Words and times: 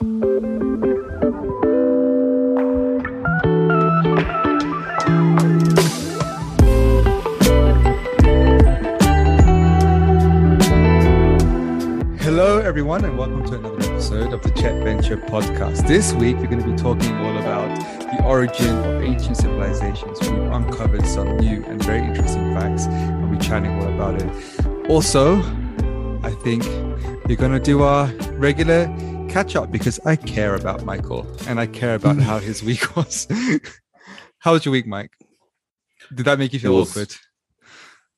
Hello, 0.00 0.08
everyone, 12.58 13.04
and 13.04 13.16
welcome 13.16 13.46
to 13.46 13.54
another 13.54 13.76
episode 13.82 14.32
of 14.32 14.42
the 14.42 14.50
Chat 14.56 14.82
Venture 14.82 15.16
podcast. 15.16 15.86
This 15.86 16.12
week, 16.14 16.38
we're 16.38 16.46
going 16.46 16.60
to 16.60 16.68
be 16.68 16.76
talking 16.76 17.14
all 17.18 17.38
about 17.38 17.68
the 18.00 18.24
origin 18.24 18.76
of 18.76 19.00
ancient 19.00 19.36
civilizations. 19.36 20.20
We've 20.22 20.50
uncovered 20.50 21.06
some 21.06 21.36
new 21.36 21.62
and 21.66 21.80
very 21.84 22.00
interesting 22.00 22.52
facts, 22.52 22.86
and 22.86 23.30
we're 23.30 23.40
chatting 23.40 23.70
all 23.80 23.94
about 23.94 24.20
it. 24.20 24.90
Also, 24.90 25.40
I 26.24 26.32
think 26.42 26.64
we're 27.26 27.36
going 27.36 27.52
to 27.52 27.60
do 27.60 27.84
our 27.84 28.08
regular 28.32 28.92
catch 29.34 29.56
up 29.56 29.72
because 29.72 29.98
I 30.06 30.14
care 30.14 30.54
about 30.54 30.84
Michael 30.84 31.26
and 31.48 31.58
I 31.58 31.66
care 31.66 31.96
about 31.96 32.18
how 32.18 32.38
his 32.38 32.62
week 32.62 32.94
was. 32.96 33.26
how 34.38 34.52
was 34.52 34.64
your 34.64 34.70
week, 34.70 34.86
Mike? 34.86 35.10
Did 36.14 36.26
that 36.26 36.38
make 36.38 36.52
you 36.52 36.60
feel 36.60 36.76
was- 36.76 36.90
awkward? 36.90 37.12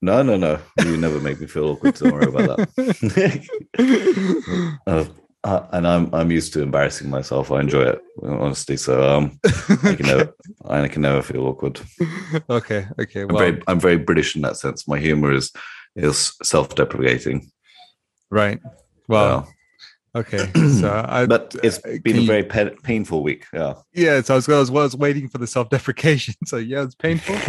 No, 0.02 0.22
no, 0.22 0.36
no. 0.36 0.58
You 0.84 0.98
never 0.98 1.18
make 1.18 1.40
me 1.40 1.46
feel 1.46 1.68
awkward. 1.68 1.94
Don't 1.94 2.12
worry 2.12 2.26
about 2.26 2.58
that. 2.58 3.48
uh, 4.86 5.06
uh, 5.42 5.66
and 5.72 5.86
I'm 5.86 6.14
I'm 6.14 6.30
used 6.30 6.52
to 6.52 6.60
embarrassing 6.60 7.08
myself. 7.08 7.50
I 7.50 7.60
enjoy 7.60 7.84
it, 7.84 8.02
honestly. 8.22 8.76
So 8.76 8.92
um, 9.16 9.40
I 9.46 9.94
can 9.94 10.06
never 10.06 10.34
I 10.66 10.86
can 10.88 11.00
never 11.00 11.22
feel 11.22 11.46
awkward. 11.46 11.80
okay, 12.50 12.88
okay. 13.00 13.22
I'm 13.22 13.38
very 13.38 13.62
I'm 13.66 13.80
very 13.80 13.96
British 13.96 14.36
in 14.36 14.42
that 14.42 14.58
sense. 14.58 14.86
My 14.86 14.98
humor 14.98 15.32
is 15.32 15.50
is 15.96 16.36
self-deprecating. 16.42 17.50
right. 18.30 18.60
Well. 19.08 19.48
Okay. 20.16 20.50
So 20.76 21.04
I, 21.08 21.26
but 21.26 21.56
it's 21.62 21.78
uh, 21.84 21.96
been 22.02 22.18
a 22.18 22.26
very 22.26 22.42
pa- 22.44 22.76
painful 22.82 23.22
week. 23.22 23.46
Yeah. 23.52 23.74
Yeah, 23.94 24.20
so 24.20 24.34
I 24.34 24.36
was, 24.36 24.48
I 24.48 24.58
was, 24.58 24.70
I 24.70 24.72
was 24.72 24.96
waiting 24.96 25.28
for 25.28 25.38
the 25.38 25.46
self-deprecation. 25.46 26.34
So 26.46 26.56
yeah, 26.58 26.82
it's 26.82 26.94
painful. 26.94 27.34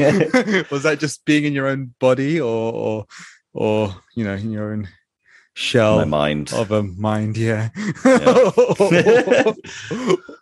was 0.72 0.84
that 0.84 0.98
just 1.00 1.26
being 1.26 1.44
in 1.44 1.54
your 1.54 1.68
own 1.68 1.94
body, 2.00 2.40
or, 2.40 2.74
or, 2.74 3.06
or 3.54 3.96
you 4.16 4.24
know, 4.24 4.34
in 4.36 4.52
your 4.52 4.72
own 4.72 4.88
shell 5.54 5.98
My 5.98 6.06
mind. 6.06 6.54
of 6.54 6.72
a 6.72 6.84
mind? 6.84 7.36
Yeah. 7.36 7.70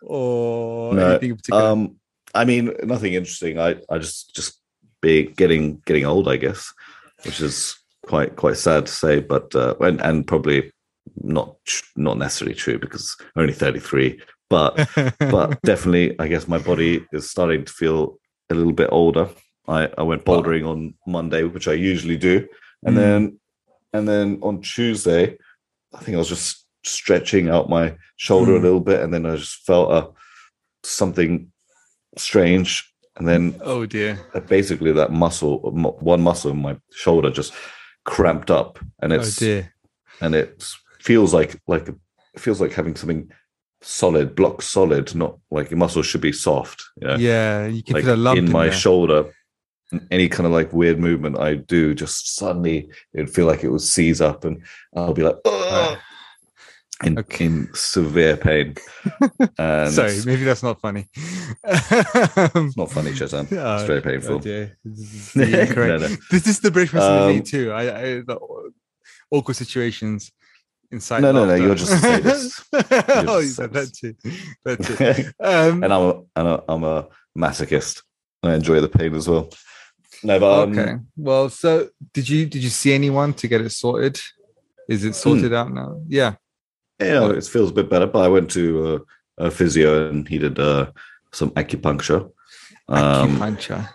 or 0.02 0.94
No, 0.94 1.10
anything 1.10 1.30
in 1.30 1.36
particular? 1.36 1.62
Um, 1.62 1.96
I 2.34 2.44
mean, 2.44 2.72
nothing 2.84 3.14
interesting. 3.14 3.58
I, 3.58 3.76
I 3.88 3.98
just, 3.98 4.34
just 4.34 4.60
be 5.00 5.24
getting, 5.24 5.82
getting 5.86 6.04
old, 6.04 6.28
I 6.28 6.36
guess, 6.36 6.72
which 7.24 7.40
is 7.40 7.76
quite, 8.06 8.36
quite 8.36 8.58
sad 8.58 8.86
to 8.86 8.92
say, 8.92 9.20
but, 9.20 9.54
uh, 9.54 9.74
and, 9.80 10.00
and 10.00 10.26
probably 10.26 10.70
not, 11.22 11.56
not 11.96 12.18
necessarily 12.18 12.54
true 12.54 12.78
because 12.78 13.16
only 13.36 13.52
33, 13.52 14.20
but, 14.50 14.88
but 15.18 15.60
definitely, 15.62 16.18
I 16.18 16.28
guess 16.28 16.46
my 16.48 16.58
body 16.58 17.04
is 17.12 17.30
starting 17.30 17.64
to 17.64 17.72
feel 17.72 18.18
a 18.50 18.54
little 18.54 18.72
bit 18.72 18.88
older. 18.92 19.28
I, 19.68 19.88
I 19.98 20.02
went 20.02 20.26
Wow. 20.26 20.40
bouldering 20.42 20.66
on 20.66 20.94
Monday, 21.06 21.42
which 21.44 21.68
I 21.68 21.72
usually 21.72 22.16
do. 22.16 22.46
And 22.84 22.94
Mm. 22.96 23.00
then, 23.00 23.40
and 23.92 24.08
then 24.08 24.38
on 24.42 24.60
Tuesday, 24.62 25.36
I 25.94 25.98
think 26.00 26.14
I 26.14 26.18
was 26.18 26.28
just 26.28 26.64
stretching 26.84 27.48
out 27.48 27.68
my 27.68 27.96
shoulder 28.16 28.52
Mm. 28.52 28.58
a 28.58 28.62
little 28.62 28.80
bit. 28.80 29.00
And 29.00 29.12
then 29.12 29.26
I 29.26 29.36
just 29.36 29.64
felt 29.66 29.90
a, 29.92 30.08
something 30.84 31.50
strange. 32.16 32.92
And 33.16 33.26
then 33.26 33.58
oh 33.62 33.86
dear. 33.86 34.18
uh, 34.34 34.40
basically 34.40 34.92
that 34.92 35.10
muscle, 35.10 35.58
one 36.00 36.20
muscle 36.20 36.50
in 36.50 36.58
my 36.60 36.76
shoulder 36.92 37.30
just 37.30 37.52
cramped 38.04 38.50
up 38.50 38.78
and 39.00 39.12
Oh 39.12 39.16
it's, 39.16 39.36
dear. 39.36 39.72
and 40.20 40.34
it 40.34 40.64
feels 41.06 41.32
like, 41.32 41.60
like, 41.66 41.88
it 41.88 42.40
feels 42.40 42.60
like 42.60 42.72
having 42.72 42.96
something 42.96 43.30
solid, 43.80 44.34
block 44.34 44.60
solid, 44.62 45.14
not 45.14 45.38
like 45.50 45.70
your 45.70 45.78
muscles 45.78 46.06
should 46.06 46.20
be 46.20 46.32
soft. 46.32 46.82
You 47.00 47.06
know? 47.08 47.16
Yeah, 47.16 47.66
you 47.66 47.82
can 47.82 47.94
like 47.94 48.04
feel 48.04 48.14
a 48.14 48.16
lump 48.26 48.38
in 48.38 48.50
my 48.50 48.66
there. 48.66 48.72
shoulder. 48.74 49.32
Any 50.10 50.28
kind 50.28 50.46
of 50.46 50.52
like 50.52 50.72
weird 50.72 50.98
movement 50.98 51.38
I 51.38 51.54
do, 51.54 51.94
just 51.94 52.34
suddenly 52.34 52.90
it'd 53.14 53.30
feel 53.30 53.46
like 53.46 53.62
it 53.62 53.70
would 53.70 53.80
seize 53.82 54.20
up, 54.20 54.44
and 54.44 54.60
I'll 54.96 55.14
be 55.14 55.22
like, 55.22 55.36
"Ugh," 55.44 55.98
in, 57.04 57.16
Okay. 57.20 57.44
in 57.44 57.68
severe 57.72 58.36
pain. 58.36 58.74
And 59.58 59.92
Sorry, 59.92 60.18
maybe 60.26 60.42
that's 60.42 60.64
not 60.64 60.80
funny. 60.80 61.06
Um, 61.62 62.66
it's 62.66 62.76
not 62.76 62.90
funny, 62.90 63.12
Chetan. 63.18 63.46
Oh, 63.52 63.76
it's 63.76 63.84
very 63.86 64.00
oh 64.00 64.02
painful. 64.10 64.38
dear. 64.40 64.76
This 64.84 65.36
is 65.36 65.36
No, 65.76 65.98
no. 65.98 66.08
This 66.32 66.46
is 66.48 66.58
the 66.60 66.72
British 66.72 66.90
person 66.90 67.16
in 67.22 67.28
me 67.28 67.36
Um, 67.38 67.42
too. 67.44 67.70
I, 67.70 67.82
I 68.18 68.22
awkward 69.30 69.54
situations 69.54 70.32
inside. 70.96 71.20
No, 71.22 71.32
no, 71.32 71.44
no, 71.46 71.54
you're 71.54 71.74
just 71.74 71.92
a 71.92 71.98
sadist. 71.98 72.64
oh, 72.72 73.38
a 73.38 73.42
you 73.42 73.48
said 73.48 73.72
that 73.72 73.92
too. 73.94 74.14
That 74.64 74.82
too. 74.82 75.32
Um, 75.40 75.84
and 75.84 75.92
I'm 75.92 76.02
a, 76.02 76.22
and 76.36 76.48
a, 76.48 76.64
I'm 76.68 76.84
a 76.84 77.08
masochist. 77.36 78.02
I 78.42 78.54
enjoy 78.54 78.80
the 78.80 78.88
pain 78.88 79.14
as 79.14 79.28
well. 79.28 79.48
No, 80.22 80.40
but 80.40 80.62
um, 80.62 80.78
okay. 80.78 80.94
Well, 81.16 81.48
so 81.48 81.88
did 82.12 82.28
you 82.28 82.46
did 82.46 82.62
you 82.62 82.70
see 82.70 82.92
anyone 82.94 83.34
to 83.34 83.48
get 83.48 83.60
it 83.60 83.70
sorted? 83.70 84.18
Is 84.88 85.02
Hmm. 85.02 85.08
it 85.08 85.14
sorted 85.14 85.52
out 85.54 85.72
now? 85.72 86.00
Yeah. 86.08 86.34
know, 87.00 87.30
it 87.30 87.44
feels 87.44 87.70
a 87.70 87.74
bit 87.74 87.90
better. 87.90 88.06
But 88.06 88.24
I 88.24 88.28
went 88.28 88.50
to 88.52 89.04
uh, 89.38 89.46
a 89.46 89.50
physio 89.50 90.08
and 90.08 90.26
he 90.28 90.38
did 90.38 90.58
uh, 90.58 90.90
some 91.32 91.50
acupuncture. 91.50 92.30
Um, 92.88 93.36
Acupuncture. 93.36 93.88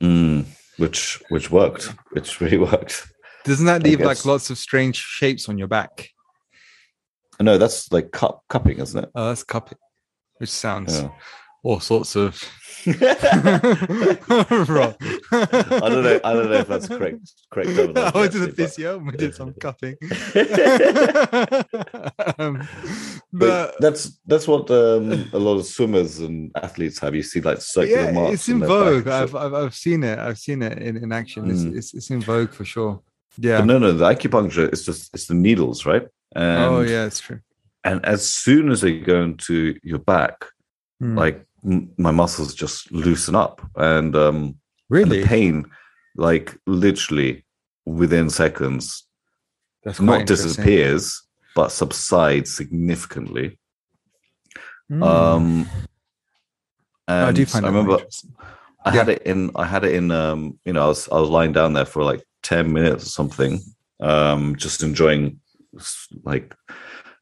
Mm, 0.00 0.44
which 0.78 1.22
which 1.28 1.50
worked. 1.50 1.92
Which 2.12 2.40
really 2.40 2.58
worked. 2.70 3.06
Doesn't 3.44 3.66
that 3.66 3.82
leave 3.82 4.00
like 4.00 4.24
lots 4.24 4.50
of 4.50 4.58
strange 4.58 4.96
shapes 4.96 5.48
on 5.48 5.58
your 5.58 5.68
back? 5.68 6.10
No, 7.40 7.58
that's 7.58 7.92
like 7.92 8.10
cup 8.12 8.42
cupping, 8.48 8.78
isn't 8.78 9.04
it? 9.04 9.10
Oh, 9.14 9.28
that's 9.28 9.44
cupping, 9.44 9.78
which 10.38 10.50
sounds 10.50 11.00
Yeah. 11.00 11.08
all 11.62 11.80
sorts 11.80 12.16
of 12.16 12.42
I 12.86 12.92
wrong. 14.68 14.94
I 15.32 15.88
don't 15.88 16.04
know. 16.04 16.20
I 16.22 16.32
don't 16.34 16.50
know 16.50 16.58
if 16.58 16.68
that's 16.68 16.86
correct. 16.86 17.18
Correct. 17.50 17.70
I 17.96 18.10
went 18.18 18.32
to 18.32 18.38
the 18.38 18.52
physio 18.54 18.96
and 18.98 19.06
we 19.06 19.12
did 19.16 19.34
some 19.34 19.52
cupping. 19.54 19.96
um, 22.38 22.68
But, 23.32 23.48
but 23.48 23.74
that's 23.80 24.18
that's 24.26 24.46
what 24.48 24.70
um, 24.70 25.28
a 25.32 25.38
lot 25.38 25.56
of 25.58 25.66
swimmers 25.66 26.20
and 26.20 26.50
athletes 26.62 26.98
have. 27.00 27.14
You 27.14 27.22
see 27.22 27.40
like 27.40 27.60
circular 27.60 28.02
yeah, 28.04 28.12
marks. 28.12 28.34
it's 28.34 28.48
in 28.48 28.60
vogue. 28.60 29.08
I've. 29.08 29.34
I've 29.34 29.54
I've 29.54 29.74
seen 29.74 30.04
it. 30.04 30.18
I've 30.18 30.38
seen 30.38 30.62
it 30.62 30.78
in, 30.78 30.96
in 30.96 31.12
action. 31.12 31.50
It's, 31.50 31.62
Mm. 31.62 31.76
it's 31.76 31.94
it's 31.94 32.10
in 32.10 32.20
vogue 32.20 32.52
for 32.52 32.64
sure. 32.64 33.02
Yeah. 33.38 33.58
But 33.58 33.66
no, 33.66 33.78
no, 33.78 33.92
the 33.92 34.04
acupuncture 34.04 34.72
is 34.72 34.84
just 34.84 35.12
it's 35.14 35.26
the 35.26 35.34
needles, 35.34 35.84
right? 35.86 36.06
And, 36.36 36.64
oh 36.64 36.80
yeah, 36.82 37.06
it's 37.06 37.20
true. 37.20 37.40
And 37.84 38.04
as 38.04 38.28
soon 38.28 38.70
as 38.70 38.80
they 38.82 38.98
go 38.98 39.22
into 39.22 39.78
your 39.82 39.98
back, 40.00 40.44
Hmm. 41.00 41.18
like 41.18 41.44
m- 41.64 41.90
my 41.98 42.10
muscles 42.10 42.54
just 42.54 42.90
loosen 42.90 43.34
up, 43.34 43.60
and 43.76 44.16
um, 44.16 44.36
and 44.36 44.54
really, 44.88 45.20
the 45.20 45.26
pain, 45.26 45.66
like 46.16 46.56
literally 46.66 47.44
within 47.84 48.30
seconds, 48.30 49.06
that's 49.84 50.00
not 50.00 50.26
disappears 50.26 51.22
but 51.54 51.72
subsides 51.72 52.54
significantly. 52.54 53.58
Hmm. 54.88 55.02
Um, 55.02 55.68
and 57.08 57.26
I 57.26 57.32
do 57.32 57.46
find 57.46 57.64
I 57.64 57.68
remember. 57.68 57.98
I 58.84 58.90
had 58.90 59.08
it 59.08 59.22
in. 59.22 59.50
I 59.54 59.64
had 59.64 59.84
it 59.84 59.94
in. 59.94 60.10
Um, 60.10 60.58
you 60.64 60.72
know, 60.72 60.84
I 60.84 60.88
was 60.88 61.08
I 61.08 61.18
was 61.18 61.30
lying 61.30 61.52
down 61.52 61.72
there 61.72 61.86
for 61.86 62.02
like 62.04 62.22
ten 62.42 62.72
minutes 62.72 63.04
or 63.06 63.08
something, 63.08 63.60
um, 64.00 64.56
just 64.56 64.82
enjoying 64.82 65.40
like 66.24 66.54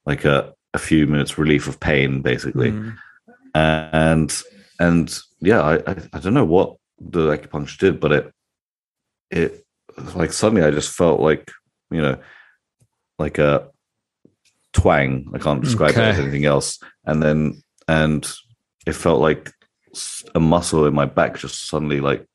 like 0.07 0.25
a 0.25 0.55
a 0.73 0.79
few 0.79 1.07
minutes 1.07 1.39
relief 1.39 1.69
of 1.69 1.81
pain, 1.81 2.23
basically. 2.23 2.71
Hmm. 2.71 2.91
And 3.55 4.43
and 4.81 5.19
yeah, 5.41 5.61
I, 5.61 5.75
I 5.91 5.97
I 6.13 6.19
don't 6.19 6.35
know 6.35 6.45
what 6.45 6.77
the 6.99 7.37
acupuncture 7.37 7.79
did, 7.79 8.01
but 8.01 8.13
it 8.13 8.33
it 9.31 9.67
like 10.15 10.33
suddenly 10.33 10.65
I 10.65 10.71
just 10.71 10.91
felt 10.91 11.21
like 11.21 11.51
you 11.91 12.01
know 12.01 12.19
like 13.19 13.39
a 13.39 13.69
twang. 14.73 15.31
I 15.35 15.39
can't 15.39 15.63
describe 15.63 15.93
it 15.93 15.99
as 15.99 16.19
anything 16.19 16.45
else. 16.45 16.79
And 17.05 17.23
then 17.23 17.63
and 17.89 18.31
it 18.87 18.95
felt 18.95 19.21
like 19.21 19.53
a 20.35 20.41
muscle 20.41 20.87
in 20.87 20.95
my 20.95 21.07
back 21.07 21.39
just 21.39 21.69
suddenly 21.69 22.01
like 22.01 22.27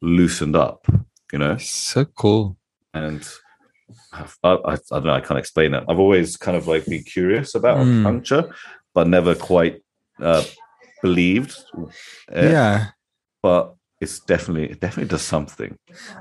loosened 0.00 0.56
up, 0.56 0.86
you 1.32 1.38
know. 1.38 1.56
So 1.58 2.04
cool. 2.04 2.56
And 2.94 3.28
I, 4.12 4.26
I, 4.44 4.72
I 4.72 4.76
don't 4.90 5.04
know. 5.06 5.12
I 5.14 5.20
can't 5.20 5.38
explain 5.38 5.74
it. 5.74 5.84
I've 5.88 5.98
always 5.98 6.36
kind 6.36 6.56
of 6.56 6.66
like 6.66 6.84
been 6.86 7.02
curious 7.04 7.54
about 7.54 7.78
Mm. 7.78 8.02
acupuncture, 8.02 8.52
but 8.94 9.06
never 9.08 9.34
quite 9.34 9.82
uh, 10.20 10.44
believed. 11.02 11.56
it. 12.32 12.50
yeah. 12.50 12.86
but 13.42 13.74
it's 14.00 14.20
definitely 14.20 14.70
it 14.70 14.80
definitely 14.80 15.08
does 15.08 15.22
something. 15.22 15.76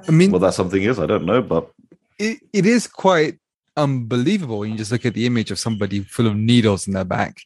I 0.08 0.12
mean, 0.12 0.32
What 0.32 0.40
that 0.42 0.54
something 0.54 0.82
is, 0.82 0.98
I 1.00 1.06
don't 1.06 1.26
know, 1.26 1.42
but 1.42 1.70
it, 2.18 2.40
it 2.54 2.66
is 2.66 2.88
quite 2.88 3.38
unbelievable 3.76 4.60
when 4.60 4.72
you 4.72 4.78
just 4.78 4.92
look 4.92 5.06
at 5.06 5.14
the 5.14 5.26
image 5.28 5.52
of 5.52 5.60
somebody 5.60 6.02
full 6.02 6.26
of 6.28 6.36
needles 6.36 6.88
in 6.88 6.94
their 6.94 7.04
back. 7.06 7.38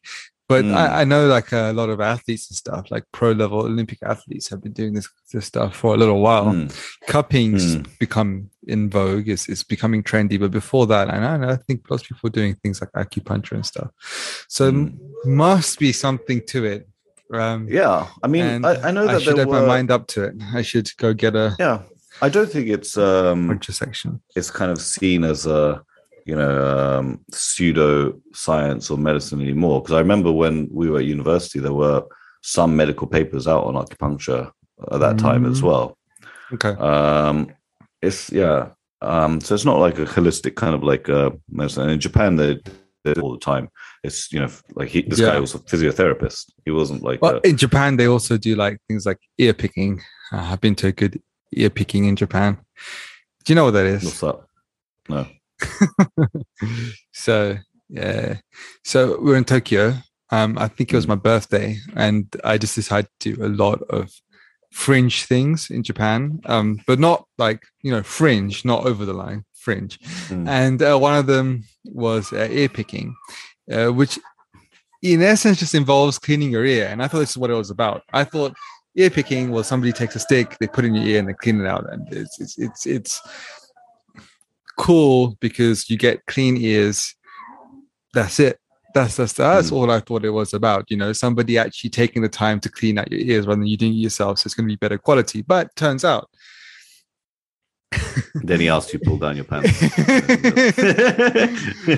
But 0.53 0.65
Mm. 0.65 0.75
I, 0.75 1.01
I 1.01 1.03
know 1.12 1.24
like 1.38 1.50
a 1.53 1.71
lot 1.80 1.89
of 1.89 2.00
athletes 2.13 2.45
and 2.50 2.57
stuff, 2.63 2.83
like 2.94 3.06
pro 3.18 3.31
level 3.31 3.59
Olympic 3.74 4.00
athletes, 4.13 4.50
have 4.50 4.62
been 4.65 4.74
doing 4.81 4.94
this 4.98 5.07
this 5.33 5.45
stuff 5.45 5.71
for 5.81 5.89
a 5.95 5.98
little 5.98 6.19
while. 6.27 6.48
Mm. 6.53 6.68
Cupping's 7.07 7.65
Mm. 7.77 7.86
become 8.00 8.50
in 8.68 8.89
vogue. 8.89 9.27
It's, 9.33 9.45
it's 9.51 9.63
becoming 9.63 10.01
trendy. 10.03 10.38
But 10.44 10.51
before 10.51 10.86
that, 10.94 11.06
and 11.13 11.24
I, 11.25 11.38
know, 11.38 11.50
I 11.50 11.59
think 11.68 11.77
lots 11.89 12.03
of 12.03 12.07
people 12.09 12.24
were 12.27 12.38
doing 12.39 12.56
things 12.62 12.81
like 12.81 12.92
acupuncture 13.03 13.53
and 13.59 13.65
stuff. 13.74 13.89
So 14.48 14.63
Mm. 14.71 14.98
must 15.25 15.80
be 15.80 15.92
something 16.06 16.39
to 16.48 16.59
it. 16.74 16.81
Um, 17.33 17.68
Yeah, 17.69 18.07
I 18.24 18.27
mean, 18.27 18.65
I, 18.65 18.89
I 18.89 18.92
know 18.92 19.06
I 19.07 19.13
that 19.13 19.21
should 19.21 19.38
there 19.38 19.45
have 19.45 19.53
were. 19.53 19.62
my 19.62 19.68
mind 19.75 19.89
up 19.89 20.03
to 20.13 20.19
it. 20.27 20.33
I 20.53 20.63
should 20.69 20.88
go 20.98 21.13
get 21.13 21.33
a 21.36 21.56
Yeah, 21.59 21.80
I 22.21 22.27
don't 22.36 22.50
think 22.53 22.68
it's 22.68 22.98
um, 22.98 23.57
section. 23.62 24.09
it's 24.36 24.51
kind 24.51 24.69
of 24.69 24.80
seen 24.81 25.24
as 25.24 25.45
a 25.45 25.81
you 26.25 26.35
know 26.35 26.97
um, 27.00 27.19
pseudo 27.31 28.19
science 28.33 28.89
or 28.89 28.97
medicine 28.97 29.41
anymore. 29.41 29.81
Because 29.81 29.95
I 29.95 30.00
remember 30.00 30.31
when 30.31 30.68
we 30.71 30.89
were 30.89 31.00
at 31.00 31.06
university, 31.06 31.59
there 31.59 31.73
were 31.73 32.03
some 32.41 32.75
medical 32.75 33.07
papers 33.07 33.47
out 33.47 33.65
on 33.65 33.75
acupuncture 33.75 34.51
at 34.91 35.00
that 35.00 35.18
time 35.18 35.45
as 35.45 35.62
Mm. 35.62 35.63
well. 35.63 35.97
Okay. 36.53 36.69
Um, 36.69 37.47
it's 38.01 38.31
yeah. 38.31 38.69
Um, 39.01 39.41
so 39.41 39.56
it's 39.56 39.65
not 39.65 39.79
like 39.79 39.97
a 40.00 40.06
holistic 40.06 40.56
kind 40.56 40.75
of 40.75 40.83
like 40.83 41.09
uh, 41.09 41.31
medicine. 41.50 41.83
And 41.83 41.91
in 41.91 42.00
Japan, 42.00 42.35
they 42.35 42.56
they 43.03 43.13
do 43.13 43.19
it 43.19 43.24
all 43.24 43.31
the 43.31 43.39
time. 43.39 43.69
It's 44.03 44.31
you 44.31 44.39
know 44.39 44.50
like 44.75 44.89
he, 44.89 45.01
this 45.01 45.19
Yeah. 45.19 45.33
guy 45.33 45.39
was 45.39 45.56
a 45.56 45.59
physiotherapist. 45.59 46.51
He 46.65 46.71
wasn't 46.71 47.01
like 47.03 47.21
Well, 47.21 47.39
a, 47.44 47.47
in 47.47 47.57
Japan, 47.57 47.97
they 47.97 48.07
also 48.07 48.38
do 48.38 48.56
like 48.56 48.77
things 48.88 49.06
like 49.06 49.17
ear 49.38 49.53
picking. 49.53 50.01
Uh, 50.31 50.38
I've 50.51 50.62
been 50.62 50.75
to 50.75 50.88
a 50.88 50.91
good 50.91 51.19
ear 51.53 51.69
picking 51.69 52.06
in 52.06 52.15
Japan. 52.15 52.57
Do 53.44 53.51
you 53.53 53.56
know 53.56 53.65
what 53.65 53.71
that 53.71 53.85
is? 53.85 54.03
what's 54.03 54.19
that? 54.21 54.39
No. 55.09 55.25
so 57.13 57.57
yeah. 57.89 58.37
So 58.83 59.17
we 59.19 59.25
we're 59.25 59.37
in 59.37 59.45
tokyo. 59.45 59.93
Um 60.29 60.57
i 60.57 60.67
think 60.67 60.91
it 60.91 60.95
was 60.95 61.07
my 61.07 61.15
birthday 61.15 61.77
and 61.95 62.33
i 62.43 62.57
just 62.57 62.75
decided 62.75 63.09
to 63.19 63.35
do 63.35 63.45
a 63.45 63.49
lot 63.49 63.81
of 63.89 64.09
fringe 64.71 65.25
things 65.25 65.69
in 65.69 65.83
japan. 65.83 66.39
Um 66.45 66.79
but 66.87 66.99
not 66.99 67.25
like 67.37 67.63
you 67.81 67.91
know 67.91 68.03
fringe 68.03 68.63
not 68.63 68.85
over 68.85 69.05
the 69.05 69.13
line 69.13 69.43
fringe. 69.53 69.99
Mm. 70.29 70.47
and 70.47 70.81
uh, 70.81 70.97
one 70.97 71.15
of 71.17 71.27
them 71.27 71.63
was 71.85 72.31
uh, 72.33 72.47
ear 72.49 72.69
picking 72.69 73.15
uh, 73.71 73.89
which 73.89 74.17
in 75.01 75.21
essence 75.21 75.59
just 75.59 75.75
involves 75.75 76.17
cleaning 76.17 76.51
your 76.51 76.65
ear 76.65 76.87
and 76.87 77.03
i 77.03 77.07
thought 77.07 77.19
this 77.19 77.31
is 77.31 77.37
what 77.37 77.51
it 77.51 77.55
was 77.55 77.69
about. 77.69 78.03
I 78.13 78.23
thought 78.23 78.55
ear 78.95 79.09
picking 79.09 79.51
was 79.51 79.67
somebody 79.67 79.91
takes 79.91 80.15
a 80.15 80.19
stick 80.19 80.57
they 80.59 80.67
put 80.67 80.85
it 80.85 80.89
in 80.89 80.95
your 80.95 81.05
ear 81.05 81.19
and 81.19 81.27
they 81.27 81.33
clean 81.33 81.59
it 81.61 81.67
out 81.67 81.91
and 81.91 82.07
it's 82.11 82.39
it's 82.39 82.57
it's, 82.57 82.85
it's 82.85 83.21
cool 84.81 85.37
because 85.39 85.89
you 85.89 85.97
get 85.97 86.25
clean 86.25 86.57
ears. 86.57 87.15
That's 88.13 88.39
it. 88.39 88.57
That's 88.93 89.15
that's 89.15 89.33
that's 89.33 89.69
Mm. 89.71 89.73
all 89.75 89.91
I 89.91 89.99
thought 90.01 90.25
it 90.25 90.31
was 90.31 90.53
about. 90.53 90.85
You 90.89 90.97
know, 90.97 91.13
somebody 91.13 91.57
actually 91.57 91.91
taking 91.91 92.21
the 92.23 92.29
time 92.29 92.59
to 92.61 92.69
clean 92.69 92.97
out 92.97 93.11
your 93.11 93.21
ears 93.21 93.45
rather 93.47 93.59
than 93.61 93.67
you 93.67 93.77
doing 93.77 93.93
it 93.93 93.97
yourself. 94.07 94.39
So 94.39 94.47
it's 94.47 94.53
going 94.55 94.67
to 94.67 94.71
be 94.73 94.75
better 94.77 94.97
quality. 94.97 95.41
But 95.43 95.73
turns 95.75 96.03
out, 96.03 96.27
Then 98.35 98.59
he 98.59 98.69
asked 98.69 98.91
you 98.93 98.99
to 98.99 99.05
pull 99.05 99.17
down 99.17 99.35
your 99.35 99.45
pants. 99.45 99.69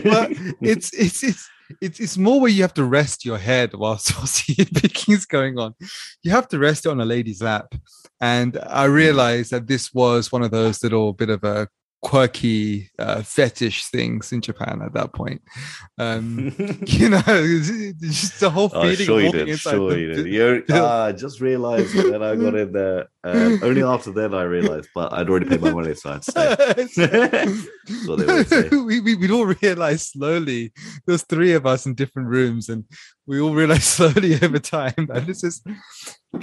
But 0.03 0.31
it's 0.61 0.93
it's 0.93 1.23
it's 1.23 1.49
it's 1.81 1.99
it's 1.99 2.17
more 2.17 2.39
where 2.41 2.51
you 2.51 2.61
have 2.61 2.73
to 2.75 2.83
rest 2.83 3.25
your 3.25 3.37
head 3.37 3.73
whilst 3.73 4.15
whilst 4.17 4.45
picking 4.81 5.13
is 5.15 5.25
going 5.25 5.57
on. 5.57 5.73
You 6.23 6.31
have 6.31 6.47
to 6.49 6.59
rest 6.59 6.85
it 6.85 6.89
on 6.89 7.01
a 7.01 7.05
lady's 7.05 7.41
lap, 7.41 7.73
and 8.19 8.57
I 8.67 8.85
realized 8.85 9.51
that 9.51 9.67
this 9.67 9.93
was 9.93 10.31
one 10.31 10.43
of 10.43 10.51
those 10.51 10.83
little 10.83 11.13
bit 11.13 11.29
of 11.29 11.43
a 11.43 11.67
quirky 12.03 12.91
uh, 12.99 13.23
fetish 13.23 13.85
things 13.85 14.31
in 14.33 14.41
Japan 14.41 14.81
at 14.83 14.93
that 14.93 15.13
point. 15.13 15.41
Um, 15.97 16.53
you 16.85 17.09
know, 17.09 17.21
just 17.21 18.39
the 18.41 18.49
whole 18.49 18.69
Oh, 18.73 18.81
feeling 18.81 18.95
sure 18.95 19.19
of 19.19 19.23
you 19.23 19.45
did. 19.45 19.59
Sure 19.59 19.97
you 19.97 20.23
did. 20.23 20.65
Ah, 20.73 21.05
I 21.05 21.11
just 21.13 21.39
realized 21.39 21.95
that 21.95 22.21
I 22.21 22.35
got 22.35 22.55
in 22.55 22.71
there. 22.73 23.07
Um, 23.23 23.59
only 23.63 23.83
after 23.83 24.11
then 24.11 24.33
I 24.33 24.43
realized, 24.43 24.89
but 24.93 25.13
I'd 25.13 25.29
already 25.29 25.47
paid 25.47 25.61
my 25.61 25.71
money, 25.71 25.95
so 25.95 26.11
I'd 26.11 26.23
stay. 26.23 27.55
What 28.05 28.19
they 28.19 28.27
always 28.27 28.47
say. 28.47 28.69
we, 28.69 28.99
we 28.99 29.15
we'd 29.15 29.31
all 29.31 29.45
realized 29.45 30.11
slowly. 30.11 30.73
There's 31.05 31.23
three 31.23 31.53
of 31.53 31.65
us 31.65 31.85
in 31.85 31.95
different 31.95 32.27
rooms, 32.29 32.69
and 32.69 32.85
we 33.25 33.39
all 33.39 33.53
realized 33.53 33.83
slowly 33.83 34.35
over 34.41 34.59
time 34.59 35.07
that 35.07 35.25
this 35.25 35.43
is 35.43 35.61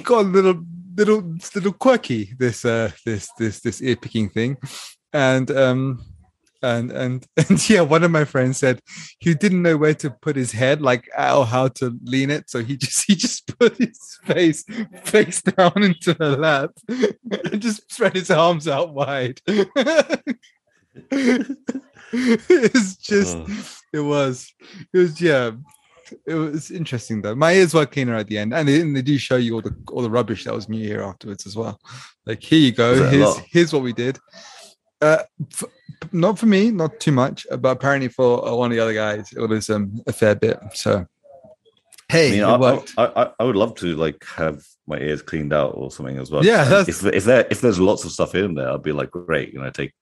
got 0.02 0.24
a 0.24 0.28
little 0.28 0.62
little 0.96 1.34
little 1.54 1.72
quirky. 1.72 2.34
This 2.38 2.64
uh 2.64 2.90
this 3.04 3.28
this 3.38 3.60
this 3.60 3.82
ear 3.82 3.96
picking 3.96 4.28
thing, 4.30 4.56
and 5.12 5.50
um 5.50 6.04
and 6.62 6.90
and 6.92 7.26
and 7.36 7.70
yeah, 7.70 7.80
one 7.82 8.04
of 8.04 8.10
my 8.10 8.24
friends 8.24 8.58
said 8.58 8.80
he 9.18 9.34
didn't 9.34 9.62
know 9.62 9.76
where 9.76 9.94
to 9.94 10.10
put 10.10 10.36
his 10.36 10.52
head, 10.52 10.80
like 10.82 11.08
or 11.16 11.46
how 11.46 11.68
to 11.68 11.98
lean 12.04 12.30
it, 12.30 12.50
so 12.50 12.62
he 12.62 12.76
just 12.78 13.06
he 13.06 13.14
just 13.14 13.58
put 13.58 13.76
his 13.76 14.18
face 14.24 14.64
face 15.04 15.42
down 15.42 15.82
into 15.82 16.14
her 16.14 16.36
lap 16.36 16.70
and 16.88 17.60
just 17.60 17.90
spread 17.92 18.14
his 18.14 18.30
arms 18.30 18.68
out 18.68 18.92
wide. 18.94 19.40
it's 22.12 22.96
just 22.96 23.36
Oh. 23.36 23.46
it 23.92 24.00
was 24.00 24.52
it 24.92 24.98
was 24.98 25.20
yeah 25.20 25.52
it 26.26 26.34
was 26.34 26.70
interesting 26.72 27.22
though. 27.22 27.36
My 27.36 27.52
ears 27.52 27.72
were 27.72 27.86
cleaner 27.86 28.16
at 28.16 28.26
the 28.26 28.38
end 28.38 28.52
and 28.52 28.66
they, 28.66 28.80
and 28.80 28.96
they 28.96 29.02
do 29.02 29.16
show 29.16 29.36
you 29.36 29.54
all 29.54 29.62
the 29.62 29.74
all 29.92 30.02
the 30.02 30.10
rubbish 30.10 30.44
that 30.44 30.54
was 30.54 30.68
new 30.68 30.84
here 30.84 31.02
afterwards 31.02 31.46
as 31.46 31.56
well. 31.56 31.78
Like 32.26 32.42
here 32.42 32.58
you 32.58 32.72
go 32.72 32.90
Was 32.90 32.98
that 33.00 33.06
a 33.06 33.10
here's 33.10 33.38
here's 33.38 33.72
what 33.72 33.82
we 33.82 33.92
did 33.92 34.18
uh 35.02 35.22
f- 35.52 35.64
not 36.12 36.38
for 36.38 36.46
me 36.46 36.70
not 36.70 36.98
too 37.00 37.12
much 37.12 37.46
but 37.58 37.70
apparently 37.70 38.08
for 38.08 38.46
uh, 38.46 38.54
one 38.54 38.70
of 38.70 38.76
the 38.76 38.82
other 38.82 38.94
guys 38.94 39.32
it 39.32 39.40
was 39.40 39.70
um 39.70 40.00
a 40.06 40.12
fair 40.12 40.34
bit 40.34 40.58
so 40.74 41.06
hey 42.08 42.28
I 42.28 42.30
mean, 42.30 42.40
it 42.40 42.44
I, 42.44 42.56
worked 42.56 42.94
I, 42.96 43.30
I, 43.38 43.44
would 43.44 43.56
love 43.56 43.74
to 43.76 43.94
like 43.96 44.24
have 44.36 44.64
my 44.90 44.98
ears 44.98 45.22
cleaned 45.22 45.54
out 45.54 45.72
or 45.76 45.90
something 45.90 46.18
as 46.18 46.30
well. 46.30 46.44
Yeah, 46.44 46.82
if 46.86 47.04
if 47.04 47.24
there 47.24 47.46
if 47.50 47.62
there's 47.62 47.80
lots 47.80 48.04
of 48.04 48.10
stuff 48.10 48.34
in 48.34 48.54
there, 48.54 48.70
I'd 48.70 48.82
be 48.82 48.92
like, 48.92 49.10
great, 49.10 49.54
you 49.54 49.60
know, 49.60 49.70
take 49.70 49.94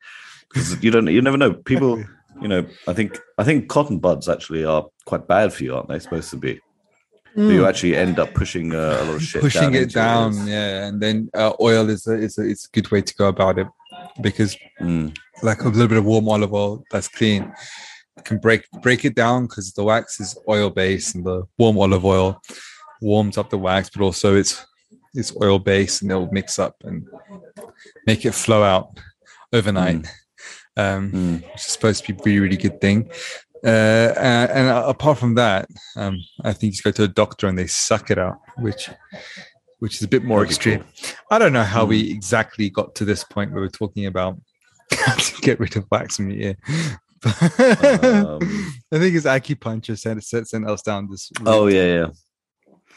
because 0.48 0.82
you 0.82 0.90
don't 0.90 1.06
you 1.06 1.22
never 1.22 1.36
know. 1.36 1.52
People, 1.54 1.98
you 2.40 2.48
know, 2.48 2.66
I 2.88 2.94
think 2.94 3.18
I 3.36 3.44
think 3.44 3.68
cotton 3.68 3.98
buds 3.98 4.28
actually 4.28 4.64
are 4.64 4.86
quite 5.04 5.28
bad 5.28 5.52
for 5.52 5.62
you, 5.62 5.76
aren't 5.76 5.88
they? 5.88 6.00
Supposed 6.00 6.30
to 6.30 6.36
be. 6.36 6.60
Mm. 7.36 7.52
You 7.52 7.66
actually 7.66 7.94
end 7.94 8.18
up 8.18 8.34
pushing 8.34 8.74
uh, 8.74 8.98
a 9.00 9.04
lot 9.04 9.14
of 9.16 9.22
shit. 9.22 9.42
pushing 9.42 9.72
down 9.72 9.74
it 9.74 9.92
down 9.92 10.46
yeah 10.48 10.86
and 10.86 11.00
then 11.00 11.28
uh, 11.34 11.52
oil 11.60 11.88
is 11.88 12.06
a, 12.06 12.14
is 12.14 12.38
a 12.38 12.42
it's 12.42 12.64
a 12.64 12.70
good 12.70 12.90
way 12.90 13.02
to 13.02 13.14
go 13.14 13.28
about 13.28 13.58
it 13.58 13.68
because 14.20 14.56
Mm. 14.80 15.16
like 15.42 15.60
a 15.62 15.68
little 15.68 15.88
bit 15.88 15.98
of 15.98 16.04
warm 16.04 16.28
olive 16.28 16.52
oil 16.54 16.84
that's 16.90 17.08
clean 17.08 17.52
can 18.24 18.38
break 18.38 18.62
break 18.82 19.04
it 19.04 19.14
down 19.14 19.46
because 19.46 19.72
the 19.72 19.82
wax 19.84 20.20
is 20.20 20.36
oil 20.48 20.70
based 20.70 21.14
and 21.14 21.24
the 21.24 21.42
warm 21.58 21.78
olive 21.78 22.04
oil 22.04 22.40
warms 23.00 23.38
up 23.38 23.48
the 23.50 23.58
wax 23.58 23.88
but 23.90 24.02
also 24.02 24.36
it's 24.36 24.64
it's 25.14 25.32
oil 25.42 25.58
based 25.58 26.02
and 26.02 26.10
it'll 26.10 26.30
mix 26.32 26.58
up 26.58 26.74
and 26.84 27.06
make 28.06 28.24
it 28.24 28.32
flow 28.34 28.62
out 28.62 28.98
overnight 29.52 30.06
um 30.76 31.10
Mm. 31.12 31.42
which 31.52 31.54
is 31.66 31.72
supposed 31.72 32.04
to 32.04 32.12
be 32.12 32.18
a 32.18 32.22
really 32.24 32.40
really 32.40 32.56
good 32.56 32.80
thing 32.80 33.10
uh 33.64 34.12
and, 34.16 34.50
and 34.50 34.68
apart 34.94 35.18
from 35.18 35.34
that 35.34 35.68
um 35.96 36.16
i 36.44 36.52
think 36.52 36.70
you 36.70 36.70
just 36.72 36.84
go 36.84 36.90
to 36.92 37.04
a 37.04 37.08
doctor 37.08 37.46
and 37.48 37.58
they 37.58 37.66
suck 37.66 38.10
it 38.10 38.18
out 38.18 38.38
which 38.58 38.90
which 39.80 39.96
is 39.96 40.02
a 40.02 40.08
bit 40.08 40.24
more 40.24 40.40
That'd 40.40 40.50
extreme 40.56 40.80
cool. 40.80 41.16
i 41.30 41.38
don't 41.38 41.52
know 41.52 41.62
how 41.62 41.84
Mm. 41.84 41.88
we 41.88 42.10
exactly 42.10 42.68
got 42.70 42.94
to 42.96 43.04
this 43.04 43.24
point 43.24 43.52
where 43.52 43.60
we're 43.62 43.68
talking 43.68 44.06
about 44.06 44.36
how 44.92 45.14
to 45.14 45.40
get 45.42 45.58
rid 45.60 45.76
of 45.76 45.84
wax 45.90 46.18
in 46.18 46.30
your 46.30 46.40
ear 46.48 46.56
Um, 47.24 48.38
i 48.92 48.98
think 48.98 49.14
it's 49.16 49.26
acupuncture 49.26 49.98
sent 49.98 50.22
sent 50.24 50.48
sent 50.48 50.68
us 50.68 50.82
down 50.82 51.08
this 51.10 51.30
route. 51.40 51.48
Oh 51.48 51.66
yeah, 51.66 51.84
yeah. 51.98 52.06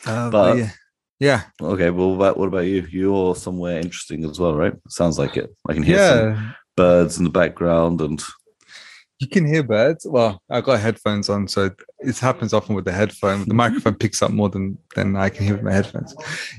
Uh, 0.05 0.29
but 0.29 0.57
yeah 0.57 0.69
yeah 1.19 1.41
Okay. 1.61 1.89
Well, 1.91 2.09
what 2.09 2.15
about, 2.15 2.37
what 2.37 2.47
about 2.47 2.65
you? 2.65 2.87
You're 2.89 3.35
somewhere 3.35 3.77
interesting 3.79 4.25
as 4.25 4.39
well, 4.39 4.55
right? 4.55 4.73
Sounds 4.89 5.19
like 5.19 5.37
it. 5.37 5.49
I 5.69 5.73
can 5.73 5.83
hear 5.83 5.99
some 6.35 6.55
birds 6.75 7.17
in 7.19 7.23
the 7.25 7.29
background, 7.29 8.01
and 8.01 8.19
you 9.21 9.27
can 9.27 9.45
hear 9.45 9.63
birds. 9.63 10.05
Well 10.15 10.41
i 10.49 10.59
got 10.61 10.79
headphones 10.79 11.29
on 11.29 11.47
so 11.47 11.69
it 11.99 12.17
happens 12.19 12.51
often 12.53 12.73
with 12.75 12.85
the 12.85 12.91
headphone. 12.91 13.39
The 13.47 13.53
microphone 13.53 13.95
picks 13.95 14.21
up 14.23 14.31
more 14.31 14.49
than 14.49 14.77
than 14.95 15.15
i 15.15 15.29
can 15.29 15.45
hear 15.45 15.55
with 15.55 15.63
my 15.63 15.73
headphones. 15.79 16.15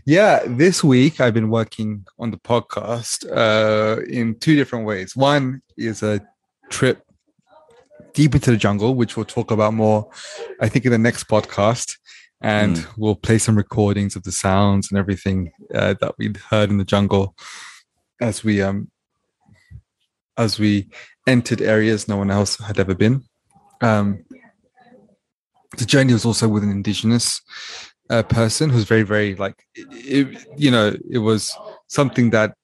Yeah 0.06 0.34
this 0.46 0.82
week 0.84 1.20
i've 1.20 1.34
been 1.34 1.50
working 1.50 2.06
on 2.22 2.30
the 2.30 2.38
podcast 2.52 3.16
uh 3.44 4.00
in 4.18 4.38
two 4.38 4.54
different 4.56 4.84
ways. 4.86 5.16
One 5.16 5.60
is 5.76 6.02
a 6.02 6.20
trip 6.70 6.98
deep 8.14 8.34
into 8.34 8.50
the 8.50 8.56
jungle 8.66 8.94
which 8.94 9.16
we'll 9.16 9.24
talk 9.36 9.50
about 9.50 9.72
more 9.74 10.08
i 10.60 10.68
think 10.68 10.84
in 10.84 10.92
the 10.92 10.98
next 11.08 11.24
podcast. 11.28 11.96
And 12.44 12.76
Mm. 12.76 12.86
we'll 12.96 13.14
play 13.28 13.38
some 13.38 13.56
recordings 13.56 14.16
of 14.16 14.22
the 14.24 14.32
sounds 14.32 14.90
and 14.90 14.98
everything 14.98 15.52
uh, 15.74 15.94
that 16.00 16.14
we 16.18 16.32
heard 16.50 16.70
in 16.70 16.78
the 16.78 16.84
jungle 16.94 17.34
as 18.20 18.42
we 18.44 18.60
um 18.62 18.90
as 20.42 20.58
we 20.58 20.88
entered 21.26 21.60
areas 21.60 22.08
no 22.08 22.16
one 22.16 22.30
else 22.30 22.58
had 22.58 22.78
ever 22.78 22.94
been. 22.94 23.22
Um, 23.80 24.24
the 25.78 25.86
journey 25.86 26.12
was 26.12 26.24
also 26.24 26.48
with 26.48 26.62
an 26.62 26.70
indigenous 26.70 27.40
uh, 28.10 28.22
person 28.22 28.68
who's 28.68 28.84
very, 28.84 29.02
very 29.02 29.34
like, 29.36 29.64
it, 29.74 30.46
you 30.56 30.70
know, 30.70 30.94
it 31.10 31.18
was 31.18 31.56
something 31.86 32.30
that 32.30 32.54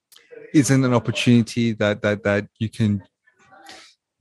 isn't 0.54 0.84
an 0.84 0.94
opportunity 0.94 1.72
that 1.72 2.02
that 2.02 2.22
that 2.24 2.46
you 2.58 2.68
can 2.68 3.02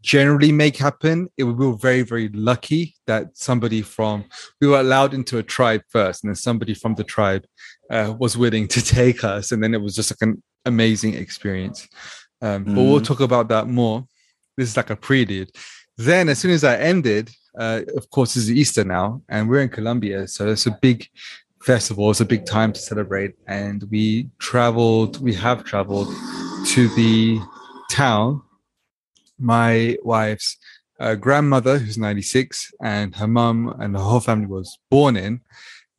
generally 0.02 0.52
make 0.52 0.78
happen. 0.78 1.28
It, 1.38 1.44
we 1.44 1.54
were 1.54 1.76
very, 1.76 2.02
very 2.02 2.30
lucky 2.30 2.96
that 3.08 3.38
somebody 3.38 3.82
from, 3.82 4.26
we 4.62 4.68
were 4.68 4.80
allowed 4.80 5.14
into 5.14 5.38
a 5.38 5.44
tribe 5.44 5.82
first, 5.90 6.24
and 6.24 6.30
then 6.30 6.36
somebody 6.36 6.74
from 6.74 6.96
the 6.96 7.04
tribe 7.04 7.46
uh, 7.92 8.14
was 8.18 8.38
willing 8.38 8.68
to 8.70 8.82
take 9.00 9.24
us. 9.24 9.52
And 9.52 9.62
then 9.62 9.74
it 9.74 9.82
was 9.82 9.96
just 9.96 10.12
like 10.12 10.22
an 10.22 10.42
amazing 10.66 11.14
experience. 11.16 11.88
Um, 12.42 12.66
mm. 12.66 12.76
But 12.76 12.84
we'll 12.84 13.02
talk 13.02 13.20
about 13.20 13.48
that 13.50 13.68
more. 13.68 14.08
This 14.56 14.70
is 14.70 14.78
like 14.78 14.90
a 14.90 14.96
prelude. 14.96 15.52
Then, 15.98 16.30
as 16.30 16.40
soon 16.40 16.52
as 16.52 16.64
I 16.64 16.78
ended, 16.78 17.30
uh, 17.58 17.82
of 17.96 18.10
course, 18.10 18.36
it's 18.36 18.50
Easter 18.50 18.84
now, 18.84 19.22
and 19.30 19.50
we're 19.50 19.62
in 19.62 19.70
Colombia. 19.70 20.28
So 20.28 20.48
it's 20.48 20.68
a 20.68 20.78
big 20.82 21.08
festival. 21.62 22.12
It's 22.12 22.22
a 22.22 22.26
big 22.26 22.46
time 22.46 22.74
to 22.74 22.80
celebrate. 22.80 23.34
And 23.48 23.84
we 23.90 24.30
traveled, 24.40 25.22
we 25.22 25.34
have 25.36 25.64
traveled 25.64 26.08
to 26.68 26.88
the 26.96 27.40
town 27.90 28.42
my 29.40 29.98
wife's 30.04 30.58
uh, 31.00 31.16
grandmother, 31.16 31.78
who's 31.78 31.98
96, 31.98 32.72
and 32.82 33.16
her 33.16 33.28
mum 33.28 33.76
and 33.80 33.94
the 33.94 34.00
whole 34.00 34.20
family 34.20 34.48
was 34.48 34.80
born 34.90 35.16
in. 35.16 35.42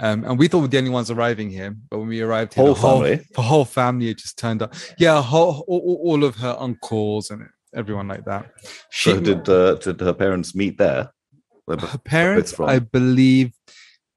Um, 0.00 0.24
and 0.24 0.38
we 0.38 0.46
thought 0.46 0.58
we 0.58 0.62
were 0.62 0.68
the 0.68 0.78
only 0.78 0.90
ones 0.90 1.10
arriving 1.10 1.50
here, 1.50 1.74
but 1.90 1.98
when 1.98 2.08
we 2.08 2.20
arrived 2.20 2.54
here, 2.54 2.64
whole 2.64 2.74
the 2.74 2.80
whole 2.80 3.00
family, 3.00 3.26
the 3.34 3.42
whole 3.42 3.64
family 3.64 4.08
had 4.08 4.18
just 4.18 4.38
turned 4.38 4.62
up. 4.62 4.74
Yeah, 4.96 5.20
whole, 5.20 5.64
all, 5.66 6.00
all, 6.04 6.24
of 6.24 6.36
her 6.36 6.56
uncles 6.58 7.30
and 7.30 7.48
everyone 7.74 8.06
like 8.06 8.24
that. 8.24 8.50
She, 8.90 9.10
so 9.10 9.20
did 9.20 9.48
uh, 9.48 9.74
did 9.74 10.00
her 10.00 10.12
parents 10.12 10.54
meet 10.54 10.78
there? 10.78 11.10
Her 11.68 11.98
parents, 11.98 12.58
I 12.60 12.78
believe, 12.78 13.52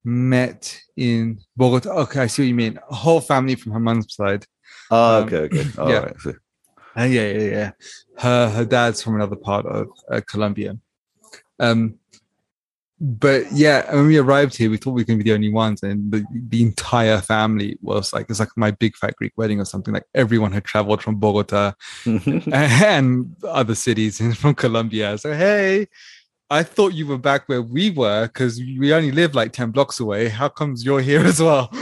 met 0.03 0.79
in 0.95 1.39
Bogota. 1.57 1.89
Okay, 2.03 2.21
I 2.21 2.27
see 2.27 2.43
what 2.43 2.47
you 2.47 2.55
mean. 2.55 2.79
A 2.89 2.95
whole 2.95 3.19
family 3.19 3.55
from 3.55 3.71
her 3.73 3.79
mum's 3.79 4.13
side. 4.13 4.45
Oh, 4.89 5.21
um, 5.21 5.23
okay, 5.25 5.37
okay. 5.37 5.69
Oh, 5.77 5.89
yeah. 5.89 5.99
Right, 5.99 6.35
uh, 6.97 7.03
yeah, 7.03 7.31
yeah, 7.31 7.49
yeah. 7.49 7.71
Her 8.17 8.49
her 8.49 8.65
dad's 8.65 9.01
from 9.01 9.15
another 9.15 9.35
part 9.35 9.65
of 9.65 9.87
uh, 10.11 10.21
Colombia. 10.29 10.77
Um, 11.59 11.95
but 13.03 13.51
yeah, 13.51 13.91
when 13.95 14.05
we 14.05 14.19
arrived 14.19 14.55
here, 14.55 14.69
we 14.69 14.77
thought 14.77 14.91
we 14.91 15.01
were 15.01 15.05
going 15.05 15.17
to 15.17 15.23
be 15.23 15.29
the 15.31 15.33
only 15.33 15.49
ones, 15.49 15.81
and 15.81 16.11
the, 16.11 16.23
the 16.31 16.61
entire 16.61 17.19
family 17.19 17.75
was 17.81 18.13
like 18.13 18.29
it's 18.29 18.39
like 18.39 18.55
my 18.55 18.69
big 18.69 18.95
fat 18.95 19.15
Greek 19.15 19.33
wedding 19.37 19.59
or 19.59 19.65
something. 19.65 19.91
Like 19.91 20.05
everyone 20.13 20.51
had 20.51 20.65
traveled 20.65 21.01
from 21.01 21.15
Bogota 21.15 21.73
and 22.05 23.35
other 23.43 23.73
cities 23.73 24.19
and 24.19 24.37
from 24.37 24.53
Colombia. 24.53 25.17
So 25.17 25.33
hey, 25.33 25.87
I 26.51 26.61
thought 26.61 26.93
you 26.93 27.07
were 27.07 27.17
back 27.17 27.49
where 27.49 27.63
we 27.63 27.89
were 27.89 28.27
because 28.27 28.59
we 28.59 28.93
only 28.93 29.11
live 29.11 29.33
like 29.33 29.51
10 29.51 29.71
blocks 29.71 29.99
away. 29.99 30.29
How 30.29 30.49
comes 30.49 30.85
you're 30.85 31.01
here 31.01 31.21
as 31.25 31.39
well? 31.39 31.69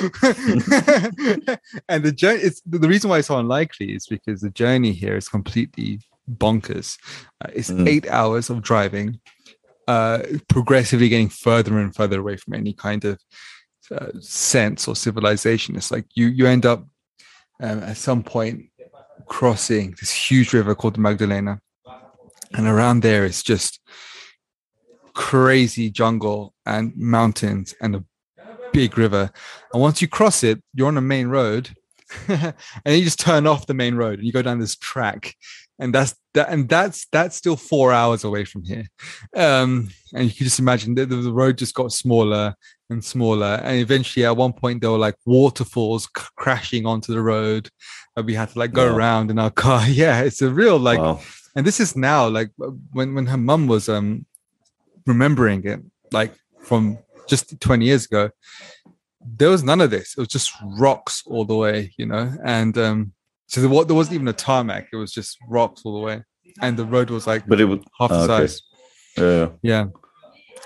and 1.90 2.04
the 2.04 2.14
journey, 2.16 2.40
it's 2.40 2.62
the 2.66 2.88
reason 2.88 3.10
why 3.10 3.18
it's 3.18 3.28
so 3.28 3.38
unlikely 3.40 3.94
is 3.94 4.06
because 4.06 4.40
the 4.40 4.52
journey 4.52 4.94
here 4.94 5.18
is 5.18 5.28
completely 5.28 6.00
bonkers. 6.38 6.98
Uh, 7.44 7.50
it's 7.54 7.72
mm. 7.72 7.88
eight 7.88 8.08
hours 8.10 8.50
of 8.50 8.62
driving, 8.62 9.20
uh, 9.90 10.22
progressively 10.48 11.10
getting 11.10 11.30
further 11.30 11.80
and 11.80 11.96
further 11.96 12.20
away 12.20 12.38
from 12.38 12.54
any 12.54 12.74
kind 12.74 13.06
of 13.06 13.20
uh, 13.90 14.12
sense 14.20 14.88
or 14.88 14.96
civilization. 14.96 15.76
It's 15.76 15.90
like 15.90 16.06
you, 16.14 16.28
you 16.28 16.46
end 16.46 16.64
up 16.64 16.86
um, 17.60 17.80
at 17.80 17.98
some 17.98 18.22
point 18.22 18.66
crossing 19.26 19.96
this 20.00 20.12
huge 20.12 20.54
river 20.54 20.76
called 20.76 20.94
the 20.94 21.02
Magdalena. 21.02 21.60
And 22.54 22.68
around 22.68 23.02
there, 23.02 23.26
it's 23.26 23.42
just 23.42 23.80
crazy 25.16 25.90
jungle 25.90 26.54
and 26.68 26.96
mountains 26.96 27.74
and 27.82 27.96
a 27.96 28.04
big 28.72 28.96
river. 28.96 29.32
And 29.74 29.82
once 29.82 30.04
you 30.04 30.08
cross 30.08 30.44
it, 30.44 30.62
you're 30.76 30.88
on 30.88 30.98
a 30.98 31.02
main 31.02 31.30
road. 31.30 31.72
and 32.28 32.54
you 32.86 33.04
just 33.04 33.20
turn 33.20 33.48
off 33.48 33.66
the 33.66 33.74
main 33.74 33.96
road 33.96 34.20
and 34.20 34.28
you 34.28 34.34
go 34.34 34.44
down 34.44 34.60
this 34.60 34.76
track 34.76 35.36
and 35.80 35.94
that's 35.94 36.16
that 36.34 36.50
and 36.50 36.70
that's 36.70 37.08
that's 37.12 37.36
still 37.36 37.56
four 37.56 37.92
hours 37.92 38.24
away 38.24 38.44
from 38.46 38.64
here 38.64 38.86
um 39.36 39.90
and 40.14 40.26
you 40.26 40.32
can 40.32 40.44
just 40.44 40.60
imagine 40.60 40.94
that 40.96 41.08
the 41.08 41.32
road 41.32 41.58
just 41.58 41.74
got 41.74 41.92
smaller 41.92 42.54
and 42.90 43.04
smaller 43.04 43.60
and 43.64 43.80
eventually 43.80 44.26
at 44.26 44.36
one 44.36 44.54
point 44.54 44.82
there 44.82 44.92
were 44.92 44.98
like 44.98 45.16
waterfalls 45.26 46.04
c- 46.18 46.26
crashing 46.36 46.86
onto 46.86 47.14
the 47.14 47.22
road 47.22 47.70
and 48.16 48.26
we 48.26 48.34
had 48.34 48.50
to 48.50 48.60
like 48.60 48.74
go 48.74 48.92
wow. 48.92 48.98
around 48.98 49.32
in 49.32 49.40
our 49.40 49.52
car 49.66 49.88
yeah 49.88 50.22
it's 50.22 50.42
a 50.42 50.50
real 50.50 50.78
like 50.78 51.00
wow. 51.00 51.20
and 51.56 51.66
this 51.66 51.80
is 51.80 51.96
now 51.96 52.28
like 52.28 52.52
when 52.92 53.16
when 53.16 53.26
her 53.26 53.38
mum 53.38 53.68
was 53.68 53.88
um 53.90 54.26
remembering 55.10 55.66
it, 55.66 55.82
like 56.14 56.34
from 56.62 56.98
just 57.28 57.60
20 57.60 57.86
years 57.86 58.06
ago, 58.06 58.30
there 59.22 59.50
was 59.50 59.64
none 59.64 59.82
of 59.82 59.90
this. 59.90 60.14
It 60.18 60.20
was 60.20 60.30
just 60.30 60.52
rocks 60.64 61.24
all 61.26 61.44
the 61.44 61.56
way, 61.56 61.94
you 61.98 62.06
know. 62.06 62.32
And 62.44 62.78
um, 62.78 63.14
so 63.50 63.62
there, 63.62 63.86
there 63.86 63.96
wasn't 63.96 64.16
even 64.16 64.28
a 64.28 64.34
tarmac. 64.34 64.88
It 64.94 64.96
was 64.96 65.12
just 65.12 65.38
rocks 65.48 65.82
all 65.84 65.94
the 65.94 66.06
way, 66.06 66.24
and 66.62 66.78
the 66.78 66.86
road 66.86 67.10
was 67.10 67.28
like, 67.28 67.46
but 67.48 67.60
it 67.60 67.66
was 67.66 67.80
half 67.98 68.10
the 68.10 68.16
oh, 68.16 68.24
okay. 68.24 68.48
size. 68.48 68.62
Yeah, 69.18 69.50
yeah. 69.62 69.86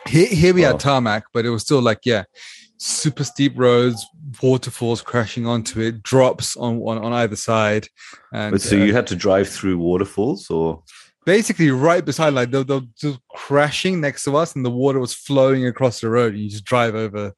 Here, 0.07 0.27
here 0.27 0.53
we 0.53 0.61
had 0.61 0.79
tarmac, 0.79 1.23
but 1.33 1.45
it 1.45 1.49
was 1.49 1.61
still 1.61 1.81
like, 1.81 1.99
yeah, 2.03 2.25
super 2.77 3.23
steep 3.23 3.53
roads, 3.55 4.05
waterfalls 4.41 5.01
crashing 5.01 5.47
onto 5.47 5.79
it, 5.79 6.03
drops 6.03 6.57
on 6.57 6.79
on, 6.79 6.97
on 6.97 7.13
either 7.13 7.37
side. 7.37 7.87
And 8.33 8.51
but 8.51 8.61
so 8.61 8.77
uh, 8.77 8.83
you 8.83 8.93
had 8.93 9.07
to 9.07 9.15
drive 9.15 9.47
through 9.47 9.77
waterfalls, 9.77 10.49
or 10.49 10.83
basically 11.25 11.71
right 11.71 12.03
beside 12.03 12.33
like 12.33 12.51
they're, 12.51 12.63
they're, 12.63 12.81
just 12.97 13.19
crashing 13.29 14.01
next 14.01 14.23
to 14.23 14.35
us 14.35 14.55
and 14.55 14.65
the 14.65 14.69
water 14.69 14.99
was 14.99 15.13
flowing 15.13 15.65
across 15.65 16.01
the 16.01 16.09
road 16.09 16.33
and 16.33 16.43
you 16.43 16.49
just 16.49 16.65
drive 16.65 16.95
over 16.95 17.33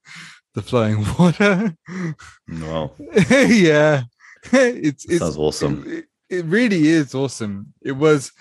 the 0.53 0.61
flowing 0.61 1.05
water 1.19 1.75
wow 2.49 2.91
yeah 3.29 4.03
it's 4.53 5.05
it 5.05 5.19
sounds 5.19 5.37
awesome. 5.37 5.83
it, 5.87 6.05
it, 6.29 6.45
really 6.45 6.87
is 6.87 7.15
awesome. 7.15 7.73
It 7.81 7.93
was 7.93 8.31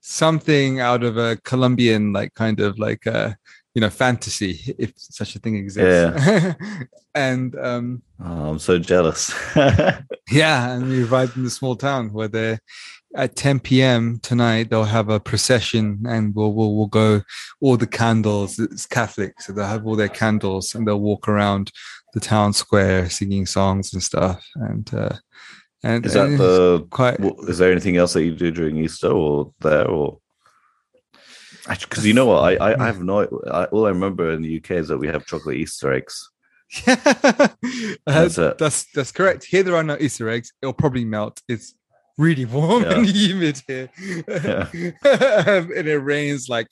something 0.00 0.80
out 0.80 1.02
of 1.02 1.16
a 1.16 1.36
colombian 1.38 2.12
like 2.12 2.32
kind 2.34 2.60
of 2.60 2.78
like 2.78 3.06
a 3.06 3.36
you 3.74 3.80
know 3.80 3.90
fantasy 3.90 4.74
if 4.78 4.92
such 4.96 5.36
a 5.36 5.38
thing 5.38 5.56
exists. 5.56 6.26
Yeah. 6.26 6.54
and 7.14 7.54
um 7.58 8.02
oh, 8.24 8.50
i'm 8.50 8.58
so 8.58 8.78
jealous. 8.78 9.34
Yeah 10.30 10.72
and 10.72 10.88
we 10.88 11.04
arrived 11.04 11.36
in 11.36 11.44
the 11.44 11.50
small 11.50 11.76
town 11.76 12.12
where 12.12 12.26
they're 12.26 12.58
at 13.14 13.36
10 13.36 13.60
p.m. 13.60 14.18
tonight. 14.20 14.70
They'll 14.70 14.84
have 14.84 15.08
a 15.08 15.20
procession 15.20 16.04
and 16.08 16.34
we'll 16.34 16.52
we'll, 16.52 16.74
we'll 16.74 16.86
go 16.86 17.22
all 17.60 17.76
the 17.76 17.86
candles. 17.86 18.58
It's 18.58 18.86
catholic 18.86 19.40
so 19.40 19.52
they'll 19.52 19.66
have 19.66 19.86
all 19.86 19.96
their 19.96 20.08
candles 20.08 20.74
and 20.74 20.86
they'll 20.86 21.00
walk 21.00 21.28
around 21.28 21.70
the 22.14 22.20
town 22.20 22.54
square 22.54 23.10
singing 23.10 23.44
songs 23.44 23.92
and 23.92 24.02
stuff. 24.02 24.46
And 24.54 24.92
uh 24.94 25.16
and 25.86 26.06
is 26.06 26.14
that 26.14 26.26
and 26.26 26.38
the 26.38 26.86
quite 26.90 27.18
is 27.48 27.58
there 27.58 27.72
anything 27.72 27.96
else 27.96 28.12
that 28.12 28.24
you 28.24 28.34
do 28.34 28.50
during 28.50 28.76
easter 28.76 29.10
or 29.10 29.52
there 29.60 29.88
or 29.88 30.18
because 31.68 32.06
you 32.06 32.14
know 32.14 32.26
what 32.26 32.42
I, 32.42 32.70
I, 32.70 32.82
I 32.82 32.86
have 32.86 33.02
no 33.02 33.22
I, 33.50 33.64
all 33.66 33.86
i 33.86 33.90
remember 33.90 34.32
in 34.32 34.42
the 34.42 34.58
uk 34.58 34.70
is 34.70 34.88
that 34.88 34.98
we 34.98 35.08
have 35.08 35.26
chocolate 35.26 35.56
easter 35.56 35.92
eggs 35.92 36.30
yeah 36.86 36.96
that's, 38.06 38.38
uh, 38.38 38.54
that's 38.58 38.86
that's 38.92 39.12
correct 39.12 39.44
here 39.44 39.62
there 39.62 39.76
are 39.76 39.82
no 39.82 39.96
easter 39.98 40.28
eggs 40.28 40.52
it'll 40.62 40.72
probably 40.72 41.04
melt 41.04 41.40
it's 41.48 41.74
really 42.18 42.44
warm 42.44 42.82
yeah. 42.82 42.92
and 42.92 43.06
humid 43.16 43.62
here. 43.66 43.90
Yeah. 44.28 44.68
and 44.72 45.88
it 45.88 46.02
rains 46.02 46.48
like 46.48 46.68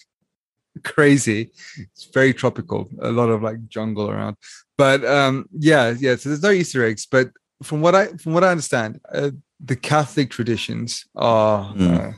crazy. 0.83 1.51
It's 1.77 2.05
very 2.13 2.35
tropical. 2.35 2.89
A 3.01 3.11
lot 3.11 3.29
of 3.29 3.43
like 3.43 3.69
jungle 3.69 4.11
around. 4.11 4.37
But 4.77 5.05
um 5.05 5.47
yeah, 5.53 5.95
yeah. 5.99 6.17
So 6.17 6.29
there's 6.29 6.43
no 6.43 6.51
Easter 6.51 6.85
eggs. 6.85 7.07
But 7.07 7.31
from 7.63 7.81
what 7.81 7.95
I 7.95 8.07
from 8.09 8.35
what 8.35 8.45
I 8.45 8.51
understand, 8.51 9.01
uh, 9.13 9.31
the 9.61 9.77
Catholic 9.77 10.31
traditions 10.31 11.07
are 11.15 11.73
mm. 11.75 11.99
uh, 11.99 12.13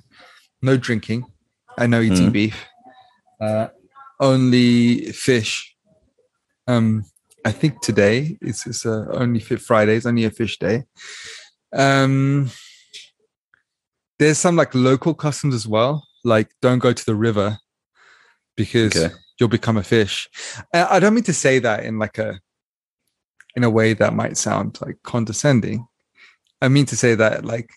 no 0.62 0.76
drinking 0.76 1.24
and 1.78 1.90
no 1.90 2.00
eating 2.00 2.30
mm. 2.30 2.32
beef. 2.32 2.64
Uh, 3.40 3.68
only 4.18 5.12
fish. 5.12 5.74
Um, 6.66 7.04
I 7.44 7.52
think 7.52 7.80
today 7.80 8.38
it's, 8.40 8.66
it's 8.66 8.84
uh, 8.84 9.06
only 9.10 9.40
Fit 9.40 9.60
Friday. 9.60 9.94
It's 9.94 10.06
only 10.06 10.24
a 10.24 10.30
fish 10.30 10.58
day. 10.58 10.84
Um, 11.72 12.50
there's 14.18 14.38
some 14.38 14.56
like 14.56 14.74
local 14.74 15.14
customs 15.14 15.54
as 15.54 15.68
well. 15.68 16.06
Like 16.24 16.50
don't 16.62 16.78
go 16.78 16.92
to 16.92 17.04
the 17.04 17.14
river 17.14 17.58
because 18.56 18.96
okay. 18.96 19.14
you'll 19.38 19.48
become 19.48 19.76
a 19.76 19.82
fish. 19.82 20.28
I 20.72 20.98
don't 20.98 21.14
mean 21.14 21.24
to 21.24 21.34
say 21.34 21.58
that 21.60 21.84
in 21.84 21.98
like 21.98 22.18
a 22.18 22.40
in 23.56 23.64
a 23.64 23.70
way 23.70 23.94
that 23.94 24.14
might 24.14 24.36
sound 24.36 24.78
like 24.80 25.02
condescending. 25.02 25.88
I 26.62 26.68
mean 26.68 26.86
to 26.86 26.96
say 26.96 27.14
that 27.16 27.44
like 27.44 27.70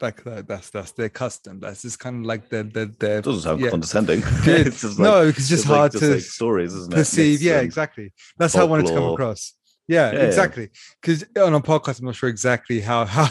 like 0.00 0.24
that, 0.24 0.48
that's 0.48 0.70
that's 0.70 0.92
their 0.92 1.08
custom. 1.08 1.60
That's 1.60 1.82
just 1.82 1.98
kind 1.98 2.24
of 2.24 2.26
like 2.26 2.48
their 2.48 2.62
their, 2.62 2.86
their 2.86 3.18
it 3.18 3.24
doesn't 3.24 3.42
sound 3.42 3.60
yeah. 3.60 3.70
condescending. 3.70 4.22
it's 4.44 4.80
just 4.80 4.98
like, 4.98 5.10
no, 5.10 5.28
it's 5.28 5.48
just 5.48 5.66
hard 5.66 5.92
like, 5.94 6.00
to 6.00 6.20
stories, 6.20 6.72
isn't 6.72 6.92
it? 6.92 6.96
Perceive, 6.96 7.42
yeah, 7.42 7.58
um, 7.58 7.64
exactly. 7.64 8.12
That's 8.38 8.54
how 8.54 8.62
I 8.62 8.64
wanted 8.64 8.86
to 8.86 8.94
come 8.94 9.12
across. 9.12 9.54
Yeah, 9.90 10.12
Yeah, 10.12 10.18
yeah. 10.18 10.24
exactly. 10.26 10.70
Because 11.00 11.24
on 11.36 11.52
a 11.54 11.60
podcast, 11.60 11.98
I'm 11.98 12.06
not 12.06 12.14
sure 12.14 12.28
exactly 12.28 12.80
how 12.80 13.04
how 13.16 13.24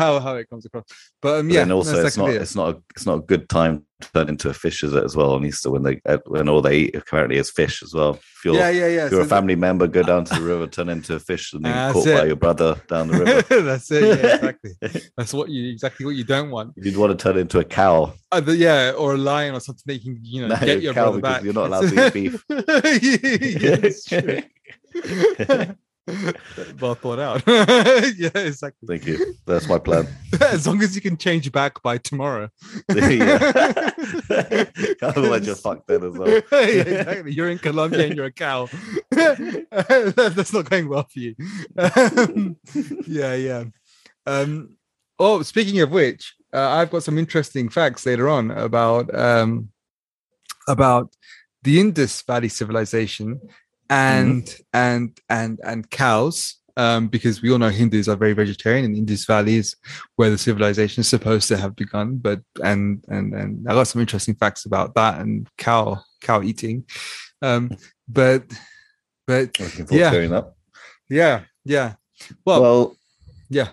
how, 0.00 0.18
how 0.20 0.34
it 0.36 0.50
comes 0.50 0.66
across. 0.66 0.84
But 1.22 1.38
um, 1.40 1.46
But 1.48 1.54
yeah, 1.54 1.60
then 1.60 1.72
also 1.72 1.92
that's 1.96 2.08
it's 2.08 2.16
not 2.16 2.30
it. 2.30 2.42
it's 2.42 2.56
not 2.56 2.74
a, 2.74 2.82
it's 2.96 3.06
not 3.06 3.18
a 3.18 3.22
good 3.22 3.48
time 3.48 3.84
to 4.00 4.12
turn 4.12 4.28
into 4.28 4.48
a 4.48 4.54
fish, 4.54 4.82
is 4.82 4.92
it? 4.92 5.04
As 5.04 5.14
well 5.14 5.34
on 5.34 5.44
Easter 5.44 5.70
when 5.70 5.82
they 5.84 6.00
uh, 6.06 6.18
when 6.26 6.48
all 6.48 6.62
they 6.62 6.76
eat 6.78 6.96
apparently 6.96 7.36
is 7.36 7.50
fish 7.50 7.82
as 7.82 7.94
well. 7.94 8.14
If 8.14 8.44
you're, 8.44 8.54
yeah, 8.56 8.70
yeah, 8.70 8.86
yeah. 8.86 9.04
if 9.06 9.12
you're 9.12 9.20
So 9.20 9.26
a 9.26 9.28
family 9.28 9.54
member, 9.54 9.86
go 9.86 10.02
down 10.02 10.24
to 10.24 10.34
the 10.34 10.40
river, 10.40 10.66
turn 10.66 10.88
into 10.88 11.14
a 11.14 11.20
fish, 11.20 11.52
and 11.52 11.62
then 11.64 11.92
caught 11.92 12.06
by 12.06 12.24
your 12.24 12.36
brother 12.36 12.80
down 12.88 13.08
the 13.08 13.18
river. 13.18 13.62
that's 13.62 13.90
it. 13.92 14.02
Yeah, 14.02 14.34
exactly. 14.36 14.70
That's 15.16 15.32
what 15.34 15.48
you 15.50 15.70
exactly 15.70 16.06
what 16.06 16.16
you 16.16 16.24
don't 16.24 16.50
want. 16.50 16.72
You'd 16.76 16.96
want 16.96 17.16
to 17.16 17.22
turn 17.22 17.36
into 17.38 17.58
a 17.60 17.64
cow. 17.64 18.14
Either, 18.32 18.54
yeah, 18.54 18.92
or 18.96 19.14
a 19.14 19.18
lion 19.18 19.54
or 19.54 19.60
something 19.60 19.82
that 19.86 19.94
you 19.96 20.14
can 20.14 20.18
you 20.24 20.40
know 20.48 20.54
No, 20.54 20.60
get 20.66 20.80
your 20.82 20.94
cow 20.94 21.04
brother 21.10 21.20
back. 21.20 21.42
you're 21.44 21.52
not 21.52 21.66
allowed 21.66 21.88
to 21.90 22.06
eat 22.06 22.12
beef. 22.14 22.44
yeah, 22.48 23.76
it's 23.84 24.04
true. 24.06 24.40
well 26.80 26.94
thought 26.94 27.18
out. 27.18 27.42
yeah, 28.16 28.30
exactly. 28.34 28.86
Thank 28.86 29.06
you. 29.06 29.34
That's 29.46 29.68
my 29.68 29.78
plan. 29.78 30.08
As 30.40 30.66
long 30.66 30.82
as 30.82 30.94
you 30.94 31.00
can 31.00 31.16
change 31.16 31.50
back 31.52 31.82
by 31.82 31.98
tomorrow. 31.98 32.50
yeah. 32.88 33.90
Otherwise, 35.02 35.46
you're 35.46 35.56
fucked 35.56 35.86
then 35.88 36.04
as 36.04 36.16
well. 36.16 36.28
yeah, 36.28 36.58
exactly. 36.58 37.32
You're 37.32 37.50
in 37.50 37.58
Colombia 37.58 38.06
and 38.06 38.16
you're 38.16 38.26
a 38.26 38.32
cow. 38.32 38.68
That's 39.10 40.52
not 40.52 40.68
going 40.70 40.88
well 40.88 41.06
for 41.12 41.18
you. 41.18 41.34
Um, 41.76 42.56
yeah, 43.06 43.34
yeah. 43.34 43.64
Um, 44.26 44.76
oh, 45.18 45.42
speaking 45.42 45.80
of 45.80 45.90
which, 45.90 46.34
uh, 46.52 46.68
I've 46.70 46.90
got 46.90 47.02
some 47.02 47.18
interesting 47.18 47.68
facts 47.68 48.06
later 48.06 48.28
on 48.28 48.50
about 48.50 49.14
um, 49.14 49.70
about 50.68 51.14
the 51.62 51.80
Indus 51.80 52.22
Valley 52.22 52.48
civilization 52.48 53.40
and 53.90 54.56
and 54.72 55.18
and 55.28 55.58
and 55.64 55.90
cows. 55.90 56.56
Um, 56.76 57.08
because 57.08 57.42
we 57.42 57.50
all 57.50 57.58
know 57.58 57.68
Hindus 57.68 58.08
are 58.08 58.16
very 58.16 58.32
vegetarian, 58.32 58.86
and 58.86 58.96
Indus 58.96 59.26
Valley 59.26 59.56
is 59.56 59.76
where 60.16 60.30
the 60.30 60.38
civilization 60.38 61.02
is 61.02 61.08
supposed 61.08 61.48
to 61.48 61.58
have 61.58 61.76
begun. 61.76 62.16
But 62.16 62.40
and 62.64 63.04
and 63.08 63.34
and 63.34 63.68
I 63.68 63.74
got 63.74 63.88
some 63.88 64.00
interesting 64.00 64.36
facts 64.36 64.64
about 64.64 64.94
that 64.94 65.20
and 65.20 65.46
cow 65.58 66.02
cow 66.22 66.42
eating. 66.42 66.84
Um, 67.42 67.70
but 68.08 68.44
but 69.26 69.58
Looking 69.58 69.86
forward 69.86 69.88
to 69.88 69.96
Yeah. 69.96 70.10
yeah, 71.10 71.40
yeah. 71.64 71.94
Well, 72.46 72.62
Well, 72.62 72.96
yeah. 73.50 73.68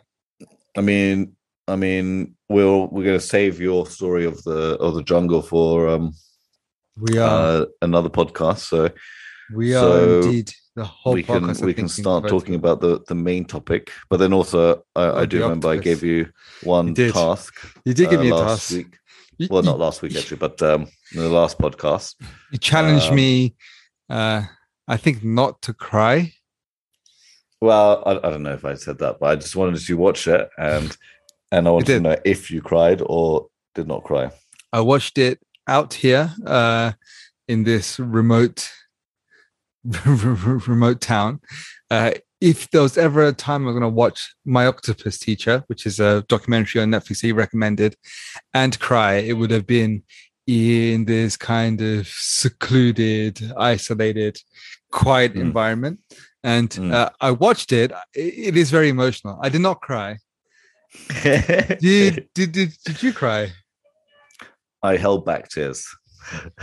I 0.75 0.81
mean, 0.81 1.35
I 1.67 1.75
mean, 1.75 2.35
we'll 2.49 2.87
we're 2.87 3.03
going 3.03 3.19
to 3.19 3.25
save 3.25 3.61
your 3.61 3.85
story 3.85 4.25
of 4.25 4.43
the 4.43 4.77
of 4.79 4.95
the 4.95 5.03
jungle 5.03 5.41
for 5.41 5.87
um 5.87 6.13
we 6.99 7.17
are 7.19 7.61
uh, 7.61 7.65
another 7.81 8.09
podcast. 8.09 8.59
So 8.59 8.89
we 9.53 9.73
are 9.73 9.79
so 9.79 10.21
indeed 10.21 10.53
the 10.75 10.85
whole 10.85 11.13
we 11.13 11.23
can 11.23 11.47
we 11.61 11.73
can 11.73 11.87
start 11.87 12.27
talking 12.27 12.55
about 12.55 12.81
the 12.81 12.99
the 13.07 13.15
main 13.15 13.45
topic. 13.45 13.91
But 14.09 14.17
then 14.17 14.33
also, 14.33 14.83
I, 14.95 15.21
I 15.21 15.25
do 15.25 15.41
remember 15.41 15.69
I 15.69 15.77
gave 15.77 16.03
you 16.03 16.29
one 16.63 16.93
You 16.95 17.11
task. 17.11 17.53
You 17.85 17.93
did 17.93 18.09
give 18.09 18.19
uh, 18.19 18.23
me 18.23 18.29
a 18.29 18.35
last 18.35 18.69
task. 18.69 18.71
week. 18.77 18.97
You, 19.37 19.47
Well, 19.49 19.63
you- 19.63 19.69
not 19.69 19.79
last 19.79 20.01
week 20.01 20.15
actually, 20.15 20.37
but 20.37 20.61
um, 20.61 20.87
in 21.13 21.21
the 21.21 21.29
last 21.29 21.57
podcast. 21.57 22.15
you 22.51 22.57
challenged 22.57 23.09
um, 23.09 23.15
me. 23.15 23.55
Uh, 24.09 24.43
I 24.87 24.97
think 24.97 25.23
not 25.23 25.61
to 25.63 25.73
cry. 25.73 26.33
Well, 27.59 28.03
I, 28.05 28.11
I 28.27 28.29
don't 28.29 28.43
know 28.43 28.53
if 28.53 28.65
I 28.65 28.75
said 28.75 28.99
that, 28.99 29.19
but 29.19 29.25
I 29.27 29.35
just 29.35 29.55
wanted 29.55 29.79
to 29.79 29.97
watch 29.97 30.27
it 30.27 30.49
and 30.57 30.95
and 31.51 31.67
I 31.67 31.71
wanted 31.71 31.87
to 31.87 31.99
know 32.01 32.15
if 32.25 32.51
you 32.51 32.61
cried 32.61 33.01
or 33.05 33.47
did 33.73 33.87
not 33.87 34.03
cry. 34.03 34.31
I 34.73 34.81
watched 34.81 35.17
it 35.17 35.39
out 35.67 35.93
here 35.93 36.33
uh, 36.45 36.91
in 37.47 37.63
this 37.63 37.99
remote 37.99 38.69
remote 40.67 41.01
town. 41.01 41.39
Uh, 41.89 42.11
if 42.41 42.69
there 42.71 42.81
was 42.81 42.97
ever 42.97 43.25
a 43.25 43.33
time 43.33 43.65
I'm 43.65 43.73
going 43.73 43.81
to 43.81 43.89
watch 43.89 44.35
My 44.45 44.67
Octopus 44.67 45.17
Teacher, 45.17 45.63
which 45.67 45.85
is 45.85 45.99
a 45.99 46.23
documentary 46.27 46.81
on 46.81 46.89
Netflix 46.91 47.21
he 47.21 47.31
recommended, 47.31 47.95
and 48.53 48.77
cry, 48.79 49.13
it 49.15 49.33
would 49.33 49.51
have 49.51 49.65
been 49.65 50.03
in 50.45 51.05
this 51.05 51.35
kind 51.35 51.81
of 51.81 52.07
secluded, 52.07 53.39
isolated, 53.57 54.37
quiet 54.91 55.33
Mm. 55.33 55.41
environment. 55.41 55.99
And 56.43 56.69
Mm. 56.69 56.93
uh, 56.93 57.09
I 57.19 57.31
watched 57.31 57.71
it. 57.71 57.91
It- 58.13 58.55
is 58.55 58.69
very 58.71 58.89
emotional. 58.89 59.39
I 59.41 59.49
did 59.49 59.61
not 59.61 59.81
cry. 59.81 60.17
Did 61.23 62.29
did 62.33 62.51
did, 62.53 62.71
did 62.85 63.03
you 63.03 63.11
cry? 63.11 63.51
I 64.81 64.95
held 64.97 65.25
back 65.25 65.49
tears. 65.49 65.85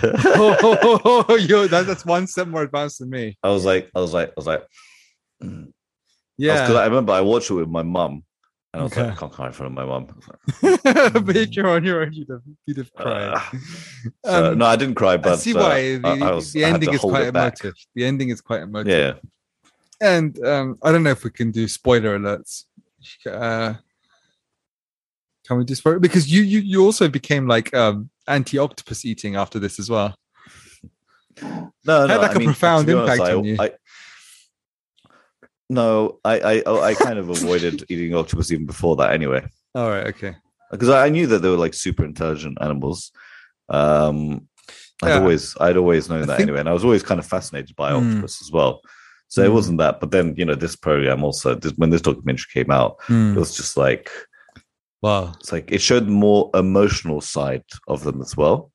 Oh, 0.03 1.37
yo, 1.49 1.67
that, 1.67 1.87
that's 1.87 2.05
one 2.05 2.27
step 2.27 2.49
more 2.49 2.63
advanced 2.63 2.99
than 2.99 3.11
me. 3.11 3.39
I 3.43 3.51
was 3.51 3.65
like, 3.65 3.91
I 3.95 4.01
was 4.01 4.13
like, 4.15 4.29
I 4.31 4.33
was 4.37 4.47
like, 4.47 4.65
mm. 5.43 5.73
Yeah, 6.37 6.63
because 6.63 6.77
I 6.77 6.85
remember 6.87 7.13
I 7.13 7.21
watched 7.21 7.51
it 7.51 7.55
with 7.55 7.69
my 7.69 7.83
mum, 7.83 8.25
and 8.73 8.81
I 8.81 8.83
was 8.83 8.97
like, 8.97 9.13
I 9.13 9.15
can't 9.15 9.33
cry 9.33 9.47
in 9.47 9.53
front 9.53 9.73
of 9.73 9.75
my 9.77 9.85
mum. 9.85 10.21
I 10.63 10.69
like, 11.13 11.25
but 11.27 11.55
you're 11.57 11.69
on 11.69 11.85
your 11.85 12.03
own, 12.03 12.13
you'd 12.13 12.29
have, 12.29 12.43
you'd 12.67 12.79
have 12.79 12.93
cried. 12.95 13.33
"Ah." 13.37 13.53
So, 14.27 14.51
Um, 14.53 14.59
no, 14.59 14.67
I 14.67 14.77
didn't 14.77 14.97
cry, 14.97 15.17
but 15.17 15.33
I 15.33 15.37
see 15.37 15.55
uh, 15.55 15.61
why 15.61 15.97
the, 15.97 16.01
I- 16.05 16.29
I 16.29 16.31
was- 16.33 16.53
the 16.53 16.65
ending 16.65 16.93
is 16.93 17.01
quite 17.01 17.29
emotive. 17.29 17.75
The 17.95 18.05
ending 18.05 18.29
is 18.31 18.41
quite 18.41 18.63
emotive. 18.63 18.91
Yeah, 18.91 20.07
And 20.07 20.45
um, 20.45 20.79
I 20.83 20.91
don't 20.93 21.03
know 21.05 21.11
if 21.11 21.23
we 21.25 21.31
can 21.31 21.53
do 21.53 21.69
spoiler 21.69 22.19
alerts. 22.19 22.65
Uh, 23.27 23.75
can 25.47 25.59
we 25.59 25.65
do 25.65 25.75
spoiler? 25.75 25.99
Because 26.01 26.31
you 26.33 26.43
you 26.43 26.59
you 26.61 26.85
also 26.85 27.07
became 27.09 27.47
like 27.47 27.73
um, 27.75 28.11
anti-octopus 28.27 29.05
eating 29.05 29.37
after 29.37 29.59
this 29.59 29.79
as 29.79 29.89
well. 29.91 30.15
no, 31.43 31.71
no. 31.87 32.07
Had, 32.09 32.17
like, 32.21 32.31
I 32.31 32.35
a 32.35 32.39
mean, 32.39 32.47
profound 32.49 32.89
honest, 32.91 33.13
impact 33.13 33.21
I- 33.31 33.35
on 33.35 33.45
you. 33.45 33.57
I, 33.61 33.71
no, 35.71 36.19
I, 36.25 36.41
I, 36.41 36.63
oh, 36.67 36.81
I 36.81 36.95
kind 36.95 37.19
of 37.19 37.29
avoided 37.31 37.85
eating 37.89 38.15
octopus 38.15 38.53
even 38.53 38.67
before 38.67 38.97
that, 38.97 39.13
anyway. 39.13 39.47
All 39.75 39.89
right. 39.89 40.07
Okay. 40.09 40.37
because 40.71 40.89
I 40.89 41.07
I 41.07 41.09
knew 41.09 41.27
that 41.29 41.41
they 41.41 41.49
were 41.49 41.57
like 41.57 41.75
super 41.75 42.05
intelligent 42.05 42.59
animals. 42.61 43.13
Um, 43.69 44.47
I'd 45.03 45.09
Yeah. 45.09 45.19
always 45.21 45.57
I'd 45.61 45.77
always 45.77 46.09
known 46.09 46.23
I 46.23 46.27
that 46.27 46.37
think- 46.37 46.49
anyway, 46.49 46.61
and 46.61 46.69
I 46.69 46.73
was 46.73 46.85
always 46.85 47.03
kind 47.03 47.19
of 47.19 47.27
fascinated 47.27 47.75
by 47.77 47.93
Mm. 47.93 48.09
octopus 48.11 48.43
as 48.43 48.53
well. 48.53 48.81
So 49.29 49.43
it 49.43 49.49
Mm. 49.51 49.55
wasn't 49.55 49.79
that, 49.79 50.01
but 50.01 50.11
then 50.11 50.35
you 50.37 50.45
know 50.45 50.55
this 50.55 50.77
program 50.77 51.25
also 51.25 51.55
this, 51.55 51.73
when 51.77 51.91
this 51.91 52.03
documentary 52.03 52.51
came 52.53 52.71
out, 52.71 52.97
Hmm. 53.03 53.35
it 53.35 53.39
was 53.41 53.57
just 53.57 53.77
like 53.77 54.11
Wow. 55.05 55.33
it's 55.41 55.53
like 55.53 55.71
it 55.77 55.81
showed 55.89 56.07
more 56.09 56.51
emotional 56.55 57.21
side 57.21 57.65
of 57.93 57.99
them 58.05 58.21
as 58.27 58.33
well, 58.41 58.73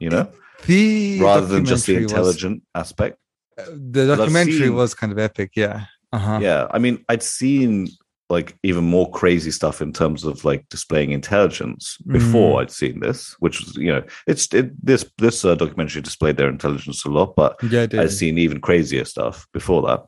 you 0.00 0.10
know, 0.10 0.26
The 0.66 1.20
rather 1.20 1.46
than 1.46 1.64
just 1.64 1.86
the 1.86 1.92
documentary 1.94 2.04
was- 2.04 2.12
intelligent 2.12 2.62
aspect. 2.74 3.18
uh, 3.58 3.64
the 3.92 4.04
documentary 4.16 4.58
seen- 4.66 4.74
was 4.74 4.94
kind 4.94 5.12
of 5.12 5.18
epic. 5.18 5.50
Yeah. 5.54 5.78
Uh-huh. 6.12 6.38
Yeah, 6.40 6.62
I 6.70 6.78
mean, 6.78 7.04
I'd 7.10 7.22
seen 7.22 7.88
like 8.28 8.56
even 8.64 8.84
more 8.84 9.08
crazy 9.20 9.52
stuff 9.52 9.80
in 9.80 9.92
terms 9.92 10.24
of 10.24 10.44
like 10.44 10.62
displaying 10.68 11.10
intelligence 11.12 11.96
before 12.18 12.50
Mm. 12.58 12.60
I'd 12.62 12.70
seen 12.82 12.98
this, 13.00 13.36
which 13.38 13.60
was 13.60 13.76
you 13.76 13.92
know 13.92 14.02
it's 14.26 14.44
it, 14.54 14.66
this 14.84 15.02
this 15.18 15.44
uh, 15.44 15.54
documentary 15.54 16.02
displayed 16.02 16.36
their 16.38 16.48
intelligence 16.48 17.04
a 17.04 17.10
lot, 17.18 17.36
but 17.36 17.52
Yeah. 17.74 17.86
I'd 18.02 18.10
seen 18.22 18.36
even 18.38 18.60
crazier 18.60 19.04
stuff 19.04 19.46
before 19.52 19.82
that. 19.88 20.00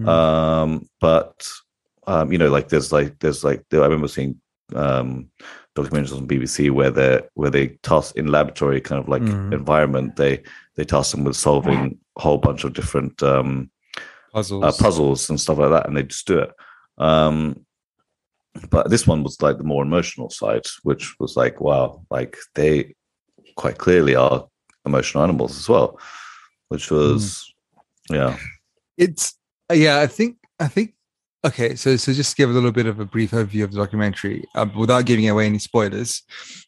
Mm. 0.00 0.08
Um, 0.08 0.70
but 1.00 1.34
um, 2.06 2.30
you 2.32 2.38
know, 2.38 2.50
like 2.56 2.68
there's 2.68 2.90
like 2.92 3.18
there's 3.20 3.42
like 3.44 3.62
I 3.72 3.76
remember 3.76 4.08
seeing 4.08 4.40
um 4.74 5.30
documentaries 5.76 6.12
on 6.16 6.26
BBC 6.26 6.70
where 6.70 6.90
they 6.90 7.20
where 7.34 7.50
they 7.50 7.68
toss 7.82 8.10
in 8.12 8.26
laboratory 8.26 8.80
kind 8.80 9.00
of 9.00 9.08
like 9.08 9.22
Mm. 9.22 9.52
environment 9.52 10.16
they 10.16 10.42
they 10.74 10.84
task 10.84 11.12
them 11.12 11.24
with 11.24 11.36
solving 11.36 11.98
a 12.18 12.20
whole 12.20 12.38
bunch 12.38 12.64
of 12.64 12.72
different 12.72 13.22
um 13.22 13.70
puzzles. 14.32 14.64
uh, 14.64 14.72
puzzles 14.82 15.30
and 15.30 15.40
stuff 15.40 15.58
like 15.58 15.70
that, 15.70 15.86
and 15.86 15.96
they 15.96 16.02
just 16.02 16.26
do 16.26 16.38
it. 16.38 16.52
Um, 16.98 17.64
but 18.70 18.88
this 18.90 19.06
one 19.06 19.22
was 19.22 19.40
like 19.42 19.58
the 19.58 19.64
more 19.64 19.82
emotional 19.82 20.30
side, 20.30 20.66
which 20.82 21.14
was 21.20 21.36
like, 21.36 21.60
wow, 21.60 22.04
like 22.10 22.36
they 22.54 22.94
quite 23.56 23.76
clearly 23.78 24.16
are 24.16 24.46
emotional 24.86 25.22
animals 25.24 25.58
as 25.58 25.68
well, 25.68 25.98
which 26.68 26.90
was, 26.90 27.52
yeah, 28.10 28.36
it's 28.96 29.34
uh, 29.70 29.74
yeah 29.74 30.00
i 30.00 30.06
think 30.06 30.36
i 30.60 30.68
think 30.68 30.94
okay 31.46 31.74
so 31.76 31.96
so 31.96 32.12
just 32.12 32.36
give 32.36 32.50
a 32.50 32.52
little 32.52 32.72
bit 32.72 32.86
of 32.86 33.00
a 33.00 33.04
brief 33.04 33.30
overview 33.30 33.64
of 33.64 33.70
the 33.72 33.78
documentary 33.78 34.44
uh, 34.54 34.66
without 34.76 35.04
giving 35.06 35.28
away 35.28 35.46
any 35.46 35.58
spoilers 35.58 36.22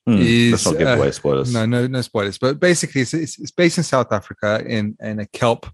Hmm, 0.07 0.19
Is, 0.23 0.53
let's 0.53 0.67
not 0.67 0.79
give 0.79 0.89
uh, 0.89 0.97
away 0.97 1.11
spoilers. 1.11 1.53
no 1.53 1.67
no 1.67 1.87
no 1.87 2.01
spoilers 2.01 2.39
but 2.39 2.59
basically 2.59 3.03
it's, 3.03 3.13
it's, 3.15 3.39
it's 3.39 3.51
based 3.51 3.77
in 3.79 3.85
south 3.85 4.11
africa 4.13 4.63
in 4.67 4.97
in 5.01 5.21
a 5.21 5.27
kelp 5.27 5.67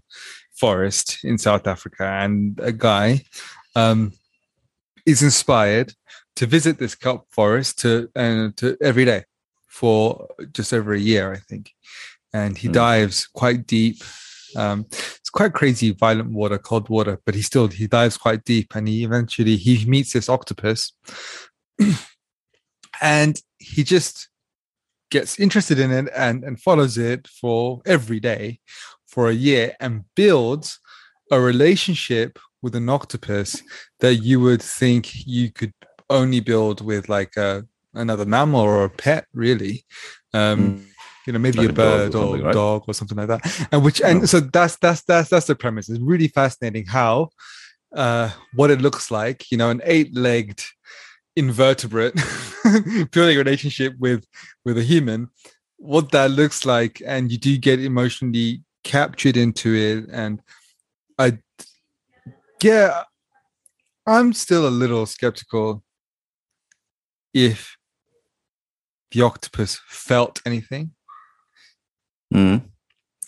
forest 0.59 1.19
in 1.23 1.37
south 1.37 1.67
africa 1.67 2.05
and 2.05 2.59
a 2.61 2.71
guy 2.71 3.21
um 3.75 4.11
is 5.05 5.21
inspired 5.21 5.93
to 6.35 6.45
visit 6.45 6.77
this 6.79 6.95
kelp 6.95 7.27
forest 7.29 7.79
to 7.79 8.09
uh, 8.15 8.49
to 8.57 8.75
every 8.81 9.05
day 9.05 9.23
for 9.67 10.27
just 10.51 10.73
over 10.73 10.93
a 10.93 10.99
year 10.99 11.31
i 11.33 11.37
think 11.49 11.71
and 12.33 12.57
he 12.57 12.67
Hmm. 12.67 12.73
dives 12.73 13.27
quite 13.27 13.65
deep 13.67 13.97
um, 14.55 14.85
it's 14.89 15.29
quite 15.29 15.53
crazy, 15.53 15.91
violent 15.91 16.31
water, 16.31 16.57
cold 16.57 16.89
water, 16.89 17.19
but 17.25 17.35
he 17.35 17.41
still 17.41 17.67
he 17.67 17.87
dives 17.87 18.17
quite 18.17 18.43
deep, 18.43 18.75
and 18.75 18.87
he 18.87 19.03
eventually 19.03 19.55
he 19.57 19.85
meets 19.85 20.13
this 20.13 20.29
octopus, 20.29 20.93
and 23.01 23.41
he 23.57 23.83
just 23.83 24.29
gets 25.11 25.39
interested 25.39 25.79
in 25.79 25.91
it 25.91 26.11
and 26.15 26.43
and 26.43 26.61
follows 26.61 26.97
it 26.97 27.27
for 27.27 27.81
every 27.85 28.19
day 28.19 28.59
for 29.07 29.29
a 29.29 29.33
year 29.33 29.75
and 29.79 30.03
builds 30.15 30.79
a 31.31 31.39
relationship 31.39 32.37
with 32.61 32.75
an 32.75 32.89
octopus 32.89 33.61
that 33.99 34.15
you 34.15 34.39
would 34.39 34.61
think 34.61 35.25
you 35.25 35.51
could 35.51 35.73
only 36.09 36.39
build 36.39 36.81
with 36.81 37.07
like 37.09 37.37
a, 37.37 37.65
another 37.93 38.25
mammal 38.25 38.61
or 38.61 38.83
a 38.83 38.89
pet, 38.89 39.25
really. 39.33 39.85
Um, 40.33 40.79
mm. 40.79 40.85
You 41.25 41.33
know, 41.33 41.39
maybe 41.39 41.59
like 41.59 41.69
a, 41.69 41.73
bird 41.73 42.15
or, 42.15 42.37
or 42.37 42.37
right? 42.37 42.53
dog 42.53 42.83
or 42.87 42.93
something 42.93 43.17
like 43.17 43.27
that. 43.27 43.67
And 43.71 43.83
which, 43.83 44.01
and 44.01 44.29
so 44.29 44.39
that's 44.39 44.77
that's 44.77 45.01
that's 45.03 45.29
that's 45.29 45.47
the 45.47 45.55
premise. 45.55 45.89
It's 45.89 45.99
really 45.99 46.27
fascinating 46.27 46.85
how 46.85 47.29
uh, 47.95 48.29
what 48.53 48.69
it 48.71 48.81
looks 48.81 49.09
like. 49.09 49.51
You 49.51 49.57
know, 49.57 49.69
an 49.69 49.81
eight-legged 49.83 50.63
invertebrate 51.35 52.13
building 53.11 53.35
a 53.35 53.39
relationship 53.39 53.93
with 53.99 54.25
with 54.63 54.77
a 54.77 54.83
human 54.83 55.29
what 55.77 56.11
that 56.11 56.31
looks 56.31 56.65
like 56.65 57.01
and 57.05 57.31
you 57.31 57.37
do 57.37 57.57
get 57.57 57.79
emotionally 57.79 58.63
captured 58.83 59.35
into 59.35 59.75
it 59.75 60.05
and 60.11 60.41
i 61.19 61.37
yeah 62.63 63.03
i'm 64.07 64.31
still 64.31 64.67
a 64.67 64.69
little 64.69 65.05
skeptical 65.05 65.83
if 67.33 67.75
the 69.11 69.21
octopus 69.21 69.81
felt 69.87 70.41
anything 70.45 70.91
mm. 72.35 72.61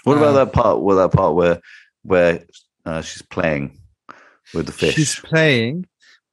what 0.04 0.17
about 0.17 0.36
uh, 0.36 0.46
that 0.46 0.54
part 0.54 0.82
where 0.82 0.98
that 0.98 1.12
part 1.12 1.36
where 1.36 1.60
where 2.04 2.43
uh, 2.86 3.02
she's 3.02 3.22
playing 3.22 3.80
with 4.54 4.65
the 4.65 4.72
fish 4.72 4.96
she's 4.96 5.20
playing 5.20 5.86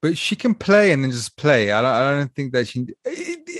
but 0.05 0.19
she 0.19 0.37
can 0.37 0.55
play 0.55 0.93
and 0.93 1.03
then 1.03 1.11
just 1.11 1.35
play. 1.39 1.73
I 1.73 1.81
don't, 1.81 1.91
I 1.91 2.11
don't 2.11 2.35
think 2.35 2.53
that 2.53 2.69
she. 2.69 2.89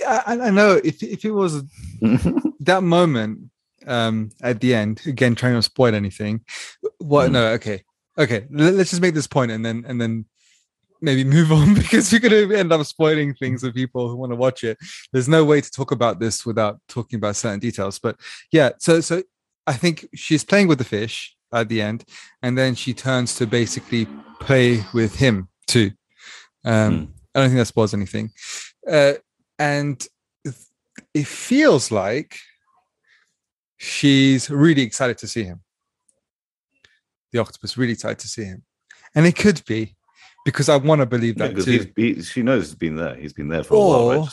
I, 0.07 0.37
I 0.39 0.51
know 0.51 0.79
if 0.83 1.01
if 1.01 1.25
it 1.25 1.31
was 1.31 1.63
that 2.59 2.83
moment 2.83 3.49
um, 3.87 4.29
at 4.43 4.61
the 4.61 4.75
end, 4.75 5.01
again 5.07 5.33
trying 5.33 5.55
to 5.55 5.63
spoil 5.63 5.95
anything. 5.95 6.41
What? 6.99 7.29
Mm. 7.29 7.31
No, 7.31 7.47
okay, 7.53 7.83
okay. 8.15 8.45
Let's 8.51 8.91
just 8.91 9.01
make 9.01 9.15
this 9.15 9.25
point 9.25 9.49
and 9.49 9.65
then 9.65 9.85
and 9.87 9.99
then 9.99 10.25
maybe 11.01 11.23
move 11.23 11.51
on 11.51 11.73
because 11.75 12.11
you're 12.11 12.21
going 12.21 12.49
to 12.49 12.55
end 12.55 12.71
up 12.71 12.85
spoiling 12.85 13.33
things 13.33 13.61
for 13.61 13.71
people 13.71 14.09
who 14.09 14.15
want 14.15 14.31
to 14.31 14.35
watch 14.35 14.63
it. 14.63 14.77
There's 15.11 15.29
no 15.29 15.43
way 15.43 15.61
to 15.61 15.71
talk 15.71 15.91
about 15.91 16.19
this 16.19 16.45
without 16.45 16.79
talking 16.87 17.17
about 17.17 17.35
certain 17.35 17.59
details. 17.59 17.99
But 17.99 18.17
yeah, 18.51 18.71
so 18.79 19.01
so 19.01 19.23
I 19.67 19.73
think 19.73 20.07
she's 20.13 20.43
playing 20.43 20.67
with 20.67 20.77
the 20.77 20.85
fish 20.85 21.35
at 21.53 21.69
the 21.69 21.81
end, 21.81 22.03
and 22.41 22.57
then 22.57 22.75
she 22.75 22.93
turns 22.93 23.35
to 23.35 23.47
basically 23.47 24.07
play 24.39 24.83
with 24.93 25.15
him 25.15 25.49
too. 25.67 25.91
Um, 26.63 26.73
mm. 26.73 27.07
I 27.33 27.39
don't 27.39 27.49
think 27.49 27.59
that 27.59 27.65
spoils 27.65 27.93
anything. 27.93 28.31
Uh, 28.89 29.13
and 29.59 30.05
it 31.13 31.27
feels 31.27 31.91
like 31.91 32.37
she's 33.77 34.49
really 34.49 34.81
excited 34.81 35.17
to 35.19 35.27
see 35.27 35.43
him. 35.43 35.61
The 37.31 37.39
octopus 37.39 37.77
really 37.77 37.93
excited 37.93 38.19
to 38.19 38.27
see 38.27 38.45
him, 38.45 38.63
and 39.13 39.25
it 39.25 39.35
could 39.35 39.63
be 39.65 39.95
because 40.45 40.69
I 40.69 40.77
want 40.77 41.01
to 41.01 41.05
believe 41.05 41.37
that 41.39 41.57
yeah, 41.57 41.63
too. 41.63 41.91
He, 41.95 42.21
she 42.21 42.43
knows 42.43 42.67
he's 42.67 42.75
been 42.75 42.95
there. 42.95 43.15
He's 43.15 43.33
been 43.33 43.49
there 43.49 43.63
for 43.63 43.73
or, 43.73 43.79
a 43.79 44.05
while. 44.05 44.19
Right? 44.21 44.29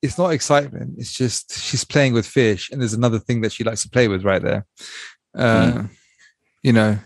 It's 0.00 0.18
not 0.18 0.30
excitement. 0.30 0.94
It's 0.98 1.12
just 1.12 1.56
she's 1.56 1.84
playing 1.84 2.14
with 2.14 2.26
fish, 2.26 2.70
and 2.70 2.80
there's 2.80 2.94
another 2.94 3.20
thing 3.20 3.42
that 3.42 3.52
she 3.52 3.62
likes 3.62 3.82
to 3.82 3.90
play 3.90 4.08
with 4.08 4.24
right 4.24 4.42
there. 4.42 4.66
Uh, 5.36 5.72
mm. 5.72 5.90
You 6.64 6.72
know, 6.72 6.98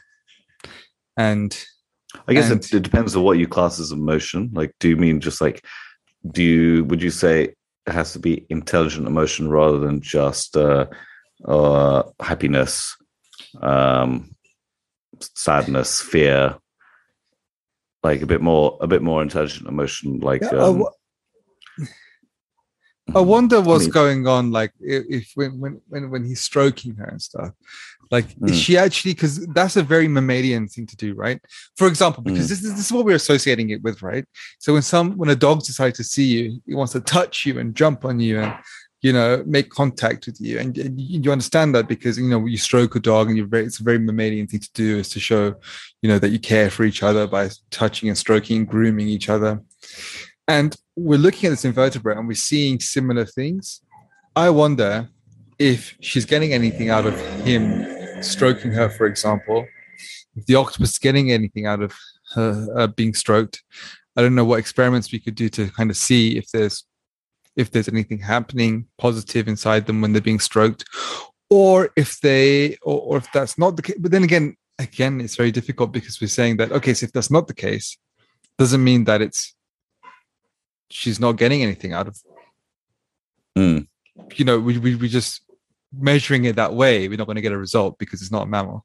and 1.16 1.66
I 2.29 2.35
guess 2.35 2.51
and, 2.51 2.64
it, 2.64 2.73
it, 2.73 2.83
depends 2.83 3.16
on 3.16 3.23
what 3.23 3.38
you 3.38 3.49
class 3.49 3.79
as 3.79 3.92
emotion. 3.92 4.51
Like, 4.53 4.73
do 4.81 4.88
you 4.88 4.97
mean 4.97 5.21
just 5.21 5.40
like, 5.40 5.64
do 6.31 6.42
you, 6.42 6.85
would 6.85 7.03
you 7.03 7.11
say 7.11 7.45
it 7.45 7.92
has 7.92 8.12
to 8.12 8.19
be 8.19 8.47
intelligent 8.49 9.07
emotion 9.07 9.49
rather 9.49 9.79
than 9.79 10.01
just 10.01 10.57
uh, 10.57 10.87
uh, 11.45 12.03
happiness, 12.21 12.97
um, 13.61 14.35
sadness, 15.21 16.01
fear? 16.01 16.57
Like 18.07 18.23
a 18.23 18.27
bit 18.27 18.40
more, 18.40 18.79
a 18.81 18.87
bit 18.87 19.03
more 19.03 19.21
intelligent 19.23 19.66
emotion, 19.69 20.21
like. 20.21 20.42
Yeah, 20.42 20.62
um, 20.66 20.85
I 23.14 23.21
wonder 23.21 23.61
what's 23.61 23.85
I 23.85 23.87
mean, 23.87 23.92
going 24.01 24.27
on, 24.27 24.51
like 24.51 24.73
if, 24.81 25.05
if 25.09 25.33
when 25.35 25.81
when 25.88 26.11
when 26.12 26.25
he's 26.25 26.40
stroking 26.40 26.95
her 26.97 27.05
and 27.05 27.23
stuff. 27.23 27.53
Like, 28.11 28.29
mm. 28.37 28.51
is 28.51 28.59
she 28.59 28.77
actually? 28.77 29.14
Because 29.14 29.45
that's 29.49 29.77
a 29.77 29.83
very 29.83 30.09
mammalian 30.09 30.69
thing 30.69 30.87
to 30.87 30.97
do, 30.97 31.14
right? 31.14 31.40
For 31.77 31.88
example, 31.88 32.23
because 32.23 32.47
mm. 32.47 32.51
this, 32.51 32.62
is 32.62 32.75
this 32.77 32.87
is 32.87 32.92
what 32.92 33.05
we're 33.05 33.16
associating 33.16 33.71
it 33.71 33.83
with, 33.83 34.03
right? 34.03 34.25
So 34.59 34.73
when 34.75 34.83
some 34.83 35.16
when 35.16 35.31
a 35.31 35.37
dog 35.37 35.64
decides 35.64 35.97
to 35.99 36.05
see 36.05 36.27
you, 36.35 36.61
he 36.66 36.75
wants 36.75 36.92
to 36.92 37.01
touch 37.01 37.45
you 37.47 37.59
and 37.59 37.75
jump 37.75 38.05
on 38.05 38.21
you 38.21 38.40
and 38.40 38.55
you 39.07 39.12
know 39.12 39.42
make 39.47 39.71
contact 39.71 40.27
with 40.27 40.40
you, 40.40 40.59
and, 40.59 40.77
and 40.79 41.01
you 41.01 41.31
understand 41.31 41.75
that 41.77 41.87
because 41.87 42.19
you 42.19 42.29
know 42.29 42.45
you 42.45 42.59
stroke 42.59 42.97
a 42.97 43.01
dog 43.01 43.29
and 43.29 43.37
you're 43.37 43.47
very 43.55 43.64
it's 43.64 43.79
a 43.79 43.85
very 43.85 44.01
mammalian 44.01 44.49
thing 44.49 44.59
to 44.59 44.73
do 44.75 44.99
is 44.99 45.09
to 45.11 45.21
show 45.21 45.55
you 46.03 46.09
know 46.11 46.19
that 46.19 46.31
you 46.31 46.40
care 46.40 46.71
for 46.71 46.83
each 46.83 47.05
other 47.05 47.25
by 47.37 47.49
touching 47.71 48.09
and 48.09 48.19
stroking, 48.19 48.57
and 48.57 48.69
grooming 48.69 49.07
each 49.07 49.29
other, 49.29 49.62
and 50.49 50.75
we're 50.97 51.25
looking 51.27 51.47
at 51.47 51.51
this 51.51 51.64
invertebrate 51.64 52.19
and 52.19 52.27
we're 52.27 52.35
seeing 52.53 52.81
similar 52.81 53.25
things. 53.25 53.81
I 54.35 54.51
wonder 54.51 55.09
if 55.59 55.97
she's 56.01 56.25
getting 56.25 56.53
anything 56.53 56.88
out 56.90 57.07
of 57.07 57.14
him 57.45 57.62
stroking 58.23 58.73
her, 58.73 58.88
for 58.88 59.07
example, 59.07 59.66
if 60.35 60.47
the 60.47 60.57
octopus 60.57 60.90
is 60.90 60.99
getting 60.99 61.31
anything 61.31 61.66
out 61.66 61.81
of 61.81 61.95
her 62.35 62.66
uh, 62.77 62.87
being 62.88 63.14
stroked, 63.14 63.62
I 64.16 64.23
don't 64.23 64.35
know 64.35 64.45
what 64.45 64.59
experiments 64.59 65.12
we 65.12 65.21
could 65.21 65.37
do 65.37 65.49
to 65.51 65.71
kind 65.71 65.90
of 65.90 65.97
see 65.97 66.37
if 66.37 66.51
there's 66.51 66.85
if 67.57 67.71
there's 67.71 67.88
anything 67.88 68.19
happening 68.19 68.87
positive 68.99 69.49
inside 69.49 69.87
them 69.87 70.01
when 70.01 70.12
they're 70.12 70.23
being 70.23 70.40
stroked, 70.40 70.85
or 71.51 71.90
if 71.97 72.21
they 72.21 72.77
or, 72.83 73.01
or 73.01 73.16
if 73.19 73.31
that's 73.33 73.59
not 73.59 73.77
the 73.77 73.83
case. 73.83 73.97
But 73.99 74.11
then 74.11 74.25
again, 74.25 74.57
again, 74.79 75.21
it's 75.21 75.37
very 75.37 75.53
difficult 75.53 75.92
because 75.92 76.21
we're 76.21 76.29
saying 76.29 76.59
that 76.59 76.73
okay, 76.73 76.95
so 76.95 77.05
if 77.05 77.12
that's 77.12 77.31
not 77.31 77.49
the 77.49 77.55
case, 77.55 77.97
doesn't 78.59 78.83
mean 78.83 79.05
that 79.05 79.23
it's 79.23 79.55
she's 80.90 81.21
not 81.21 81.33
getting 81.33 81.62
anything 81.62 81.92
out 81.92 82.09
of. 82.09 82.19
Mm. 83.57 83.87
You 84.35 84.45
know, 84.45 84.59
we, 84.59 84.79
we 84.79 84.95
we 84.95 85.09
just 85.09 85.42
measuring 85.92 86.45
it 86.45 86.57
that 86.57 86.75
way, 86.75 87.09
we're 87.09 87.19
not 87.19 87.27
going 87.27 87.37
to 87.37 87.42
get 87.42 87.53
a 87.53 87.59
result 87.59 87.99
because 87.99 88.23
it's 88.23 88.33
not 88.33 88.45
a 88.45 88.47
mammal. 88.47 88.85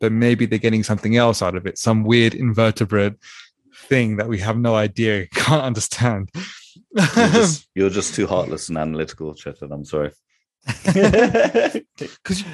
But 0.00 0.12
maybe 0.12 0.46
they're 0.46 0.58
getting 0.58 0.82
something 0.82 1.16
else 1.16 1.42
out 1.42 1.56
of 1.56 1.66
it, 1.66 1.78
some 1.78 2.04
weird 2.04 2.34
invertebrate 2.34 3.14
thing 3.74 4.16
that 4.16 4.28
we 4.28 4.38
have 4.38 4.58
no 4.58 4.74
idea, 4.74 5.26
can't 5.34 5.62
understand. 5.62 6.30
You're 6.92 7.28
just, 7.28 7.68
you're 7.74 7.90
just 7.90 8.14
too 8.14 8.26
heartless 8.26 8.68
and 8.68 8.78
analytical, 8.78 9.34
Chetan. 9.34 9.72
I'm 9.72 9.84
sorry. 9.84 10.12
Because 11.98 12.44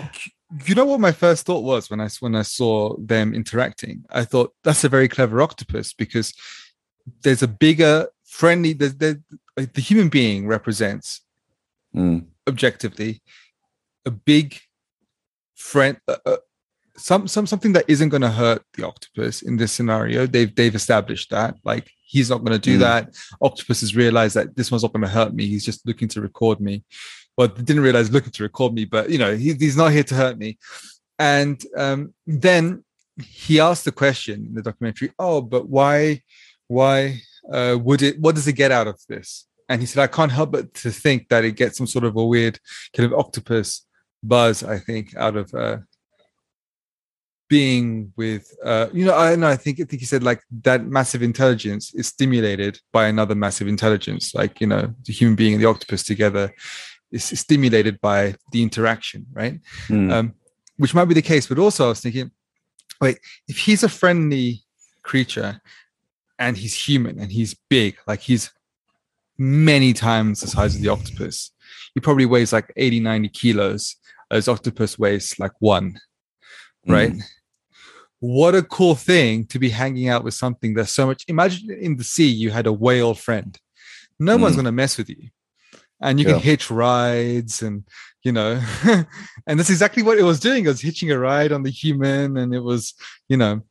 you 0.66 0.74
know 0.76 0.84
what 0.84 1.00
my 1.00 1.12
first 1.12 1.44
thought 1.44 1.64
was 1.64 1.90
when 1.90 2.00
I 2.00 2.08
when 2.20 2.36
I 2.36 2.42
saw 2.42 2.96
them 2.98 3.34
interacting. 3.34 4.04
I 4.10 4.24
thought 4.24 4.54
that's 4.62 4.84
a 4.84 4.88
very 4.88 5.08
clever 5.08 5.42
octopus 5.42 5.92
because 5.92 6.34
there's 7.22 7.42
a 7.42 7.48
bigger 7.48 8.08
friendly. 8.24 8.72
The, 8.72 8.88
the, 9.56 9.66
the 9.66 9.80
human 9.80 10.08
being 10.08 10.46
represents 10.46 11.22
mm. 11.94 12.24
objectively 12.48 13.22
a 14.04 14.10
big 14.10 14.60
friend 15.54 15.98
some 16.96 17.28
some 17.28 17.46
something 17.46 17.72
that 17.72 17.84
isn't 17.88 18.08
going 18.08 18.22
to 18.22 18.30
hurt 18.30 18.62
the 18.74 18.86
octopus 18.86 19.42
in 19.42 19.56
this 19.56 19.72
scenario 19.72 20.26
they've 20.26 20.54
they've 20.54 20.74
established 20.74 21.30
that. 21.30 21.56
Like 21.64 21.90
he's 22.06 22.30
not 22.30 22.38
going 22.38 22.52
to 22.52 22.58
do 22.58 22.76
mm. 22.76 22.80
that. 22.80 23.14
Octopus 23.40 23.80
has 23.80 23.96
realized 23.96 24.36
that 24.36 24.56
this 24.56 24.70
one's 24.70 24.82
not 24.82 24.92
going 24.92 25.02
to 25.02 25.08
hurt 25.08 25.34
me. 25.34 25.46
He's 25.46 25.64
just 25.64 25.86
looking 25.86 26.08
to 26.08 26.20
record 26.20 26.60
me. 26.60 26.84
Well 27.36 27.48
didn't 27.48 27.82
realize 27.82 28.10
looking 28.10 28.32
to 28.32 28.42
record 28.42 28.72
me 28.72 28.84
but 28.84 29.10
you 29.10 29.18
know 29.18 29.36
he, 29.36 29.54
he's 29.54 29.76
not 29.76 29.92
here 29.92 30.04
to 30.04 30.14
hurt 30.14 30.38
me. 30.38 30.58
And 31.18 31.62
um, 31.76 32.14
then 32.26 32.84
he 33.22 33.60
asked 33.60 33.84
the 33.84 33.92
question 33.92 34.46
in 34.46 34.54
the 34.54 34.62
documentary 34.62 35.12
oh 35.18 35.40
but 35.40 35.68
why 35.68 36.22
why 36.68 37.20
uh, 37.50 37.76
would 37.80 38.02
it 38.02 38.20
what 38.20 38.34
does 38.34 38.48
it 38.48 38.54
get 38.54 38.72
out 38.72 38.86
of 38.86 39.00
this? 39.08 39.46
And 39.68 39.80
he 39.80 39.86
said 39.86 40.02
i 40.02 40.06
can't 40.06 40.32
help 40.32 40.52
but 40.52 40.72
to 40.74 40.90
think 40.90 41.28
that 41.28 41.44
it 41.44 41.56
gets 41.56 41.76
some 41.76 41.86
sort 41.86 42.04
of 42.04 42.16
a 42.16 42.24
weird 42.24 42.58
kind 42.94 43.12
of 43.12 43.18
octopus 43.18 43.84
buzz 44.22 44.62
i 44.62 44.78
think 44.78 45.14
out 45.16 45.36
of 45.36 45.52
uh 45.54 45.78
being 47.48 48.12
with 48.16 48.52
uh 48.64 48.88
you 48.92 49.04
know 49.04 49.16
i 49.16 49.36
know 49.36 49.46
i 49.46 49.56
think 49.56 49.80
i 49.80 49.84
think 49.84 50.00
he 50.00 50.06
said 50.06 50.22
like 50.22 50.42
that 50.62 50.84
massive 50.84 51.22
intelligence 51.22 51.94
is 51.94 52.08
stimulated 52.08 52.80
by 52.92 53.06
another 53.06 53.34
massive 53.34 53.68
intelligence 53.68 54.34
like 54.34 54.60
you 54.60 54.66
know 54.66 54.92
the 55.04 55.12
human 55.12 55.36
being 55.36 55.54
and 55.54 55.62
the 55.62 55.68
octopus 55.68 56.02
together 56.02 56.52
is 57.12 57.24
stimulated 57.24 58.00
by 58.00 58.34
the 58.50 58.62
interaction 58.62 59.24
right 59.32 59.60
mm. 59.88 60.12
um 60.12 60.34
which 60.76 60.94
might 60.94 61.04
be 61.04 61.14
the 61.14 61.22
case 61.22 61.46
but 61.46 61.58
also 61.58 61.86
i 61.86 61.88
was 61.88 62.00
thinking 62.00 62.30
wait 63.00 63.18
if 63.46 63.58
he's 63.58 63.84
a 63.84 63.88
friendly 63.88 64.60
creature 65.02 65.60
and 66.38 66.56
he's 66.56 66.74
human 66.74 67.20
and 67.20 67.30
he's 67.30 67.54
big 67.70 67.96
like 68.08 68.20
he's 68.20 68.50
many 69.38 69.92
times 69.92 70.40
the 70.40 70.48
size 70.48 70.74
of 70.74 70.82
the 70.82 70.88
octopus 70.88 71.52
he 71.94 72.00
probably 72.00 72.26
weighs 72.26 72.52
like 72.52 72.72
80 72.76 73.00
90 73.00 73.28
kilos 73.28 73.96
as 74.30 74.48
octopus 74.48 74.98
weighs 74.98 75.38
like 75.38 75.52
one, 75.60 75.98
right? 76.86 77.12
Mm. 77.12 77.22
What 78.20 78.54
a 78.54 78.62
cool 78.62 78.94
thing 78.94 79.46
to 79.46 79.58
be 79.58 79.68
hanging 79.68 80.08
out 80.08 80.24
with 80.24 80.34
something 80.34 80.74
that's 80.74 80.92
so 80.92 81.06
much. 81.06 81.24
Imagine 81.28 81.70
in 81.70 81.96
the 81.96 82.04
sea, 82.04 82.28
you 82.28 82.50
had 82.50 82.66
a 82.66 82.72
whale 82.72 83.14
friend. 83.14 83.58
No 84.18 84.36
mm. 84.36 84.42
one's 84.42 84.56
going 84.56 84.64
to 84.64 84.72
mess 84.72 84.96
with 84.96 85.08
you. 85.08 85.28
And 86.00 86.20
you 86.20 86.26
yeah. 86.26 86.32
can 86.32 86.42
hitch 86.42 86.70
rides 86.70 87.62
and, 87.62 87.84
you 88.22 88.32
know, 88.32 88.60
and 89.46 89.58
that's 89.58 89.70
exactly 89.70 90.02
what 90.02 90.18
it 90.18 90.24
was 90.24 90.40
doing. 90.40 90.64
It 90.64 90.68
was 90.68 90.80
hitching 90.80 91.10
a 91.10 91.18
ride 91.18 91.52
on 91.52 91.62
the 91.62 91.70
human 91.70 92.36
and 92.36 92.54
it 92.54 92.60
was, 92.60 92.94
you 93.28 93.36
know, 93.36 93.62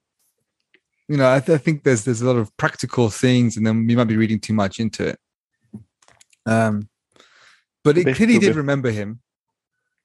you 1.08 1.18
know, 1.18 1.32
I, 1.32 1.40
th- 1.40 1.56
I 1.56 1.62
think 1.62 1.84
there's 1.84 2.04
there's 2.04 2.22
a 2.22 2.26
lot 2.26 2.38
of 2.38 2.56
practical 2.58 3.10
things, 3.10 3.58
and 3.58 3.66
then 3.66 3.86
we 3.86 3.96
might 3.96 4.06
be 4.06 4.18
reading 4.18 4.40
too 4.40 4.54
much 4.54 4.80
into 4.80 5.08
it. 5.08 5.20
Um, 6.46 6.90
but 7.84 7.98
it 7.98 8.16
clearly 8.16 8.40
did 8.40 8.56
remember 8.56 8.90
him. 8.90 9.22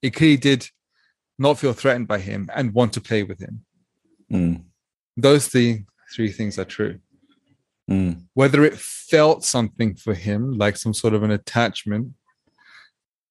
It 0.02 0.10
clearly 0.10 0.36
did 0.36 0.68
not 1.40 1.58
feel 1.58 1.72
threatened 1.72 2.06
by 2.06 2.18
him 2.18 2.48
and 2.54 2.74
want 2.74 2.92
to 2.92 3.00
play 3.00 3.22
with 3.22 3.40
him. 3.40 3.64
Mm, 4.30 4.62
Those 5.16 5.48
three 5.48 5.84
three 6.14 6.30
things 6.30 6.58
are 6.58 6.64
true. 6.64 6.98
mm. 7.90 8.22
Whether 8.34 8.64
it 8.64 8.76
felt 8.78 9.44
something 9.44 9.94
for 9.94 10.14
him, 10.14 10.58
like 10.58 10.76
some 10.76 10.92
sort 10.94 11.14
of 11.14 11.22
an 11.22 11.30
attachment, 11.30 12.12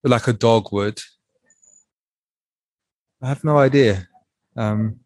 like 0.04 0.28
a 0.28 0.34
dog 0.34 0.72
would, 0.72 1.00
I 3.22 3.28
have 3.28 3.44
no 3.44 3.58
idea. 3.58 4.08
Um, 4.56 5.00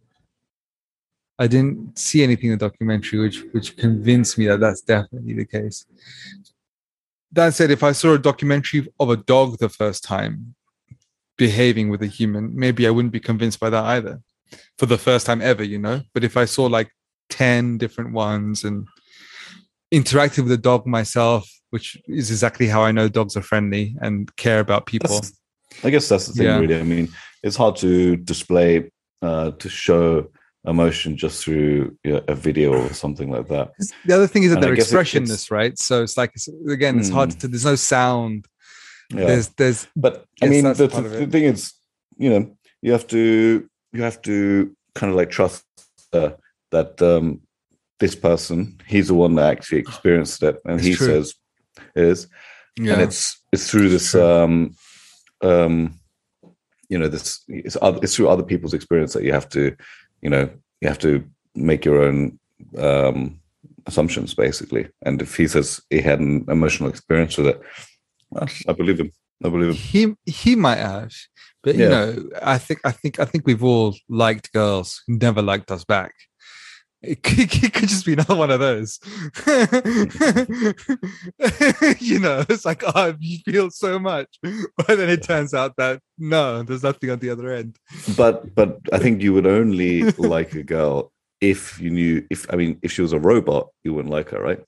I 1.39 1.47
didn't 1.47 1.97
see 1.97 2.21
anything 2.23 2.51
in 2.51 2.57
the 2.57 2.69
documentary 2.69 3.19
which 3.19 3.43
which 3.53 3.75
convinced 3.75 4.37
me 4.37 4.47
that 4.47 4.59
that's 4.59 4.81
definitely 4.81 5.33
the 5.33 5.45
case. 5.45 5.85
That 7.31 7.53
said, 7.55 7.71
if 7.71 7.83
I 7.83 7.91
saw 7.93 8.13
a 8.13 8.19
documentary 8.19 8.87
of 8.99 9.09
a 9.09 9.17
dog 9.17 9.57
the 9.57 9.69
first 9.69 10.03
time 10.03 10.53
behaving 11.37 11.89
with 11.89 12.01
a 12.03 12.07
human, 12.07 12.51
maybe 12.55 12.85
I 12.87 12.89
wouldn't 12.91 13.11
be 13.13 13.19
convinced 13.19 13.59
by 13.59 13.69
that 13.69 13.83
either 13.85 14.19
for 14.77 14.85
the 14.85 14.97
first 14.97 15.25
time 15.25 15.41
ever, 15.41 15.63
you 15.63 15.79
know. 15.79 16.01
But 16.13 16.23
if 16.23 16.37
I 16.37 16.45
saw 16.45 16.65
like 16.65 16.89
10 17.29 17.77
different 17.77 18.13
ones 18.13 18.63
and 18.63 18.87
interacted 19.93 20.43
with 20.43 20.51
a 20.51 20.57
dog 20.57 20.85
myself, 20.85 21.49
which 21.71 21.97
is 22.07 22.29
exactly 22.31 22.67
how 22.67 22.83
I 22.83 22.91
know 22.91 23.07
dogs 23.07 23.35
are 23.35 23.41
friendly 23.41 23.95
and 24.01 24.33
care 24.35 24.59
about 24.59 24.85
people. 24.85 25.09
That's- 25.09 25.33
I 25.83 25.89
guess 25.89 26.07
that's 26.07 26.27
the 26.27 26.33
thing, 26.33 26.45
Yeah. 26.45 26.59
really. 26.59 26.79
I 26.79 26.83
mean, 26.83 27.09
it's 27.41 27.55
hard 27.55 27.75
to 27.77 28.15
display, 28.15 28.91
uh, 29.23 29.51
to 29.51 29.69
show 29.69 30.27
emotion 30.65 31.17
just 31.17 31.43
through 31.43 31.97
you 32.03 32.13
know, 32.13 32.23
a 32.27 32.35
video 32.35 32.73
or 32.73 32.93
something 32.93 33.29
like 33.29 33.47
that. 33.49 33.71
The 34.05 34.13
other 34.15 34.27
thing 34.27 34.43
is 34.43 34.49
that 34.51 34.57
And 34.57 34.63
they're 34.63 34.75
guess 34.75 34.85
it- 34.85 34.95
expressionless, 34.95 35.51
right? 35.51 35.77
So 35.79 36.03
it's 36.03 36.15
like 36.15 36.31
it's, 36.35 36.47
again, 36.69 36.99
it's 36.99 37.09
hard 37.09 37.33
Hmm. 37.33 37.39
to. 37.39 37.47
There's 37.47 37.65
no 37.65 37.75
sound. 37.75 38.45
Yeah. 39.13 39.25
There's 39.25 39.47
there's 39.49 39.87
but 39.95 40.25
I 40.41 40.47
mean, 40.47 40.63
the, 40.63 40.87
the 40.87 41.27
thing 41.27 41.43
is, 41.43 41.73
you 42.17 42.29
know, 42.29 42.57
you 42.81 42.91
have 42.91 43.07
to 43.07 43.69
you 43.91 44.01
have 44.01 44.21
to 44.23 44.75
kind 44.95 45.11
of 45.11 45.17
like 45.17 45.29
trust 45.29 45.63
uh, 46.13 46.31
that 46.71 47.01
um, 47.01 47.41
this 47.99 48.15
person, 48.15 48.79
he's 48.87 49.07
the 49.07 49.13
one 49.13 49.35
that 49.35 49.51
actually 49.51 49.79
experienced 49.79 50.43
it, 50.43 50.59
and 50.65 50.79
It's 50.79 50.87
he 50.87 50.93
true. 50.95 51.07
says 51.07 51.35
it 51.95 52.03
is, 52.03 52.27
yeah. 52.79 52.93
and 52.93 53.01
it's 53.01 53.39
it's 53.51 53.69
through 53.69 53.89
this 53.89 54.15
um 54.15 54.75
um 55.41 55.99
you 56.89 56.97
know 56.97 57.07
this 57.07 57.41
it's, 57.47 57.77
oth- 57.81 58.03
it's 58.03 58.15
through 58.15 58.29
other 58.29 58.43
people's 58.43 58.73
experience 58.73 59.13
that 59.13 59.23
you 59.23 59.31
have 59.33 59.49
to 59.49 59.75
you 60.21 60.29
know 60.29 60.49
you 60.81 60.87
have 60.87 60.99
to 60.99 61.23
make 61.55 61.85
your 61.85 62.01
own 62.03 62.39
um 62.77 63.39
assumptions 63.85 64.33
basically 64.33 64.87
and 65.05 65.21
if 65.21 65.35
he 65.35 65.47
says 65.47 65.81
he 65.89 66.01
had 66.01 66.19
an 66.19 66.45
emotional 66.47 66.89
experience 66.89 67.37
with 67.37 67.47
it 67.47 67.61
i 68.67 68.73
believe 68.73 68.99
him 68.99 69.11
i 69.43 69.49
believe 69.49 69.69
him 69.75 69.75
he 69.75 70.15
he 70.31 70.55
might 70.55 70.77
have, 70.77 71.11
but 71.63 71.75
you 71.75 71.87
know, 71.87 72.29
I 72.41 72.57
think 72.57 72.81
I 72.83 72.91
think 72.91 73.19
I 73.19 73.25
think 73.25 73.47
we've 73.47 73.63
all 73.63 73.95
liked 74.09 74.51
girls 74.51 75.01
who 75.07 75.17
never 75.17 75.41
liked 75.41 75.71
us 75.71 75.85
back. 75.85 76.13
It 77.01 77.21
could, 77.21 77.53
it 77.53 77.73
could 77.73 77.89
just 77.89 78.05
be 78.05 78.13
another 78.13 78.35
one 78.35 78.49
of 78.49 78.61
those. 78.61 78.97
you 81.99 82.17
know, 82.17 82.45
it's 82.47 82.63
like, 82.63 82.81
oh, 82.85 83.13
you 83.19 83.39
feel 83.39 83.69
so 83.71 83.99
much. 83.99 84.27
But 84.77 84.97
then 84.97 85.09
it 85.09 85.23
turns 85.23 85.53
out 85.53 85.75
that 85.75 85.99
no, 86.17 86.63
there's 86.63 86.83
nothing 86.83 87.09
on 87.09 87.19
the 87.19 87.29
other 87.29 87.51
end. 87.51 87.77
but 88.17 88.53
but 88.55 88.79
i 88.91 88.97
think 88.97 89.21
you 89.21 89.33
would 89.33 89.47
only 89.47 90.03
like 90.17 90.53
a 90.53 90.63
girl 90.63 91.11
if 91.41 91.79
you 91.79 91.89
knew 91.89 92.25
if 92.29 92.45
i 92.53 92.55
mean 92.55 92.79
if 92.81 92.91
she 92.91 93.01
was 93.01 93.13
a 93.13 93.19
robot 93.19 93.69
you 93.83 93.93
wouldn't 93.93 94.13
like 94.13 94.29
her 94.29 94.41
right 94.41 94.61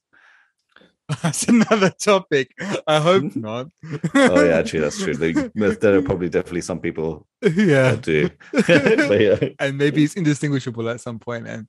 That's 1.21 1.47
another 1.47 1.91
topic. 1.91 2.51
I 2.87 2.99
hope 2.99 3.35
not. 3.35 3.67
oh 4.15 4.43
yeah 4.43 4.57
actually 4.57 4.79
that's 4.79 5.01
true 5.01 5.13
there, 5.15 5.97
are 5.97 6.01
probably 6.01 6.29
definitely 6.29 6.61
some 6.61 6.79
people 6.79 7.27
yeah. 7.43 7.91
that 7.91 8.01
do 8.01 8.29
yeah 8.67 9.49
and 9.59 9.77
maybe 9.77 10.03
it's 10.03 10.15
indistinguishable 10.15 10.89
at 10.89 11.01
some 11.01 11.19
point 11.19 11.47
and 11.47 11.67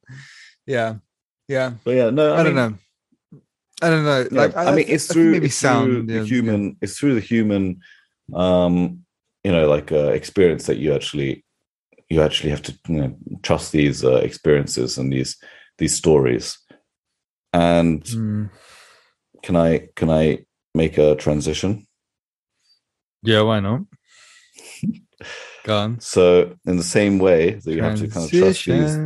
yeah 0.64 0.94
yeah 1.49 1.72
but 1.85 1.90
yeah 1.92 2.11
no 2.11 2.33
i, 2.33 2.40
i, 2.40 2.42
don't 2.42 2.55
know 2.55 2.75
i 3.83 3.90
don't 3.90 4.05
know 4.05 4.27
Yeah, 4.31 4.40
like 4.40 4.57
I, 4.57 4.75
mean, 4.75 4.87
it's 4.88 5.07
through 5.12 5.33
maybe 5.33 5.46
it's 5.46 5.61
through 5.61 5.68
sound 5.68 6.09
the 6.09 6.14
yeah, 6.14 6.22
human. 6.25 6.77
It's 6.81 6.99
through 6.99 7.14
the 7.14 7.20
human, 7.20 7.81
um, 8.33 9.05
you 9.44 9.53
know, 9.53 9.68
like 9.68 9.92
uh, 9.92 10.12
experience 10.12 10.66
that 10.66 10.79
you 10.79 10.94
actually 10.94 11.44
you 12.09 12.22
actually 12.22 12.51
have 12.51 12.62
to 12.62 12.79
you 12.88 12.94
know, 12.94 13.16
trust 13.42 13.72
these 13.72 14.03
uh, 14.05 14.16
experiences 14.16 14.96
and 14.96 15.12
these 15.12 15.37
these 15.77 15.94
stories. 15.94 16.59
And. 17.53 18.03
Mm. 18.03 18.51
Can 19.46 19.54
I 19.54 19.88
can 19.94 20.11
I 20.11 20.44
make 20.74 20.98
a 20.98 21.14
transition? 21.14 21.87
yeah 23.22 23.42
why 23.42 23.61
not? 23.61 23.82
Go 25.64 25.78
on. 25.78 26.00
So 26.00 26.56
in 26.66 26.76
the 26.76 26.90
same 26.98 27.18
way 27.18 27.54
that 27.64 27.72
you 27.72 27.80
have 27.82 27.96
to 28.00 28.09
kind 28.09 28.24
of 28.26 28.32
trust 28.32 28.66
these 28.66 28.98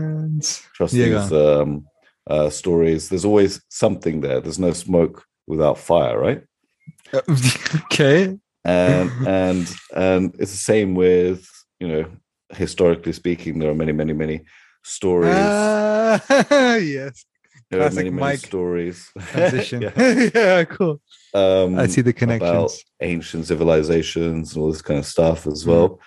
trust 0.74 0.94
Yeah, 0.94 1.08
these 1.08 1.32
um, 1.32 1.86
uh, 2.26 2.48
stories, 2.48 3.08
there's 3.08 3.26
always 3.26 3.60
something 3.68 4.22
there. 4.22 4.40
There's 4.40 4.58
no 4.58 4.72
smoke 4.72 5.24
without 5.46 5.78
fire, 5.78 6.18
right? 6.18 6.42
okay. 7.84 8.38
And 8.64 9.10
and 9.26 9.66
and 9.94 10.34
it's 10.38 10.52
the 10.52 10.64
same 10.72 10.94
with 10.94 11.46
you 11.80 11.88
know 11.88 12.04
historically 12.50 13.12
speaking 13.12 13.58
there 13.58 13.70
are 13.70 13.80
many 13.82 13.92
many 13.92 14.14
many 14.14 14.40
stories. 14.82 15.52
Ah, 15.52 16.76
yes 16.76 17.26
there 17.70 17.80
classic 17.80 17.96
many 17.96 18.10
many 18.10 18.20
Mike 18.20 18.38
stories. 18.40 19.10
transition. 19.32 19.82
Yeah. 19.82 19.92
yeah. 20.34 20.64
cool. 20.64 21.00
Um 21.34 21.78
i 21.78 21.86
see 21.86 22.00
the 22.02 22.10
about 22.10 22.18
connections. 22.18 22.84
ancient 23.00 23.46
civilizations 23.46 24.54
and 24.54 24.62
all 24.62 24.72
this 24.72 24.82
kind 24.82 24.98
of 24.98 25.06
stuff 25.06 25.46
as 25.46 25.64
Mm. 25.64 25.68
well 25.68 26.00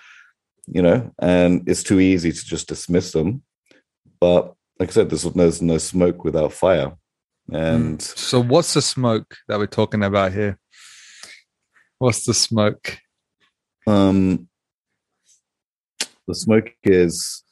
you 0.67 0.82
know 0.82 1.12
and 1.19 1.67
it's 1.69 1.84
too 1.84 1.99
easy 1.99 2.32
to 2.32 2.45
just 2.45 2.67
dismiss 2.67 3.12
them. 3.12 3.43
But 4.19 4.54
like 4.80 4.89
i 4.89 4.91
said 4.91 5.10
there's, 5.10 5.23
there's 5.23 5.62
no 5.62 5.78
smoke 5.78 6.23
without 6.23 6.54
fire. 6.54 6.93
And 7.52 8.02
so 8.02 8.41
what's 8.41 8.73
the 8.73 8.82
smoke 8.82 9.36
that 9.47 9.60
we're 9.60 9.67
talking 9.67 10.04
about 10.04 10.32
here? 10.32 10.58
What's 11.99 12.26
the 12.26 12.34
smoke? 12.34 12.97
Um, 13.86 14.47
the 16.28 16.36
smoke 16.36 16.71
is 16.84 17.43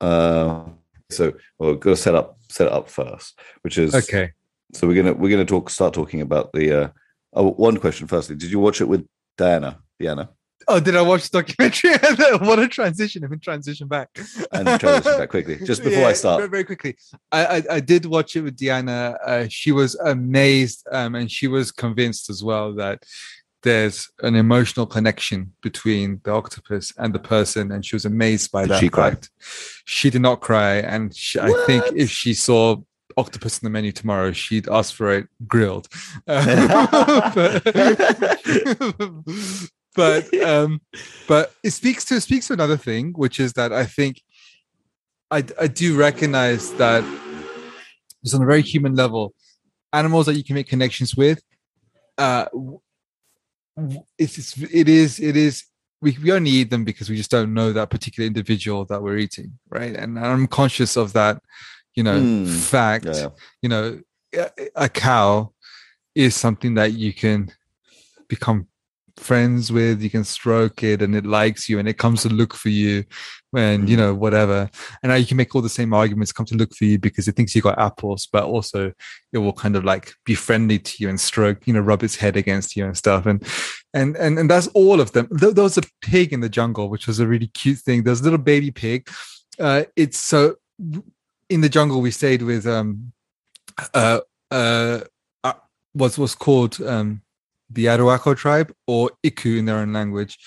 uh, 0.00 0.64
so 1.10 1.32
well, 1.58 1.74
got 1.74 1.90
to 1.90 1.96
set 1.96 2.14
up 2.14 2.38
set 2.52 2.66
it 2.66 2.72
up 2.72 2.88
first, 2.88 3.38
which 3.62 3.78
is 3.78 3.94
okay 3.94 4.32
So 4.74 4.86
we're 4.86 5.00
gonna 5.02 5.14
we're 5.14 5.30
gonna 5.30 5.44
talk 5.44 5.70
start 5.70 5.94
talking 5.94 6.20
about 6.20 6.52
the. 6.52 6.82
Uh, 6.82 6.88
oh, 7.34 7.50
one 7.52 7.78
question 7.78 8.06
firstly. 8.06 8.36
Did 8.36 8.50
you 8.50 8.58
watch 8.58 8.80
it 8.80 8.88
with 8.88 9.06
Diana? 9.36 9.78
Diana, 9.98 10.30
Oh, 10.68 10.80
did 10.80 10.96
I 10.96 11.02
watch 11.02 11.28
the 11.28 11.42
documentary? 11.42 11.90
what 12.46 12.58
a 12.58 12.68
transition! 12.68 13.26
Been 13.28 13.40
transition 13.40 13.88
back. 13.88 14.08
and 14.52 14.66
transition 14.80 15.18
back 15.18 15.28
quickly 15.28 15.56
just 15.64 15.82
before 15.82 16.04
I 16.04 16.12
start. 16.12 16.38
Very, 16.38 16.50
very 16.50 16.64
quickly. 16.64 16.96
I, 17.30 17.46
I 17.46 17.62
I 17.70 17.80
did 17.80 18.06
watch 18.06 18.36
it 18.36 18.42
with 18.42 18.56
Diana. 18.56 19.16
Uh, 19.24 19.46
she 19.48 19.72
was 19.72 19.94
amazed, 19.96 20.86
um, 20.90 21.14
and 21.14 21.30
she 21.30 21.48
was 21.48 21.72
convinced 21.72 22.30
as 22.30 22.44
well 22.44 22.74
that 22.74 23.02
there's 23.62 24.10
an 24.22 24.34
emotional 24.34 24.86
connection 24.86 25.52
between 25.62 26.20
the 26.24 26.32
octopus 26.32 26.92
and 26.98 27.14
the 27.14 27.18
person, 27.18 27.72
and 27.72 27.84
she 27.84 27.94
was 27.96 28.04
amazed 28.04 28.50
by 28.52 28.62
Did 28.62 28.70
that 28.70 28.80
she 28.80 28.88
cry? 28.88 29.10
fact. 29.10 29.30
She 29.84 30.10
did 30.10 30.22
not 30.22 30.40
cry, 30.40 30.76
and 30.76 31.14
she, 31.14 31.38
I 31.38 31.52
think 31.66 31.84
if 31.94 32.10
she 32.10 32.34
saw 32.34 32.76
octopus 33.16 33.58
in 33.58 33.66
the 33.66 33.70
menu 33.70 33.92
tomorrow, 33.92 34.32
she'd 34.32 34.68
ask 34.68 34.94
for 34.94 35.12
it 35.12 35.28
grilled. 35.46 35.88
Uh, 36.26 36.86
but, 37.34 37.64
but 39.94 40.42
um, 40.42 40.80
but 41.28 41.54
it 41.62 41.70
speaks 41.70 42.04
to 42.06 42.16
it 42.16 42.22
speaks 42.22 42.48
to 42.48 42.54
another 42.54 42.76
thing, 42.76 43.12
which 43.12 43.38
is 43.38 43.52
that 43.54 43.72
I 43.72 43.84
think 43.84 44.22
I 45.30 45.44
I 45.60 45.66
do 45.66 45.96
recognize 45.96 46.72
that 46.74 47.04
just 48.24 48.34
on 48.34 48.42
a 48.42 48.46
very 48.46 48.62
human 48.62 48.94
level, 48.94 49.34
animals 49.92 50.26
that 50.26 50.34
you 50.34 50.44
can 50.44 50.54
make 50.54 50.68
connections 50.68 51.16
with, 51.16 51.42
uh, 52.18 52.44
w- 52.52 52.64
w- 52.64 52.81
it's, 54.18 54.38
it's 54.38 54.56
it 54.58 54.88
is 54.88 55.20
it 55.20 55.36
is 55.36 55.64
we, 56.00 56.16
we 56.22 56.32
only 56.32 56.50
eat 56.50 56.70
them 56.70 56.84
because 56.84 57.08
we 57.08 57.16
just 57.16 57.30
don't 57.30 57.54
know 57.54 57.72
that 57.72 57.90
particular 57.90 58.26
individual 58.26 58.84
that 58.86 59.02
we're 59.02 59.18
eating, 59.18 59.58
right? 59.70 59.94
And 59.94 60.18
I'm 60.18 60.48
conscious 60.48 60.96
of 60.96 61.12
that, 61.12 61.40
you 61.94 62.02
know, 62.02 62.20
Hmm. 62.20 62.44
fact. 62.46 63.06
Yeah. 63.06 63.28
You 63.62 63.68
know, 63.68 64.00
a, 64.34 64.50
a 64.74 64.88
cow 64.88 65.52
is 66.14 66.34
something 66.34 66.74
that 66.74 66.92
you 66.92 67.12
can 67.12 67.52
become 68.28 68.66
friends 69.22 69.70
with 69.72 70.02
you 70.02 70.10
can 70.10 70.24
stroke 70.24 70.82
it 70.82 71.00
and 71.02 71.14
it 71.14 71.24
likes 71.24 71.68
you 71.68 71.78
and 71.78 71.88
it 71.88 71.98
comes 71.98 72.22
to 72.22 72.28
look 72.28 72.54
for 72.54 72.68
you 72.68 73.04
when 73.52 73.86
you 73.86 73.96
Mm. 73.96 74.00
know 74.00 74.14
whatever. 74.14 74.70
And 75.02 75.10
now 75.10 75.16
you 75.16 75.26
can 75.26 75.36
make 75.36 75.54
all 75.54 75.62
the 75.62 75.68
same 75.68 75.92
arguments 75.94 76.32
come 76.32 76.46
to 76.46 76.56
look 76.56 76.74
for 76.74 76.84
you 76.84 76.98
because 76.98 77.28
it 77.28 77.36
thinks 77.36 77.54
you 77.54 77.62
got 77.62 77.78
apples 77.78 78.28
but 78.32 78.44
also 78.44 78.92
it 79.32 79.38
will 79.38 79.52
kind 79.52 79.76
of 79.76 79.84
like 79.84 80.14
be 80.24 80.34
friendly 80.34 80.78
to 80.78 80.92
you 80.98 81.08
and 81.08 81.20
stroke 81.20 81.66
you 81.66 81.72
know 81.74 81.80
rub 81.80 82.02
its 82.02 82.16
head 82.16 82.36
against 82.36 82.76
you 82.76 82.84
and 82.84 82.96
stuff. 82.96 83.26
And 83.26 83.46
and 83.94 84.16
and, 84.16 84.38
and 84.38 84.50
that's 84.50 84.68
all 84.68 85.00
of 85.00 85.12
them. 85.12 85.28
There, 85.30 85.52
there 85.52 85.64
was 85.64 85.78
a 85.78 85.82
pig 86.00 86.32
in 86.32 86.40
the 86.40 86.48
jungle 86.48 86.88
which 86.88 87.06
was 87.06 87.20
a 87.20 87.26
really 87.26 87.48
cute 87.48 87.78
thing. 87.78 88.02
There's 88.02 88.20
a 88.20 88.24
little 88.24 88.38
baby 88.38 88.70
pig. 88.70 89.08
Uh 89.58 89.84
it's 89.96 90.18
so 90.18 90.56
in 91.48 91.60
the 91.60 91.68
jungle 91.68 92.00
we 92.00 92.10
stayed 92.10 92.42
with 92.42 92.66
um 92.66 93.12
uh 93.94 94.20
uh, 94.50 95.00
uh 95.44 95.52
was 95.94 96.18
was 96.18 96.34
called 96.34 96.80
um 96.82 97.22
the 97.74 97.86
Arhuaco 97.86 98.36
tribe 98.36 98.72
or 98.86 99.10
Iku 99.22 99.56
in 99.58 99.64
their 99.66 99.76
own 99.78 99.92
language, 99.92 100.38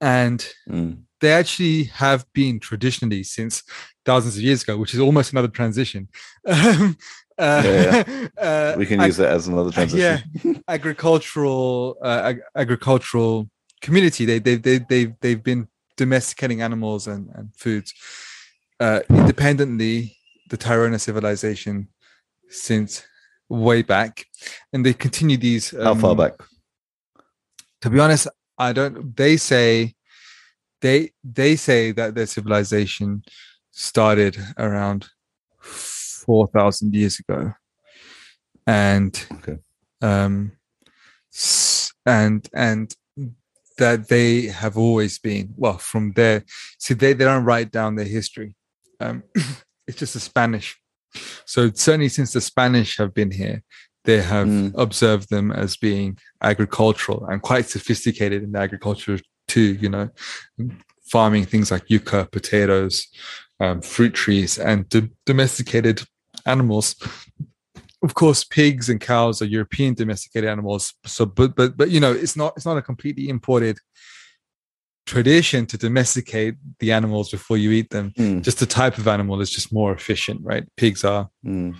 and 0.00 0.46
Mm. 0.68 0.98
they 1.20 1.32
actually 1.32 1.84
have 1.84 2.24
been 2.32 2.60
traditionally 2.60 3.22
since 3.22 3.62
thousands 4.04 4.36
of 4.36 4.42
years 4.42 4.62
ago, 4.62 4.76
which 4.76 4.94
is 4.94 5.00
almost 5.00 5.32
another 5.32 5.48
transition. 5.48 6.08
Um, 6.48 6.96
uh, 7.38 7.62
Yeah, 7.64 8.28
uh, 8.38 8.74
We 8.78 8.86
can 8.86 9.00
ag- 9.00 9.08
use 9.08 9.18
that 9.18 9.30
as 9.32 9.46
another 9.48 9.70
transition. 9.76 10.22
Yeah, 10.44 10.52
agricultural 10.68 11.96
uh, 12.02 12.20
ag- 12.30 12.42
agricultural 12.54 13.48
community. 13.82 14.24
They 14.24 14.38
they 14.38 14.56
they 14.56 14.78
they've 14.78 15.12
they've 15.20 15.42
been 15.42 15.68
domesticating 15.96 16.62
animals 16.62 17.06
and, 17.06 17.28
and 17.34 17.54
foods 17.56 17.92
uh, 18.80 19.00
independently. 19.10 20.16
The 20.48 20.56
Tairona 20.56 21.00
civilization 21.00 21.88
since 22.48 23.02
way 23.48 23.82
back, 23.82 24.24
and 24.72 24.86
they 24.86 24.94
continue 24.94 25.36
these. 25.36 25.70
How 25.70 25.94
far 25.94 26.12
um, 26.12 26.16
back? 26.16 26.34
To 27.86 27.90
be 27.90 28.00
honest 28.00 28.26
i 28.58 28.72
don't 28.72 29.16
they 29.16 29.36
say 29.36 29.94
they 30.80 31.10
they 31.24 31.56
say 31.56 31.92
that 31.92 32.14
their 32.14 32.26
civilization 32.26 33.22
started 33.70 34.36
around 34.58 35.06
4000 35.60 36.94
years 36.94 37.18
ago. 37.18 37.52
And 38.66 39.12
Okay. 39.32 39.58
um 40.02 40.52
and 42.04 42.48
and 42.54 42.94
that 43.78 44.08
they 44.08 44.42
have 44.46 44.78
always 44.78 45.18
been 45.18 45.52
well 45.56 45.78
from 45.78 46.12
there 46.12 46.44
see 46.78 46.94
they, 46.94 47.12
they 47.12 47.24
don't 47.24 47.44
write 47.44 47.70
down 47.70 47.96
their 47.96 48.06
history. 48.06 48.54
Um 49.00 49.22
it's 49.86 49.98
just 49.98 50.14
the 50.14 50.20
spanish. 50.20 50.78
So 51.44 51.70
certainly 51.70 52.08
since 52.08 52.32
the 52.32 52.40
spanish 52.40 52.96
have 52.98 53.14
been 53.14 53.30
here 53.30 53.62
they 54.06 54.20
have 54.22 54.48
Mm. 54.48 54.72
observed 54.84 55.28
them 55.30 55.50
as 55.52 55.76
being 55.76 56.16
agricultural 56.40 57.26
and 57.28 57.42
quite 57.42 57.66
sophisticated 57.68 58.42
in 58.42 58.56
agriculture 58.56 59.18
too 59.48 59.70
you 59.82 59.88
know. 59.94 60.08
Farming 61.12 61.44
things 61.46 61.70
like 61.70 61.84
yucca 61.92 62.20
potatoes 62.32 62.94
um, 63.60 63.80
fruit 63.80 64.12
trees 64.22 64.58
and 64.58 64.88
do- 64.88 65.10
domesticated 65.24 66.02
animals. 66.46 66.86
Of 68.02 68.12
course 68.14 68.44
pigs 68.44 68.88
and 68.90 69.00
cows 69.00 69.40
are 69.42 69.46
european 69.56 69.94
domesticated 69.94 70.48
animals 70.48 70.94
so 71.04 71.26
but 71.26 71.50
but 71.58 71.76
but 71.76 71.88
you 71.94 72.00
know 72.00 72.12
it's 72.24 72.36
not 72.36 72.52
it's 72.56 72.66
not 72.70 72.76
a 72.82 72.82
completely 72.90 73.28
imported 73.28 73.76
tradition 75.06 75.66
to 75.66 75.76
domesticate 75.78 76.54
the 76.80 76.90
animals 76.92 77.30
before 77.30 77.56
you 77.56 77.70
eat 77.70 77.90
them. 77.90 78.12
Mm, 78.18 78.42
just 78.42 78.58
the 78.58 78.66
type 78.66 78.98
of 78.98 79.06
animal 79.06 79.40
is 79.40 79.50
just 79.50 79.72
more 79.72 79.92
efficient 79.92 80.40
right? 80.42 80.64
Pigs 80.76 81.04
are 81.04 81.28
mm, 81.44 81.74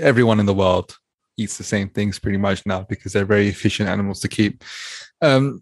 everyone 0.00 0.38
in 0.40 0.46
the 0.46 0.54
world 0.54 0.88
eats 1.36 1.58
the 1.58 1.64
same 1.64 1.88
things 1.88 2.18
pretty 2.18 2.38
much 2.38 2.64
now 2.66 2.82
because 2.88 3.12
they're 3.12 3.24
very 3.24 3.48
efficient 3.48 3.88
animals 3.88 4.20
to 4.20 4.28
keep. 4.28 4.62
Um 5.20 5.60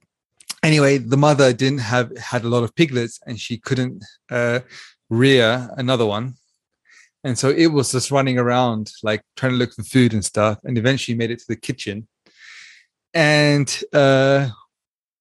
anyway 0.63 0.99
the 0.99 1.17
mother 1.17 1.53
didn't 1.53 1.79
have 1.79 2.17
had 2.19 2.45
a 2.45 2.49
lot 2.49 2.63
of 2.63 2.75
piglets 2.75 3.19
and 3.27 3.41
she 3.41 3.57
couldn't 3.59 4.05
uh 4.31 4.61
rear 5.09 5.69
another 5.77 6.07
one. 6.07 6.35
And 7.23 7.39
so 7.39 7.51
it 7.51 7.67
was 7.67 7.93
just 7.93 8.11
running 8.11 8.39
around 8.39 8.93
like 9.03 9.23
trying 9.37 9.53
to 9.53 9.59
look 9.59 9.75
for 9.75 9.83
food 9.83 10.15
and 10.15 10.25
stuff 10.25 10.59
and 10.65 10.79
eventually 10.79 11.17
made 11.17 11.31
it 11.31 11.41
to 11.41 11.49
the 11.49 11.57
kitchen. 11.57 12.09
And 13.15 13.69
uh 13.93 14.51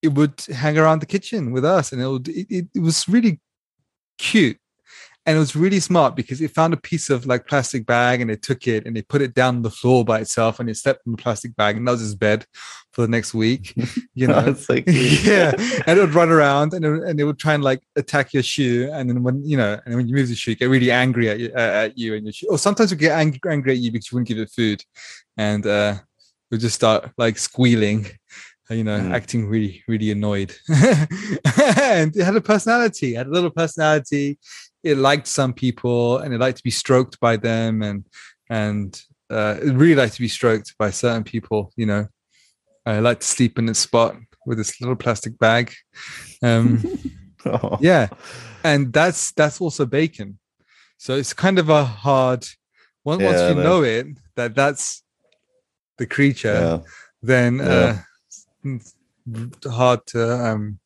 it 0.01 0.13
would 0.13 0.39
hang 0.53 0.77
around 0.77 1.01
the 1.01 1.05
kitchen 1.05 1.51
with 1.51 1.65
us 1.65 1.91
and 1.91 2.01
it 2.01 2.07
would 2.07 2.27
it, 2.27 2.47
it, 2.49 2.67
it 2.75 2.79
was 2.79 3.07
really 3.09 3.39
cute 4.17 4.59
and 5.29 5.37
it 5.37 5.39
was 5.39 5.55
really 5.55 5.79
smart 5.79 6.15
because 6.15 6.41
it 6.41 6.49
found 6.49 6.73
a 6.73 6.77
piece 6.77 7.11
of 7.11 7.27
like 7.27 7.45
plastic 7.45 7.85
bag 7.85 8.19
and 8.19 8.31
it 8.31 8.41
took 8.41 8.65
it 8.67 8.87
and 8.87 8.97
it 8.97 9.07
put 9.07 9.21
it 9.21 9.35
down 9.35 9.61
the 9.61 9.69
floor 9.69 10.03
by 10.03 10.17
itself 10.21 10.59
and 10.59 10.67
it 10.71 10.75
slept 10.75 11.05
in 11.05 11.11
the 11.11 11.19
plastic 11.19 11.55
bag 11.55 11.77
and 11.77 11.87
that 11.87 11.91
was 11.91 12.01
his 12.01 12.15
bed 12.15 12.47
for 12.93 13.03
the 13.03 13.07
next 13.07 13.35
week 13.35 13.75
you 14.15 14.25
know? 14.25 14.55
So 14.55 14.81
cute. 14.81 15.23
yeah. 15.23 15.51
And 15.85 15.99
it 15.99 16.01
would 16.01 16.15
run 16.15 16.29
around 16.31 16.73
and 16.73 16.83
it, 16.83 16.89
would- 16.89 17.03
and 17.03 17.19
it 17.19 17.25
would 17.25 17.37
try 17.37 17.53
and 17.53 17.63
like 17.63 17.81
attack 17.95 18.33
your 18.33 18.41
shoe 18.41 18.89
and 18.91 19.07
then 19.07 19.21
when 19.21 19.45
you 19.45 19.55
know 19.55 19.79
and 19.85 19.95
when 19.95 20.07
you 20.07 20.15
move 20.15 20.29
the 20.29 20.35
shoe 20.35 20.51
it 20.53 20.59
get 20.59 20.65
really 20.69 20.89
angry 20.89 21.29
at 21.29 21.39
you, 21.39 21.51
uh, 21.55 21.85
at 21.85 21.95
you 21.95 22.15
and 22.15 22.25
your 22.25 22.33
shoe 22.33 22.47
or 22.49 22.57
sometimes 22.57 22.91
it 22.91 22.95
would 22.95 22.99
get 23.01 23.15
angry, 23.19 23.39
angry 23.51 23.71
at 23.73 23.77
you 23.77 23.91
because 23.91 24.11
you 24.11 24.15
wouldn't 24.15 24.27
give 24.29 24.39
it 24.39 24.49
food. 24.49 24.83
And 25.37 25.63
uh 25.67 25.93
it 25.99 26.55
would 26.55 26.61
just 26.61 26.73
start 26.75 27.11
like 27.19 27.37
squealing 27.37 28.07
uh, 28.71 28.73
you 28.73 28.83
know 28.83 28.99
Mm. 28.99 29.13
acting 29.13 29.47
really 29.47 29.83
really 29.87 30.09
annoyed. 30.09 30.55
And 31.99 32.15
it 32.15 32.23
had 32.23 32.35
a 32.35 32.41
personality 32.41 33.13
it 33.13 33.17
had 33.17 33.27
a 33.27 33.31
little 33.31 33.49
personality 33.51 34.37
it 34.83 34.97
liked 34.97 35.27
some 35.27 35.53
people 35.53 36.17
and 36.19 36.33
it 36.33 36.39
liked 36.39 36.57
to 36.57 36.63
be 36.63 36.71
stroked 36.71 37.19
by 37.19 37.35
them 37.37 37.81
and 37.81 38.05
and 38.49 39.01
uh, 39.29 39.57
it 39.61 39.73
really 39.73 39.95
liked 39.95 40.15
to 40.15 40.21
be 40.21 40.27
stroked 40.27 40.75
by 40.77 40.89
certain 40.89 41.23
people 41.23 41.71
you 41.75 41.85
know 41.85 42.07
i 42.85 42.99
like 42.99 43.19
to 43.19 43.27
sleep 43.27 43.59
in 43.59 43.69
its 43.69 43.79
spot 43.79 44.15
with 44.45 44.57
this 44.57 44.79
little 44.81 44.95
plastic 44.95 45.37
bag 45.39 45.73
um 46.43 46.81
Oh. 47.45 47.77
yeah 47.79 48.09
and 48.65 48.91
that's 48.91 49.31
that's 49.31 49.61
also 49.61 49.85
bacon 49.85 50.39
so 50.97 51.15
it's 51.15 51.31
kind 51.33 51.57
of 51.57 51.69
a 51.69 51.85
hard 51.85 52.45
once, 53.05 53.21
once 53.21 53.39
Yeah, 53.39 53.49
you 53.49 53.55
know 53.55 53.83
it 53.83 54.07
that 54.35 54.55
that's 54.55 55.03
the 55.97 56.05
creature 56.05 56.51
Yeah. 56.51 56.79
then 57.21 57.57
Yeah. 57.59 57.65
uh 57.65 57.97
it's 58.65 58.95
hard 59.65 60.05
to 60.07 60.45
um 60.47 60.79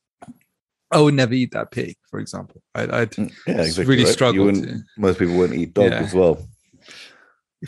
i 0.93 0.99
would 1.01 1.13
never 1.13 1.33
eat 1.33 1.51
that 1.51 1.71
pig 1.71 1.95
for 2.09 2.19
example 2.19 2.61
i'd, 2.75 2.91
I'd 2.91 3.11
Mm, 3.11 3.31
Yeah, 3.47 3.61
exactly. 3.61 3.85
really 3.85 4.03
right. 4.03 4.55
To- 4.63 4.83
Most 4.97 5.19
people 5.19 5.35
wouldn't 5.35 5.59
eat 5.59 5.73
dog 5.73 5.91
Yeah. 5.91 6.03
as 6.07 6.13
well. 6.13 6.35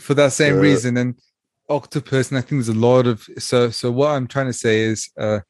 for 0.00 0.14
that 0.14 0.32
same 0.32 0.56
Uh, 0.56 0.60
reason 0.68 0.96
and 0.96 1.14
octopus 1.68 2.30
and 2.30 2.38
i 2.38 2.40
think 2.40 2.50
there's 2.60 2.68
a 2.68 2.86
lot 2.90 3.06
of 3.06 3.26
so 3.38 3.70
so 3.70 3.90
what 3.90 4.10
i'm 4.14 4.26
trying 4.34 4.46
to 4.46 4.52
say 4.52 4.80
is 4.92 5.10
uh 5.18 5.40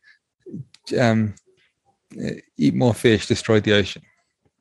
um 0.98 1.34
uh, 2.24 2.30
eat 2.56 2.74
more 2.74 2.94
fish 2.94 3.26
destroy 3.26 3.58
the 3.60 3.72
ocean 3.80 4.02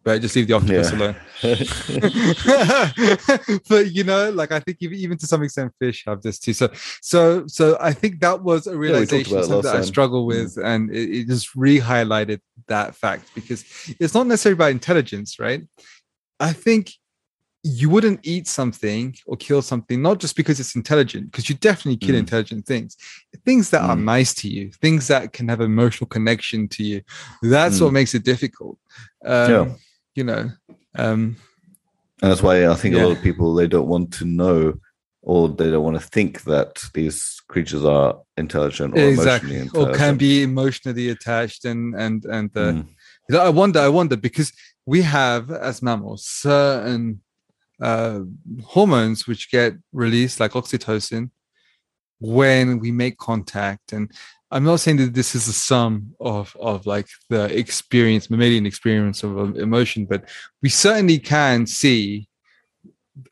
but 0.05 0.21
just 0.21 0.35
leave 0.35 0.47
the 0.47 0.53
octopus 0.53 0.91
Yeah. 0.91 0.97
alone 0.97 1.15
but 3.69 3.91
you 3.91 4.03
know 4.03 4.29
like 4.29 4.51
i 4.51 4.59
think 4.59 4.77
even, 4.81 4.97
even 4.97 5.17
to 5.17 5.27
some 5.27 5.43
extent 5.43 5.73
fish 5.79 6.03
have 6.07 6.21
this 6.21 6.39
too 6.39 6.53
so 6.53 6.69
so 7.01 7.45
so 7.47 7.77
i 7.81 7.91
think 7.91 8.19
that 8.21 8.41
was 8.41 8.67
a 8.67 8.77
realization 8.77 9.33
about 9.33 9.43
it 9.43 9.47
something 9.47 9.55
last 9.57 9.63
that 9.63 9.71
i 9.71 9.73
time. 9.73 9.83
Mm. 9.83 9.87
struggle 9.87 10.25
with 10.25 10.57
and 10.57 10.95
it, 10.95 11.09
it 11.17 11.27
just 11.27 11.55
re-highlighted 11.55 12.39
that 12.67 12.95
fact 12.95 13.29
because 13.35 13.65
it's 13.99 14.13
not 14.13 14.27
necessarily 14.27 14.55
about 14.55 14.71
intelligence 14.71 15.39
right 15.39 15.63
i 16.39 16.53
think 16.53 16.91
you 17.67 17.89
wouldn't 17.89 18.19
eat 18.21 18.47
something 18.47 19.15
or 19.25 19.35
kill 19.35 19.59
something 19.59 19.99
not 19.99 20.19
just 20.19 20.35
because 20.35 20.59
it's 20.59 20.75
intelligent 20.75 21.31
because 21.31 21.49
you 21.49 21.55
definitely 21.55 21.97
kill 21.97 22.13
Mm. 22.15 22.19
intelligent 22.19 22.65
things 22.67 22.95
things 23.43 23.71
that 23.71 23.81
are 23.81 23.95
Mm. 23.97 24.03
nice 24.03 24.35
to 24.35 24.47
you 24.47 24.69
things 24.81 25.07
that 25.07 25.33
can 25.33 25.47
have 25.47 25.61
emotional 25.61 26.07
connection 26.07 26.67
to 26.69 26.83
you 26.83 27.01
that's 27.41 27.81
what 27.81 27.91
makes 27.91 28.13
it 28.13 28.23
difficult 28.23 28.77
um, 29.25 29.33
Mm. 29.33 29.49
Yeah. 29.69 29.75
You 30.15 30.23
know 30.23 30.49
um 30.97 31.37
And 32.21 32.31
that's 32.31 32.41
why 32.41 32.67
I 32.67 32.75
think 32.75 32.95
a 32.95 32.99
lot 32.99 33.17
of 33.17 33.23
people 33.23 33.53
they 33.53 33.67
don't 33.67 33.87
want 33.87 34.13
to 34.13 34.25
know 34.25 34.73
or 35.21 35.49
they 35.49 35.71
don't 35.71 35.83
want 35.83 35.99
to 35.99 36.07
think 36.07 36.43
that 36.43 36.83
these 36.93 37.41
creatures 37.47 37.83
are 37.83 38.21
intelligent 38.37 38.93
or 38.93 38.99
exactly 39.09 39.57
emotionally 39.57 39.91
or 39.91 39.97
can 39.97 40.17
be 40.17 40.43
emotionally 40.43 41.09
attached 41.09 41.65
and 41.65 41.95
and 41.95 42.25
and 42.25 42.49
uh, 42.55 42.73
Mm. 42.73 42.87
I 43.33 43.49
wonder, 43.49 43.79
I 43.79 43.87
wonder 43.87 44.15
because 44.15 44.53
we 44.85 45.01
have 45.01 45.49
as 45.49 45.81
mammals 45.81 46.25
certain 46.27 47.21
uh, 47.81 48.19
hormones 48.63 49.27
which 49.27 49.49
get 49.51 49.73
released, 49.91 50.39
like 50.39 50.51
oxytocin, 50.51 51.31
when 52.19 52.79
we 52.79 52.91
make 52.91 53.17
contact. 53.17 53.93
And 53.93 54.11
I'm 54.55 54.63
not 54.63 54.79
saying 54.79 54.97
that 54.97 55.13
this 55.13 55.35
is 55.35 55.49
a 55.49 55.53
sum 55.53 56.15
of 56.21 56.55
of 56.61 56.85
like 56.85 57.07
the 57.29 57.43
experience, 57.59 58.29
mammalian 58.29 58.65
experience 58.65 59.21
of 59.21 59.57
emotion, 59.57 60.05
but 60.05 60.23
we 60.63 60.69
certainly 60.69 61.19
can 61.19 61.67
see 61.67 62.29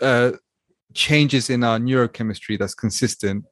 uh, 0.01 0.31
changes 0.93 1.49
in 1.49 1.63
our 1.63 1.79
neurochemistry 1.79 2.59
that's 2.59 2.75
consistent 2.75 3.45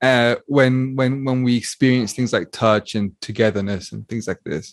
uh, 0.00 0.36
when 0.46 0.94
when 0.94 1.24
when 1.24 1.42
we 1.42 1.56
experience 1.56 2.12
things 2.12 2.32
like 2.32 2.52
touch 2.52 2.94
and 2.94 3.20
togetherness 3.20 3.90
and 3.90 4.08
things 4.08 4.28
like 4.28 4.42
this. 4.44 4.72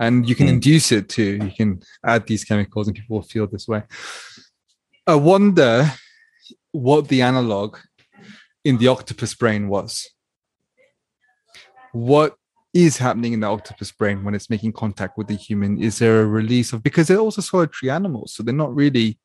And 0.00 0.28
you 0.28 0.34
can 0.34 0.48
Hmm. 0.48 0.54
induce 0.54 0.90
it 0.90 1.08
too 1.08 1.38
you 1.46 1.52
can 1.56 1.82
add 2.04 2.26
these 2.26 2.44
chemicals 2.44 2.88
and 2.88 2.96
people 2.96 3.14
will 3.18 3.22
feel 3.34 3.46
this 3.46 3.68
way. 3.68 3.84
I 5.06 5.14
wonder 5.14 5.92
what 6.72 7.06
the 7.06 7.22
analog 7.22 7.78
in 8.64 8.78
the 8.78 8.88
octopus 8.88 9.34
brain 9.34 9.68
was 9.68 10.10
what 11.92 12.36
is 12.72 12.98
happening 12.98 13.32
in 13.32 13.40
the 13.40 13.46
octopus 13.48 13.90
brain 13.90 14.22
when 14.24 14.34
it's 14.34 14.48
making 14.48 14.72
contact 14.72 15.18
with 15.18 15.26
the 15.26 15.34
human 15.34 15.82
is 15.82 15.98
there 15.98 16.20
a 16.22 16.26
release 16.26 16.72
of 16.72 16.82
because 16.82 17.08
they're 17.08 17.18
also 17.18 17.42
solitary 17.42 17.90
animals 17.90 18.32
so 18.34 18.42
they're 18.42 18.54
not 18.54 18.74
really 18.74 19.18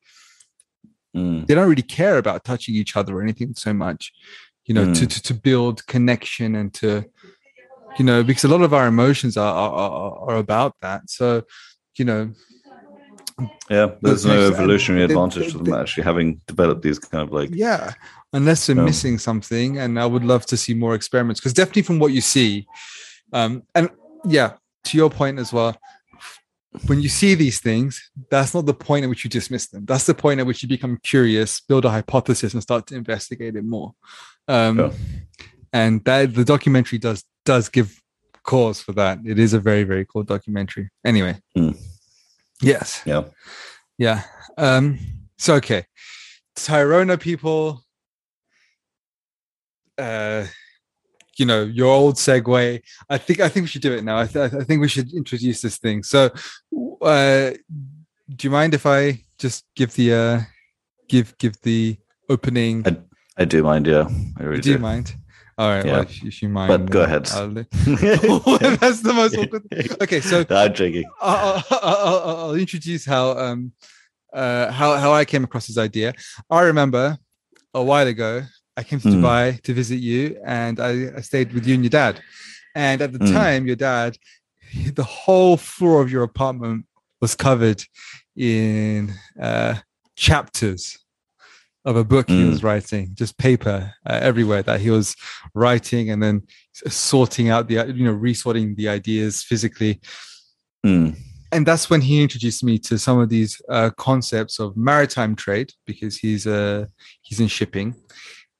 Mm. 1.14 1.46
they 1.46 1.54
don't 1.54 1.68
really 1.68 1.80
care 1.80 2.18
about 2.18 2.44
touching 2.44 2.74
each 2.74 2.94
other 2.94 3.16
or 3.16 3.22
anything 3.22 3.54
so 3.54 3.72
much 3.72 4.12
you 4.66 4.74
know 4.74 4.84
to, 4.92 5.06
Mm. 5.06 5.08
to 5.08 5.22
to 5.22 5.34
build 5.34 5.86
connection 5.86 6.54
and 6.56 6.74
to 6.74 7.04
you 7.98 8.04
know 8.04 8.22
because 8.22 8.44
a 8.44 8.48
lot 8.48 8.60
of 8.60 8.74
our 8.74 8.86
emotions 8.86 9.36
are 9.38 9.54
are, 9.54 9.72
are, 9.72 10.30
are 10.30 10.36
about 10.36 10.74
that 10.82 11.08
so 11.08 11.42
you 11.96 12.04
know 12.04 12.32
Yeah, 13.70 13.90
there's 14.00 14.24
no 14.24 14.46
evolutionary 14.48 15.02
and 15.04 15.10
they- 15.10 15.14
advantage 15.14 15.52
to 15.52 15.58
them 15.58 15.74
actually 15.74 16.04
having 16.04 16.40
developed 16.46 16.82
these 16.82 16.98
kind 16.98 17.22
of 17.22 17.32
like 17.32 17.50
yeah 17.52 17.92
unless 18.32 18.66
they're 18.66 18.76
No. 18.76 18.84
missing 18.84 19.18
something 19.18 19.78
and 19.78 20.00
i 20.00 20.06
would 20.06 20.24
love 20.24 20.46
to 20.46 20.56
see 20.56 20.74
more 20.74 20.94
experiments 20.94 21.40
because 21.40 21.52
definitely 21.52 21.82
from 21.82 21.98
what 21.98 22.12
you 22.12 22.20
see 22.20 22.66
um 23.32 23.62
and 23.74 23.90
yeah 24.24 24.54
to 24.84 24.96
your 24.96 25.10
point 25.10 25.38
as 25.38 25.52
well 25.52 25.76
when 26.86 27.00
you 27.00 27.08
see 27.08 27.34
these 27.34 27.60
things 27.60 28.10
that's 28.30 28.54
not 28.54 28.64
the 28.66 28.74
point 28.74 29.04
at 29.04 29.08
which 29.08 29.22
you 29.24 29.30
dismiss 29.30 29.68
them 29.68 29.84
that's 29.84 30.04
the 30.06 30.14
point 30.14 30.40
at 30.40 30.46
which 30.46 30.62
you 30.62 30.68
become 30.68 30.98
curious 31.02 31.60
build 31.60 31.84
a 31.84 31.90
hypothesis 31.90 32.52
and 32.54 32.62
start 32.62 32.86
to 32.86 32.94
investigate 32.94 33.54
it 33.56 33.64
more 33.64 33.92
um 34.48 34.78
Yeah. 34.78 34.92
and 35.72 36.04
that 36.04 36.34
the 36.34 36.44
documentary 36.44 36.98
does 36.98 37.22
does 37.44 37.68
give 37.68 38.00
cause 38.42 38.80
for 38.80 38.92
that 38.92 39.18
it 39.24 39.38
is 39.38 39.52
a 39.52 39.60
very 39.60 39.84
very 39.84 40.04
cool 40.06 40.22
documentary 40.22 40.88
anyway 41.04 41.36
Hmm. 41.54 41.70
Yes 42.62 43.02
yeah. 43.06 43.24
yeah. 43.98 44.22
Um, 44.58 44.98
so 45.38 45.54
okay. 45.56 45.84
Tayrona 46.56 47.20
people, 47.20 47.84
uh 49.98 50.46
you 51.38 51.44
know, 51.44 51.64
your 51.64 51.92
old 51.92 52.14
segue. 52.14 52.80
I 53.10 53.18
think 53.18 53.40
I 53.40 53.48
think 53.48 53.64
we 53.64 53.68
should 53.68 53.82
do 53.82 53.92
it 53.92 54.02
now. 54.02 54.18
I, 54.18 54.26
th- 54.26 54.54
I 54.54 54.64
think 54.64 54.80
we 54.80 54.88
should 54.88 55.12
introduce 55.12 55.60
this 55.60 55.78
thing. 55.78 56.02
So 56.02 56.30
uh 57.02 57.50
do 58.34 58.46
you 58.46 58.50
mind 58.50 58.74
if 58.74 58.86
I 58.86 59.22
just 59.38 59.64
give 59.74 59.94
the 59.94 60.14
uh 60.14 60.40
give 61.08 61.36
give 61.38 61.60
the 61.62 61.98
opening 62.28 62.82
I, 62.86 62.96
I 63.42 63.44
do 63.44 63.62
mind, 63.62 63.86
yeah. 63.86 64.08
I 64.38 64.42
really 64.42 64.62
do 64.62 64.70
you 64.70 64.76
do. 64.76 64.82
mind? 64.82 65.14
All 65.58 65.70
right, 65.70 65.86
Yeah. 65.86 65.92
well, 65.92 66.06
you 66.22 66.48
mind. 66.48 66.68
But 66.68 66.90
go 66.90 67.02
ahead. 67.02 67.24
That's 68.80 69.00
the 69.00 69.12
most 69.14 69.36
awkward. 69.38 69.62
Okay, 70.02 70.20
so 70.20 70.44
I'm 70.50 70.74
joking. 70.74 71.04
I'll, 71.20 71.64
I'll, 71.70 71.96
I'll, 72.06 72.36
I'll 72.36 72.54
introduce 72.54 73.04
how 73.06 73.30
um 73.38 73.72
uh 74.32 74.70
how 74.70 74.96
how 74.96 75.12
I 75.12 75.24
came 75.24 75.44
across 75.44 75.66
this 75.68 75.78
idea. 75.78 76.12
I 76.50 76.62
remember 76.62 77.16
a 77.72 77.82
while 77.82 78.06
ago 78.06 78.42
I 78.76 78.82
came 78.82 79.00
to 79.00 79.08
Hmm. 79.08 79.24
Dubai 79.24 79.62
to 79.62 79.72
visit 79.72 79.96
you, 79.96 80.38
and 80.44 80.78
I, 80.78 81.16
I 81.16 81.20
stayed 81.22 81.52
with 81.54 81.66
you 81.66 81.74
and 81.74 81.82
your 81.84 81.90
dad. 81.90 82.20
And 82.74 83.00
at 83.00 83.12
the 83.12 83.18
Hmm. 83.18 83.32
time, 83.32 83.66
your 83.66 83.76
dad, 83.76 84.18
the 84.94 85.04
whole 85.04 85.56
floor 85.56 86.02
of 86.02 86.10
your 86.12 86.22
apartment 86.24 86.84
was 87.22 87.34
covered 87.34 87.82
in 88.36 89.14
uh, 89.40 89.76
chapters 90.16 90.98
of 91.86 91.96
a 91.96 92.04
book 92.04 92.28
he 92.28 92.42
Hmm. 92.42 92.50
was 92.50 92.62
writing, 92.62 93.10
just 93.14 93.38
paper 93.38 93.94
uh, 94.04 94.18
everywhere 94.20 94.62
that 94.64 94.80
he 94.80 94.90
was 94.90 95.16
writing, 95.54 96.10
and 96.10 96.20
then 96.22 96.42
sorting 96.88 97.48
out 97.48 97.68
the 97.68 97.76
you 97.94 98.04
know 98.04 98.12
resorting 98.12 98.74
the 98.74 98.88
ideas 98.88 99.42
physically. 99.42 100.00
Mm, 100.84 101.16
and 101.52 101.64
that's 101.66 101.88
when 101.88 102.00
he 102.02 102.22
introduced 102.22 102.62
me 102.64 102.78
to 102.80 102.98
some 102.98 103.18
of 103.18 103.28
these 103.28 103.62
uh, 103.70 103.90
concepts 103.96 104.58
of 104.58 104.76
maritime 104.76 105.34
trade 105.36 105.72
because 105.86 106.18
he's 106.18 106.46
uh, 106.46 106.86
he's 107.22 107.40
in 107.40 107.48
shipping 107.48 107.94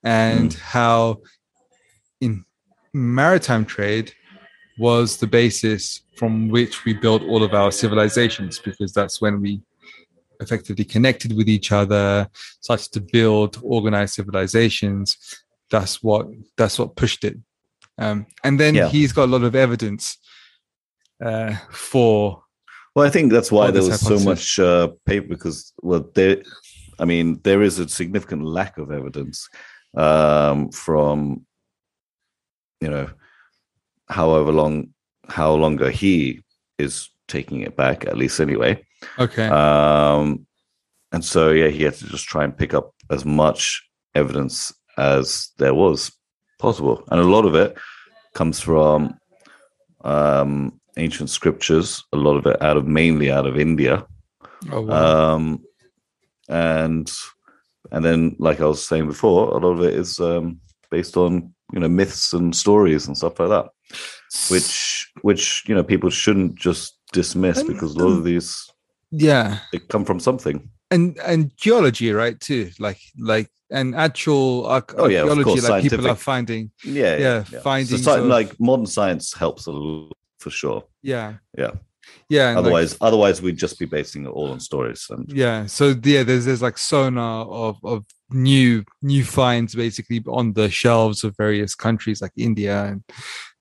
and 0.05 0.55
how 0.55 1.19
in 2.21 2.45
maritime 2.95 3.65
trade 3.65 4.13
was 4.79 5.17
the 5.17 5.27
basis 5.27 6.03
from 6.17 6.49
which 6.49 6.85
we 6.85 6.93
built 6.95 7.23
all 7.23 7.43
of 7.43 7.53
our 7.55 7.73
civilizations 7.73 8.59
because 8.59 8.93
that's 8.93 9.21
when 9.21 9.41
we 9.41 9.61
effectively 10.41 10.85
connected 10.85 11.37
with 11.37 11.49
each 11.49 11.73
other 11.73 12.29
started 12.61 12.93
to 12.93 13.01
build 13.01 13.59
organized 13.63 14.15
civilizations 14.15 15.17
that's 15.71 16.03
what 16.03 16.27
that's 16.57 16.79
what 16.79 16.97
pushed 16.97 17.25
it 17.25 17.37
um, 17.99 18.27
and 18.45 18.61
then 18.61 18.75
Yeah. 18.75 18.89
he's 18.89 19.13
got 19.13 19.25
a 19.25 19.33
lot 19.33 19.43
of 19.43 19.55
evidence 19.55 20.19
uh, 21.25 21.55
for 21.71 22.43
Well, 22.95 23.07
I 23.07 23.11
think 23.11 23.33
that's 23.33 23.51
why 23.53 23.71
there 23.71 23.83
was 23.83 24.01
so 24.01 24.19
much 24.19 24.59
uh, 24.59 24.89
paper 25.05 25.29
because, 25.29 25.73
well, 25.83 26.09
there, 26.15 26.43
I 26.99 27.05
mean, 27.05 27.41
there 27.43 27.63
is 27.63 27.79
a 27.79 27.89
significant 27.89 28.43
lack 28.43 28.79
of 28.79 28.91
evidence 28.91 29.49
um, 29.97 30.71
from, 30.71 31.47
you 32.81 32.89
know, 32.89 33.09
however 34.09 34.53
long, 34.53 34.95
how 35.29 35.55
longer 35.55 35.91
he 35.91 36.43
is 36.79 37.11
taking 37.29 37.61
it 37.63 37.77
back, 37.77 38.07
at 38.07 38.17
least 38.17 38.41
anyway. 38.41 38.86
Okay 39.19 39.49
Um, 39.49 40.47
and 41.13 41.25
so, 41.25 41.51
yeah, 41.51 41.69
he 41.69 41.85
had 41.85 41.95
to 41.95 42.07
just 42.07 42.27
try 42.27 42.45
and 42.45 42.57
pick 42.57 42.75
up 42.75 42.93
as 43.11 43.25
much 43.25 43.83
evidence 44.15 44.73
as 44.99 45.51
there 45.59 45.75
was 45.75 46.13
possible. 46.59 47.05
And 47.11 47.21
a 47.21 47.25
lot 47.25 47.45
of 47.47 47.55
it 47.55 47.77
comes 48.35 48.61
from 48.61 49.19
um, 50.05 50.81
ancient 50.97 51.31
scriptures, 51.31 52.05
a 52.13 52.17
lot 52.17 52.37
of 52.37 52.47
it 52.47 52.61
out 52.61 52.77
of 52.77 52.87
mainly 52.87 53.31
out 53.31 53.47
of 53.47 53.59
India. 53.59 54.07
Oh, 54.71 54.83
wow. 54.83 55.35
Um, 55.35 55.65
and 56.49 57.11
and 57.93 58.05
then, 58.05 58.37
like 58.39 58.61
I 58.61 58.67
was 58.67 58.87
saying 58.87 59.07
before, 59.07 59.49
a 59.49 59.59
lot 59.59 59.79
of 59.79 59.83
it 59.83 59.95
is 59.95 60.19
um, 60.19 60.61
based 60.91 61.17
on 61.17 61.55
you 61.73 61.81
know 61.81 61.89
myths 61.89 62.33
and 62.33 62.55
stories 62.55 63.07
and 63.07 63.17
stuff 63.17 63.39
like 63.39 63.49
that, 63.49 63.69
which 64.51 65.11
which 65.23 65.65
you 65.67 65.75
know 65.75 65.85
people 65.85 66.11
shouldn't 66.11 66.57
just 66.57 66.99
dismiss 67.13 67.63
because 67.63 67.95
a 67.95 67.99
lot 67.99 68.17
of 68.17 68.25
these 68.25 68.69
yeah, 69.17 69.59
they 69.73 69.79
come 69.79 70.05
from 70.05 70.21
something. 70.21 70.71
and 70.91 71.19
and 71.27 71.51
geology, 71.57 72.13
right? 72.13 72.39
Too 72.41 72.71
like 72.79 72.99
like 73.19 73.49
and 73.71 73.95
actual 73.97 74.67
arch- 74.67 74.95
Oh, 74.97 75.09
yeah, 75.09 75.23
of 75.23 75.31
archaeology, 75.31 75.61
course, 75.61 75.69
like 75.69 75.83
people 75.83 76.07
are 76.09 76.15
finding. 76.15 76.71
Yeah, 76.85 77.17
Yeah, 77.17 77.45
So 77.45 77.61
findings 77.61 78.05
sci- 78.05 78.19
of- 78.21 78.27
like 78.27 78.55
modern 78.61 78.87
science 78.87 79.35
helps 79.35 79.67
a 79.67 79.73
lot 79.73 80.13
for 80.39 80.51
sure. 80.51 80.85
Yeah, 81.03 81.35
Yeah. 81.59 81.73
yeah. 82.29 82.49
and, 82.51 82.57
like, 82.57 82.65
Otherwise, 82.65 82.97
otherwise 83.01 83.43
we'd 83.43 83.59
just 83.59 83.79
be 83.81 83.87
basing 83.87 84.25
it 84.27 84.29
all 84.29 84.53
on 84.53 84.61
stories. 84.61 85.07
And 85.11 85.27
yeah. 85.33 85.67
So 85.67 85.95
yeah, 86.05 86.23
there's 86.23 86.45
there's 86.45 86.63
like 86.63 86.79
sonar 86.79 87.45
of 87.47 87.77
of 87.83 88.05
new 88.31 88.85
new 89.03 89.25
finds 89.25 89.75
basically 89.75 90.23
on 90.29 90.53
the 90.53 90.69
shelves 90.71 91.25
of 91.25 91.35
various 91.37 91.75
countries 91.75 92.23
like 92.23 92.33
India 92.37 92.85
and 92.85 93.03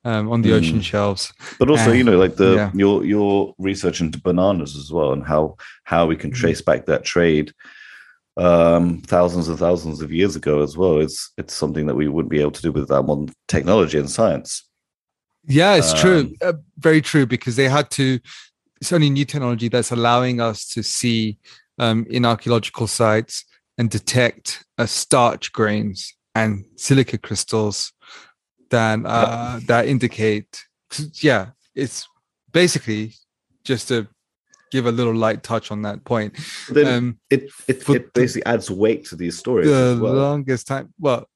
um, 0.06 0.32
on 0.32 0.42
the 0.42 0.50
Mm. 0.52 0.58
ocean 0.58 0.82
shelves. 0.82 1.34
but 1.60 1.70
also, 1.70 1.90
Uh, 1.90 1.94
you 1.94 2.04
know, 2.04 2.18
like 2.18 2.36
the 2.38 2.54
yeah. 2.56 2.72
your 2.74 3.04
your 3.06 3.54
research 3.58 4.00
into 4.02 4.22
bananas 4.22 4.76
as 4.78 4.92
well, 4.92 5.12
and 5.14 5.24
how 5.26 5.56
how 5.84 6.06
we 6.08 6.16
can 6.16 6.32
Mhm. 6.32 6.36
trace 6.42 6.62
back 6.62 6.86
that 6.86 7.04
trade 7.04 7.52
um 8.38 9.02
thousands 9.08 9.48
and 9.48 9.58
thousands 9.58 10.02
of 10.02 10.12
years 10.12 10.36
ago 10.36 10.62
as 10.62 10.76
well. 10.78 11.00
It's 11.00 11.32
it's 11.38 11.54
something 11.54 11.88
that 11.88 11.96
we 11.96 12.08
wouldn't 12.08 12.32
be 12.32 12.42
able 12.42 12.52
to 12.52 12.62
do 12.62 12.72
without 12.72 13.06
modern 13.06 13.34
technology 13.48 13.98
and 13.98 14.10
science. 14.10 14.64
Yeah, 15.48 15.76
it's 15.76 15.94
true. 15.94 16.20
Um, 16.20 16.34
Uh, 16.42 16.54
very 16.78 17.02
true 17.02 17.26
because 17.26 17.56
they 17.56 17.70
had 17.70 17.90
to. 17.92 18.20
It's 18.82 18.92
only 18.92 19.10
new 19.10 19.26
technology 19.26 19.70
that's 19.70 19.92
allowing 19.92 20.42
us 20.42 20.68
to 20.74 20.84
see 20.84 21.38
um, 21.78 22.06
in 22.10 22.26
archaeological 22.26 22.88
sites 22.88 23.46
and 23.78 23.90
detect 23.90 24.66
uh, 24.78 24.86
starch 24.86 25.52
grains 25.54 26.14
and 26.34 26.66
silica 26.76 27.18
crystals 27.18 27.94
that 28.70 29.06
uh, 29.06 29.60
that 29.68 29.88
indicate. 29.88 30.64
Yeah, 31.22 31.48
it's 31.74 32.08
basically 32.52 33.14
just 33.64 33.88
to 33.90 34.08
give 34.72 34.86
a 34.86 34.92
little 34.92 35.16
light 35.16 35.44
touch 35.44 35.72
on 35.72 35.82
that 35.84 36.04
point. 36.04 36.38
Then 36.70 36.88
Um, 36.88 37.20
it 37.30 37.50
it, 37.68 37.88
it 37.90 38.14
basically 38.14 38.46
adds 38.46 38.70
weight 38.70 39.06
to 39.06 39.16
these 39.16 39.38
stories 39.38 39.68
the 39.70 39.94
as 39.94 40.00
well. 40.00 40.14
longest 40.14 40.68
time. 40.68 40.94
Well, 41.00 41.28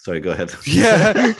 Sorry, 0.00 0.20
go 0.20 0.30
ahead. 0.30 0.54
yeah, 0.66 1.12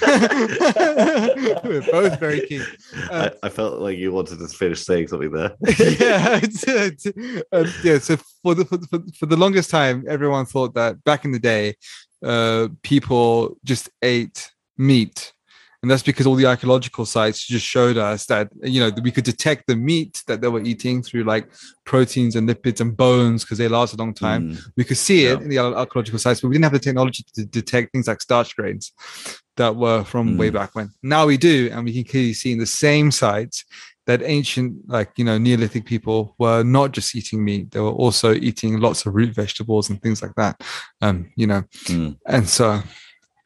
we're 1.64 1.80
both 1.90 2.18
very 2.20 2.44
keen. 2.46 2.66
Uh, 3.10 3.30
I, 3.42 3.46
I 3.46 3.48
felt 3.48 3.80
like 3.80 3.96
you 3.96 4.12
wanted 4.12 4.40
to 4.40 4.48
finish 4.48 4.84
saying 4.84 5.08
something 5.08 5.30
there. 5.30 5.54
yeah, 5.78 6.40
um, 7.52 7.66
yeah. 7.82 7.98
So 7.98 8.16
for 8.42 8.54
the, 8.54 8.64
for 8.66 8.76
the 8.76 8.86
for, 8.88 8.98
for 9.18 9.26
the 9.26 9.36
longest 9.36 9.70
time, 9.70 10.04
everyone 10.08 10.44
thought 10.44 10.74
that 10.74 11.02
back 11.04 11.24
in 11.24 11.30
the 11.32 11.38
day, 11.38 11.76
uh, 12.22 12.68
people 12.82 13.56
just 13.64 13.88
ate 14.02 14.50
meat, 14.78 15.32
and 15.82 15.90
that's 15.90 16.02
because 16.02 16.26
all 16.26 16.34
the 16.34 16.46
archaeological 16.46 17.04
sites 17.06 17.46
just 17.46 17.64
showed 17.66 17.96
us 17.96 18.26
that 18.26 18.48
you 18.62 18.80
know 18.80 18.90
we 19.02 19.10
could 19.12 19.24
detect 19.24 19.66
the 19.66 19.76
meat 19.76 20.22
that 20.26 20.40
they 20.40 20.48
were 20.48 20.62
eating 20.62 21.02
through 21.02 21.24
like 21.24 21.48
proteins 21.84 22.34
and 22.36 22.48
lipids 22.48 22.80
and 22.80 22.96
bones 22.96 23.44
because 23.44 23.58
they 23.58 23.68
last 23.68 23.94
a 23.94 23.96
long 23.96 24.14
time. 24.14 24.50
Mm, 24.50 24.58
We 24.76 24.84
could 24.84 24.96
see 24.96 25.26
it 25.26 25.38
Yeah. 25.38 25.44
in 25.44 25.48
the 25.50 25.58
archaeological 25.58 26.18
sites, 26.18 26.40
but 26.40 26.48
we 26.48 26.54
didn't 26.54 26.64
have 26.64 26.72
the 26.72 26.78
technology 26.78 27.24
to 27.34 27.44
detect 27.44 27.92
things 27.92 28.06
like 28.08 28.20
starch 28.20 28.56
grains 28.56 28.92
that 29.56 29.74
were 29.76 30.04
from 30.04 30.36
way 30.36 30.50
Mm. 30.50 30.54
back 30.54 30.74
when. 30.74 30.90
Now 31.02 31.26
we 31.26 31.36
do, 31.36 31.68
and 31.72 31.84
we 31.84 31.92
can 31.92 32.04
clearly 32.04 32.32
see 32.34 32.52
in 32.52 32.58
the 32.58 32.66
same 32.66 33.10
sites 33.10 33.64
that 34.06 34.22
ancient, 34.22 34.72
like 34.88 35.10
you 35.18 35.24
know, 35.24 35.36
Neolithic 35.38 35.84
people 35.84 36.34
were 36.38 36.62
not 36.64 36.92
just 36.92 37.14
eating 37.14 37.44
meat; 37.44 37.70
they 37.72 37.80
were 37.80 37.90
also 38.04 38.32
eating 38.34 38.80
lots 38.80 39.04
of 39.04 39.14
root 39.14 39.34
vegetables 39.34 39.90
and 39.90 40.00
things 40.02 40.22
like 40.22 40.34
that. 40.36 40.60
Um, 41.02 41.30
you 41.36 41.46
know, 41.46 41.62
mm, 41.84 42.16
and 42.26 42.48
so, 42.48 42.82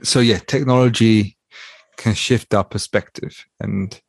so 0.03 0.21
yeah, 0.21 0.39
technology 0.39 1.37
can 1.97 2.15
shift 2.15 2.55
our 2.55 2.65
perspective, 2.65 3.45
and 3.61 4.01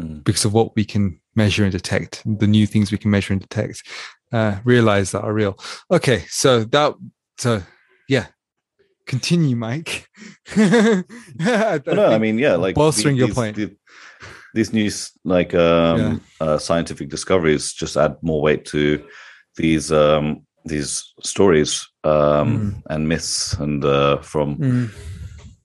mm. 0.00 0.22
because 0.24 0.44
of 0.44 0.52
what 0.52 0.74
we 0.76 0.84
can 0.84 1.20
measure 1.34 1.64
and 1.64 1.72
detect, 1.72 2.22
the 2.24 2.46
new 2.46 2.66
things 2.66 2.90
we 2.90 2.98
can 2.98 3.10
measure 3.10 3.32
and 3.32 3.42
detect, 3.42 3.82
uh, 4.32 4.56
realize 4.64 5.12
that 5.12 5.22
are 5.22 5.32
real. 5.32 5.58
Okay, 5.90 6.24
so 6.28 6.64
that, 6.64 6.94
so 7.38 7.62
yeah, 8.08 8.26
continue, 9.06 9.56
Mike. 9.56 10.08
I, 10.56 11.80
no, 11.86 12.06
I 12.06 12.18
mean, 12.18 12.38
yeah, 12.38 12.56
like 12.56 12.74
bolstering 12.74 13.16
your 13.16 13.28
point. 13.28 13.56
the- 13.56 13.76
these 14.54 14.72
new 14.72 14.90
like 15.24 15.54
um, 15.54 16.22
uh, 16.40 16.56
scientific 16.56 17.10
discoveries 17.10 17.74
just 17.74 17.94
add 17.94 18.16
more 18.22 18.40
weight 18.40 18.64
to 18.64 19.04
these 19.56 19.92
um, 19.92 20.46
these 20.64 21.12
stories 21.22 21.86
um, 22.04 22.46
Mm. 22.46 22.82
and 22.88 23.08
myths 23.08 23.52
and 23.54 23.84
uh, 23.84 24.16
from 24.22 24.56
Mm. 24.56 24.90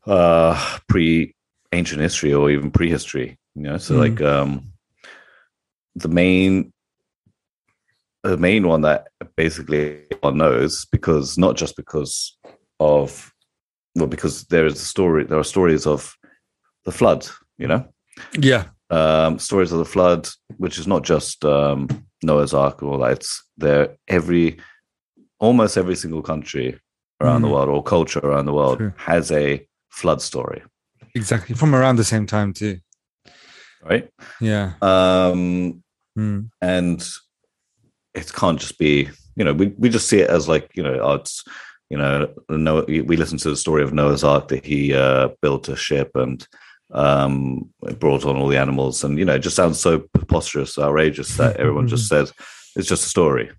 Uh, 0.08 0.78
pre 0.88 1.34
ancient 1.72 2.02
history 2.02 2.34
or 2.34 2.50
even 2.52 2.72
prehistory. 2.72 3.38
You 3.56 3.62
know, 3.64 3.78
so 3.78 3.96
Mm. 3.96 4.00
like 4.00 4.22
um, 4.22 4.72
the 5.96 6.08
main 6.10 6.72
the 8.24 8.38
main 8.38 8.68
one 8.68 8.82
that 8.82 9.08
basically 9.36 10.06
one 10.22 10.38
knows 10.38 10.86
because 10.86 11.38
not 11.38 11.58
just 11.58 11.76
because 11.76 12.38
of 12.80 13.34
well 13.96 14.08
because 14.08 14.44
there 14.46 14.66
is 14.68 14.76
a 14.76 14.86
story 14.86 15.24
there 15.24 15.40
are 15.40 15.44
stories 15.44 15.88
of 15.88 16.16
the 16.86 16.92
flood 16.92 17.28
you 17.58 17.68
know 17.68 17.84
Yeah. 18.38 18.66
um, 18.92 19.40
stories 19.40 19.72
of 19.72 19.80
the 19.80 19.86
flood, 19.86 20.28
which 20.58 20.78
is 20.78 20.86
not 20.88 21.04
just 21.04 21.44
um, 21.46 21.88
Noah's 22.24 22.54
Ark 22.54 22.84
or 22.84 22.98
that. 23.00 23.14
It's 23.14 23.42
there 23.58 23.96
every, 24.08 24.60
almost 25.40 25.78
every 25.78 25.96
single 25.96 26.22
country 26.22 26.78
around 27.22 27.42
the 27.42 27.48
Mm. 27.48 27.52
world 27.54 27.70
or 27.70 27.84
culture 27.84 28.20
around 28.20 28.46
the 28.48 28.54
world 28.54 28.78
True. 28.80 28.94
has 28.98 29.32
a 29.32 29.66
flood 29.92 30.22
story, 30.22 30.64
Exactly. 31.14 31.56
From 31.56 31.76
around 31.76 31.98
the 31.98 32.04
same 32.06 32.26
time 32.26 32.54
too. 32.54 32.80
right? 33.84 34.10
Yeah. 34.40 34.74
Um, 34.82 35.84
Mm. 36.18 36.50
and 36.62 37.02
it 38.14 38.34
can't 38.34 38.60
just 38.60 38.78
be, 38.78 39.08
you 39.38 39.46
know, 39.46 39.54
we, 39.54 39.68
we 39.78 39.88
just 39.90 40.10
see 40.10 40.20
it 40.20 40.30
as 40.30 40.50
like, 40.50 40.70
you 40.76 40.84
know, 40.84 41.00
oh, 41.00 41.14
it's, 41.14 41.44
you 41.90 41.98
know, 41.98 42.34
Noah, 42.50 42.84
we 42.88 43.16
listen 43.16 43.38
to 43.40 43.50
the 43.50 43.56
story 43.56 43.82
of 43.82 43.94
Noah's 43.94 44.24
Ark 44.26 44.50
that 44.50 44.66
he 44.66 44.94
uh, 44.94 45.30
built 45.42 45.70
a 45.70 45.76
ship 45.78 46.12
and 46.16 46.46
um, 46.94 47.70
brought 48.00 48.26
on 48.26 48.36
all 48.36 48.50
the 48.50 48.58
animals, 48.58 49.06
and 49.06 49.18
you 49.18 49.24
know, 49.24 49.36
it 49.36 49.40
just 49.40 49.56
sounds 49.56 49.80
so 49.80 50.00
preposterous, 50.14 50.78
outrageous 50.78 51.38
that 51.38 51.56
everyone 51.56 51.88
just 51.88 52.08
says 52.10 52.34
it's 52.76 52.88
just 52.90 53.06
a 53.06 53.10
story. 53.10 53.50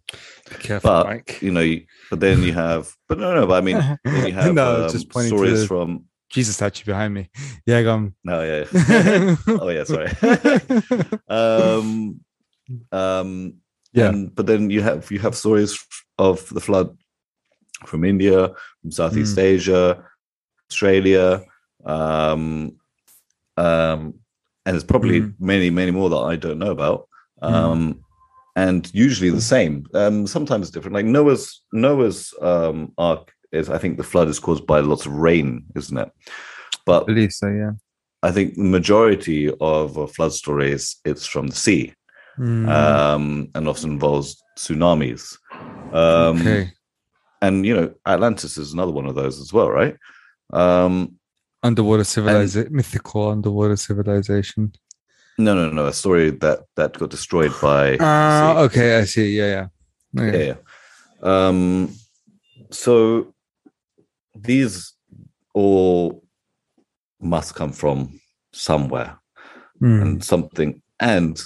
Careful, 0.61 0.91
But 0.91 1.07
Mike. 1.07 1.39
you 1.41 1.51
know, 1.53 1.77
but 2.11 2.21
then 2.21 2.43
you 2.43 2.53
have, 2.53 2.93
but 3.09 3.19
no, 3.19 3.35
no, 3.35 3.47
but 3.47 3.55
I 3.55 3.61
mean, 3.63 3.77
you 4.27 4.35
have 4.35 4.55
no, 4.55 4.85
um, 4.85 4.91
just 4.93 5.09
pointing 5.09 5.31
to 5.33 5.37
stories 5.39 5.61
the 5.63 5.67
from. 5.67 6.05
Jesus 6.33 6.57
statue 6.57 6.85
behind 6.85 7.15
me. 7.15 7.29
Yeah, 7.67 7.85
on. 7.93 8.15
No, 8.25 8.43
yeah, 8.43 8.65
yeah. 8.73 9.37
oh 9.61 9.69
yeah, 9.69 9.85
sorry. 9.85 10.11
um, 11.29 12.21
um, 12.91 13.55
Yeah. 13.93 14.09
and, 14.09 14.35
but 14.35 14.47
then 14.47 14.71
you 14.71 14.81
have 14.83 15.11
you 15.13 15.21
have 15.21 15.35
stories 15.37 15.79
of 16.19 16.49
the 16.49 16.61
flood 16.61 16.97
from 17.87 18.05
India, 18.05 18.49
from 18.81 18.91
Southeast 18.91 19.37
Mm. 19.37 19.43
Asia, 19.43 20.05
Australia, 20.71 21.45
um, 21.85 22.77
um, 23.57 24.15
and 24.65 24.73
there's 24.75 24.85
probably 24.85 25.21
Mm. 25.21 25.35
many, 25.39 25.71
many 25.71 25.91
more 25.91 26.11
that 26.11 26.25
I 26.33 26.37
don't 26.37 26.59
know 26.59 26.71
about. 26.71 27.09
Mm. 27.43 27.53
Um, 27.53 28.01
and 28.57 28.91
usually 28.95 29.31
the 29.31 29.41
same. 29.41 29.87
Um, 29.95 30.27
sometimes 30.27 30.71
different. 30.71 30.95
Like 30.95 31.07
Noah's 31.07 31.63
Noah's 31.73 32.35
um, 32.41 32.93
ark 32.99 33.33
is, 33.53 33.69
I 33.71 33.79
think, 33.79 33.97
the 33.97 34.03
flood 34.05 34.29
is 34.29 34.39
caused 34.39 34.67
by 34.67 34.81
lots 34.81 35.07
of 35.07 35.13
rain, 35.13 35.65
isn't 35.75 35.97
it? 35.99 36.11
But 36.87 37.03
I 37.05 37.07
believe 37.07 37.33
so, 37.33 37.49
yeah. 37.49 37.73
I 38.23 38.31
think 38.31 38.55
the 38.55 38.63
majority 38.63 39.51
of 39.61 39.99
uh, 39.99 40.07
flood 40.07 40.33
stories 40.33 40.97
it's 41.05 41.27
from 41.27 41.49
the 41.49 41.57
sea, 41.57 41.95
Mm. 42.39 42.67
um, 42.67 43.49
and 43.55 43.69
often 43.69 43.91
involves 43.93 44.43
tsunamis. 44.59 45.37
Um, 45.93 46.41
okay. 46.41 46.73
And 47.43 47.67
you 47.67 47.75
know, 47.77 47.93
Atlantis 48.07 48.57
is 48.57 48.73
another 48.73 48.93
one 48.93 49.05
of 49.07 49.15
those 49.15 49.39
as 49.39 49.53
well, 49.53 49.69
right? 49.71 49.97
Um, 50.53 51.17
Underwater 51.63 52.05
civilization, 52.05 52.75
mythical 52.75 53.29
underwater 53.29 53.77
civilization. 53.77 54.73
no, 55.39 55.55
no, 55.55 55.69
no, 55.71 55.87
a 55.87 55.93
story 55.93 56.31
that 56.31 56.61
that 56.77 56.99
got 56.99 57.11
destroyed 57.11 57.53
by. 57.61 57.99
Ah, 58.01 58.55
sea. 58.57 58.65
okay, 58.65 58.99
I 59.01 59.05
see. 59.05 59.37
Yeah, 59.37 59.69
yeah. 60.15 60.23
Okay. 60.23 60.47
Yeah. 60.49 60.57
Um, 61.23 61.91
so 62.71 63.32
these 64.35 64.95
all 65.55 66.23
must 67.21 67.55
come 67.55 67.73
from 67.73 68.21
somewhere. 68.53 69.19
Mm. 69.83 70.03
and 70.03 70.25
something 70.25 70.81
and 71.01 71.41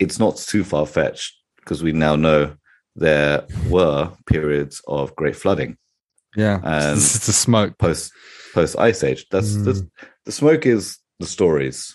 it's 0.00 0.18
not 0.18 0.36
too 0.36 0.64
far 0.64 0.84
fetched 0.84 1.32
because 1.58 1.80
we 1.80 1.92
now 1.92 2.16
know 2.16 2.54
there 2.96 3.46
were 3.68 4.10
periods 4.26 4.82
of 4.88 5.14
great 5.14 5.36
flooding 5.36 5.76
Yeah. 6.34 6.58
and- 6.64 6.96
is 6.98 7.24
the 7.26 7.32
smoke. 7.32 7.78
post 7.78 8.12
post 8.52 8.76
ice 8.80 9.04
age 9.04 9.26
that's 9.30 9.52
Mm. 9.54 9.64
the, 9.64 9.88
the 10.24 10.32
smoke 10.32 10.66
is 10.66 10.98
the 11.20 11.26
stories 11.26 11.94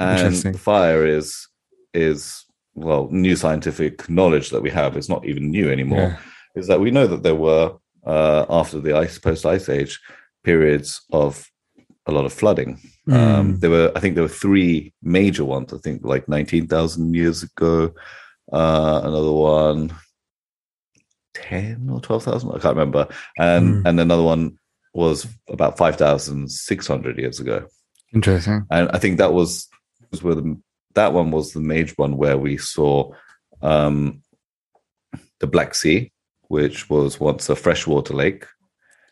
and 0.00 0.34
the 0.34 0.58
fire 0.58 1.06
is 1.06 1.46
is 1.92 2.44
well 2.74 3.08
new 3.12 3.36
scientific 3.36 4.08
knowledge 4.10 4.50
that 4.50 4.62
we 4.62 4.70
have 4.70 4.96
it's 4.96 5.08
not 5.08 5.24
even 5.24 5.50
new 5.52 5.70
anymore 5.70 5.98
Yeah. 6.00 6.16
is 6.60 6.66
that 6.66 6.80
we 6.80 6.90
know 6.90 7.06
that 7.06 7.22
there 7.22 7.36
were 7.36 7.76
uh, 8.06 8.44
after 8.48 8.80
the 8.80 8.96
ice 8.96 9.18
post 9.18 9.44
ice 9.46 9.68
age 9.68 10.00
periods 10.42 11.02
of 11.12 11.50
a 12.06 12.12
lot 12.12 12.24
of 12.26 12.32
flooding 12.32 12.78
um, 13.08 13.54
Mm. 13.56 13.60
there 13.60 13.70
were, 13.70 13.92
I 13.96 14.00
think, 14.00 14.14
there 14.14 14.24
were 14.24 14.28
three 14.44 14.92
major 15.02 15.44
ones. 15.44 15.72
I 15.72 15.78
think 15.78 16.04
like 16.04 16.26
nineteen 16.28 16.66
thousand 16.66 17.14
years 17.14 17.42
ago. 17.42 17.92
Uh, 18.52 19.00
another 19.04 19.32
one, 19.32 19.92
ten 21.34 21.88
or 21.90 22.00
twelve 22.00 22.22
thousand. 22.24 22.50
I 22.50 22.58
can't 22.58 22.76
remember. 22.76 23.08
And 23.38 23.84
Mm. 23.84 23.88
and 23.88 24.00
another 24.00 24.22
one 24.22 24.58
was 24.94 25.26
about 25.48 25.76
five 25.76 25.96
thousand 25.96 26.50
six 26.50 26.86
hundred 26.86 27.18
years 27.18 27.40
ago. 27.40 27.66
Interesting. 28.14 28.64
And 28.70 28.88
I 28.92 28.98
think 28.98 29.18
that 29.18 29.32
was 29.32 29.68
was 30.10 30.22
where 30.22 30.34
the 30.36 30.56
that 30.94 31.12
one 31.12 31.30
was 31.30 31.52
the 31.52 31.60
major 31.60 31.94
one 31.96 32.16
where 32.16 32.38
we 32.38 32.56
saw 32.56 33.12
um, 33.62 34.22
the 35.40 35.46
Black 35.46 35.74
Sea, 35.74 36.12
which 36.54 36.78
was 36.94 37.10
once 37.30 37.44
a 37.54 37.56
freshwater 37.64 38.14
lake. 38.22 38.42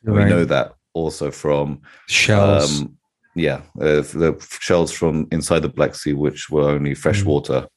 Right. 0.04 0.24
We 0.24 0.30
know 0.32 0.44
that 0.54 0.68
also 0.94 1.26
from 1.42 1.66
Shells. 2.08 2.80
um, 2.80 2.96
yeah, 3.34 3.60
uh, 3.86 4.02
the 4.24 4.30
shells 4.66 4.90
from 5.00 5.14
inside 5.36 5.62
the 5.62 5.68
Black 5.78 5.94
Sea, 6.00 6.14
which 6.24 6.40
were 6.54 6.68
only 6.76 6.94
freshwater, 6.94 7.60
Mm. 7.62 7.68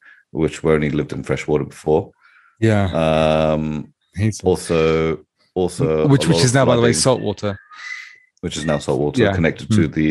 which 0.44 0.58
were 0.64 0.74
only 0.78 0.92
lived 1.00 1.14
in 1.14 1.24
freshwater 1.24 1.66
before. 1.76 2.04
yeah. 2.70 2.86
Um, 3.06 3.64
He's- 4.22 4.42
also, 4.50 4.80
also, 5.62 6.08
which 6.14 6.26
which 6.30 6.44
is 6.48 6.54
now, 6.54 6.66
by 6.66 6.76
the 6.78 6.82
way, 6.88 6.94
flooding, 6.94 7.08
salt 7.08 7.22
water. 7.30 7.52
which 8.44 8.56
is 8.60 8.66
now 8.72 8.80
salt 8.80 9.00
water, 9.06 9.22
Yeah. 9.24 9.34
connected 9.40 9.68
to 9.78 9.84
the 9.98 10.10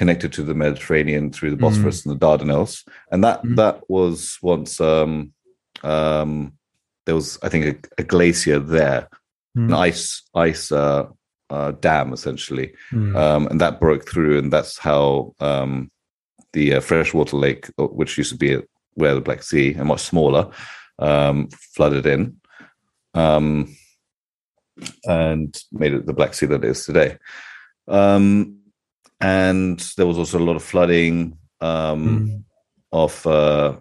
connected 0.00 0.30
to 0.36 0.42
the 0.48 0.54
Mediterranean 0.64 1.24
through 1.34 1.52
the 1.54 1.62
Bosphorus 1.64 1.98
and 2.04 2.10
the 2.14 2.22
Dardanelles, 2.26 2.72
and 3.12 3.20
that 3.26 3.38
Mm. 3.44 3.56
that 3.60 3.76
was 3.96 4.38
once 4.52 4.72
um, 4.92 5.12
um, 5.94 6.32
there 7.06 7.14
was, 7.14 7.38
I 7.42 7.48
think, 7.48 7.64
a, 7.98 8.02
a 8.02 8.04
glacier 8.04 8.58
there, 8.58 9.08
Mm. 9.56 9.66
an 9.66 9.72
ice 9.74 10.22
ice 10.34 10.72
uh, 10.72 11.06
uh, 11.48 11.70
dam 11.72 12.12
essentially, 12.12 12.74
Mm. 12.92 13.14
um, 13.16 13.46
and 13.46 13.60
that 13.60 13.78
broke 13.80 14.08
through, 14.08 14.38
and 14.38 14.52
that's 14.52 14.78
how 14.78 15.32
um, 15.38 15.90
the 16.52 16.74
uh, 16.74 16.80
freshwater 16.80 17.36
lake, 17.36 17.68
uh, 17.78 17.86
which 17.86 18.18
used 18.18 18.32
to 18.32 18.38
be 18.38 18.58
where 18.94 19.14
the 19.14 19.20
Black 19.20 19.42
Sea 19.44 19.74
and 19.74 19.86
much 19.88 20.00
smaller, 20.02 20.50
um, 20.98 21.48
flooded 21.74 22.06
in, 22.06 22.40
um, 23.14 23.74
and 25.04 25.62
made 25.72 25.92
it 25.94 26.06
the 26.06 26.12
Black 26.12 26.34
Sea 26.34 26.46
that 26.46 26.64
it 26.64 26.70
is 26.70 26.84
today. 26.84 27.18
Um, 27.86 28.58
and 29.20 29.78
there 29.96 30.06
was 30.06 30.18
also 30.18 30.38
a 30.38 30.44
lot 30.44 30.56
of 30.56 30.62
flooding 30.62 31.38
um, 31.60 32.26
Mm. 32.26 32.44
off 32.90 33.26
uh, 33.26 33.76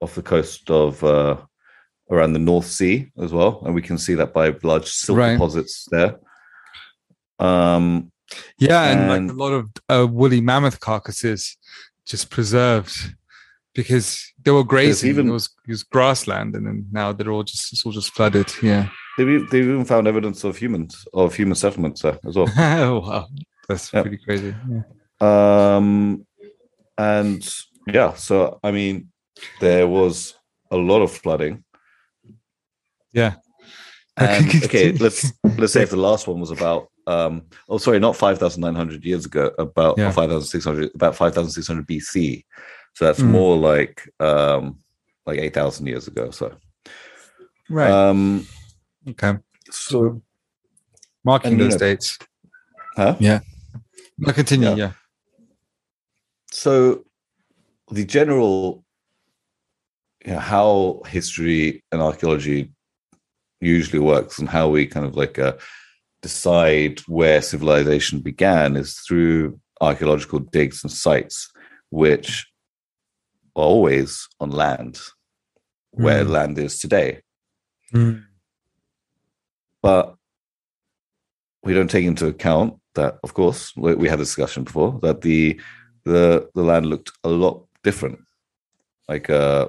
off 0.00 0.14
the 0.14 0.22
coast 0.22 0.70
of 0.70 1.02
uh, 1.02 1.36
around 2.10 2.32
the 2.32 2.38
North 2.38 2.66
Sea 2.66 3.10
as 3.18 3.32
well, 3.32 3.62
and 3.64 3.74
we 3.74 3.82
can 3.82 3.98
see 3.98 4.14
that 4.14 4.32
by 4.32 4.54
large 4.62 4.88
silt 4.88 5.18
Right. 5.18 5.32
deposits 5.32 5.86
there. 5.90 6.16
Um, 7.38 8.12
Yeah, 8.58 8.82
and, 8.90 9.00
And- 9.12 9.28
like 9.28 9.36
a 9.36 9.38
lot 9.38 9.52
of 9.52 9.70
uh, 9.88 10.06
woolly 10.10 10.40
mammoth 10.40 10.80
carcasses 10.80 11.56
just 12.04 12.28
preserved 12.28 13.14
because 13.74 14.32
they 14.42 14.50
were 14.50 14.64
grazing. 14.64 15.10
even- 15.10 15.28
it 15.28 15.32
was 15.32 15.46
it 15.66 15.70
was 15.70 15.84
grassland, 15.84 16.56
and 16.56 16.66
then 16.66 16.86
now 16.90 17.12
they're 17.12 17.30
all 17.30 17.44
just 17.44 17.72
it's 17.72 17.86
all 17.86 17.92
just 17.92 18.12
flooded. 18.14 18.52
Yeah. 18.62 18.88
they've, 19.16 19.48
they've 19.50 19.64
even 19.68 19.84
found 19.84 20.06
evidence 20.08 20.42
of 20.44 20.56
humans 20.58 21.06
of 21.14 21.34
human 21.36 21.54
settlements 21.54 22.02
there 22.02 22.18
as 22.26 22.34
well. 22.36 22.48
oh, 22.58 22.98
wow, 23.08 23.26
that's 23.68 23.92
Yep. 23.92 24.02
pretty 24.04 24.18
crazy. 24.24 24.54
Yeah. 24.70 25.76
Um, 25.76 26.26
and 26.98 27.48
yeah, 27.86 28.14
so 28.14 28.58
I 28.64 28.72
mean, 28.72 29.12
there 29.60 29.86
was 29.86 30.34
a 30.72 30.76
lot 30.76 31.00
of 31.02 31.12
flooding. 31.12 31.62
Yeah. 33.16 33.34
And 34.18 34.46
okay, 34.64 34.92
let's 34.92 35.32
let's 35.58 35.72
say 35.72 35.82
if 35.82 35.90
the 35.90 35.96
last 35.96 36.26
one 36.28 36.38
was 36.40 36.50
about 36.50 36.88
um 37.06 37.42
oh 37.68 37.78
sorry, 37.78 37.98
not 37.98 38.16
five 38.16 38.38
thousand 38.38 38.60
nine 38.62 38.74
hundred 38.74 39.04
years 39.04 39.24
ago, 39.26 39.50
about 39.58 39.96
Yeah. 39.98 40.10
five 40.12 40.28
thousand 40.30 40.48
six 40.48 40.64
hundred 40.64 40.90
about 40.94 41.16
five 41.16 41.34
thousand 41.34 41.50
six 41.52 41.66
hundred 41.66 41.86
BC. 41.88 42.44
So 42.94 43.04
that's 43.06 43.20
Mm. 43.20 43.30
more 43.30 43.56
like 43.56 44.08
um 44.20 44.78
like 45.26 45.38
eight 45.40 45.54
thousand 45.54 45.86
years 45.86 46.06
ago. 46.08 46.30
So 46.30 46.54
Right. 47.68 47.90
um 47.90 48.46
okay. 49.08 49.38
so 49.70 50.22
Marking 51.24 51.58
those 51.58 51.72
know- 51.74 51.78
dates. 51.78 52.18
huh? 52.96 53.16
No, 54.18 54.32
continue. 54.32 54.68
Yeah. 54.70 54.76
Yeah. 54.76 54.92
so 56.50 57.04
the 57.90 58.04
general 58.04 58.84
you 60.24 60.32
know, 60.32 60.38
how 60.38 61.02
history 61.06 61.84
and 61.92 62.00
archaeology 62.00 62.72
usually 63.60 63.98
works 63.98 64.38
and 64.38 64.48
how 64.48 64.68
we 64.68 64.86
kind 64.86 65.06
of 65.06 65.16
like 65.16 65.38
uh, 65.38 65.54
decide 66.22 67.00
where 67.06 67.40
civilization 67.42 68.20
began 68.20 68.76
is 68.76 68.98
through 69.06 69.58
archaeological 69.80 70.38
digs 70.38 70.82
and 70.82 70.92
sites, 70.92 71.50
which 71.90 72.46
are 73.54 73.62
always 73.64 74.28
on 74.40 74.50
land, 74.50 74.98
where 75.90 76.24
Mm. 76.24 76.30
land 76.30 76.58
is 76.58 76.78
today. 76.78 77.20
Mm. 77.94 78.24
But 79.82 80.16
we 81.62 81.74
don't 81.74 81.90
take 81.90 82.04
into 82.04 82.26
account 82.26 82.80
that, 82.94 83.18
of 83.22 83.34
course, 83.34 83.72
we, 83.76 83.94
we 83.94 84.08
had 84.08 84.18
a 84.18 84.24
discussion 84.24 84.64
before 84.64 84.98
that 85.02 85.20
the 85.22 85.60
the 86.04 86.48
the 86.54 86.62
land 86.62 86.86
looked 86.86 87.10
a 87.24 87.28
lot 87.28 87.66
different, 87.82 88.20
like 89.08 89.28
uh, 89.30 89.68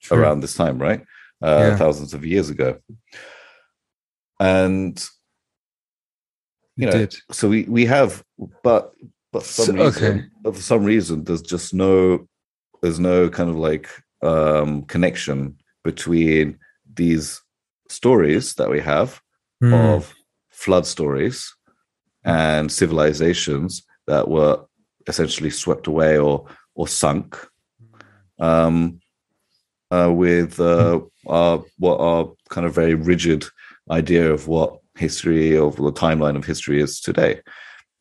True. 0.00 0.18
around 0.18 0.40
this 0.40 0.54
time, 0.54 0.78
right? 0.78 1.04
Uh, 1.42 1.68
Yeah. 1.70 1.76
Thousands 1.76 2.14
of 2.14 2.24
years 2.24 2.50
ago, 2.50 2.78
and 4.40 5.02
You 6.76 6.86
know, 6.86 7.08
so 7.32 7.48
we 7.48 7.64
we 7.64 7.86
have, 7.86 8.22
but 8.62 8.92
but 9.32 9.42
for 9.42 9.64
some 9.64 9.76
So- 9.78 9.84
reason, 9.86 10.04
okay. 10.18 10.26
but 10.42 10.54
for 10.56 10.62
some 10.62 10.84
reason, 10.84 11.24
there's 11.24 11.42
just 11.42 11.74
no 11.74 12.26
there's 12.82 13.00
no 13.00 13.28
kind 13.28 13.50
of 13.50 13.56
like 13.56 13.88
um 14.22 14.82
connection 14.86 15.56
between 15.84 16.58
these 16.94 17.40
stories 17.88 18.54
that 18.54 18.70
we 18.70 18.80
have 18.80 19.20
Mm. 19.62 19.74
of 19.96 20.14
flood 20.50 20.86
stories 20.86 21.52
and 22.24 22.70
civilizations 22.70 23.82
that 24.06 24.28
were 24.28 24.64
essentially 25.08 25.50
swept 25.50 25.86
away 25.88 26.16
or 26.18 26.46
or 26.74 26.86
sunk 26.86 27.36
um, 28.38 29.00
uh, 29.90 30.12
with 30.14 30.60
uh, 30.60 31.00
our, 31.28 31.62
what 31.78 32.00
our 32.00 32.32
kind 32.50 32.66
of 32.66 32.74
very 32.74 32.94
rigid 32.94 33.44
idea 33.90 34.30
of 34.32 34.48
what 34.48 34.78
history 34.96 35.56
of 35.56 35.76
the 35.76 35.92
timeline 35.92 36.36
of 36.36 36.44
history 36.44 36.80
is 36.80 37.00
today. 37.00 37.40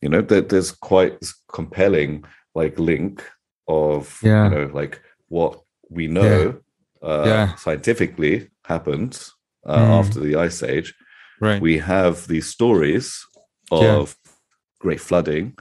You 0.01 0.09
know, 0.09 0.21
that 0.21 0.49
there's 0.49 0.71
quite 0.71 1.17
compelling 1.51 2.23
like 2.55 2.79
link 2.79 3.23
of 3.67 4.17
Yeah. 4.23 4.45
you 4.45 4.49
know 4.55 4.65
like 4.73 5.01
what 5.27 5.61
we 5.89 6.07
know 6.07 6.59
uh, 7.03 7.23
Yeah. 7.25 7.55
scientifically 7.55 8.49
happened 8.65 9.19
uh, 9.65 9.77
Mm. 9.77 9.99
after 9.99 10.19
the 10.19 10.35
ice 10.37 10.63
age 10.63 10.93
right. 11.41 11.61
we 11.61 11.77
have 11.77 12.27
these 12.27 12.47
stories 12.47 13.25
of 13.71 14.15
Yeah. 14.15 14.31
great 14.79 15.01
flooding 15.01 15.53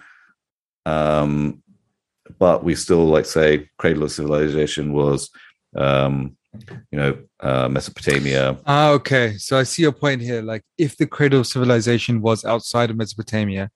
um 0.87 1.63
but 2.39 2.65
we 2.65 2.75
still 2.75 3.07
like 3.07 3.27
say 3.27 3.69
cradle 3.79 4.05
of 4.05 4.13
civilization 4.13 4.93
was 4.93 5.31
um 5.77 6.37
you 6.91 6.99
know 6.99 7.17
uh 7.41 7.69
mesopotamia 7.69 8.57
Ah, 8.67 8.91
okay. 8.91 9.37
So 9.39 9.59
I 9.59 9.65
see 9.65 9.83
your 9.83 9.93
point 9.93 10.21
here. 10.23 10.43
Like, 10.43 10.63
if 10.79 10.97
the 10.97 11.07
cradle 11.07 11.41
of 11.41 11.47
civilization 11.47 12.21
was 12.23 12.45
outside 12.45 12.91
of 12.91 12.97
Mesopotamia, 12.97 13.71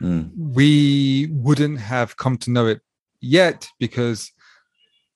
Mm. 0.00 0.30
we 0.36 1.28
wouldn't 1.30 1.78
have 1.78 2.16
come 2.16 2.36
to 2.38 2.50
know 2.50 2.66
it 2.66 2.80
yet 3.20 3.68
because 3.78 4.32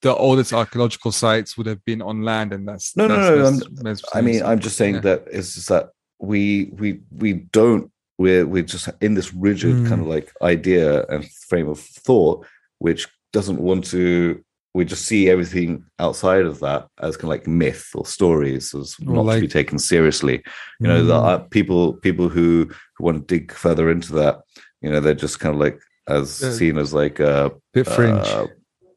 the 0.01 0.15
oldest 0.15 0.53
archaeological 0.53 1.11
sites 1.11 1.57
would 1.57 1.67
have 1.67 1.83
been 1.83 2.01
on 2.01 2.21
land, 2.21 2.53
and 2.53 2.65
that's 2.67 2.95
No, 2.95 3.07
no, 3.07 3.15
that's 3.43 3.59
no, 3.67 3.89
Mes- 3.89 4.03
i 4.13 4.21
mean 4.21 4.41
i'm 4.43 4.59
just 4.59 4.77
saying 4.77 4.95
Yeah. 4.95 5.01
that 5.07 5.19
it's 5.31 5.55
just 5.55 5.67
that 5.69 5.89
we 6.19 6.69
we 6.79 7.01
we 7.11 7.33
don't 7.51 7.91
we're 8.17 8.45
we're 8.47 8.63
just 8.63 8.87
in 9.01 9.15
this 9.15 9.33
rigid 9.33 9.75
Mm. 9.75 9.87
kind 9.89 10.01
of 10.01 10.07
like 10.07 10.31
idea 10.41 11.05
and 11.07 11.29
frame 11.49 11.67
of 11.67 11.79
thought 11.79 12.45
which 12.79 13.07
doesn't 13.33 13.59
want 13.59 13.83
to 13.95 14.41
we 14.73 14.85
just 14.85 15.05
see 15.05 15.29
everything 15.29 15.83
outside 15.99 16.45
of 16.45 16.59
that 16.59 16.87
as 16.99 17.17
kind 17.17 17.25
of 17.25 17.29
like 17.29 17.47
myth 17.47 17.89
or 17.95 18.05
stories 18.05 18.73
as 18.75 18.95
Or 19.07 19.23
not 19.23 19.33
to 19.35 19.41
be 19.41 19.47
taken 19.47 19.79
seriously 19.79 20.43
you 20.79 20.87
know 20.87 21.03
the 21.03 21.13
Mm. 21.19 21.25
uh, 21.25 21.37
people 21.49 21.93
people 21.93 22.29
who, 22.29 22.69
who 22.97 23.03
want 23.05 23.27
to 23.27 23.35
dig 23.37 23.51
further 23.51 23.89
into 23.89 24.13
that 24.13 24.41
you 24.81 24.89
know 24.91 24.99
they're 24.99 25.13
just 25.25 25.39
kind 25.39 25.55
of 25.55 25.61
like 25.61 25.79
as 26.07 26.43
Uh, 26.43 26.51
seen 26.51 26.77
as 26.77 26.93
like 26.93 27.19
a 27.19 27.51
bit 27.73 27.87
fringe. 27.87 28.27
uh 28.27 28.47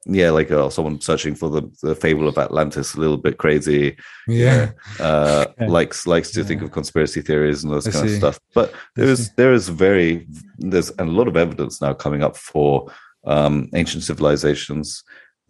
yeah 0.06 0.30
like 0.30 0.50
uh, 0.50 0.70
someone 0.70 0.98
searching 1.00 1.34
for 1.34 1.48
the, 1.50 1.62
the 1.82 1.94
fable 1.94 2.26
of 2.26 2.38
atlantis 2.38 2.94
a 2.94 3.00
little 3.00 3.18
bit 3.18 3.36
crazy 3.36 3.96
yeah. 4.26 4.70
uh 4.98 5.44
Yeah. 5.60 5.66
likes 5.68 6.06
likes 6.06 6.30
to 6.32 6.42
think 6.44 6.62
of 6.62 6.70
conspiracy 6.72 7.20
theories 7.22 7.62
and 7.64 7.72
those 7.72 7.86
I 7.86 7.90
kind 7.92 8.06
of 8.08 8.16
stuff 8.16 8.38
but 8.54 8.68
I 8.72 8.76
there 8.96 9.08
is 9.14 9.26
see. 9.26 9.32
there 9.36 9.52
is 9.52 9.68
very 9.68 10.26
there's 10.58 10.90
a 10.98 11.04
lot 11.04 11.28
of 11.28 11.36
evidence 11.36 11.80
now 11.82 11.92
coming 12.04 12.22
up 12.22 12.36
for 12.36 12.90
um 13.34 13.68
ancient 13.74 14.02
civilizations 14.04 15.04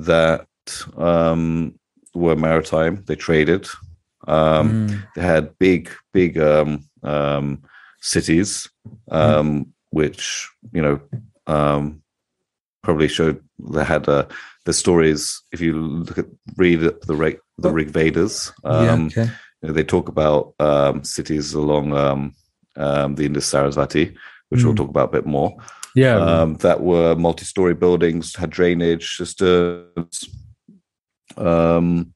that 0.09 0.47
um 0.97 1.75
were 2.15 2.37
maritime 2.37 2.95
they 3.07 3.17
traded 3.17 3.67
um 4.29 4.67
Mm. 4.71 5.03
they 5.15 5.23
had 5.23 5.45
big 5.59 5.89
big 6.13 6.39
um 6.39 6.71
um 7.03 7.47
cities 8.01 8.69
um 9.11 9.67
which 9.91 10.49
you 10.73 10.83
know 10.83 10.97
um 11.47 12.03
probably 12.83 13.09
showed 13.09 13.39
they 13.75 13.85
had 13.85 14.09
uh 14.09 14.25
the 14.67 14.73
stories 14.73 15.43
if 15.53 15.61
you 15.61 15.73
look 16.07 16.19
at 16.19 16.27
read 16.57 16.81
the 17.09 17.15
Rig, 17.23 17.39
the 17.59 17.69
Oh. 17.69 17.73
rig 17.79 17.89
vedas 17.91 18.53
yeah. 18.65 18.93
um 18.95 19.07
Okay. 19.07 19.27
you 19.61 19.69
know, 19.69 19.75
they 19.75 19.85
talk 19.85 20.09
about 20.09 20.55
um 20.61 21.05
cities 21.05 21.55
along 21.55 21.93
um 22.05 22.21
um 22.77 23.15
the 23.17 23.25
indus 23.27 23.51
sarasvati 23.53 24.05
which 24.51 24.63
we'll 24.65 24.75
Mm. 24.75 24.81
talk 24.81 24.91
about 24.91 25.09
a 25.11 25.17
bit 25.19 25.27
more 25.27 25.51
Yeah. 25.95 26.17
um, 26.17 26.55
that 26.57 26.81
were 26.81 27.15
multi-story 27.17 27.75
buildings, 27.75 28.35
had 28.37 28.51
drainage 28.51 29.17
systems, 29.17 30.25
um, 31.37 32.13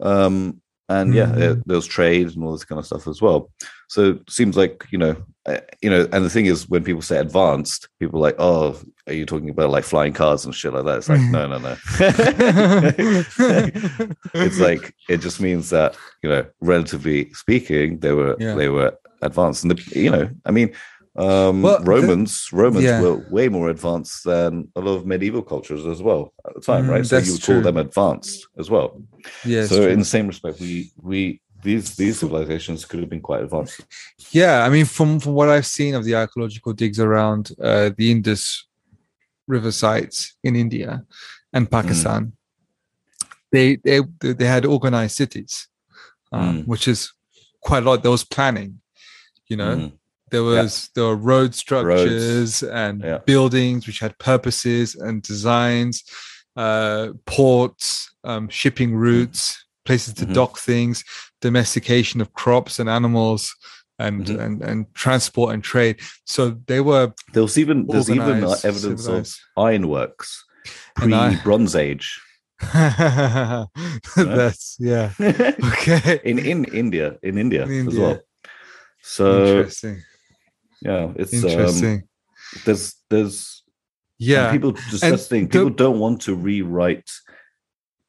um, 0.00 0.60
and 0.90 1.12
yeah, 1.14 1.26
Mm. 1.26 1.36
there, 1.36 1.54
there 1.66 1.76
was 1.76 1.86
trade 1.86 2.28
and 2.34 2.42
all 2.42 2.52
this 2.52 2.64
kind 2.64 2.78
of 2.78 2.86
stuff 2.86 3.06
as 3.06 3.20
well. 3.20 3.50
So 3.88 4.12
it 4.12 4.30
seems 4.30 4.56
like 4.56 4.86
you 4.90 4.96
know, 4.98 5.16
uh, 5.46 5.58
you 5.82 5.90
know, 5.90 6.08
and 6.12 6.24
the 6.24 6.30
thing 6.30 6.46
is, 6.46 6.66
when 6.68 6.82
people 6.84 7.02
say 7.02 7.18
advanced, 7.18 7.88
people 8.00 8.18
are 8.20 8.22
like, 8.22 8.36
oh, 8.38 8.80
are 9.06 9.12
you 9.12 9.26
talking 9.26 9.50
about 9.50 9.68
like 9.70 9.84
flying 9.84 10.14
cars 10.14 10.44
and 10.46 10.54
shit 10.54 10.72
like 10.72 10.84
that? 10.86 10.96
It's 10.98 11.08
like, 11.10 11.20
no, 11.20 11.46
no, 11.46 11.58
no. 11.58 11.76
it's 14.34 14.60
like 14.60 14.94
it 15.08 15.18
just 15.18 15.40
means 15.40 15.70
that 15.70 15.96
you 16.22 16.30
know, 16.30 16.46
relatively 16.60 17.32
speaking, 17.34 17.98
they 17.98 18.12
were 18.12 18.36
Yeah. 18.38 18.54
they 18.54 18.68
were 18.68 18.96
advanced, 19.22 19.64
and 19.64 19.70
the, 19.72 20.00
you 20.00 20.10
know, 20.10 20.30
I 20.44 20.50
mean. 20.50 20.72
Um, 21.18 21.62
Well, 21.62 21.78
the- 21.80 21.84
Romans, 21.84 22.32
Romans 22.52 22.84
yeah. 22.84 23.00
were 23.02 23.16
way 23.36 23.48
more 23.48 23.68
advanced 23.70 24.22
than 24.24 24.68
a 24.76 24.80
lot 24.80 24.94
of 24.98 25.04
medieval 25.04 25.42
cultures 25.42 25.84
as 25.84 26.00
well 26.00 26.32
at 26.46 26.54
the 26.54 26.60
time, 26.60 26.84
Mm, 26.84 26.90
right? 26.90 27.04
So 27.06 27.18
you 27.18 27.32
would 27.32 27.42
call 27.42 27.60
them 27.60 27.76
advanced 27.76 28.46
as 28.56 28.70
well. 28.70 28.88
yeah. 29.44 29.66
so 29.66 29.76
true. 29.78 29.88
in 29.94 29.98
the 29.98 30.04
same 30.16 30.26
respect, 30.28 30.60
we 30.60 30.92
we 31.10 31.40
these 31.60 31.96
these 31.96 32.16
civilizations 32.20 32.84
could 32.88 33.00
have 33.00 33.10
been 33.14 33.20
quite 33.30 33.42
advanced. 33.42 33.80
Yeah, 34.30 34.64
I 34.66 34.68
mean, 34.74 34.84
from 34.86 35.18
from 35.18 35.32
what 35.38 35.48
I've 35.48 35.66
seen 35.66 35.94
of 35.96 36.04
the 36.04 36.14
archaeological 36.14 36.72
digs 36.72 37.00
around 37.00 37.50
uh, 37.68 37.90
the 37.98 38.10
Indus 38.12 38.68
River 39.48 39.72
sites 39.72 40.36
in 40.44 40.54
India 40.54 41.04
and 41.52 41.68
Pakistan, 41.68 42.32
they 43.50 43.76
they 43.86 43.98
they 44.20 44.46
had 44.46 44.64
organized 44.66 45.16
cities, 45.16 45.68
um, 46.32 46.40
Mm. 46.62 46.66
which 46.68 46.86
is 46.86 47.12
quite 47.60 47.82
a 47.82 47.86
lot. 47.90 48.02
There 48.02 48.12
was 48.18 48.24
planning, 48.24 48.80
you 49.50 49.56
know. 49.56 49.90
There 50.30 50.42
was 50.42 50.90
there 50.94 51.04
were 51.04 51.16
road 51.16 51.54
structures 51.54 52.62
and 52.62 53.02
Yeah. 53.02 53.18
buildings 53.26 53.86
which 53.86 54.00
had 54.00 54.18
purposes 54.18 54.94
and 54.94 55.22
designs, 55.22 56.02
uh, 56.56 57.12
ports, 57.26 58.10
um, 58.24 58.48
shipping 58.48 58.94
routes, 58.96 59.56
places 59.84 60.14
to 60.14 60.26
Mhm. 60.26 60.34
dock 60.34 60.58
things, 60.58 61.04
domestication 61.40 62.20
of 62.20 62.32
crops 62.34 62.78
and 62.78 62.88
animals, 62.88 63.54
and 63.98 64.26
Mhm. 64.26 64.40
and 64.44 64.62
and 64.62 64.86
transport 64.94 65.54
and 65.54 65.62
trade. 65.64 65.96
So 66.24 66.58
they 66.66 66.80
were 66.80 67.12
There 67.32 67.42
was 67.42 67.58
even 67.58 67.86
there's 67.86 68.10
even 68.10 68.44
uh, 68.44 68.56
evidence 68.64 69.04
civilized. 69.04 69.38
of 69.56 69.64
ironworks 69.64 70.44
pre 70.94 71.36
Bronze 71.36 71.74
Age 71.76 72.20
That's 74.16 74.76
yeah. 74.80 75.12
Okay. 75.20 76.20
in 76.24 76.38
in 76.38 76.64
India 76.64 77.16
in 77.22 77.38
India, 77.38 77.64
In 77.66 77.88
as 77.88 77.94
well. 77.98 78.20
So 79.02 79.24
Interesting. 79.40 80.02
Yeah, 80.82 81.12
it's 81.16 81.32
um, 81.34 81.50
Interesting. 81.50 82.08
there's 82.64 82.94
there's 83.10 83.62
yeah. 84.18 84.50
People 84.52 84.72
just 84.72 85.02
And 85.04 85.12
that's 85.12 85.24
the 85.24 85.28
thing. 85.28 85.44
the- 85.46 85.52
People 85.58 85.70
don't 85.70 85.98
want 85.98 86.22
to 86.22 86.34
rewrite 86.34 87.10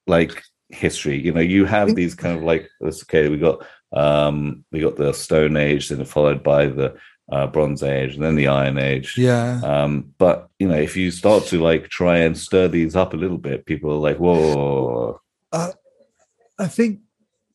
like 0.07 0.43
history. 0.69 1.19
You 1.19 1.31
know, 1.33 1.41
you 1.41 1.65
have 1.65 1.95
these 1.95 2.15
kind 2.15 2.37
of 2.37 2.43
like 2.43 2.69
okay. 2.81 3.29
We 3.29 3.37
got 3.37 3.65
um 3.93 4.63
we 4.71 4.79
got 4.79 4.95
the 4.97 5.13
Stone 5.13 5.57
Age, 5.57 5.89
then 5.89 6.03
followed 6.05 6.43
by 6.43 6.67
the 6.67 6.95
uh, 7.31 7.45
Bronze 7.47 7.83
Age, 7.83 8.15
and 8.15 8.23
then 8.23 8.35
the 8.35 8.47
Iron 8.47 8.77
Age. 8.79 9.15
yeah. 9.17 9.61
Um, 9.63 10.13
but 10.17 10.49
you 10.57 10.67
know, 10.67 10.75
if 10.77 10.97
you 10.97 11.11
start 11.11 11.45
to 11.47 11.61
like 11.61 11.89
try 11.89 12.17
and 12.17 12.35
stir 12.37 12.67
these 12.67 12.95
up 12.95 13.13
a 13.13 13.17
little 13.17 13.37
bit, 13.37 13.65
people 13.67 13.91
are 13.91 13.97
like, 13.97 14.17
"Whoa, 14.17 15.19
I 15.51 16.67
think, 16.67 16.99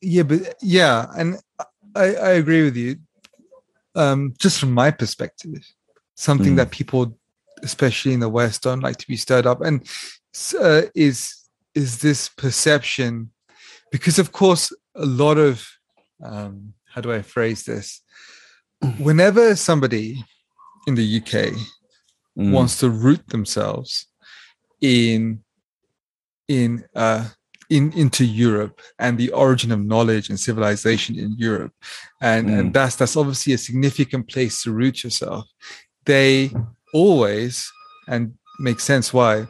yeah, 0.01 0.23
but 0.23 0.55
yeah, 0.61 1.07
and 1.15 1.39
I, 1.95 2.15
I 2.15 2.29
agree 2.31 2.63
with 2.63 2.75
you. 2.75 2.97
Um, 3.95 4.33
just 4.39 4.59
from 4.59 4.73
my 4.73 4.91
perspective, 4.91 5.63
something 6.15 6.53
Mm. 6.53 6.57
that 6.57 6.71
people, 6.71 7.17
especially 7.63 8.13
in 8.13 8.19
the 8.19 8.29
West, 8.29 8.63
don't 8.63 8.81
like 8.81 8.97
to 8.97 9.07
be 9.07 9.15
stirred 9.17 9.45
up, 9.45 9.61
and 9.61 9.87
uh, 10.59 10.81
is 10.93 11.35
is 11.73 11.99
this 11.99 12.29
perception 12.29 13.31
because 13.91 14.19
of 14.19 14.31
course 14.31 14.71
a 14.95 15.05
lot 15.05 15.37
of 15.37 15.65
um, 16.23 16.73
how 16.93 17.01
do 17.01 17.11
I 17.11 17.21
phrase 17.21 17.63
this? 17.63 18.01
Whenever 18.97 19.55
somebody 19.55 20.23
in 20.87 20.95
the 20.95 21.17
UK 21.19 21.53
Mm. 22.37 22.51
wants 22.51 22.79
to 22.79 22.89
root 22.89 23.25
themselves 23.29 24.07
in 24.81 25.41
in 26.49 26.83
uh 26.93 27.29
in 27.69 27.91
into 27.93 28.23
Europe 28.25 28.79
and 28.99 29.17
the 29.17 29.31
origin 29.31 29.71
of 29.71 29.79
knowledge 29.83 30.29
and 30.29 30.39
civilization 30.39 31.17
in 31.17 31.35
Europe, 31.37 31.73
and 32.21 32.47
Mm. 32.47 32.59
and 32.59 32.73
that's 32.73 32.95
that's 32.95 33.17
obviously 33.17 33.53
a 33.53 33.57
significant 33.57 34.27
place 34.27 34.63
to 34.63 34.71
root 34.71 35.03
yourself. 35.03 35.45
They 36.05 36.51
always 36.93 37.69
and 38.07 38.33
make 38.59 38.79
sense 38.79 39.11
why 39.13 39.47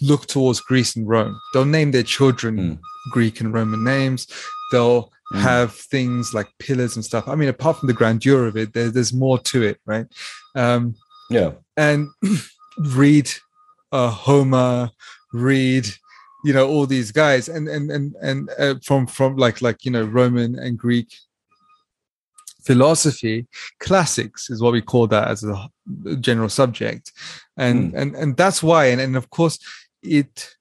look 0.00 0.26
towards 0.26 0.60
Greece 0.60 0.96
and 0.96 1.06
Rome. 1.06 1.38
They'll 1.52 1.64
name 1.66 1.90
their 1.90 2.02
children 2.02 2.56
Mm. 2.58 2.78
Greek 3.12 3.40
and 3.40 3.52
Roman 3.52 3.84
names. 3.84 4.26
They'll 4.72 5.12
Mm. 5.34 5.40
have 5.40 5.74
things 5.74 6.32
like 6.34 6.48
pillars 6.58 6.96
and 6.96 7.04
stuff. 7.04 7.28
I 7.28 7.34
mean, 7.34 7.48
apart 7.50 7.78
from 7.78 7.86
the 7.86 7.92
grandeur 8.00 8.46
of 8.46 8.56
it, 8.56 8.72
there, 8.72 8.90
there's 8.90 9.12
more 9.12 9.38
to 9.38 9.62
it, 9.62 9.78
right? 9.86 10.06
Um, 10.56 10.94
Yeah. 11.28 11.52
and 11.76 12.08
read 12.78 13.30
uh, 13.92 14.08
Homer, 14.10 14.90
read 15.32 15.86
you 16.44 16.52
know 16.52 16.68
all 16.68 16.86
these 16.86 17.12
guys, 17.12 17.48
and 17.48 17.68
and 17.68 17.90
and 17.90 18.14
and 18.22 18.50
uh, 18.58 18.74
from 18.82 19.06
from 19.06 19.36
like 19.36 19.62
like 19.62 19.84
you 19.84 19.90
know 19.90 20.04
Roman 20.04 20.58
and 20.58 20.78
Greek 20.78 21.12
philosophy 22.62 23.46
classics 23.78 24.50
is 24.50 24.60
what 24.60 24.72
we 24.72 24.82
call 24.82 25.06
that 25.06 25.28
as 25.28 25.44
a 25.44 25.70
general 26.20 26.48
subject. 26.48 27.12
And 27.56 27.94
and 27.94 28.14
and 28.14 28.36
that's 28.36 28.62
why 28.62 28.86
and, 28.86 29.00
and 29.00 29.16
of 29.16 29.30
course 29.30 29.58
it 30.02 30.56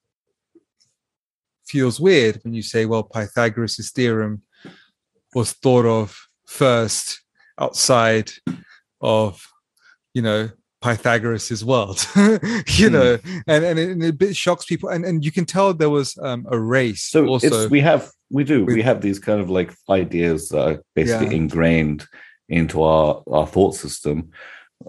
feels 1.66 2.00
weird 2.00 2.40
when 2.44 2.54
you 2.54 2.62
say 2.62 2.86
well 2.86 3.04
pythagoras' 3.04 3.92
theorem 3.92 4.42
was 5.36 5.54
thought 5.54 5.86
of 5.86 6.18
first 6.46 7.22
outside 7.60 8.32
of 9.02 9.46
you 10.14 10.22
know 10.22 10.50
pythagoras' 10.82 11.64
world 11.66 12.08
you 12.68 12.90
know 12.90 13.18
and 13.48 13.64
and 13.66 13.78
it, 13.80 13.90
and 13.90 14.04
it 14.04 14.10
a 14.10 14.14
bit 14.14 14.36
shocks 14.36 14.66
people 14.66 14.88
and 14.90 15.04
and 15.06 15.26
you 15.26 15.32
can 15.32 15.46
tell 15.46 15.74
there 15.74 15.90
was 15.90 16.18
um 16.22 16.46
a 16.52 16.58
race 16.60 17.04
So 17.04 17.26
also 17.28 17.48
it's 17.64 17.70
we 17.72 17.82
have 17.82 18.10
we 18.32 18.44
do 18.44 18.64
with- 18.66 18.76
we 18.76 18.82
have 18.82 19.02
these 19.02 19.20
kind 19.20 19.42
of 19.42 19.50
like 19.50 19.74
ideas 19.90 20.50
that 20.50 20.62
are 20.68 20.84
basically 20.96 21.28
Yeah. 21.28 21.42
ingrained 21.42 22.06
into 22.48 22.82
our 22.82 23.22
our 23.28 23.46
thought 23.46 23.76
system, 23.76 24.32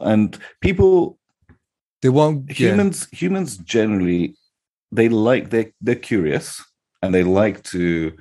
and 0.01 0.39
people 0.61 1.19
they 2.03 2.09
won't 2.09 2.49
yeah. 2.49 2.69
humans 2.71 3.09
humans 3.13 3.59
generally 3.59 4.35
they 4.93 5.09
like 5.09 5.51
they 5.51 5.73
they're 5.81 5.95
curious 5.97 6.63
and 7.03 7.13
they 7.15 7.23
like 7.25 7.63
to 7.65 8.13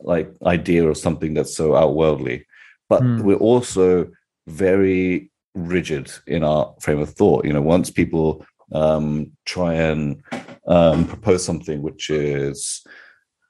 like 0.00 0.30
idea 0.44 0.88
of 0.88 0.96
something 0.96 1.34
that's 1.34 1.54
so 1.56 1.74
outworldly 1.74 2.46
but 2.88 3.00
Hmm. 3.02 3.22
we're 3.22 3.44
also 3.50 4.10
very 4.46 5.30
rigid 5.56 6.10
in 6.26 6.44
our 6.44 6.74
frame 6.80 6.98
of 6.98 7.10
thought 7.10 7.44
you 7.44 7.52
know 7.52 7.62
once 7.62 7.90
people 7.90 8.44
um 8.72 9.30
try 9.44 9.74
and 9.74 10.22
um 10.66 11.06
propose 11.06 11.44
something 11.44 11.82
which 11.82 12.10
is 12.10 12.84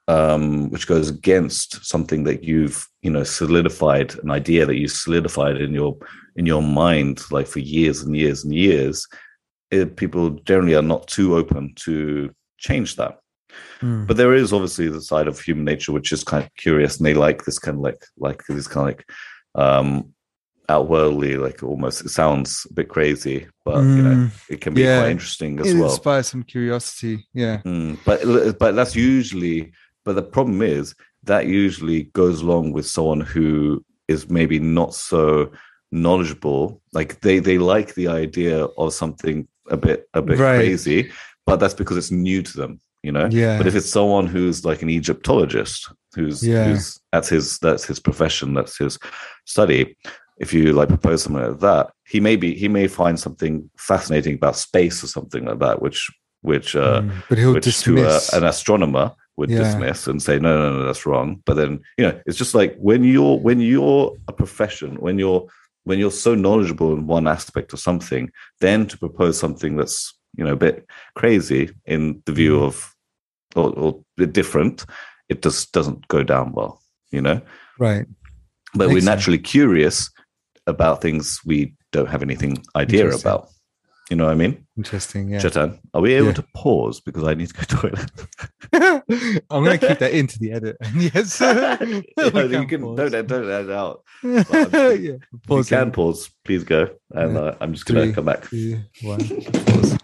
um 0.07 0.69
which 0.69 0.87
goes 0.87 1.09
against 1.09 1.85
something 1.85 2.23
that 2.23 2.43
you've 2.43 2.87
you 3.01 3.11
know 3.11 3.23
solidified 3.23 4.15
an 4.19 4.31
idea 4.31 4.65
that 4.65 4.77
you 4.77 4.87
solidified 4.87 5.57
in 5.57 5.73
your 5.73 5.97
in 6.37 6.45
your 6.45 6.61
mind 6.61 7.21
like 7.29 7.47
for 7.47 7.59
years 7.59 8.01
and 8.01 8.15
years 8.15 8.43
and 8.43 8.53
years 8.53 9.05
it, 9.71 9.97
people 9.97 10.29
generally 10.29 10.75
are 10.75 10.81
not 10.81 11.07
too 11.07 11.35
open 11.35 11.73
to 11.75 12.33
change 12.57 12.95
that. 12.95 13.19
Hmm. 13.79 14.05
But 14.05 14.17
there 14.17 14.33
is 14.33 14.53
obviously 14.53 14.87
the 14.89 15.01
side 15.01 15.27
of 15.27 15.39
human 15.39 15.65
nature 15.65 15.91
which 15.91 16.11
is 16.11 16.23
kind 16.23 16.43
of 16.43 16.53
curious, 16.55 16.97
and 16.97 17.05
they 17.05 17.13
like 17.13 17.45
this 17.45 17.59
kind 17.59 17.77
of 17.77 17.81
like 17.81 18.03
like 18.17 18.43
this 18.47 18.67
kind 18.67 18.89
of 18.89 18.95
like 18.97 19.09
um 19.55 20.13
outworldly, 20.69 21.37
like 21.37 21.63
almost 21.63 22.01
it 22.05 22.09
sounds 22.09 22.67
a 22.69 22.73
bit 22.73 22.89
crazy, 22.89 23.47
but 23.65 23.81
you 23.83 24.01
know 24.03 24.15
Mm, 24.15 24.31
it 24.49 24.59
can 24.61 24.73
be 24.73 24.81
yeah. 24.81 24.99
quite 24.99 25.11
interesting 25.11 25.59
as 25.59 25.65
well. 25.67 25.75
it 25.75 25.79
well. 25.79 25.89
inspires 25.91 26.27
some 26.27 26.43
curiosity 26.43 27.25
yeah 27.33 27.61
Mm, 27.65 27.97
but 28.05 28.57
but 28.59 28.75
that's 28.75 28.95
usually 28.95 29.71
but 30.05 30.15
the 30.15 30.23
problem 30.23 30.61
is 30.61 30.93
that 31.23 31.45
usually 31.47 32.03
goes 32.13 32.41
along 32.41 32.71
with 32.73 32.85
someone 32.85 33.21
who 33.21 33.83
is 34.07 34.29
maybe 34.29 34.59
not 34.59 34.93
so 34.93 35.51
knowledgeable 35.91 36.81
like 36.93 37.19
they 37.21 37.39
they 37.39 37.57
like 37.57 37.93
the 37.95 38.07
idea 38.07 38.65
of 38.77 38.93
something 38.93 39.47
a 39.69 39.77
bit 39.77 40.07
a 40.13 40.21
bit 40.21 40.37
Right. 40.39 40.57
crazy 40.57 41.11
but 41.45 41.57
that's 41.59 41.73
because 41.73 41.97
it's 41.97 42.11
new 42.11 42.41
to 42.43 42.57
them 42.57 42.79
you 43.03 43.11
know 43.11 43.27
yeah 43.31 43.57
but 43.57 43.67
if 43.67 43.75
it's 43.75 43.89
someone 43.89 44.27
who's 44.27 44.63
like 44.65 44.81
an 44.81 44.89
egyptologist 44.89 45.89
who's 46.15 46.45
Yeah. 46.45 46.65
who's 46.65 46.99
that's 47.11 47.29
his 47.29 47.57
that's 47.59 47.85
his 47.85 47.99
profession 47.99 48.53
that's 48.53 48.77
his 48.77 48.97
study 49.45 49.95
if 50.39 50.53
you 50.53 50.73
like 50.73 50.89
propose 50.89 51.23
something 51.23 51.43
like 51.43 51.59
that 51.59 51.89
he 52.05 52.19
may 52.19 52.35
be 52.35 52.53
he 52.55 52.67
may 52.67 52.87
find 52.87 53.19
something 53.19 53.69
fascinating 53.77 54.35
about 54.35 54.55
space 54.55 55.03
or 55.03 55.07
something 55.07 55.45
like 55.45 55.59
that 55.59 55.81
which 55.81 56.09
which 56.41 56.75
uh 56.75 57.01
Mm, 57.01 57.23
but 57.29 57.37
he'll 57.37 57.53
which 57.53 57.81
to 57.81 58.03
a, 58.03 58.19
an 58.33 58.43
astronomer 58.43 59.11
would 59.37 59.49
Yeah. 59.49 59.59
dismiss 59.59 60.07
and 60.07 60.21
say 60.21 60.39
no 60.39 60.57
no 60.57 60.79
no 60.79 60.85
that's 60.85 61.05
wrong 61.05 61.41
but 61.45 61.55
then 61.55 61.79
you 61.97 62.05
know 62.05 62.19
it's 62.25 62.37
just 62.37 62.55
like 62.55 62.75
when 62.77 63.03
you're 63.03 63.37
when 63.39 63.59
you're 63.59 64.15
a 64.27 64.33
profession 64.33 64.95
when 64.97 65.17
you're 65.19 65.47
when 65.85 65.99
you're 65.99 66.11
so 66.11 66.35
knowledgeable 66.35 66.93
in 66.93 67.07
one 67.07 67.27
aspect 67.27 67.73
of 67.73 67.79
something 67.79 68.29
then 68.61 68.85
to 68.87 68.97
propose 68.97 69.39
something 69.39 69.75
that's 69.77 70.13
you 70.37 70.43
know 70.43 70.53
a 70.53 70.57
bit 70.67 70.85
crazy 71.15 71.69
in 71.85 72.21
the 72.25 72.31
view 72.33 72.57
Mhm. 72.59 72.63
of 72.67 72.93
or, 73.55 73.69
or 73.79 74.03
different 74.31 74.85
it 75.29 75.41
just 75.41 75.71
doesn't 75.71 76.07
go 76.07 76.21
down 76.23 76.51
well 76.53 76.81
you 77.11 77.21
know 77.21 77.41
right 77.79 78.05
but 78.73 78.87
Makes 78.87 78.93
we're 78.93 79.01
sense. 79.01 79.05
naturally 79.05 79.39
curious 79.39 80.11
about 80.67 81.01
things 81.01 81.39
we 81.45 81.73
don't 81.91 82.07
have 82.09 82.21
anything 82.21 82.63
idea 82.75 83.09
about 83.09 83.47
you 84.09 84.15
know 84.15 84.25
what 84.25 84.31
i 84.31 84.35
mean 84.35 84.65
interesting 84.77 85.29
yeah 85.29 85.39
Chetan, 85.39 85.79
are 85.93 86.01
we 86.01 86.13
able 86.13 86.27
Yeah. 86.27 86.33
to 86.33 86.45
pause 86.55 86.99
because 87.01 87.23
i 87.23 87.33
need 87.33 87.49
to 87.49 87.53
go 87.53 87.61
to 87.61 87.75
toilet 87.75 88.11
i'm 89.49 89.63
gonna 89.63 89.77
keep 89.77 89.99
that 89.99 90.11
into 90.13 90.39
the 90.39 90.51
edit 90.51 90.77
yes 90.95 91.39
Yeah, 91.41 91.77
We 92.33 92.57
you 92.57 92.67
can 92.67 92.81
pause. 92.81 93.11
don't 93.11 93.27
don't 93.27 93.49
edit 93.49 93.71
out. 93.71 94.03
yeah 94.23 94.43
If 94.51 95.01
you 95.01 95.19
pause 95.47 95.69
can 95.69 95.91
pause, 95.91 96.29
please 96.45 96.63
go, 96.63 96.89
and 97.11 97.33
Yeah. 97.33 97.39
uh, 97.39 97.55
I'm 97.61 97.73
just 97.73 97.85
gonna 97.85 98.11
come 98.13 98.25
back. 98.25 98.47
two, 98.49 98.79
one, 99.01 99.19
pause. 99.19 99.97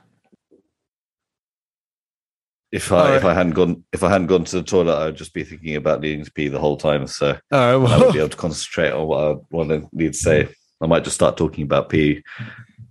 If 2.74 2.92
I 2.92 3.10
All 3.10 3.14
if. 3.18 3.24
I 3.24 3.34
hadn't 3.36 3.52
gone 3.54 3.84
if 3.94 4.04
I 4.04 4.10
hadn't 4.10 4.28
gone 4.28 4.46
to 4.46 4.56
the 4.56 4.64
toilet, 4.64 4.96
I 4.96 5.06
would 5.06 5.16
just 5.16 5.32
be 5.34 5.44
thinking 5.44 5.76
about 5.76 6.02
needing 6.02 6.26
to 6.26 6.32
pee 6.32 6.48
the 6.48 6.60
whole 6.60 6.76
time. 6.76 7.06
So 7.06 7.28
right 7.28 7.42
I 7.52 7.76
well 7.76 8.00
would 8.06 8.14
be 8.14 8.20
able 8.20 8.30
to 8.30 8.38
concentrate 8.38 8.92
on 8.92 9.06
what 9.08 9.20
I 9.24 9.36
want 9.52 9.70
to 9.70 9.88
need 9.94 10.14
to 10.14 10.18
say. 10.18 10.48
I 10.82 10.88
might 10.88 11.04
just 11.04 11.16
start 11.16 11.38
talking 11.38 11.64
about 11.66 11.90
pee 11.90 12.24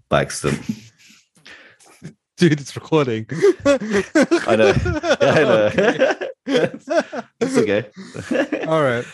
by 0.08 0.22
accident. 0.22 0.60
dude 2.38 2.60
it's 2.60 2.74
recording 2.74 3.26
I 3.66 4.56
know. 4.56 4.72
Yeah, 4.74 5.16
I 5.20 5.44
know. 5.44 5.64
Okay. 5.66 6.28
it's 7.40 7.58
okay. 7.58 8.64
all 8.66 8.82
right 8.82 9.04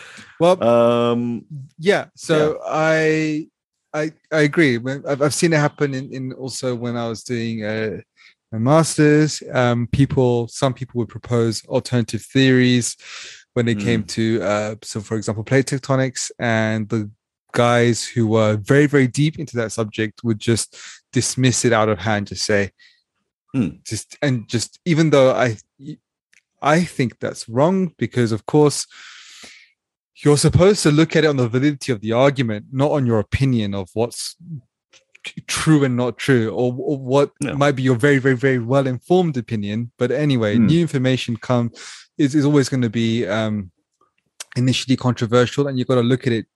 well 0.41 0.63
Um. 0.63 1.45
yeah 1.79 2.07
so 2.15 2.59
i 2.67 3.47
i 3.93 4.13
i 4.33 4.41
agree 4.41 4.77
I've, 5.07 5.21
I've 5.23 5.35
seen 5.35 5.53
it 5.53 5.57
happen 5.59 5.95
in, 5.95 6.13
in 6.13 6.33
also 6.35 6.75
when 6.77 6.97
i 6.97 7.09
was 7.09 7.23
doing 7.25 7.65
uh 7.65 8.01
my 8.53 8.59
masters 8.59 9.43
um 9.53 9.87
people 9.89 10.49
some 10.49 10.73
people 10.75 10.99
would 10.99 11.09
propose 11.09 11.65
alternative 11.67 12.23
theories 12.23 12.97
when 13.55 13.69
it 13.69 13.79
came 13.79 14.05
to 14.05 14.41
uh 14.43 14.75
so 14.83 15.01
for 15.01 15.17
example 15.17 15.45
plate 15.45 15.67
tectonics 15.67 16.31
and 16.39 16.89
the 16.89 17.11
guys 17.53 18.07
who 18.07 18.27
were 18.27 18.57
very 18.57 18.87
very 18.87 19.09
deep 19.09 19.39
into 19.39 19.57
that 19.57 19.73
subject 19.73 20.23
would 20.23 20.39
just 20.39 20.77
dismiss 21.13 21.65
it 21.65 21.73
out 21.73 21.89
of 21.89 21.99
hand 21.99 22.27
just 22.29 22.45
say 22.45 22.71
Hmm. 23.55 23.69
just 23.83 24.19
and 24.21 24.47
just 24.47 24.79
even 24.85 25.09
though 25.09 25.33
i 25.33 25.57
i 26.61 26.85
think 26.85 27.19
that's 27.19 27.49
wrong 27.49 27.95
because 27.97 28.31
of 28.31 28.45
course 28.45 28.87
you're 30.25 30.37
supposed 30.37 30.83
to 30.83 30.91
look 30.91 31.17
at 31.17 31.25
it 31.25 31.29
on 31.29 31.37
the 31.37 31.49
validity 31.49 31.93
of 31.93 32.01
the 32.01 32.13
argument, 32.13 32.67
not 32.73 32.91
on 32.91 33.07
your 33.07 33.21
opinion 33.21 33.75
of 33.75 33.89
what's 33.95 34.37
true 35.47 35.85
and 35.85 35.97
not 35.97 36.19
true, 36.19 36.51
or, 36.51 36.75
or 36.79 36.99
what 36.99 37.33
Yeah. 37.41 37.55
might 37.55 37.73
be 37.73 37.83
your 37.83 37.97
very, 37.97 38.19
very, 38.19 38.37
very 38.37 38.59
well 38.59 38.87
informed 38.87 39.37
opinion. 39.37 39.91
But 39.99 40.11
anyway, 40.11 40.57
Hmm. 40.57 40.67
new 40.67 40.81
information 40.81 41.37
come 41.37 41.71
is, 42.17 42.35
is 42.35 42.45
always 42.45 42.69
going 42.69 42.83
to 42.83 42.91
be 42.91 43.27
um, 43.27 43.71
initially 44.57 44.97
controversial, 44.97 45.67
and 45.67 45.79
you've 45.79 45.89
got 45.89 45.97
to 45.97 46.03
look 46.03 46.27
at 46.27 46.33
it 46.33 46.47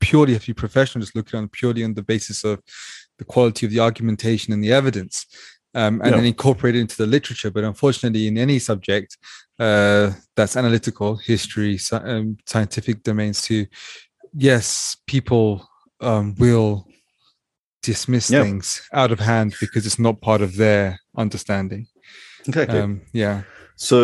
purely 0.00 0.34
if 0.34 0.46
you're 0.46 0.54
professional, 0.54 1.00
just 1.02 1.16
look 1.16 1.28
at 1.28 1.34
it 1.34 1.38
on 1.38 1.48
purely 1.48 1.82
on 1.82 1.94
the 1.94 2.02
basis 2.02 2.44
of 2.44 2.60
the 3.18 3.24
quality 3.24 3.66
of 3.66 3.72
the 3.72 3.80
argumentation 3.80 4.52
and 4.52 4.62
the 4.62 4.72
evidence. 4.72 5.26
Um, 5.74 6.00
and 6.00 6.10
Yeah. 6.12 6.16
then 6.16 6.24
incorporate 6.24 6.74
it 6.74 6.80
into 6.80 6.96
the 6.96 7.06
literature. 7.06 7.50
But 7.50 7.64
unfortunately, 7.64 8.26
in 8.28 8.38
any 8.38 8.58
subject, 8.58 9.18
uh, 9.58 10.12
that's 10.34 10.56
analytical 10.56 11.16
history 11.16 11.78
um, 11.92 12.36
scientific 12.46 13.02
domains 13.02 13.40
too 13.42 13.66
yes 14.36 14.96
people 15.06 15.66
um, 16.00 16.34
will 16.38 16.86
dismiss 17.86 18.30
Yeah. 18.30 18.42
things 18.44 18.66
out 19.00 19.10
of 19.12 19.20
hand 19.20 19.54
because 19.60 19.86
it's 19.88 19.98
not 20.06 20.20
part 20.20 20.42
of 20.42 20.50
their 20.56 20.98
understanding 21.16 21.86
Exactly. 22.48 22.80
um, 22.80 23.00
yeah 23.12 23.42
So 23.76 23.96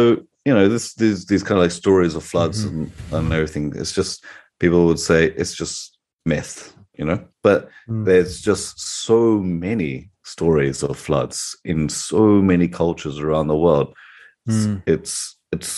you 0.47 0.55
know 0.57 0.69
this 0.69 0.95
these 0.95 1.21
these 1.31 1.45
kind 1.47 1.59
of 1.59 1.63
like 1.65 1.71
stories 1.83 2.15
of 2.17 2.25
floods 2.33 2.59
Mhm. 2.65 2.69
and, 2.71 2.91
and 3.17 3.33
everything. 3.33 3.73
It's 3.81 3.95
just 4.01 4.25
people 4.63 4.83
would 4.89 4.99
say 5.11 5.21
it's 5.41 5.55
just 5.63 5.77
myth, 6.27 6.75
you 6.99 7.05
know. 7.09 7.21
But 7.43 7.61
Mm. 7.89 8.05
there's 8.07 8.35
just 8.51 8.69
so 9.07 9.21
many 9.69 9.93
stories 10.25 10.83
of 10.83 10.97
floods 10.99 11.39
in 11.65 11.89
so 11.89 12.23
many 12.53 12.69
cultures 12.69 13.17
around 13.25 13.47
the 13.49 13.61
world. 13.67 13.89
It's- 14.49 14.67
Mm. 14.67 14.83
It's 14.95 15.13
it's 15.55 15.71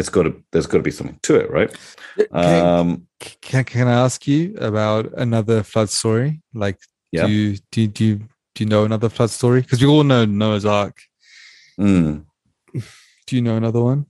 it's 0.00 0.10
got 0.14 0.24
to 0.26 0.32
there's 0.50 0.66
got 0.70 0.78
to 0.82 0.88
be 0.90 0.96
something 0.98 1.18
to 1.28 1.34
it, 1.42 1.48
right? 1.58 1.70
Can, 2.16 2.66
Um, 2.78 2.88
can, 3.46 3.64
can 3.64 3.86
I 3.88 3.96
ask 4.06 4.26
you 4.32 4.40
about 4.70 5.04
another 5.26 5.62
flood 5.62 5.90
story? 5.90 6.30
Like, 6.64 6.78
Yeah. 7.12 7.26
do 7.26 7.32
you 7.32 7.56
do 7.70 7.80
you, 7.82 7.86
do 7.88 8.04
you, 8.04 8.16
do 8.54 8.64
you 8.64 8.66
know 8.66 8.84
another 8.84 9.08
flood 9.08 9.30
story? 9.30 9.60
Because 9.62 9.80
we 9.80 9.88
all 9.88 10.04
know 10.04 10.24
Noah's 10.24 10.64
Ark. 10.66 10.96
mm. 11.78 12.24
Do 13.26 13.36
you 13.36 13.42
know 13.42 13.56
another 13.56 13.80
one? 13.82 14.06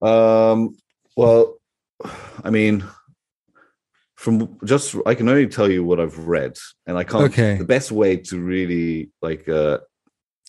Um, 0.00 0.76
well, 1.16 1.58
I 2.42 2.50
mean, 2.50 2.84
from 4.16 4.58
just 4.64 4.96
I 5.06 5.14
can 5.14 5.28
only 5.28 5.46
tell 5.46 5.70
you 5.70 5.84
what 5.84 6.00
I've 6.00 6.18
read, 6.18 6.58
and 6.86 6.96
I 6.98 7.04
can't. 7.04 7.24
Okay. 7.24 7.56
The 7.56 7.64
best 7.64 7.92
way 7.92 8.16
to 8.16 8.40
really 8.40 9.10
like 9.20 9.48
uh, 9.48 9.78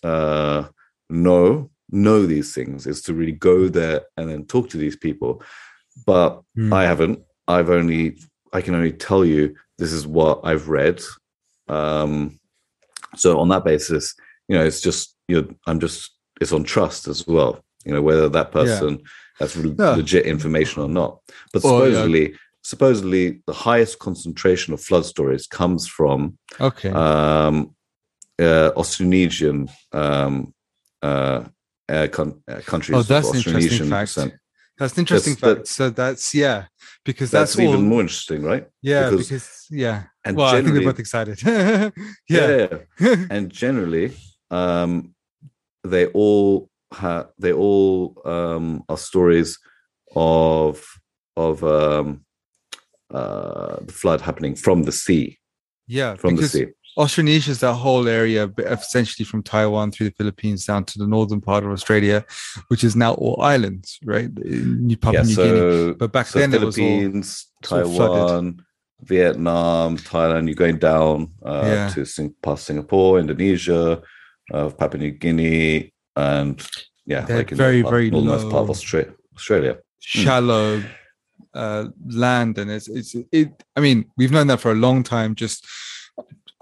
uh, 0.04 0.68
know 1.10 1.70
know 1.90 2.26
these 2.26 2.54
things 2.56 2.88
is 2.88 3.02
to 3.04 3.14
really 3.14 3.32
go 3.34 3.68
there 3.68 4.02
and 4.18 4.28
then 4.30 4.46
talk 4.46 4.70
to 4.70 4.78
these 4.78 4.96
people. 4.96 5.44
But 6.06 6.42
Mm. 6.58 6.74
I 6.74 6.84
haven't. 6.86 7.20
I've 7.48 7.70
only. 7.70 8.18
I 8.54 8.62
can 8.62 8.76
only 8.76 8.94
tell 8.94 9.26
you 9.26 9.56
this 9.78 9.92
is 9.92 10.06
what 10.08 10.42
I've 10.44 10.70
read. 10.70 11.02
Um, 11.68 12.40
so 13.16 13.40
on 13.40 13.50
that 13.50 13.64
basis, 13.64 14.16
you 14.48 14.58
know, 14.58 14.64
it's 14.66 14.82
just 14.82 15.16
you. 15.28 15.42
know 15.42 15.56
I'm 15.68 15.80
just. 15.80 16.12
It's 16.42 16.52
on 16.52 16.64
trust 16.64 17.08
as 17.08 17.26
well. 17.28 17.64
You 17.86 17.94
know, 17.94 18.02
whether 18.02 18.28
that 18.28 18.48
Yeah. 18.48 18.52
person 18.52 19.04
that's 19.40 19.56
re- 19.56 19.76
Yeah. 19.78 19.92
legit 19.96 20.26
information 20.26 20.82
or 20.82 20.90
not. 20.90 21.20
But 21.54 21.64
Or, 21.64 21.88
yeah. 21.88 21.94
supposedly, 21.94 22.36
supposedly, 22.64 23.42
the 23.46 23.54
highest 23.54 24.00
concentration 24.00 24.74
of 24.74 24.82
flood 24.82 25.06
stories 25.06 25.48
comes 25.48 25.88
from 25.88 26.38
Okay. 26.60 26.90
um, 26.90 27.76
uh, 28.42 28.72
Austronesian 28.76 29.70
um, 29.94 30.54
uh, 31.04 31.44
uh, 31.88 32.08
con- 32.12 32.42
uh, 32.50 32.62
countries. 32.66 32.98
oh, 32.98 33.04
that's 33.04 33.34
interesting 33.34 33.90
fact. 33.90 34.18
That's 34.78 34.94
an 34.94 35.02
interesting 35.02 35.36
that's- 35.36 35.58
fact. 35.58 35.68
so 35.68 35.90
that's 35.90 36.34
yeah, 36.34 36.66
because 37.06 37.32
That's, 37.32 37.56
that's, 37.56 37.66
all. 37.68 37.74
even 37.74 37.88
more 37.88 38.02
interesting, 38.02 38.44
right? 38.44 38.68
yeah, 38.82 39.10
because- 39.10 39.30
because, 39.30 39.66
yeah. 39.70 40.04
And 40.26 40.38
well, 40.38 40.48
I 40.48 40.62
think 40.62 40.74
we're 40.74 40.84
both 40.84 41.00
excited. 41.00 41.42
yeah. 41.44 41.90
yeah. 42.30 42.68
and 43.30 43.50
generally, 43.52 44.14
um, 44.50 45.14
they 45.84 46.08
all 46.08 46.70
ha- 46.94 47.28
they 47.38 47.52
all 47.54 48.22
um, 48.26 48.84
are 48.90 48.98
stories 48.98 49.60
of 50.16 50.86
of 51.36 51.64
um, 51.64 52.26
uh, 53.12 53.78
the 53.82 53.94
flood 53.94 54.22
happening 54.22 54.56
from 54.56 54.84
the 54.84 54.92
sea, 54.92 55.38
yeah. 55.88 56.16
from 56.16 56.36
the 56.36 56.48
sea. 56.48 56.68
Austronesia 56.98 57.50
is 57.50 57.60
that 57.62 57.74
whole 57.74 58.08
area, 58.08 58.50
essentially 58.60 59.26
from 59.26 59.42
Taiwan 59.42 59.92
through 59.92 60.10
the 60.10 60.16
Philippines 60.16 60.66
down 60.66 60.84
to 60.86 61.00
the 61.00 61.08
northern 61.08 61.42
part 61.42 61.64
of 61.64 61.72
Australia, 61.72 62.24
which 62.68 62.84
is 62.84 62.96
now 62.96 63.14
all 63.16 63.42
islands, 63.42 64.00
right? 64.06 64.30
New- 64.38 64.98
Papua 64.98 65.24
yeah, 65.24 65.28
New 65.28 65.36
Guinea. 65.36 65.94
But 65.96 66.12
back 66.12 66.28
so 66.28 66.40
then 66.40 66.54
it 66.54 66.62
was 66.62 66.78
all 66.78 66.86
Philippines. 66.86 67.48
Taiwan, 67.64 68.64
Vietnam, 69.02 69.98
Thailand. 69.98 70.46
You're 70.48 70.56
going 70.56 70.78
down 70.78 71.32
uh, 71.44 71.64
Yeah. 71.66 71.88
to 71.90 72.06
Sing- 72.06 72.36
past 72.44 72.66
Singapore, 72.66 73.20
Indonesia, 73.20 74.02
uh, 74.54 74.70
Papua 74.70 75.00
New 75.02 75.12
Guinea, 75.12 75.94
and 76.16 76.62
yeah, 77.06 77.22
They're 77.26 77.38
like 77.38 77.50
very, 77.52 77.82
very 77.82 78.10
northernmost 78.12 78.50
part 78.50 78.64
of 78.64 78.68
low. 78.70 78.74
Austra- 78.76 79.14
Australia. 79.36 79.78
shallow 80.00 80.84
uh, 81.54 81.86
land, 82.08 82.58
and 82.58 82.70
it's 82.72 82.88
it's 82.88 83.16
it. 83.32 83.50
I 83.76 83.80
mean, 83.80 84.06
we've 84.18 84.32
known 84.32 84.48
that 84.48 84.60
for 84.60 84.72
a 84.72 84.76
long 84.76 85.04
time. 85.04 85.36
Just 85.36 85.66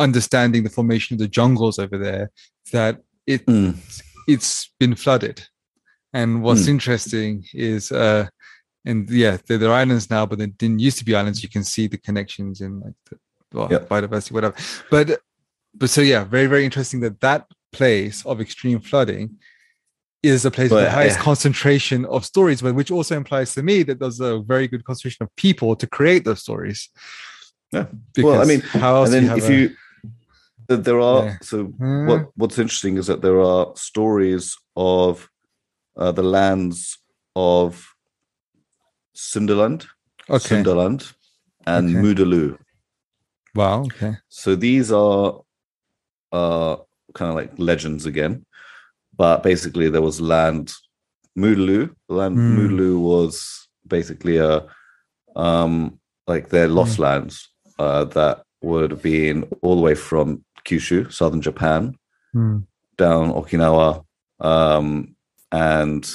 understanding 0.02 0.64
the 0.64 0.70
formation 0.80 1.14
of 1.16 1.20
the 1.20 1.28
jungles 1.40 1.78
over 1.80 1.98
there, 2.08 2.26
that 2.72 2.94
it 3.34 3.46
Mm. 3.46 3.76
it's 4.28 4.52
been 4.80 4.96
flooded. 4.96 5.38
And 6.14 6.30
what's 6.44 6.66
Hmm. 6.66 6.72
interesting 6.76 7.34
is, 7.54 7.92
uh, 7.92 8.28
and 8.86 9.10
yeah, 9.10 9.38
they're, 9.46 9.58
they're 9.60 9.72
islands 9.84 10.10
now, 10.10 10.26
but 10.26 10.38
they 10.40 10.48
didn't 10.62 10.80
used 10.88 10.98
to 11.00 11.06
be 11.06 11.16
islands. 11.16 11.42
You 11.44 11.50
can 11.50 11.64
see 11.64 11.88
the 11.88 11.98
connections 12.08 12.62
in 12.62 12.72
like 12.86 12.98
the 13.10 13.16
well, 13.54 13.68
Yeah. 13.72 13.80
biodiversity, 13.92 14.32
whatever. 14.32 14.56
But 14.90 15.06
but 15.82 15.90
so 15.90 16.02
yeah, 16.02 16.24
very 16.36 16.48
very 16.54 16.66
interesting 16.70 17.00
that 17.02 17.20
that 17.22 17.42
place 17.80 18.18
of 18.26 18.42
extreme 18.42 18.80
flooding 18.90 19.26
is 20.24 20.46
a 20.46 20.52
place 20.52 20.70
with 20.70 20.84
the 20.84 20.92
highest 20.92 21.20
uh, 21.20 21.24
concentration 21.30 22.06
of 22.06 22.20
stories, 22.26 22.62
but 22.62 22.76
which 22.76 22.92
also 22.92 23.14
implies 23.22 23.54
to 23.56 23.64
me 23.64 23.82
that 23.88 23.98
there's 24.00 24.20
a 24.20 24.40
very 24.54 24.68
good 24.72 24.84
concentration 24.84 25.24
of 25.26 25.30
people 25.36 25.76
to 25.82 25.88
create 25.98 26.24
those 26.26 26.42
stories. 26.48 26.80
Yeah. 27.72 27.88
Because 28.16 28.32
Well, 28.32 28.42
I 28.42 28.46
mean, 28.52 28.62
how 28.84 28.92
else 28.98 29.14
and 29.14 29.22
do 29.22 29.28
then 29.28 29.38
you 29.38 29.44
if 29.44 29.50
a- 29.50 29.54
you 29.54 29.64
there 30.78 31.00
are 31.00 31.24
Yeah. 31.24 31.38
so 31.42 31.74
what 32.08 32.30
what's 32.36 32.58
interesting 32.60 32.98
is 32.98 33.08
that 33.08 33.22
there 33.22 33.40
are 33.40 33.74
stories 33.76 34.58
of 34.76 35.30
uh, 35.98 36.12
the 36.12 36.24
lands 36.24 36.98
of 37.36 37.88
Sundaland, 39.16 39.88
okay, 40.30 40.64
Sundaland, 40.64 41.14
and 41.68 41.90
Okay. 41.90 42.02
Moodaloo. 42.02 42.58
wow, 43.56 43.84
okay, 43.84 44.16
So 44.30 44.56
these 44.56 44.92
are 44.92 45.42
uh, 46.32 46.76
kind 47.14 47.30
of 47.30 47.36
like 47.36 47.52
legends 47.58 48.06
again, 48.06 48.46
but 49.18 49.44
basically 49.44 49.90
there 49.90 50.02
was 50.02 50.22
land 50.22 50.72
Moodaloo. 51.38 51.94
Land 52.10 52.38
Hmm. 52.38 52.58
Moodaloo 52.58 53.00
was 53.00 53.68
basically 53.88 54.38
a 54.38 54.66
um, 55.36 56.00
like 56.28 56.50
their 56.50 56.68
lost 56.68 56.98
Hmm. 56.98 57.04
lands 57.04 57.50
uh, 57.80 58.06
that 58.06 58.44
would 58.62 58.92
have 58.92 59.02
been 59.02 59.44
all 59.62 59.76
the 59.76 59.82
way 59.82 59.96
from 59.96 60.44
Kyushu, 60.66 61.12
southern 61.12 61.42
Japan, 61.42 61.96
Hmm. 62.34 62.60
down 62.98 63.34
Okinawa 63.34 64.06
um, 64.40 65.16
and 65.52 66.10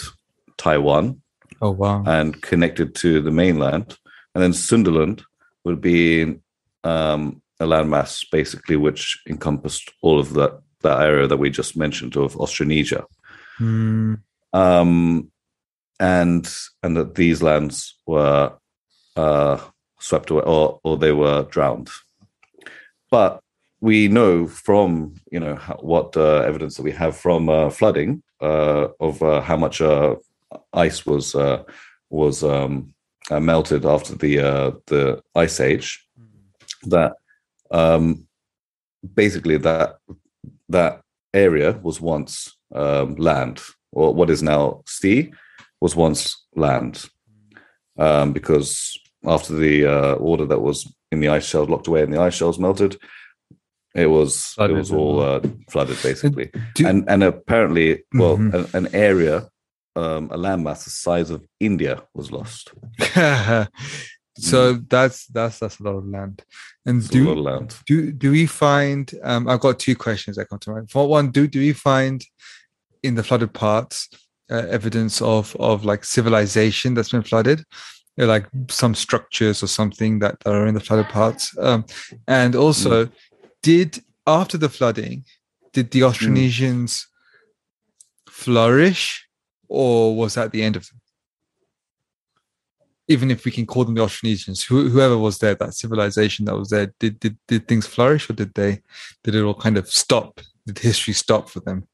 Taiwan, 0.56 1.20
oh 1.60 1.70
wow, 1.72 2.02
and 2.06 2.40
connected 2.40 2.94
to 2.96 3.20
the 3.20 3.30
mainland. 3.30 3.98
And 4.34 4.42
then 4.42 4.52
Sundaland 4.52 5.22
would 5.64 5.80
be 5.80 6.36
um, 6.84 7.42
a 7.60 7.64
landmass, 7.66 8.24
basically, 8.30 8.76
which 8.76 9.18
encompassed 9.28 9.90
all 10.02 10.18
of 10.18 10.32
that 10.34 10.60
that 10.82 11.00
area 11.02 11.26
that 11.26 11.38
we 11.38 11.50
just 11.50 11.76
mentioned 11.76 12.16
of 12.16 12.34
Austronesia, 12.34 13.04
Hmm. 13.58 14.14
um, 14.52 15.30
and 16.00 16.48
and 16.82 16.96
that 16.96 17.14
these 17.14 17.42
lands 17.42 17.94
were 18.06 18.52
uh, 19.16 19.58
swept 20.00 20.30
away 20.30 20.42
or 20.46 20.80
or 20.82 20.96
they 20.96 21.12
were 21.12 21.44
drowned. 21.44 21.90
But 23.10 23.40
we 23.86 24.08
know 24.08 24.48
from 24.48 25.14
you 25.30 25.40
know 25.44 25.54
what 25.92 26.16
uh, 26.16 26.40
evidence 26.50 26.76
that 26.76 26.82
we 26.82 26.90
have 27.02 27.16
from 27.16 27.48
uh, 27.48 27.70
flooding 27.70 28.20
uh, 28.42 28.88
of 28.98 29.22
uh, 29.22 29.40
how 29.40 29.56
much 29.56 29.80
uh, 29.80 30.16
ice 30.72 31.06
was 31.06 31.34
uh, 31.36 31.62
was 32.10 32.42
um, 32.42 32.92
uh, 33.30 33.38
melted 33.38 33.84
after 33.84 34.12
the 34.16 34.32
uh, 34.50 34.70
the 34.86 35.22
ice 35.36 35.60
age 35.60 35.88
that 36.94 37.12
um, 37.70 38.26
basically 39.14 39.56
that 39.56 39.88
that 40.68 41.00
area 41.32 41.70
was 41.86 42.00
once 42.00 42.32
um, 42.74 43.14
land 43.16 43.56
or 43.92 44.12
what 44.12 44.30
is 44.30 44.42
now 44.42 44.82
sea 44.86 45.32
was 45.80 45.94
once 45.94 46.20
land. 46.56 46.94
Um, 47.98 48.32
because 48.32 48.98
after 49.24 49.54
the 49.54 49.86
uh, 49.86 50.14
order 50.14 50.46
that 50.46 50.60
was 50.60 50.78
in 51.12 51.20
the 51.20 51.28
ice 51.28 51.46
shells 51.46 51.70
locked 51.70 51.86
away 51.86 52.02
and 52.02 52.12
the 52.12 52.20
ice 52.20 52.34
shells 52.34 52.58
melted 52.58 52.98
it 54.02 54.06
was 54.16 54.30
Flooded 54.56 54.76
it 54.76 54.78
was 54.78 54.92
all 54.92 55.20
uh, 55.20 55.40
flooded 55.70 55.98
basically 56.02 56.50
Do- 56.74 56.86
and 56.88 56.98
and 57.12 57.22
apparently 57.24 57.88
well 58.20 58.36
Mhm. 58.38 58.54
an, 58.54 58.64
an 58.86 58.94
area 58.94 59.36
um, 60.02 60.24
a 60.30 60.38
landmass 60.44 60.84
the 60.84 60.90
size 60.90 61.30
of 61.30 61.40
india 61.68 61.94
was 62.18 62.30
lost 62.30 62.64
so 64.38 64.74
that's 64.88 65.26
that's 65.28 65.58
that's 65.60 65.80
a 65.80 65.82
lot 65.82 65.96
of 65.96 66.06
land. 66.06 66.42
And 66.84 67.02
It's 67.02 67.14
a 67.14 67.18
lot 67.18 67.30
of 67.30 67.36
do 67.36 67.42
land 67.42 67.76
do 67.86 68.12
do 68.12 68.30
we 68.30 68.46
find? 68.46 69.10
Um, 69.24 69.48
I've 69.48 69.60
got 69.60 69.78
two 69.78 69.96
questions 69.96 70.36
that 70.36 70.48
come 70.48 70.58
to 70.60 70.70
mind. 70.72 70.90
For 70.90 71.08
one, 71.08 71.30
do 71.30 71.46
do 71.46 71.58
we 71.58 71.72
find 71.72 72.22
in 73.02 73.14
the 73.14 73.22
flooded 73.22 73.52
parts 73.52 74.08
uh, 74.50 74.66
evidence 74.78 75.22
of 75.22 75.56
of 75.58 75.84
like 75.84 76.04
civilization 76.04 76.94
that's 76.94 77.12
been 77.12 77.22
flooded? 77.22 77.64
Like 78.18 78.46
some 78.70 78.94
structures 78.94 79.62
or 79.62 79.66
something 79.68 80.20
that 80.20 80.36
are 80.46 80.66
in 80.66 80.74
the 80.74 80.80
flooded 80.80 81.08
parts 81.10 81.54
um, 81.58 81.84
and 82.26 82.54
also 82.56 83.08
did 83.66 84.00
after 84.28 84.56
the 84.56 84.68
flooding 84.68 85.24
did 85.72 85.90
the 85.90 86.02
austronesians 86.02 87.06
flourish 88.28 89.26
or 89.66 90.14
was 90.14 90.34
that 90.34 90.52
the 90.52 90.62
end 90.62 90.76
of 90.76 90.86
them? 90.86 91.00
Even 93.08 93.28
if 93.32 93.44
we 93.44 93.50
can 93.50 93.66
call 93.66 93.84
them 93.84 93.96
the 93.96 94.02
austronesians 94.02 94.64
who, 94.64 94.88
whoever 94.88 95.18
was 95.18 95.38
there 95.38 95.56
that 95.56 95.74
civilization 95.74 96.44
that 96.44 96.56
was 96.56 96.70
there 96.70 96.92
did, 97.00 97.18
did 97.18 97.36
did 97.48 97.66
things 97.66 97.88
flourish 97.88 98.30
or 98.30 98.34
did 98.34 98.54
they 98.54 98.82
did 99.24 99.34
it 99.34 99.42
all 99.42 99.54
kind 99.66 99.76
of 99.76 99.90
stop? 99.90 100.40
Did 100.64 100.78
history 100.78 101.14
stop 101.14 101.50
for 101.50 101.58
them? 101.58 101.88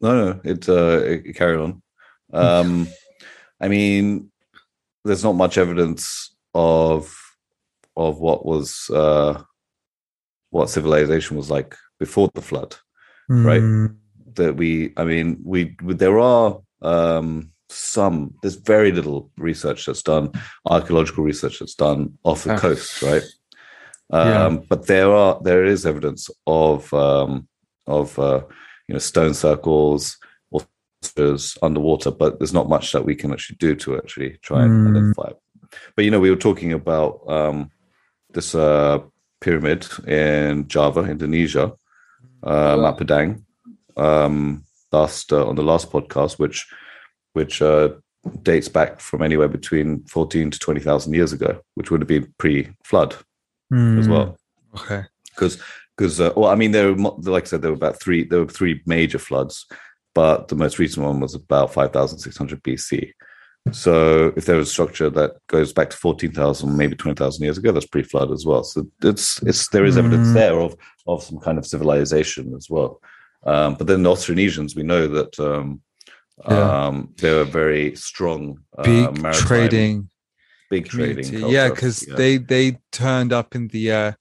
No, 0.00 0.10
no, 0.24 0.40
it, 0.42 0.66
uh, 0.68 1.00
it 1.04 1.36
carry 1.36 1.58
on. 1.58 1.82
Um, 2.32 2.86
I 3.60 3.66
mean, 3.66 4.30
there's 5.04 5.24
not 5.24 5.34
much 5.34 5.58
evidence 5.58 6.32
of 6.54 7.12
of 7.96 8.20
what 8.20 8.44
was 8.46 8.88
uh, 8.90 9.42
what 10.50 10.70
civilization 10.70 11.36
was 11.36 11.50
like 11.50 11.76
before 11.98 12.28
the 12.34 12.42
flood, 12.42 12.76
right? 13.28 13.62
Mm, 13.62 13.96
That 14.34 14.56
we, 14.56 14.92
I 14.96 15.04
mean, 15.04 15.38
we 15.44 15.76
there 15.80 16.18
are 16.18 16.60
um, 16.82 17.52
some. 17.68 18.34
There's 18.42 18.56
very 18.56 18.92
little 18.92 19.30
research 19.36 19.86
that's 19.86 20.02
done, 20.02 20.32
archaeological 20.66 21.24
research 21.24 21.58
that's 21.58 21.74
done 21.74 22.18
off 22.24 22.44
the 22.44 22.54
Ah. 22.54 22.58
coast, 22.58 23.02
right? 23.02 23.22
Yeah. 24.12 24.46
Um, 24.46 24.64
But 24.68 24.86
there 24.86 25.12
are 25.12 25.40
there 25.42 25.64
is 25.64 25.86
evidence 25.86 26.30
of 26.46 26.92
um, 26.92 27.48
of 27.86 28.18
uh, 28.18 28.42
you 28.88 28.94
know 28.94 28.98
stone 28.98 29.34
circles 29.34 30.18
or 30.50 30.60
structures 31.02 31.56
underwater, 31.62 32.10
but 32.10 32.38
there's 32.38 32.52
not 32.54 32.68
much 32.68 32.92
that 32.92 33.04
we 33.04 33.14
can 33.14 33.32
actually 33.32 33.56
do 33.56 33.76
to 33.76 33.96
actually 33.96 34.38
try 34.42 34.64
and 34.64 34.72
Mm. 34.72 34.96
identify. 34.96 35.30
But 35.94 36.04
you 36.04 36.10
know, 36.10 36.20
we 36.20 36.30
were 36.30 36.36
talking 36.48 36.72
about 36.72 37.20
um, 37.28 37.70
this 38.32 38.54
uh, 38.54 39.00
pyramid 39.40 39.86
in 40.06 40.68
Java, 40.68 41.02
Indonesia, 41.02 41.72
uh, 42.42 42.92
Padang, 42.92 43.44
um, 43.96 44.64
last 44.92 45.32
uh, 45.32 45.46
on 45.46 45.56
the 45.56 45.62
last 45.62 45.90
podcast, 45.90 46.38
which 46.38 46.66
which 47.32 47.62
uh, 47.62 47.90
dates 48.42 48.68
back 48.68 49.00
from 49.00 49.22
anywhere 49.22 49.48
between 49.48 50.04
fourteen 50.04 50.50
to 50.50 50.58
twenty 50.58 50.80
thousand 50.80 51.14
years 51.14 51.32
ago, 51.32 51.60
which 51.74 51.90
would 51.90 52.00
have 52.00 52.08
been 52.08 52.32
pre-flood 52.38 53.14
as 53.72 54.08
mm, 54.08 54.08
well. 54.08 54.36
Okay. 54.74 55.04
because 55.40 55.62
because 55.96 56.20
uh, 56.20 56.32
well 56.36 56.50
i 56.50 56.54
mean 56.54 56.72
there 56.72 56.92
were 56.92 57.10
like 57.22 57.44
i 57.44 57.46
said 57.46 57.62
there 57.62 57.70
were 57.70 57.76
about 57.76 58.00
three 58.00 58.24
there 58.24 58.40
were 58.40 58.46
three 58.46 58.80
major 58.86 59.18
floods 59.18 59.66
but 60.14 60.48
the 60.48 60.56
most 60.56 60.78
recent 60.78 61.04
one 61.04 61.20
was 61.20 61.34
about 61.34 61.72
5600 61.72 62.62
bc 62.62 63.12
so 63.72 64.32
if 64.36 64.46
there 64.46 64.56
was 64.56 64.68
a 64.68 64.72
structure 64.72 65.10
that 65.10 65.32
goes 65.48 65.72
back 65.72 65.90
to 65.90 65.96
14000 65.96 66.76
maybe 66.76 66.96
20000 66.96 67.42
years 67.44 67.58
ago 67.58 67.70
that's 67.72 67.86
pre-flood 67.86 68.32
as 68.32 68.44
well 68.46 68.64
so 68.64 68.86
it's 69.02 69.40
it's 69.42 69.68
there 69.68 69.84
is 69.84 69.96
evidence 69.98 70.28
Mm. 70.28 70.34
there 70.34 70.58
of 70.60 70.74
of 71.06 71.22
some 71.22 71.38
kind 71.38 71.58
of 71.58 71.66
civilization 71.66 72.54
as 72.56 72.68
well 72.70 73.00
um, 73.44 73.74
but 73.74 73.86
then 73.86 74.02
the 74.02 74.10
austronesians 74.10 74.74
we 74.74 74.82
know 74.82 75.06
that 75.08 75.38
um, 75.38 75.82
Yeah. 76.48 76.86
um, 76.86 77.12
they 77.20 77.32
were 77.34 77.44
very 77.44 77.94
strong 77.96 78.60
uh, 78.78 78.82
Big 78.82 79.20
maritime- 79.22 79.46
trading 79.46 80.10
big 80.70 80.86
trading 80.88 81.24
community. 81.24 81.52
Yeah, 81.56 81.68
because 81.68 82.06
Yeah. 82.08 82.14
they 82.16 82.38
they 82.38 82.78
turned 82.92 83.32
up 83.32 83.54
in 83.54 83.68
the 83.68 83.84
uh, 83.92 84.12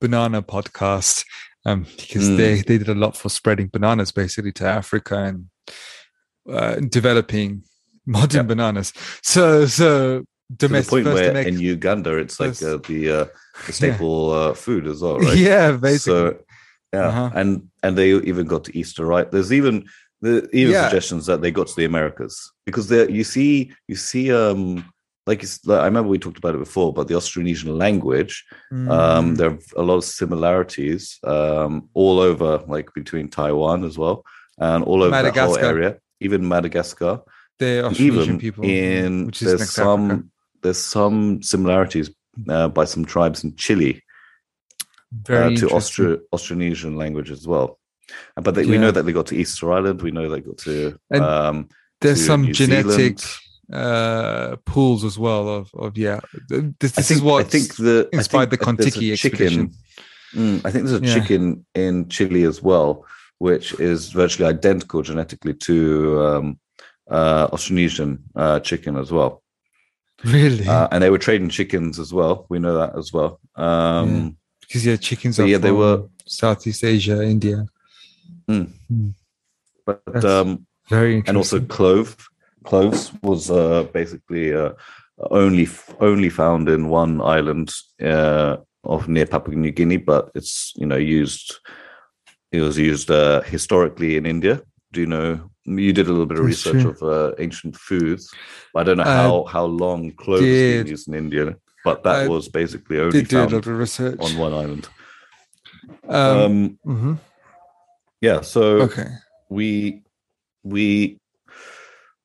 banana 0.00 0.42
podcast 0.42 1.24
um, 1.64 1.84
because 1.96 2.28
Mm. 2.28 2.36
they 2.36 2.54
they 2.68 2.78
did 2.78 2.88
a 2.88 2.94
lot 3.04 3.16
for 3.16 3.30
spreading 3.30 3.68
bananas 3.68 4.12
basically 4.12 4.52
to 4.52 4.64
Africa 4.66 5.16
and 5.28 5.38
uh, 6.56 6.74
developing 6.90 7.62
modern 8.06 8.36
Yeah. 8.40 8.42
bananas. 8.48 8.92
So 9.22 9.66
so 9.66 10.18
to 10.18 10.24
the 10.48 10.68
domestic 10.68 10.90
point 11.04 11.06
where 11.14 11.36
in 11.46 11.58
Uganda 11.58 12.16
it's 12.18 12.38
like 12.40 12.62
uh, 12.62 12.78
the 12.88 13.10
uh, 13.10 13.24
the 13.66 13.72
staple 13.72 14.30
uh, 14.30 14.54
food 14.54 14.86
as 14.86 15.00
well, 15.02 15.18
right? 15.18 15.36
yeah, 15.38 15.72
basically. 15.72 16.12
So 16.12 16.38
yeah, 16.92 17.08
Uh-huh. 17.08 17.30
and 17.34 17.68
and 17.82 17.96
they 17.96 18.10
even 18.12 18.46
got 18.46 18.64
to 18.64 18.76
Easter 18.76 19.06
right. 19.06 19.30
There's 19.30 19.52
even 19.52 19.88
the 20.20 20.48
even 20.52 20.72
Yeah. 20.72 20.84
suggestions 20.84 21.26
that 21.26 21.40
they 21.42 21.50
got 21.50 21.66
to 21.68 21.76
the 21.76 21.84
Americas 21.84 22.34
because 22.66 22.88
there 22.88 23.10
you 23.10 23.24
see 23.24 23.72
you 23.88 23.96
see 23.96 24.32
um 24.32 24.84
like, 25.26 25.44
like 25.64 25.80
I 25.80 25.84
remember 25.84 26.08
we 26.10 26.18
talked 26.18 26.38
about 26.38 26.54
it 26.56 26.58
before, 26.58 26.92
but 26.92 27.06
the 27.08 27.14
Austronesian 27.14 27.76
language 27.78 28.44
um 28.88 29.34
Mm. 29.34 29.36
there 29.38 29.50
are 29.50 29.58
a 29.76 29.82
lot 29.82 29.96
of 29.96 30.04
similarities 30.04 31.18
um 31.24 31.88
all 31.94 32.18
over 32.18 32.62
like 32.66 32.88
between 32.94 33.28
Taiwan 33.28 33.84
as 33.84 33.96
well 33.96 34.24
and 34.58 34.82
all 34.84 35.02
over 35.02 35.12
that 35.22 35.36
whole 35.46 35.56
area, 35.70 35.98
even 36.20 36.46
Madagascar 36.48 37.20
the 37.62 37.72
and 37.86 37.96
Austronesian 37.96 38.06
even 38.18 38.38
people, 38.44 38.64
in 38.64 39.26
which 39.26 39.42
is 39.42 39.48
there's 39.48 39.70
some 39.70 40.04
Africa. 40.10 40.28
there's 40.62 40.82
some 40.96 41.18
similarities 41.52 42.08
uh, 42.54 42.68
by 42.78 42.84
some 42.92 43.04
tribes 43.14 43.38
in 43.44 43.50
Chile 43.64 43.92
Very 45.12 45.54
uh, 45.54 45.58
to. 45.60 45.66
Austro 45.76 46.06
Austronesian 46.34 46.94
language 47.02 47.30
as 47.36 47.46
well. 47.52 47.68
Uh, 48.36 48.42
But 48.44 48.52
they, 48.54 48.64
we 48.66 48.78
know 48.82 48.92
that 48.92 49.04
they 49.04 49.12
got 49.12 49.28
to 49.30 49.36
Easter 49.42 49.66
Island. 49.76 50.02
We 50.02 50.10
know 50.16 50.26
they 50.28 50.40
got 50.50 50.58
to 50.68 50.76
um, 51.12 51.68
There's 52.00 52.20
to 52.20 52.26
some 52.30 52.42
New 52.42 52.54
genetic 52.60 53.18
uh, 53.72 54.56
pools 54.72 55.04
as 55.04 55.16
well 55.18 55.44
of 55.58 55.64
of 55.84 55.96
yeah. 55.96 56.20
This, 56.48 56.92
this 56.96 57.08
think, 57.08 57.18
is 57.18 57.22
what 57.22 57.46
I 57.46 57.48
think 57.48 57.66
the 57.76 58.08
I 58.12 58.16
inspired 58.18 58.50
think 58.50 58.60
the 58.60 58.66
there's 58.66 58.96
a 58.96 59.00
Mm, 60.34 60.58
I 60.66 60.70
think 60.70 60.86
there's 60.86 61.00
a 61.02 61.04
Yeah. 61.04 61.14
chicken 61.14 61.66
in 61.74 62.08
Chile 62.08 62.44
as 62.44 62.62
well, 62.62 62.90
which 63.38 63.66
is 63.78 64.12
virtually 64.12 64.48
identical 64.48 65.02
genetically 65.02 65.54
to 65.68 65.76
um, 66.28 66.46
uh, 67.12 67.48
Austronesian 67.54 68.18
uh, 68.34 68.58
chicken 68.60 68.96
as 68.96 69.10
well. 69.12 69.42
really 70.24 70.66
Uh, 70.66 70.88
and 70.90 71.02
they 71.02 71.10
were 71.10 71.18
trading 71.18 71.50
chickens 71.50 71.98
as 71.98 72.12
well. 72.12 72.46
We 72.48 72.58
know 72.58 72.74
that 72.78 72.96
as 72.96 73.12
well. 73.12 73.38
Um, 73.56 74.36
because 74.60 74.86
yeah, 74.86 74.96
chickens 74.96 75.38
are 75.38 75.46
yeah, 75.46 75.58
they 75.58 75.72
were- 75.72 76.08
Southeast 76.26 76.82
Asia, 76.84 77.22
India. 77.22 77.66
But 79.86 80.02
That's 80.06 80.24
um, 80.24 80.66
Very 80.88 81.16
interesting. 81.16 81.28
and 81.28 81.36
also 81.36 81.60
clove. 81.60 82.16
Cloves 82.64 83.12
was 83.22 83.50
uh, 83.50 83.82
basically 83.92 84.54
uh, 84.54 84.72
only 85.30 85.68
only 86.00 86.28
found 86.28 86.68
in 86.68 86.88
one 86.88 87.20
island 87.20 87.72
uh, 88.00 88.56
of 88.84 89.08
near 89.08 89.26
Papua 89.26 89.56
New 89.56 89.72
Guinea, 89.72 89.98
but 89.98 90.30
it's 90.34 90.72
you 90.76 90.86
know 90.86 90.96
used. 90.96 91.58
It 92.52 92.60
was 92.60 92.78
used 92.78 93.10
uh, 93.10 93.40
historically 93.42 94.16
in 94.16 94.26
India. 94.26 94.62
Do 94.92 95.00
you 95.00 95.06
know? 95.06 95.50
You 95.64 95.92
did 95.92 96.08
a 96.08 96.10
little 96.10 96.26
bit 96.26 96.38
of 96.38 96.44
That's 96.46 96.66
research 96.66 96.82
true. 96.82 96.90
of 96.90 97.02
uh, 97.02 97.34
ancient 97.38 97.76
foods. 97.76 98.34
I 98.74 98.82
don't 98.82 98.96
know 98.96 99.04
how 99.04 99.44
how 99.44 99.64
long 99.64 100.10
cloves 100.12 100.42
been 100.42 100.86
used 100.88 101.08
in 101.08 101.14
India, 101.14 101.56
but 101.84 102.02
that 102.02 102.22
I 102.24 102.28
was 102.28 102.48
basically 102.48 102.98
only 102.98 103.22
did 103.22 103.28
do 103.28 103.36
a 103.38 103.48
found 103.48 104.20
on 104.20 104.38
one 104.38 104.52
island. 104.52 104.88
Um, 106.08 106.18
Um, 106.18 106.78
mhm. 106.86 107.18
yeah, 108.20 108.40
so 108.40 108.82
Okay. 108.82 109.06
we 109.48 110.02
we 110.64 111.18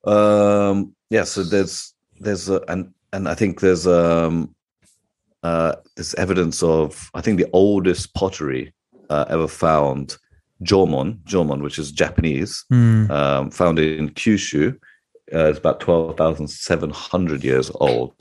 um 0.05 0.95
yeah 1.09 1.23
so 1.23 1.43
there's 1.43 1.93
there's 2.19 2.49
a, 2.49 2.61
and 2.69 2.93
and 3.13 3.27
i 3.27 3.33
think 3.33 3.59
there's 3.59 3.85
um 3.87 4.55
uh 5.43 5.73
there's 5.95 6.13
evidence 6.15 6.63
of 6.63 7.09
i 7.13 7.19
think 7.21 7.37
the 7.37 7.49
oldest 7.51 8.13
pottery 8.13 8.73
uh, 9.09 9.25
ever 9.29 9.47
found 9.47 10.17
jomon 10.63 11.17
jomon 11.25 11.61
which 11.61 11.79
is 11.79 11.91
japanese 11.91 12.65
Hmm. 12.69 13.09
um 13.11 13.51
found 13.51 13.79
in 13.79 14.09
kyushu 14.09 14.75
uh, 15.33 15.49
it's 15.49 15.59
about 15.59 15.79
12,700 15.81 17.43
years 17.43 17.69
old 17.75 18.13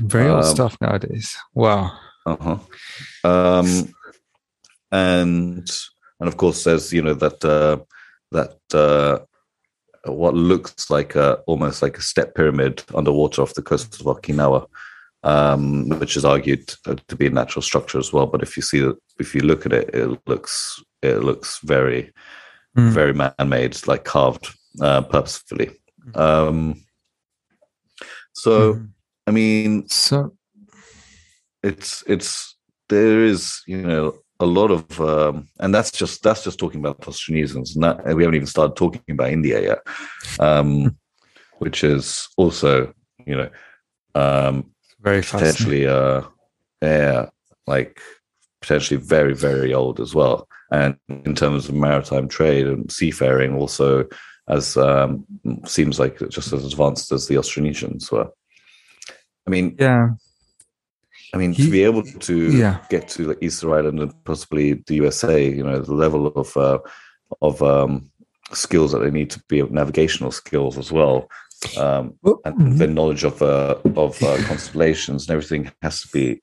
very 0.00 0.28
old 0.28 0.44
um, 0.44 0.50
stuff 0.50 0.76
nowadays. 0.80 1.36
Wow. 1.54 1.92
Uh-huh. 2.26 2.58
Um, 3.24 3.94
and 4.90 5.70
and 6.20 6.28
of 6.28 6.36
course, 6.36 6.64
there's 6.64 6.92
you 6.92 7.02
know 7.02 7.14
that 7.14 7.44
uh, 7.44 7.78
that 8.32 8.58
uh, 8.72 9.24
what 10.10 10.34
looks 10.34 10.90
like 10.90 11.14
a, 11.14 11.34
almost 11.46 11.82
like 11.82 11.98
a 11.98 12.02
step 12.02 12.34
pyramid 12.34 12.82
underwater 12.94 13.42
off 13.42 13.54
the 13.54 13.62
coast 13.62 14.00
of 14.00 14.06
Okinawa, 14.06 14.66
um, 15.22 15.88
which 15.88 16.16
is 16.16 16.24
argued 16.24 16.68
to 17.08 17.16
be 17.16 17.26
a 17.26 17.30
natural 17.30 17.62
structure 17.62 17.98
as 17.98 18.12
well. 18.12 18.26
But 18.26 18.42
if 18.42 18.56
you 18.56 18.62
see 18.62 18.80
that, 18.80 18.96
if 19.18 19.34
you 19.34 19.42
look 19.42 19.66
at 19.66 19.72
it, 19.72 19.94
it 19.94 20.18
looks 20.26 20.82
it 21.04 21.22
looks 21.22 21.58
very 21.62 22.12
Hmm. 22.76 22.90
very 22.90 23.14
man-made, 23.14 23.86
like 23.86 24.04
carved 24.04 24.48
uh, 24.80 25.02
purposefully. 25.02 25.70
Um, 26.14 26.82
so 28.32 28.74
Mhm. 28.74 28.88
I 29.26 29.30
mean, 29.30 29.88
So 29.88 30.36
it's 31.62 32.02
it's 32.06 32.56
there 32.88 33.24
is 33.24 33.62
you 33.66 33.78
know 33.82 34.12
a 34.40 34.46
lot 34.46 34.70
of 34.70 35.00
um 35.00 35.48
and 35.60 35.74
that's 35.74 35.90
just 35.90 36.22
that's 36.22 36.44
just 36.44 36.58
talking 36.58 36.80
about 36.80 37.00
Austronesians 37.00 37.74
and 37.74 37.84
that 37.84 38.04
we 38.14 38.22
haven't 38.22 38.34
even 38.34 38.46
started 38.46 38.76
talking 38.76 39.02
about 39.08 39.30
India 39.32 39.60
yet 39.60 39.78
um 40.40 40.96
which 41.58 41.84
is 41.84 42.28
also 42.36 42.92
you 43.26 43.36
know 43.36 43.50
um 44.14 44.70
very 45.00 45.22
potentially 45.22 45.86
uh 45.86 46.22
yeah 46.82 47.26
like 47.66 48.00
potentially 48.60 49.00
very 49.00 49.34
very 49.34 49.72
old 49.72 50.00
as 50.00 50.14
well 50.14 50.48
and 50.70 50.96
in 51.08 51.34
terms 51.34 51.68
of 51.68 51.74
maritime 51.74 52.28
trade 52.28 52.66
and 52.66 52.90
seafaring 52.90 53.54
also 53.54 54.04
as 54.48 54.76
um 54.76 55.24
seems 55.66 55.98
like 55.98 56.18
just 56.30 56.52
as 56.52 56.64
advanced 56.64 57.12
as 57.12 57.26
the 57.28 57.34
Austronesians 57.36 58.10
were 58.12 58.28
I 59.46 59.50
mean 59.50 59.76
Yeah. 59.78 60.08
I 61.32 61.36
mean, 61.36 61.52
He- 61.52 61.64
to 61.64 61.70
be 61.70 61.82
able 61.82 62.02
to 62.04 62.36
Yeah. 62.58 62.78
get 62.90 63.08
to 63.14 63.28
like 63.28 63.38
Easter 63.42 63.74
Island 63.74 63.98
and 64.00 64.12
possibly 64.24 64.74
the 64.86 64.94
USA, 65.02 65.42
you 65.58 65.64
know, 65.64 65.80
the 65.80 65.94
level 65.94 66.28
of 66.28 66.56
uh, 66.56 66.78
of 67.42 67.60
um, 67.62 68.10
skills 68.52 68.92
that 68.92 69.00
they 69.00 69.10
need 69.10 69.30
to 69.30 69.42
be 69.48 69.60
navigational 69.62 70.30
skills 70.30 70.78
as 70.78 70.92
well, 70.92 71.28
um, 71.76 72.14
Well, 72.22 72.40
and 72.44 72.54
mhm. 72.56 72.78
the 72.78 72.86
knowledge 72.86 73.24
of 73.24 73.42
uh, 73.42 73.74
of 73.96 74.22
uh, 74.22 74.36
constellations 74.46 75.20
and 75.26 75.30
everything 75.34 75.72
has 75.82 76.02
to 76.02 76.08
be 76.12 76.40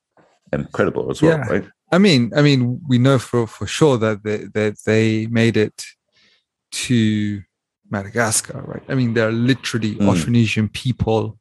incredible 0.51 1.09
as 1.09 1.21
well, 1.21 1.37
Yeah. 1.37 1.47
right? 1.53 1.65
I 1.91 1.97
mean, 1.97 2.31
I 2.35 2.41
mean, 2.41 2.79
we 2.87 2.97
know 2.97 3.19
for 3.19 3.47
for 3.47 3.67
sure 3.67 3.97
that 3.97 4.23
they 4.23 4.45
that 4.53 4.77
they 4.85 5.27
made 5.27 5.57
it 5.57 5.83
to 6.71 7.41
Madagascar, 7.89 8.61
right? 8.65 8.83
I 8.87 8.95
mean, 8.95 9.13
there 9.13 9.27
are 9.27 9.33
literally 9.33 9.95
Mm. 9.95 10.07
Austronesian 10.09 10.71
people 10.71 11.37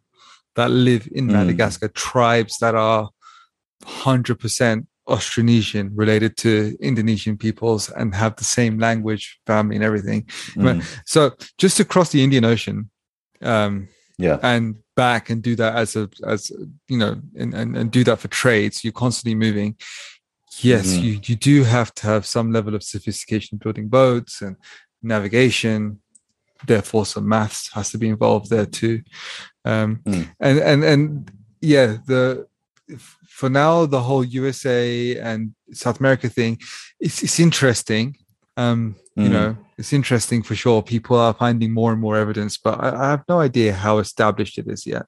that 0.56 0.70
live 0.70 1.08
in 1.12 1.28
Mm. 1.28 1.32
Madagascar, 1.32 1.88
tribes 1.88 2.58
that 2.58 2.74
are 2.74 3.10
100% 3.84 4.86
Austronesian 5.08 5.90
related 5.94 6.36
to 6.38 6.76
Indonesian 6.80 7.36
peoples 7.36 7.88
and 7.90 8.14
have 8.14 8.36
the 8.36 8.44
same 8.44 8.78
language, 8.78 9.38
family, 9.46 9.76
and 9.76 9.84
everything. 9.84 10.22
Mm. 10.56 10.82
So 11.06 11.32
just 11.58 11.76
to 11.78 11.84
cross 11.84 12.10
the 12.10 12.22
Indian 12.22 12.44
Ocean 12.44 12.90
um, 13.42 13.88
Yeah. 14.18 14.38
and 14.42 14.76
back 14.96 15.30
and 15.30 15.42
do 15.42 15.56
that 15.56 15.76
as 15.76 15.96
a, 15.96 16.08
as 16.26 16.50
you 16.88 16.98
know, 16.98 17.20
and, 17.38 17.54
and, 17.54 17.76
and 17.76 17.90
do 17.90 18.04
that 18.04 18.18
for 18.18 18.28
trades, 18.28 18.84
you're 18.84 18.92
constantly 18.92 19.34
moving. 19.34 19.76
Yes, 20.58 20.86
Mhm. 20.96 21.02
you, 21.02 21.20
you 21.24 21.36
do 21.36 21.64
have 21.64 21.94
to 21.94 22.06
have 22.06 22.26
some 22.26 22.52
level 22.52 22.74
of 22.74 22.82
sophistication 22.82 23.58
building 23.58 23.88
boats 23.88 24.42
and 24.42 24.56
navigation. 25.02 26.00
Therefore, 26.66 27.06
some 27.06 27.28
maths 27.28 27.70
has 27.72 27.90
to 27.90 27.98
be 27.98 28.08
involved 28.08 28.50
there 28.50 28.66
too. 28.66 29.02
Um, 29.64 30.00
Mm. 30.04 30.28
And 30.40 30.58
and 30.58 30.84
and 30.84 31.30
yeah, 31.60 31.98
the 32.06 32.46
for 33.28 33.48
now 33.48 33.86
the 33.86 34.00
whole 34.02 34.24
USA 34.24 35.16
and 35.16 35.54
South 35.72 36.00
America 36.00 36.28
thing, 36.28 36.58
it's 36.98 37.22
it's 37.22 37.38
interesting. 37.40 38.16
Um, 38.56 38.96
you 39.16 39.28
Mm. 39.28 39.32
know, 39.32 39.56
it's 39.78 39.92
interesting 39.92 40.42
for 40.42 40.54
sure. 40.54 40.82
People 40.82 41.16
are 41.18 41.32
finding 41.32 41.72
more 41.72 41.92
and 41.92 42.00
more 42.00 42.16
evidence, 42.16 42.58
but 42.58 42.78
I, 42.80 42.88
I 43.04 43.10
have 43.10 43.24
no 43.28 43.40
idea 43.40 43.72
how 43.72 43.98
established 43.98 44.58
it 44.58 44.66
is 44.68 44.84
yet. 44.86 45.06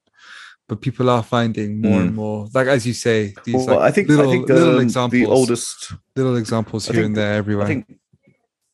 But 0.73 0.81
people 0.81 1.11
are 1.11 1.23
finding 1.23 1.83
more 1.83 2.01
and 2.01 2.15
more, 2.15 2.49
like 2.55 2.67
as 2.67 2.87
you 2.87 2.95
say, 2.95 3.35
these 3.45 3.55
Well, 3.57 3.77
like 3.77 3.89
I 3.89 3.91
think 3.91 4.09
little 4.09 4.27
I 4.31 4.33
think 4.33 4.49
little 4.49 4.77
um, 4.77 4.81
examples, 4.81 5.21
the 5.21 5.27
oldest. 5.27 5.93
little 6.17 6.37
examples 6.37 6.87
here 6.87 6.95
think- 6.95 7.07
and 7.09 7.17
there, 7.17 7.35
everywhere. 7.35 7.67
I 7.67 7.69
think. 7.69 7.85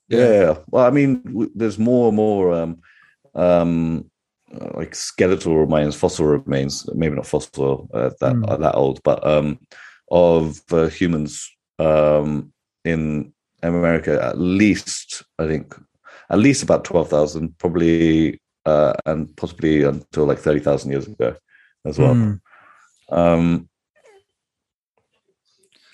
Yeah. 0.09 0.59
Well, 0.71 0.87
I 0.87 0.91
mean, 0.91 1.23
w- 1.25 1.51
there's 1.57 1.77
more 1.77 2.07
and 2.09 2.17
more 2.17 2.45
um, 2.55 2.79
um, 3.35 4.05
uh, 4.55 4.71
like 4.75 4.95
skeletal 4.95 5.59
remains, 5.59 5.97
fossil 5.97 6.27
remains. 6.27 6.89
Maybe 6.95 7.17
not 7.17 7.27
fossil 7.27 7.91
uh, 7.93 8.11
that 8.21 8.35
Mm. 8.37 8.49
uh, 8.49 8.57
that 8.59 8.77
old, 8.77 9.01
but 9.03 9.27
um, 9.27 9.59
of 10.13 10.61
uh, 10.71 10.87
humans 10.87 11.51
um, 11.81 12.53
in 12.85 13.33
America. 13.65 14.23
At 14.23 14.39
least, 14.39 15.25
I 15.41 15.49
think, 15.49 15.75
at 16.31 16.39
least 16.39 16.63
about 16.63 16.85
twelve 16.85 17.09
thousand, 17.11 17.59
probably, 17.59 18.39
uh, 18.67 18.93
and 19.05 19.35
possibly 19.37 19.83
until 19.83 20.27
like 20.27 20.39
thirty 20.39 20.61
thousand 20.61 20.93
years 20.93 21.09
ago 21.09 21.35
as 21.85 21.99
well. 21.99 22.15
Mm. 22.15 22.41
Um, 23.11 23.69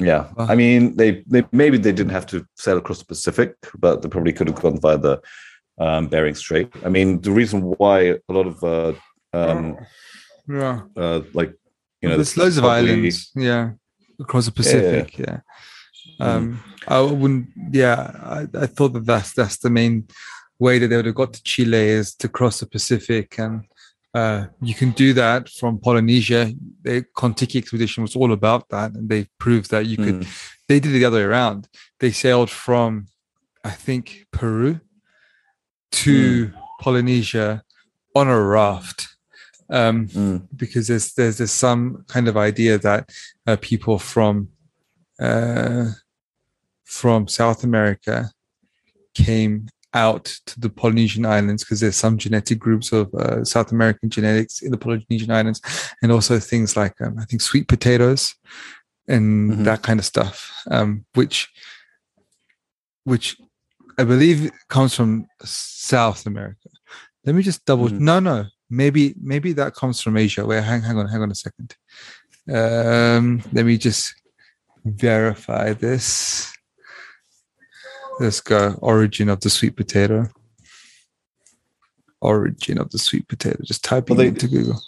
yeah, 0.00 0.28
Wow. 0.36 0.46
I 0.48 0.54
mean, 0.56 0.96
they, 0.96 1.22
they 1.26 1.44
maybe 1.52 1.78
they 1.78 1.92
didn't 1.92 2.12
have 2.12 2.26
to 2.26 2.46
sail 2.56 2.78
across 2.78 2.98
the 2.98 3.04
Pacific, 3.04 3.54
but 3.78 4.02
they 4.02 4.08
probably 4.08 4.32
could 4.32 4.48
have 4.48 4.60
gone 4.60 4.80
via 4.80 4.98
the 4.98 5.20
um, 5.78 6.08
Bering 6.08 6.34
Strait. 6.34 6.72
I 6.84 6.88
mean, 6.88 7.20
the 7.20 7.30
reason 7.30 7.60
why 7.78 8.18
a 8.28 8.32
lot 8.32 8.46
of 8.46 8.62
uh, 8.64 8.92
um, 9.32 9.76
yeah. 10.48 10.80
uh, 10.96 11.20
like 11.32 11.54
you 12.00 12.08
know, 12.08 12.16
there's 12.16 12.36
loads 12.36 12.56
of 12.56 12.64
probably- 12.64 12.90
islands, 12.90 13.30
yeah, 13.34 13.70
across 14.20 14.46
the 14.46 14.52
Pacific, 14.52 15.18
yeah. 15.18 15.40
Mm. 16.20 16.26
Um, 16.26 16.64
I 16.86 17.00
wouldn't, 17.00 17.48
yeah, 17.72 18.12
I, 18.22 18.46
I 18.62 18.66
thought 18.66 18.92
that 18.92 19.06
that's 19.06 19.32
that's 19.32 19.58
the 19.58 19.70
main 19.70 20.06
way 20.58 20.78
that 20.78 20.88
they 20.88 20.96
would 20.96 21.06
have 21.06 21.14
got 21.14 21.32
to 21.32 21.42
Chile 21.42 21.78
is 21.78 22.14
to 22.16 22.28
cross 22.28 22.60
the 22.60 22.66
Pacific, 22.66 23.38
and 23.38 23.64
uh, 24.14 24.46
you 24.62 24.74
can 24.74 24.92
do 24.92 25.12
that 25.14 25.48
from 25.48 25.78
Polynesia. 25.78 26.52
The 26.82 27.04
Kon-Tiki 27.14 27.58
expedition 27.58 28.02
was 28.02 28.14
all 28.16 28.32
about 28.32 28.68
that, 28.68 28.92
and 28.94 29.08
they 29.08 29.26
proved 29.38 29.70
that 29.70 29.86
you 29.86 29.96
could. 29.96 30.20
Mm, 30.20 30.50
They 30.68 30.80
did 30.80 30.94
it 30.94 30.98
the 30.98 31.04
other 31.04 31.18
way 31.18 31.24
around. 31.24 31.68
They 31.98 32.12
sailed 32.12 32.48
from, 32.50 33.06
I 33.64 33.70
think, 33.70 34.26
Peru 34.30 34.80
to 35.90 36.52
Polynesia 36.80 37.62
on 38.14 38.28
a 38.28 38.40
raft. 38.40 39.08
Um, 39.70 40.08
mm, 40.08 40.46
because 40.54 40.88
there's 40.88 41.14
there's 41.14 41.38
there's 41.38 41.50
some 41.52 42.04
kind 42.06 42.28
of 42.28 42.36
idea 42.36 42.78
that 42.78 43.10
uh, 43.46 43.56
people 43.60 43.98
from 43.98 44.48
uh, 45.18 45.86
from 46.84 47.26
South 47.28 47.64
America 47.64 48.30
came 49.14 49.68
out 49.94 50.24
to 50.46 50.60
the 50.60 50.68
Polynesian 50.68 51.24
islands 51.24 51.62
because 51.64 51.80
there's 51.80 51.96
some 51.96 52.18
genetic 52.18 52.58
groups 52.58 52.92
of 52.92 53.12
uh, 53.14 53.44
South 53.44 53.72
American 53.72 54.10
genetics 54.10 54.60
in 54.62 54.70
the 54.70 54.78
Polynesian 54.78 55.30
islands, 55.30 55.60
and 56.02 56.10
also 56.12 56.38
things 56.38 56.76
like 56.76 56.94
um, 57.00 57.16
I 57.18 57.24
think 57.24 57.42
sweet 57.42 57.68
potatoes 57.68 58.34
and 59.08 59.52
Mhm. 59.52 59.64
that 59.64 59.82
kind 59.82 60.00
of 60.00 60.06
stuff, 60.06 60.52
um, 60.70 61.04
which 61.14 61.48
which 63.04 63.36
I 63.98 64.04
believe 64.04 64.50
comes 64.68 64.94
from 64.94 65.26
South 65.44 66.26
America. 66.26 66.68
Let 67.24 67.34
me 67.34 67.42
just 67.42 67.64
double. 67.64 67.88
Mhm. 67.88 68.00
No, 68.00 68.18
no, 68.20 68.46
maybe 68.70 69.14
maybe 69.20 69.52
that 69.54 69.74
comes 69.74 70.00
from 70.00 70.16
Asia. 70.16 70.44
Wait, 70.46 70.64
hang, 70.64 70.82
hang 70.82 70.98
on, 70.98 71.08
hang 71.08 71.22
on 71.22 71.30
a 71.30 71.34
second. 71.34 71.76
Um, 72.52 73.42
let 73.52 73.64
me 73.66 73.78
just 73.78 74.14
verify 74.84 75.72
this. 75.72 76.53
Let's 78.20 78.40
go. 78.40 78.74
Origin 78.80 79.28
of 79.28 79.40
the 79.40 79.50
sweet 79.50 79.76
potato. 79.76 80.28
Origin 82.20 82.78
of 82.78 82.90
the 82.90 82.98
sweet 82.98 83.28
potato. 83.28 83.58
Just 83.64 83.84
type 83.84 84.08
Well, 84.08 84.18
they- 84.18 84.28
into 84.28 84.48
Google. 84.48 84.80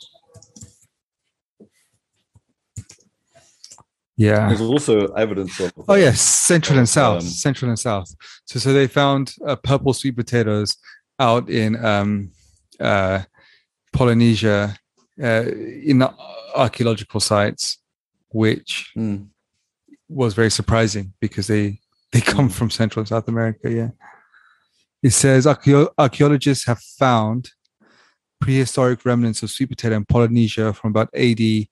Yeah. 4.18 4.49
There's 4.49 4.62
also 4.62 5.09
evidence 5.09 5.61
of. 5.61 5.72
Oh 5.89 5.95
yes, 5.95 6.20
central 6.22 6.79
and 6.79 6.89
south, 6.89 7.16
um, 7.22 7.29
central 7.29 7.68
and 7.68 7.79
south. 7.79 8.14
So 8.47 8.59
so 8.59 8.72
they 8.72 8.87
found 8.87 9.35
uh, 9.47 9.57
purple 9.57 9.93
sweet 9.93 10.16
potatoes 10.16 10.77
out 11.18 11.51
in 11.51 11.85
um, 11.85 12.31
uh, 12.81 13.24
Polynesia 13.93 14.74
uh, 15.22 15.43
in 15.85 16.03
archaeological 16.55 17.20
sites, 17.20 17.79
which 18.29 18.91
Mm, 18.97 19.27
was 20.09 20.33
very 20.33 20.51
surprising 20.51 21.12
because 21.20 21.47
they 21.49 21.81
they 22.12 22.20
come 22.20 22.48
Mm. 22.48 22.52
from 22.52 22.70
Central 22.70 23.00
and 23.02 23.09
South 23.09 23.28
America. 23.28 23.70
Yeah, 23.70 23.90
it 25.02 25.11
says 25.11 25.46
archaeologists 25.46 26.66
have 26.66 26.80
found 26.80 27.50
prehistoric 28.40 29.04
remnants 29.04 29.42
of 29.42 29.50
sweet 29.50 29.68
potato 29.70 29.96
in 29.96 30.04
Polynesia 30.04 30.72
from 30.72 30.90
about 30.90 31.09
AD 31.14 31.68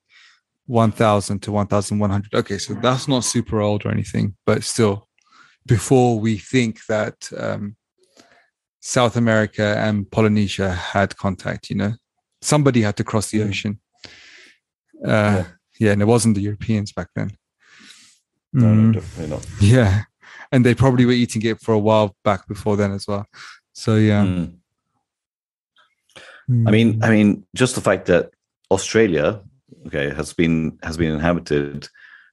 1000 0.66 1.40
to 1.42 1.52
1100. 1.52 2.34
Okay, 2.34 2.58
so 2.58 2.74
that's 2.74 3.06
not 3.06 3.24
super 3.24 3.60
old 3.60 3.84
or 3.84 3.90
anything, 3.90 4.34
but 4.46 4.64
still, 4.64 5.08
before 5.66 6.18
we 6.18 6.38
think 6.38 6.80
that 6.86 7.28
um, 7.36 7.76
South 8.80 9.16
America 9.16 9.76
and 9.78 10.10
Polynesia 10.10 10.72
had 10.72 11.16
contact, 11.16 11.70
you 11.70 11.76
know, 11.76 11.92
somebody 12.42 12.82
had 12.82 12.96
to 12.96 13.04
cross 13.04 13.30
the 13.30 13.38
Mm. 13.40 13.48
ocean. 13.48 13.80
Uh, 15.04 15.08
Yeah. 15.08 15.46
yeah, 15.80 15.92
and 15.92 16.02
it 16.02 16.06
wasn't 16.06 16.34
the 16.34 16.42
Europeans 16.42 16.92
back 16.92 17.08
then. 17.14 17.30
no, 18.52 18.66
Mm. 18.66 18.76
no, 18.86 18.92
definitely 19.00 19.30
not. 19.36 19.46
Yeah. 19.60 20.04
And 20.54 20.64
they 20.64 20.74
probably 20.74 21.04
were 21.04 21.18
eating 21.22 21.42
it 21.42 21.60
for 21.60 21.74
a 21.74 21.78
while 21.88 22.14
back 22.22 22.46
before 22.46 22.76
then 22.76 22.92
as 22.92 23.08
well. 23.08 23.26
So 23.72 23.96
yeah. 23.96 24.22
Mm. 24.24 24.54
I 26.68 26.70
mean, 26.70 27.02
I 27.02 27.10
mean, 27.10 27.44
just 27.56 27.74
the 27.74 27.80
fact 27.80 28.06
that 28.06 28.30
Australia, 28.70 29.40
okay, 29.86 30.14
has 30.14 30.32
been 30.32 30.78
has 30.82 30.96
been 30.96 31.12
inhabited 31.12 31.88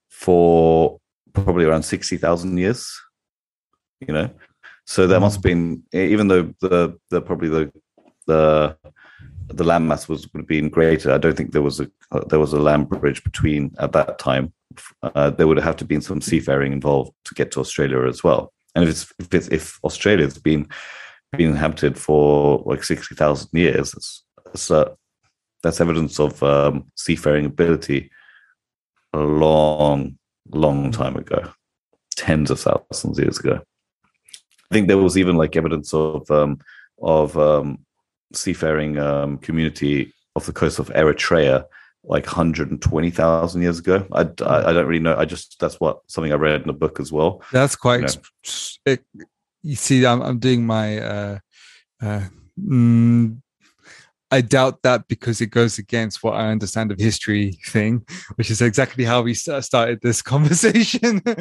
for 0.10 1.00
probably 1.34 1.66
around 1.66 1.84
sixty 1.84 2.18
thousand 2.18 2.58
years. 2.58 2.86
You 4.06 4.14
know, 4.14 4.30
so 4.86 5.08
there 5.08 5.20
must 5.20 5.38
have 5.38 5.44
been, 5.44 5.84
even 5.94 6.28
though 6.28 6.54
the 6.60 7.00
the 7.10 7.22
probably 7.22 7.50
the 7.50 7.72
the 8.28 8.78
the 9.48 9.64
land 9.64 9.88
mass 9.88 10.08
was 10.08 10.32
would 10.32 10.42
have 10.42 10.48
been 10.48 10.70
greater. 10.70 11.12
I 11.12 11.18
don't 11.18 11.36
think 11.36 11.54
there 11.54 11.62
was 11.62 11.80
a 11.80 11.90
uh, 12.12 12.24
there 12.30 12.40
was 12.40 12.54
a 12.54 12.60
land 12.60 12.90
bridge 12.90 13.24
between 13.24 13.74
at 13.80 13.94
that 13.94 14.20
time. 14.20 14.54
Uh, 15.04 15.30
there 15.30 15.48
would 15.48 15.58
have 15.58 15.78
to 15.78 15.86
been 15.86 16.02
some 16.02 16.22
seafaring 16.22 16.74
involved 16.74 17.12
to 17.26 17.36
get 17.36 17.52
to 17.52 17.60
Australia 17.60 18.08
as 18.08 18.24
well. 18.24 18.54
And 18.76 18.84
if 18.84 18.90
it's 18.90 19.14
if, 19.20 19.34
it's, 19.34 19.48
if 19.48 19.80
Australia's 19.84 20.38
been 20.38 20.68
been 21.38 21.52
inhabited 21.52 21.98
for 21.98 22.64
like 22.66 22.84
sixty 22.84 23.16
thousand 23.16 23.50
years, 23.54 24.24
uh, 24.70 24.86
that's 25.64 25.82
evidence 25.82 26.20
of 26.20 26.42
um, 26.44 26.86
seafaring 26.96 27.46
ability 27.46 28.10
a 29.14 29.20
long, 29.20 30.18
long 30.50 30.92
time 30.92 31.16
ago, 31.16 31.52
tens 32.16 32.50
of 32.50 32.60
thousands 32.60 33.20
of 33.20 33.26
years 33.26 33.40
ago. 33.40 33.62
I 34.72 34.74
think 34.74 34.88
there 34.88 34.98
was 34.98 35.18
even 35.18 35.36
like 35.36 35.56
evidence 35.56 35.94
of 35.94 36.30
um, 36.32 36.60
of 37.02 37.38
um, 37.38 37.80
seafaring 38.34 38.98
um, 38.98 39.38
community 39.38 40.14
off 40.36 40.46
the 40.46 40.54
coast 40.54 40.80
of 40.80 40.88
Eritrea 40.90 41.66
like 42.04 42.26
120,000 42.26 43.62
years 43.62 43.80
ago. 43.80 44.06
I, 44.12 44.22
I, 44.22 44.70
I 44.70 44.74
don't 44.74 44.88
really 44.88 45.02
know. 45.02 45.16
I 45.16 45.26
just 45.26 45.60
that's 45.60 45.80
what 45.80 46.00
something 46.08 46.32
I 46.32 46.36
read 46.36 46.64
in 46.64 46.70
a 46.70 46.74
book 46.74 47.00
as 47.00 47.12
well. 47.12 47.44
that's 47.52 47.76
quite 47.76 48.02
you 48.02 48.08
know. 48.08 48.94
it, 48.94 49.04
you 49.64 49.76
see 49.76 50.06
I'm, 50.06 50.22
I'm 50.22 50.40
doing 50.40 50.66
my 50.66 51.00
uh 51.00 51.40
uh 52.02 52.22
mm, 52.60 53.38
I 54.32 54.40
doubt 54.40 54.82
that 54.84 55.10
because 55.10 55.42
it 55.42 55.48
goes 55.48 55.78
against 55.78 56.24
what 56.24 56.36
I 56.36 56.48
understand 56.48 56.92
of 56.92 57.00
history 57.00 57.60
thing, 57.68 58.06
which 58.36 58.50
is 58.50 58.62
exactly 58.62 59.04
how 59.04 59.22
we 59.22 59.34
started 59.34 60.00
this 60.02 60.22
conversation. 60.34 61.22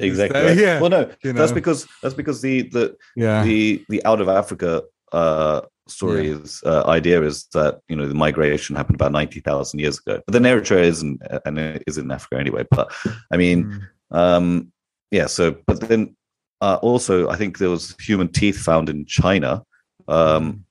Exactly. 0.00 0.40
So, 0.40 0.60
yeah. 0.60 0.80
Well, 0.80 0.90
no, 0.90 1.10
you 1.22 1.32
that's 1.32 1.52
because 1.52 1.86
that's 2.02 2.14
because 2.14 2.40
the 2.42 2.62
the 2.62 2.96
yeah. 3.16 3.42
the 3.42 3.84
the 3.88 4.04
out 4.04 4.20
of 4.20 4.28
Africa 4.28 4.82
uh, 5.12 5.62
story 5.88 6.28
Yeah. 6.30 6.38
uh, 6.64 6.84
idea 6.86 7.22
is 7.22 7.46
that 7.54 7.80
you 7.88 7.96
know 7.96 8.06
the 8.08 8.14
migration 8.14 8.76
happened 8.76 8.96
about 8.96 9.12
ninety 9.12 9.40
thousand 9.40 9.80
years 9.80 9.98
ago. 9.98 10.20
But 10.26 10.32
then 10.32 10.42
Eritrea 10.42 10.82
isn't 10.84 11.22
and 11.44 11.58
it 11.58 11.84
is 11.86 11.98
in 11.98 12.10
Africa 12.10 12.38
anyway. 12.38 12.64
But 12.70 12.92
I 13.32 13.36
mean, 13.36 13.64
Mm. 14.12 14.16
um, 14.16 14.72
yeah. 15.10 15.26
So, 15.26 15.56
but 15.66 15.80
then 15.80 16.16
uh, 16.60 16.78
also, 16.82 17.28
I 17.28 17.36
think 17.36 17.58
there 17.58 17.70
was 17.70 17.94
human 18.00 18.28
teeth 18.28 18.58
found 18.58 18.88
in 18.88 19.06
China. 19.06 19.62
Um, 20.08 20.64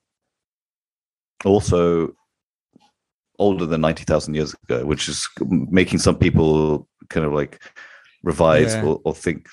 also 1.45 2.15
older 3.39 3.65
than 3.65 3.81
90,000 3.81 4.34
years 4.34 4.55
ago, 4.64 4.85
which 4.85 5.07
is 5.07 5.27
making 5.47 5.99
some 5.99 6.18
people 6.18 6.88
kind 7.09 7.26
of 7.26 7.34
like 7.34 7.61
revise 8.23 8.73
Yeah. 8.73 8.84
or, 8.85 9.01
or 9.05 9.14
think 9.14 9.47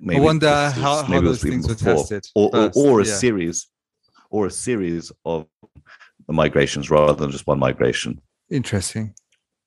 maybe 0.00 0.20
I 0.20 0.24
wonder 0.24 0.70
how, 0.70 1.02
how 1.02 1.06
maybe 1.08 1.26
those 1.26 1.42
things 1.42 1.68
were 1.68 1.74
tested. 1.76 2.24
or, 2.34 2.50
or, 2.54 2.70
or 2.74 3.00
a 3.00 3.06
yeah. 3.06 3.14
series 3.14 3.68
or 4.32 4.46
a 4.46 4.50
series 4.50 5.12
of 5.24 5.46
migrations 6.28 6.90
rather 6.90 7.12
than 7.20 7.30
just 7.30 7.46
one 7.46 7.58
migration. 7.58 8.20
Interesting. 8.50 9.14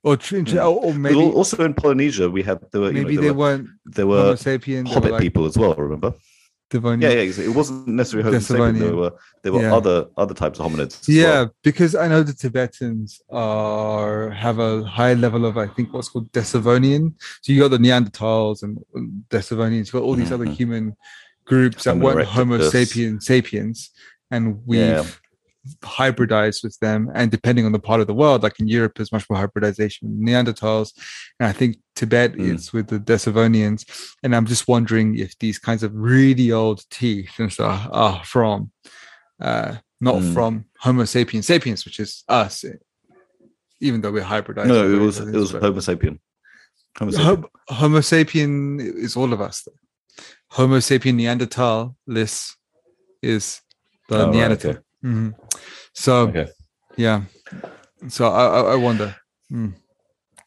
Or, 0.04 0.16
Hmm. 0.18 0.58
or, 0.60 0.94
But 0.94 0.96
maybe 1.06 1.20
al- 1.24 1.32
also 1.40 1.64
in 1.66 1.74
Polynesia, 1.74 2.30
we 2.30 2.44
had 2.44 2.60
there 2.72 2.82
were 2.82 2.88
you 2.92 2.94
know, 2.94 3.02
maybe 3.02 3.16
there 3.16 3.26
they 3.26 3.32
were, 3.32 3.38
weren't 3.38 3.68
there 3.86 4.08
were 4.08 4.22
Homo 4.24 4.34
sapien. 4.36 4.84
they 4.84 4.90
were 4.90 4.94
Hobbit 4.96 5.12
like 5.14 5.22
people 5.22 5.46
as 5.46 5.58
well. 5.58 5.74
Remember? 5.76 6.14
Devonian. 6.72 7.02
Yeah, 7.02 7.22
yeah. 7.22 7.44
It 7.50 7.56
wasn't 7.60 7.88
necessarily 7.88 8.26
Homo 8.28 8.40
sapien. 8.40 8.80
There 8.80 8.96
were 8.96 9.14
there 9.44 9.54
were 9.56 9.62
Yeah. 9.62 9.76
other 9.80 9.98
other 10.18 10.34
types 10.42 10.60
of 10.60 10.66
hominids. 10.66 10.96
as 11.02 11.10
Yeah, 11.10 11.24
well. 11.26 11.56
because 11.64 11.94
I 12.04 12.08
know 12.08 12.22
the 12.24 12.34
Tibetans 12.34 13.20
are 13.32 14.30
have 14.46 14.58
a 14.60 14.84
high 14.84 15.14
level 15.26 15.44
of 15.50 15.58
I 15.58 15.68
think 15.76 15.94
what's 15.94 16.10
called 16.10 16.32
Denisovan. 16.32 17.14
So 17.42 17.48
you 17.54 17.60
got 17.64 17.72
the 17.76 17.78
Neanderthals 17.86 18.58
and 18.64 18.72
Denisovans. 19.32 19.88
You 19.88 19.94
got 20.00 20.04
all 20.08 20.16
these 20.22 20.32
other 20.32 20.46
Mhm. 20.48 20.54
human 20.62 20.86
groups 21.52 21.84
that 21.84 21.94
Homo 21.94 22.06
weren't 22.06 22.28
Homo 22.38 22.58
sapiens 22.76 23.26
sapiens, 23.26 23.78
and 24.32 24.62
we've 24.66 24.80
Yeah. 24.80 25.06
hybridized 25.84 26.64
with 26.64 26.78
them. 26.80 27.10
And 27.16 27.32
depending 27.32 27.66
on 27.66 27.72
the 27.72 27.80
part 27.80 28.00
of 28.02 28.08
the 28.08 28.14
world, 28.14 28.44
like 28.44 28.60
in 28.60 28.68
Europe, 28.68 28.94
there's 28.96 29.12
much 29.12 29.28
more 29.30 29.40
hybridization 29.40 30.08
with 30.10 30.20
Neanderthals, 30.28 30.92
and 31.40 31.48
I 31.50 31.54
think 31.54 31.78
Tibet 31.96 32.34
Mm. 32.34 32.54
is 32.56 32.72
with 32.74 32.88
the 32.88 33.00
Denisovans. 33.00 33.84
And 34.24 34.36
I'm 34.36 34.46
just 34.46 34.68
wondering 34.68 35.18
if 35.18 35.38
these 35.40 35.58
kinds 35.58 35.82
of 35.84 35.92
really 35.96 36.52
old 36.52 36.84
teeth 36.92 37.32
and 37.40 37.52
stuff 37.52 37.88
are 37.92 38.24
from 38.26 38.72
uh, 39.42 39.76
not 40.00 40.16
Mm. 40.16 40.34
from 40.34 40.66
Homo 40.80 41.04
sapiens 41.04 41.46
sapiens, 41.48 41.84
which 41.84 42.00
is 42.00 42.24
us, 42.30 42.64
even 43.82 44.00
though 44.02 44.12
we're 44.12 44.24
hybridized. 44.24 44.68
No, 44.68 44.94
it 44.94 45.00
was 45.00 45.20
it 45.20 45.34
was 45.34 45.52
but- 45.52 45.62
Homo 45.62 45.80
sapien. 45.80 46.20
Homo 46.98 47.12
sapien. 47.12 47.50
Homo, 47.70 48.00
sapien 48.00 48.80
is 48.80 49.18
all 49.18 49.34
of 49.34 49.42
us. 49.42 49.64
Though. 49.64 50.24
Homo 50.52 50.78
sapien 50.78 51.16
Neanderthal 51.16 51.98
Neanderthalis 52.08 52.54
is 53.22 53.62
the 54.08 54.16
Oh, 54.18 54.26
right, 54.26 54.34
Neanderthal. 54.36 54.72
okay. 54.72 54.80
Mhm. 55.04 55.34
So 55.94 56.16
Okay. 56.28 56.48
yeah, 56.98 57.24
so 58.08 58.28
I, 58.28 58.46
I, 58.46 58.60
I 58.74 58.76
wonder. 58.76 59.16
Mm. 59.52 59.74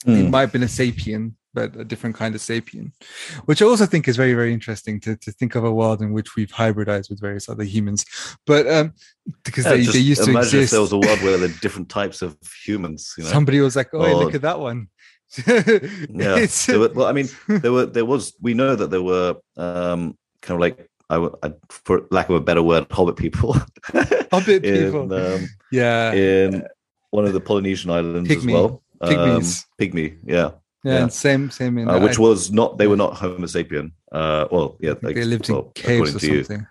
It 0.07 0.11
Mm. 0.11 0.31
might 0.31 0.41
have 0.43 0.53
been 0.53 0.63
a 0.63 0.67
sapien, 0.67 1.33
but 1.55 1.75
a 1.77 1.85
different 1.85 2.15
kind 2.17 2.35
of 2.35 2.41
sapien, 2.41 2.93
which 3.47 3.61
I 3.61 3.67
also 3.67 3.85
think 3.87 4.07
is 4.07 4.17
very, 4.17 4.33
very 4.35 4.53
interesting 4.53 5.01
to, 5.01 5.17
to 5.17 5.33
think 5.33 5.55
of 5.57 5.65
a 5.65 5.73
world 5.73 6.01
in 6.03 6.13
which 6.13 6.37
we've 6.37 6.51
hybridized 6.53 7.11
with 7.11 7.21
various 7.21 7.49
other 7.49 7.65
humans. 7.65 8.05
But 8.47 8.67
um, 8.69 8.93
because 9.45 9.65
Yeah, 9.65 9.73
they, 9.73 9.87
they 9.87 9.99
used 9.99 10.23
to 10.25 10.31
imagine 10.31 10.49
if 10.49 10.55
exist. 10.55 10.71
there 10.73 10.81
was 10.81 10.93
a 10.93 10.99
world 10.99 11.21
where 11.23 11.37
there 11.37 11.49
are 11.51 11.53
different 11.63 11.89
types 11.89 12.23
of 12.23 12.37
humans. 12.65 13.15
You 13.19 13.25
know, 13.25 13.31
Somebody 13.31 13.61
was 13.61 13.75
like, 13.77 13.89
"Oh, 13.93 14.03
hey, 14.05 14.15
look 14.15 14.35
at 14.35 14.43
that 14.43 14.61
one." 14.61 14.89
yeah. 15.47 16.47
Were- 16.69 16.93
well, 16.95 17.07
I 17.07 17.13
mean, 17.13 17.29
there 17.49 17.73
were 17.73 17.87
there 17.87 18.05
was 18.05 18.35
we 18.41 18.55
know 18.55 18.75
that 18.77 18.91
there 18.91 19.03
were 19.03 19.35
um, 19.57 20.17
kind 20.43 20.57
of 20.57 20.61
like 20.61 20.89
I, 21.11 21.29
I- 21.43 21.53
for 21.71 22.07
lack 22.11 22.29
of 22.29 22.37
a 22.37 22.41
better 22.41 22.63
word, 22.63 22.87
hobbit 22.91 23.17
people. 23.17 23.55
Hobbit 24.31 24.65
in, 24.65 24.85
people. 24.85 25.13
um, 25.15 25.49
yeah, 25.73 26.13
in 26.13 26.65
one 27.11 27.25
of 27.25 27.33
the 27.33 27.41
Polynesian 27.41 27.91
islands 27.91 28.31
as 28.31 28.45
Pygmy. 28.45 28.53
well. 28.53 28.83
Um, 29.01 29.11
Pygmies. 29.13 29.65
pygmy, 29.81 30.19
yeah, 30.27 30.37
yeah, 30.37 30.51
yeah. 30.93 31.03
and 31.05 31.13
same, 31.13 31.51
same 31.51 31.79
in 31.79 31.89
uh, 31.89 31.99
which 32.01 32.19
was 32.19 32.51
not 32.53 32.77
they 32.79 32.87
were 32.89 32.97
not 32.97 33.15
Homo 33.15 33.47
sapien. 33.47 33.93
Uh, 34.13 34.47
well, 34.51 34.77
yeah, 34.81 34.95
they 35.01 35.25
lived 35.25 35.49
well, 35.49 35.73
in 35.77 35.83
caves 35.83 36.15
or 36.17 36.19
to 36.19 36.27
you. 36.27 36.45
something. 36.45 36.67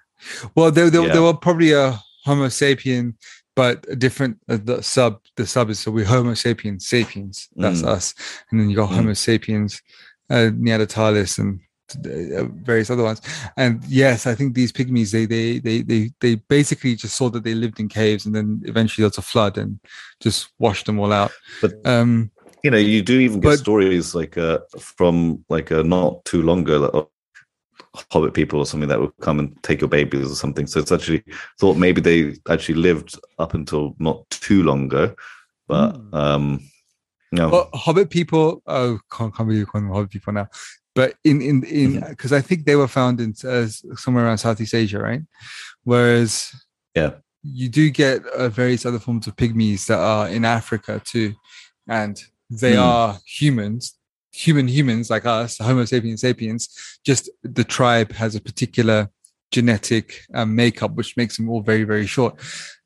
Well, 0.55 0.71
there, 0.71 0.89
there, 0.89 1.03
Yeah. 1.07 1.13
there 1.13 1.21
were 1.21 1.33
probably 1.33 1.71
a 1.71 1.99
Homo 2.25 2.47
sapien, 2.47 3.13
but 3.55 3.85
a 3.89 3.95
different 3.95 4.39
uh, 4.49 4.57
the 4.61 4.83
sub. 4.83 5.21
The 5.37 5.47
sub 5.47 5.69
is 5.69 5.79
so 5.79 5.89
we 5.91 6.03
Homo 6.03 6.33
sapiens 6.35 6.85
sapiens. 6.85 7.47
That's 7.55 7.81
Mm. 7.81 7.87
us, 7.87 8.13
and 8.51 8.59
then 8.59 8.69
you 8.69 8.75
got 8.75 8.89
Mm. 8.89 8.95
Homo 8.95 9.13
sapiens, 9.13 9.81
uh, 10.29 10.49
Neanderthalis, 10.53 11.39
and 11.39 11.61
various 11.95 12.89
other 12.89 13.03
ones. 13.03 13.21
And 13.57 13.83
yes, 13.85 14.25
I 14.27 14.35
think 14.35 14.53
these 14.55 14.71
pygmies 14.71 15.11
they 15.11 15.25
they 15.25 15.59
they 15.59 15.81
they 15.81 16.11
they 16.19 16.35
basically 16.35 16.95
just 16.95 17.15
saw 17.15 17.29
that 17.29 17.43
they 17.43 17.53
lived 17.55 17.79
in 17.79 17.87
caves, 17.87 18.25
and 18.25 18.35
then 18.35 18.61
eventually 18.65 19.03
there 19.03 19.09
was 19.09 19.17
a 19.17 19.21
flood 19.21 19.57
and 19.57 19.79
just 20.19 20.49
washed 20.59 20.85
them 20.85 20.99
all 20.99 21.13
out. 21.13 21.31
But 21.61 21.73
Um, 21.85 22.31
you 22.63 22.71
know, 22.71 22.77
you 22.77 23.01
do 23.01 23.19
even 23.19 23.39
get 23.39 23.49
But- 23.49 23.59
stories 23.59 24.15
like 24.15 24.37
uh, 24.37 24.59
from 24.79 25.43
like 25.49 25.71
uh, 25.71 25.83
not 25.83 26.25
too 26.25 26.41
long 26.41 26.61
ago 26.61 26.79
that 26.79 26.91
of 26.91 27.07
hobbit 28.11 28.33
people 28.33 28.59
or 28.59 28.65
something 28.65 28.89
that 28.89 28.99
would 28.99 29.11
come 29.21 29.39
and 29.39 29.55
take 29.63 29.81
your 29.81 29.89
babies 29.89 30.31
or 30.31 30.35
something. 30.35 30.67
So 30.67 30.79
it's 30.79 30.91
actually 30.91 31.23
thought 31.59 31.77
maybe 31.77 32.01
they 32.01 32.35
actually 32.49 32.75
lived 32.75 33.17
up 33.39 33.53
until 33.53 33.95
not 33.99 34.29
too 34.29 34.63
long 34.63 34.85
ago, 34.85 35.15
but 35.67 35.93
Mm. 35.93 36.13
um, 36.13 36.59
no, 37.31 37.49
Well, 37.49 37.69
Hobbit 37.73 38.09
people. 38.09 38.61
Oh, 38.67 38.99
can't, 39.11 39.35
can't 39.35 39.47
believe 39.47 39.57
you're 39.59 39.65
calling 39.67 39.87
them 39.87 39.95
Hobbit 39.95 40.11
people 40.11 40.33
now. 40.33 40.47
But 40.97 41.09
in 41.29 41.37
in 41.49 41.57
in 41.81 41.89
Mm-hmm. 41.93 42.09
because 42.09 42.33
I 42.39 42.41
think 42.47 42.59
they 42.65 42.75
were 42.81 42.87
found 42.99 43.15
in 43.25 43.31
uh, 43.53 43.67
somewhere 44.03 44.25
around 44.25 44.39
Southeast 44.39 44.73
Asia, 44.83 44.99
right? 45.09 45.23
Whereas 45.83 46.31
Yeah. 46.99 47.11
you 47.61 47.67
do 47.79 47.85
get 48.03 48.17
uh, 48.39 48.49
various 48.61 48.83
other 48.85 48.99
forms 49.05 49.27
of 49.27 49.35
pygmies 49.35 49.85
that 49.89 49.99
are 50.13 50.27
in 50.35 50.43
Africa 50.59 50.93
too, 51.11 51.29
and 51.99 52.15
they 52.61 52.73
Hmm. 52.75 52.89
are 52.91 53.09
humans, 53.39 53.83
human 54.45 54.67
humans 54.77 55.05
like 55.13 55.25
us, 55.39 55.51
Homo 55.67 55.85
sapiens 55.85 56.21
sapiens. 56.21 56.61
Just 57.09 57.23
the 57.57 57.63
tribe 57.77 58.11
has 58.21 58.35
a 58.35 58.41
particular 58.49 58.99
genetic 59.55 60.05
um, 60.33 60.49
makeup 60.55 60.91
which 60.97 61.15
makes 61.19 61.37
them 61.37 61.47
all 61.51 61.61
very 61.71 61.85
very 61.93 62.07
short. 62.15 62.33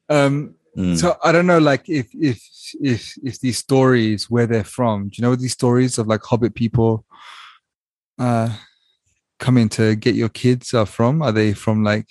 Um, 0.10 0.36
Mm. 0.78 0.96
so 1.00 1.08
I 1.28 1.30
don't 1.34 1.48
know, 1.52 1.60
like 1.72 1.84
if 2.02 2.08
if 2.32 2.40
if 2.92 3.02
if 3.30 3.36
these 3.44 3.58
stories 3.68 4.30
where 4.34 4.48
they're 4.48 4.74
from, 4.78 4.98
do 5.10 5.14
you 5.18 5.24
know 5.26 5.36
these 5.36 5.58
stories 5.62 5.98
of 6.00 6.06
like 6.08 6.24
Hobbit 6.30 6.54
people 6.64 6.92
uh 8.20 8.50
coming 9.40 9.70
to 9.70 9.96
get 9.96 10.16
your 10.16 10.30
kids 10.30 10.74
are 10.74 10.86
from? 10.86 11.22
Are 11.22 11.32
they 11.32 11.54
from 11.54 11.84
like 11.84 12.08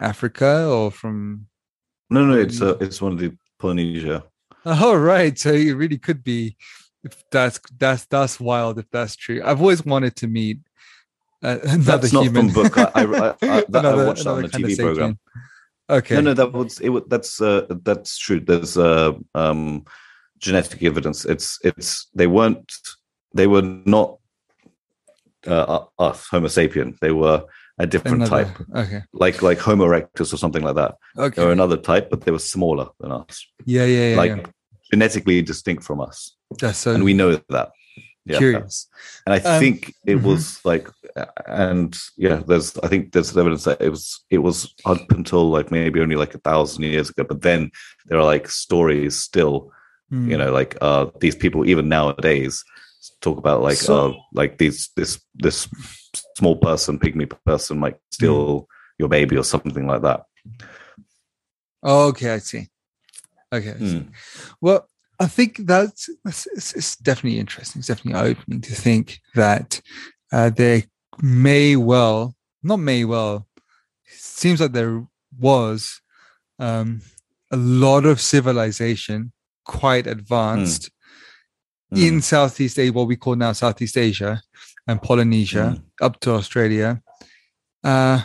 Africa 0.00 0.68
or 0.68 0.90
from? 0.90 1.48
no, 2.10 2.24
no, 2.24 2.38
it's 2.38 2.60
uh, 2.62 2.76
it's 2.80 3.02
one 3.02 3.12
of 3.12 3.18
the 3.18 3.36
Polynesia. 3.58 4.24
Oh 4.64 4.96
right, 4.96 5.38
so 5.38 5.52
it 5.52 5.72
really 5.72 5.98
could 5.98 6.22
be. 6.24 6.56
If 7.04 7.22
that's 7.30 7.60
that's 7.78 8.04
that's 8.06 8.40
wild. 8.40 8.78
If 8.78 8.90
that's 8.90 9.14
true, 9.14 9.40
I've 9.44 9.60
always 9.60 9.84
wanted 9.84 10.16
to 10.16 10.26
meet 10.26 10.58
uh, 11.42 11.58
another 11.64 11.98
That's 11.98 12.12
not 12.12 12.24
human. 12.24 12.50
from 12.50 12.62
book. 12.62 12.78
I, 12.78 12.90
I, 12.94 13.02
I, 13.02 13.64
that, 13.68 13.86
I 13.86 14.06
watched 14.06 14.24
that 14.24 14.30
on 14.30 14.38
another 14.38 14.46
a 14.46 14.60
TV 14.60 14.78
program. 14.78 15.18
Okay. 15.88 16.16
No, 16.16 16.20
no, 16.20 16.34
that 16.34 16.52
was 16.52 16.80
it. 16.80 17.08
That's 17.08 17.40
uh, 17.40 17.66
that's 17.82 18.18
true. 18.18 18.40
There's 18.40 18.76
uh, 18.76 19.12
um, 19.34 19.84
genetic 20.38 20.82
evidence. 20.82 21.24
It's 21.24 21.60
it's 21.62 22.08
they 22.14 22.26
weren't 22.26 22.72
they 23.34 23.46
were 23.46 23.62
not 23.62 24.18
uh, 25.46 25.84
us 25.98 26.26
Homo 26.30 26.48
sapien. 26.48 26.98
They 27.00 27.12
were 27.12 27.44
a 27.78 27.86
different 27.86 28.22
Another- 28.22 28.44
type, 28.44 28.54
Okay. 28.74 29.02
like 29.12 29.42
like 29.42 29.58
Homo 29.58 29.84
erectus 29.86 30.32
or 30.32 30.38
something 30.38 30.62
like 30.62 30.76
that. 30.76 30.94
Okay. 31.18 31.36
They 31.40 31.44
were 31.46 31.52
another 31.52 31.76
type, 31.76 32.08
but 32.10 32.22
they 32.22 32.30
were 32.32 32.38
smaller 32.38 32.88
than 33.00 33.12
us, 33.12 33.46
yeah, 33.64 33.84
yeah, 33.84 34.10
yeah. 34.10 34.16
like 34.16 34.36
yeah. 34.36 34.46
genetically 34.90 35.42
distinct 35.42 35.84
from 35.84 36.00
us, 36.00 36.36
That's 36.60 36.78
so 36.78 36.94
and 36.94 37.04
we 37.04 37.14
know 37.14 37.38
that. 37.50 37.70
Yeah. 38.28 38.38
curious. 38.38 38.88
and 39.24 39.34
I 39.34 39.38
Um, 39.38 39.60
think 39.60 39.94
it 40.04 40.18
mhm. 40.18 40.22
was 40.24 40.58
like, 40.64 40.90
and 41.46 41.96
yeah, 42.16 42.42
there's 42.48 42.76
I 42.82 42.88
think 42.88 43.12
there's 43.12 43.36
evidence 43.36 43.64
that 43.64 43.80
it 43.80 43.90
was 43.90 44.24
it 44.30 44.38
was 44.38 44.74
up 44.84 45.12
until 45.12 45.48
like 45.48 45.70
maybe 45.70 46.00
only 46.00 46.16
like 46.16 46.34
a 46.34 46.38
thousand 46.40 46.82
years 46.82 47.08
ago, 47.10 47.22
but 47.22 47.42
then 47.42 47.70
there 48.06 48.18
are 48.18 48.24
like 48.24 48.48
stories 48.48 49.14
still, 49.16 49.70
Mm. 50.12 50.30
you 50.30 50.38
know, 50.38 50.52
like 50.52 50.76
uh 50.80 51.06
these 51.20 51.34
people 51.36 51.66
even 51.68 51.88
nowadays 51.88 52.62
talk 53.20 53.38
about 53.38 53.62
like 53.62 53.76
So- 53.78 54.10
uh 54.10 54.12
like 54.32 54.58
these 54.58 54.90
this 54.96 55.20
this 55.34 55.68
small 56.38 56.56
person, 56.56 56.98
pygmy 56.98 57.30
person 57.44 57.78
might 57.78 57.96
steal 58.10 58.62
Mm. 58.62 58.66
your 58.98 59.08
baby 59.08 59.36
or 59.36 59.44
something 59.44 59.86
like 59.86 60.02
that. 60.02 60.24
Okay, 61.84 62.30
I 62.34 62.38
see. 62.38 62.68
Okay. 63.52 63.70
I 63.70 63.78
see. 63.78 63.84
Mm. 64.00 64.08
Well, 64.60 64.88
I 65.20 65.26
think 65.26 65.58
that's 65.66 66.08
it's, 66.24 66.46
it's, 66.46 66.72
it's 66.74 66.96
definitely 66.96 67.38
interesting. 67.38 67.80
It's 67.80 67.88
definitely 67.88 68.20
opening 68.20 68.60
to 68.62 68.74
think 68.74 69.20
that 69.34 69.80
uh, 70.32 70.50
there 70.50 70.82
may 71.22 71.76
well, 71.76 72.34
not 72.62 72.78
may 72.78 73.04
well, 73.04 73.46
seems 74.06 74.60
like 74.60 74.72
there 74.72 75.06
was 75.38 76.00
um, 76.58 77.00
a 77.50 77.56
lot 77.56 78.04
of 78.04 78.20
civilization 78.20 79.32
quite 79.64 80.06
advanced 80.06 80.82
Mm. 80.84 80.90
In 81.92 82.20
Southeast 82.20 82.78
Asia, 82.78 82.92
what 82.92 83.06
we 83.08 83.16
call 83.16 83.36
now 83.36 83.52
Southeast 83.52 83.96
Asia 83.96 84.42
and 84.86 85.00
Polynesia, 85.00 85.76
Mm. 85.76 85.82
up 86.00 86.20
to 86.20 86.32
Australia, 86.32 87.00
uh, 87.84 88.22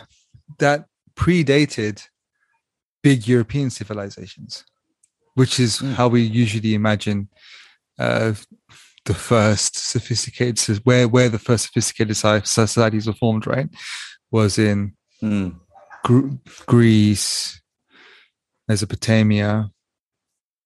that 0.58 0.86
predated 1.14 2.02
big 3.02 3.26
European 3.28 3.70
civilizations, 3.70 4.64
which 5.34 5.58
is 5.60 5.78
Mm. 5.78 5.94
how 5.94 6.08
we 6.08 6.22
usually 6.22 6.74
imagine 6.74 7.28
uh, 7.98 8.34
the 9.04 9.14
first 9.14 9.76
sophisticated 9.76 10.78
where 10.84 11.06
where 11.08 11.28
the 11.28 11.38
first 11.38 11.64
sophisticated 11.66 12.16
societies 12.44 13.06
were 13.06 13.12
formed. 13.14 13.46
Right, 13.46 13.68
was 14.30 14.58
in 14.58 14.96
Mm. 15.22 15.60
Gr- 16.02 16.34
Greece, 16.66 17.60
Mesopotamia, 18.68 19.70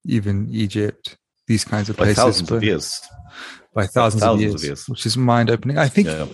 even 0.07 0.49
Egypt. 0.51 1.19
These 1.47 1.65
kinds 1.65 1.89
of 1.89 1.97
By 1.97 2.05
places, 2.07 2.23
thousands 2.25 2.51
of 2.51 2.65
years. 2.65 3.01
by 3.75 3.87
thousands, 3.87 4.23
of, 4.23 4.27
thousands 4.29 4.43
years, 4.43 4.55
of 4.55 4.65
years. 4.65 4.89
which 4.89 5.07
is 5.07 5.17
mind 5.17 5.51
opening. 5.51 5.79
I 5.79 5.89
think 5.89 6.09
Yeah. 6.09 6.27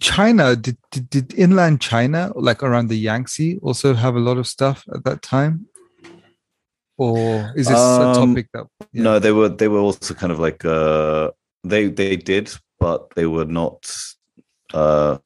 China 0.00 0.56
did, 0.56 0.76
did 0.90 1.08
did 1.10 1.34
inland 1.34 1.80
China, 1.80 2.32
like 2.34 2.62
around 2.62 2.88
the 2.88 2.96
Yangtze, 2.98 3.58
also 3.62 3.94
have 3.94 4.16
a 4.16 4.20
lot 4.20 4.36
of 4.36 4.46
stuff 4.46 4.84
at 4.94 5.04
that 5.04 5.22
time, 5.22 5.66
or 6.98 7.52
is 7.56 7.68
this 7.68 7.76
a 7.76 7.80
Um, 7.80 8.14
topic 8.14 8.48
that? 8.52 8.66
yeah. 8.92 9.02
No, 9.02 9.18
they 9.18 9.32
were 9.32 9.48
they 9.48 9.68
were 9.68 9.78
also 9.78 10.12
kind 10.14 10.32
of 10.32 10.38
like 10.40 10.64
uh 10.64 11.30
they 11.64 11.86
they 11.88 12.16
did, 12.16 12.50
but 12.80 13.10
they 13.14 13.26
were 13.26 13.44
not 13.44 13.86
uh 14.74 15.18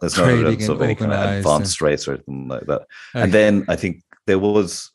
there's 0.00 0.16
no 0.18 0.24
evidence 0.24 0.68
of 0.68 0.82
any 0.82 0.94
kind 0.94 1.12
of 1.12 1.20
advanced 1.38 1.80
race 1.80 2.06
or 2.06 2.14
anything 2.14 2.48
like 2.48 2.66
that. 2.66 2.82
Okay. 3.14 3.22
And 3.24 3.32
then 3.32 3.64
I 3.68 3.76
think 3.76 4.02
there 4.26 4.38
was 4.38 4.90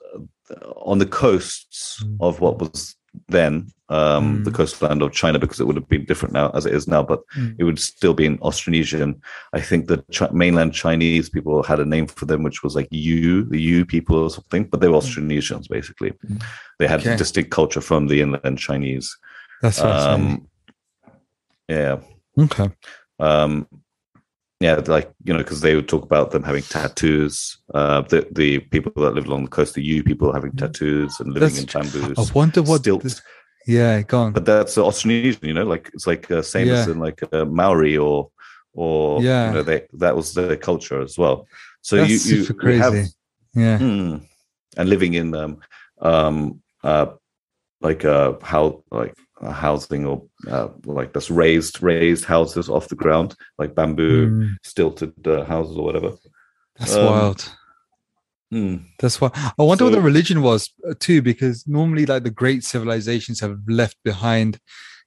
on 0.85 0.99
the 0.99 1.05
coasts 1.05 2.01
Mm. 2.03 2.17
of 2.21 2.39
what 2.41 2.59
was 2.59 2.95
then 3.27 3.67
um, 3.89 4.43
the 4.43 4.49
Mm. 4.49 4.55
coastland 4.55 5.03
of 5.03 5.11
China, 5.11 5.37
because 5.37 5.59
it 5.59 5.67
would 5.67 5.75
have 5.75 5.87
been 5.87 6.03
different 6.05 6.33
now 6.33 6.49
as 6.55 6.65
it 6.65 6.73
is 6.73 6.87
now, 6.87 7.03
but 7.03 7.21
Mm. 7.37 7.55
it 7.59 7.63
would 7.63 7.77
still 7.77 8.15
be 8.15 8.25
in 8.25 8.39
Austronesian. 8.39 9.19
I 9.53 9.61
think 9.61 9.87
the 9.87 10.03
Chi- 10.11 10.31
mainland 10.31 10.73
Chinese 10.73 11.29
people 11.29 11.61
had 11.61 11.79
a 11.79 11.85
name 11.85 12.07
for 12.07 12.25
them, 12.25 12.41
which 12.41 12.63
was 12.63 12.75
like 12.75 12.87
Yu, 12.89 13.43
the 13.43 13.59
Yu 13.61 13.85
people 13.85 14.17
or 14.17 14.31
something, 14.31 14.63
but 14.63 14.79
they 14.81 14.87
were 14.87 14.97
Austronesians 14.97 15.67
basically. 15.69 16.11
Mm. 16.27 16.41
They 16.79 16.87
had 16.87 17.01
Okay. 17.01 17.13
a 17.13 17.17
distinct 17.17 17.51
culture 17.51 17.81
from 17.81 18.07
the 18.07 18.19
inland 18.21 18.57
Chinese. 18.57 19.15
That's. 19.61 19.79
Um, 19.79 20.47
yeah. 21.69 21.99
okay. 22.39 22.69
Um, 23.19 23.67
yeah, 24.63 24.75
like 24.97 25.09
you 25.25 25.33
know, 25.33 25.39
because 25.43 25.61
they 25.61 25.75
would 25.75 25.89
talk 25.89 26.03
about 26.09 26.31
them 26.31 26.43
having 26.43 26.63
tattoos. 26.75 27.57
Uh, 27.73 28.01
the 28.11 28.19
the 28.31 28.59
people 28.73 28.91
that 29.03 29.13
live 29.15 29.27
along 29.27 29.43
the 29.45 29.49
coast, 29.57 29.73
the 29.75 29.83
Yu 29.89 30.03
people 30.03 30.33
having 30.33 30.53
tattoos 30.61 31.19
and 31.19 31.33
living. 31.33 31.55
That's- 31.65 31.93
in 31.93 32.01
bamboos. 32.01 32.17
I 32.29 32.33
wonder 32.33 32.61
what. 32.69 32.83
this- 32.83 33.21
yeah, 33.65 34.01
go 34.01 34.17
on. 34.23 34.33
But 34.33 34.45
that's 34.45 34.75
Austronesian, 34.75 35.43
you 35.43 35.53
know, 35.53 35.63
like 35.73 35.89
it's 35.93 36.07
like 36.11 36.29
uh, 36.31 36.41
same 36.41 36.69
as 36.69 36.87
in 36.87 36.99
like 36.99 37.19
uh, 37.31 37.45
Maori 37.45 37.97
or 37.97 38.29
or 38.73 39.21
Yeah. 39.21 39.47
you 39.47 39.53
know, 39.55 39.63
they, 39.63 39.79
that 40.03 40.15
was 40.15 40.33
their 40.33 40.57
culture 40.57 40.99
as 41.01 41.17
well. 41.17 41.47
So 41.81 41.95
That's 41.97 42.09
you 42.09 42.17
you, 42.37 42.43
super 42.43 42.71
you 42.71 42.79
have 42.81 42.95
yeah. 43.55 43.77
Hmm. 43.77 44.15
and 44.77 44.89
living 44.89 45.13
in 45.13 45.27
um 45.35 45.53
um 46.01 46.61
uh 46.83 47.07
like 47.87 48.03
uh 48.05 48.33
how 48.41 48.83
like 48.91 49.15
housing 49.51 50.05
or 50.05 50.23
uh, 50.47 50.69
like 50.85 51.13
that's 51.13 51.31
raised 51.31 51.81
raised 51.81 52.25
houses 52.25 52.69
off 52.69 52.87
the 52.89 52.95
ground 52.95 53.35
like 53.57 53.75
bamboo 53.75 54.29
Mm, 54.29 54.49
stilted 54.63 55.27
uh, 55.27 55.43
houses 55.43 55.75
or 55.75 55.83
whatever 55.83 56.13
that's 56.77 56.95
um, 56.95 57.05
wild. 57.05 57.49
Hmm. 58.51 58.77
That's 58.99 59.19
why 59.19 59.31
I 59.33 59.63
wonder 59.63 59.85
what 59.85 59.93
the 59.93 60.01
religion 60.01 60.41
was 60.41 60.71
uh, 60.87 60.93
too, 60.99 61.21
because 61.21 61.67
normally, 61.67 62.05
like 62.05 62.23
the 62.23 62.29
great 62.29 62.63
civilizations 62.63 63.39
have 63.39 63.57
left 63.67 63.97
behind 64.03 64.59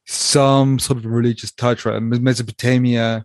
some 0.04 0.78
sort 0.78 0.98
of 0.98 1.06
religious 1.06 1.52
touch. 1.52 1.84
Right, 1.84 2.00
Mesopotamia, 2.00 3.24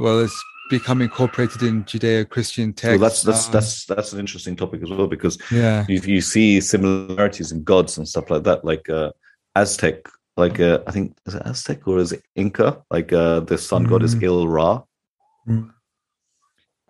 well, 0.00 0.20
it's 0.20 0.44
become 0.68 1.00
incorporated 1.00 1.62
in 1.62 1.82
Judeo-Christian 1.84 2.74
well 2.84 2.98
texts. 2.98 3.00
that's 3.00 3.22
that's 3.22 3.46
um, 3.46 3.52
that's 3.52 3.86
that's 3.86 4.12
an 4.12 4.20
interesting 4.20 4.54
topic 4.54 4.82
as 4.82 4.90
well 4.90 5.06
because 5.06 5.38
yeah, 5.50 5.86
you, 5.88 5.98
you 6.02 6.20
see 6.20 6.60
similarities 6.60 7.52
in 7.52 7.62
gods 7.64 7.96
and 7.96 8.06
stuff 8.06 8.28
like 8.28 8.42
that 8.44 8.66
like 8.66 8.88
uh 8.90 9.10
aztec 9.56 10.06
like 10.38 10.60
uh, 10.60 10.78
i 10.86 10.90
think 10.90 11.16
is 11.26 11.34
it 11.34 11.42
aztec 11.44 11.86
or 11.86 11.98
is 11.98 12.12
it 12.12 12.22
inca 12.36 12.82
like 12.90 13.12
uh 13.12 13.40
the 13.40 13.58
sun 13.58 13.84
god 13.84 14.02
is 14.02 14.14
Mm. 14.14 14.22
il 14.22 14.48
ra 14.48 14.82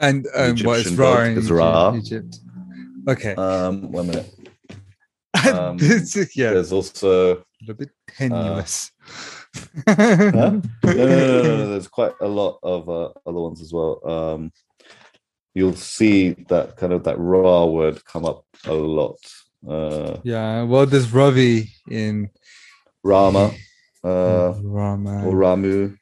and 0.00 0.26
um, 0.34 0.56
what 0.64 0.78
is 0.80 0.94
Ra 0.96 1.22
in 1.22 1.38
is 1.38 1.50
Ra. 1.50 1.94
Egypt? 1.94 2.38
Okay, 3.08 3.34
um 3.34 3.90
one 3.90 4.06
minute 4.06 4.28
um, 5.54 5.78
yeah, 6.34 6.52
there's 6.54 6.72
also 6.72 7.36
a 7.36 7.44
little 7.60 7.74
bit 7.74 7.90
tenuous. 8.08 8.90
Huh? 9.04 9.84
no, 9.98 10.30
no, 10.32 10.62
no, 10.84 11.06
no, 11.06 11.42
no, 11.42 11.70
There's 11.70 11.86
quite 11.88 12.12
a 12.20 12.26
lot 12.26 12.58
of 12.62 12.88
uh, 12.88 13.10
other 13.26 13.40
ones 13.40 13.60
as 13.60 13.72
well. 13.72 14.00
Um, 14.08 14.52
you'll 15.54 15.76
see 15.76 16.30
that 16.48 16.76
kind 16.76 16.92
of 16.92 17.04
that 17.04 17.18
raw 17.18 17.66
word 17.66 18.04
come 18.04 18.24
up 18.24 18.44
a 18.64 18.72
lot. 18.72 19.18
Uh, 19.68 20.16
yeah, 20.24 20.62
well, 20.62 20.86
there's 20.86 21.12
Ravi 21.12 21.70
in 21.90 22.30
Rama 23.02 23.52
uh, 24.04 24.54
Rama. 24.62 25.26
or 25.26 25.34
Ramu. 25.34 25.96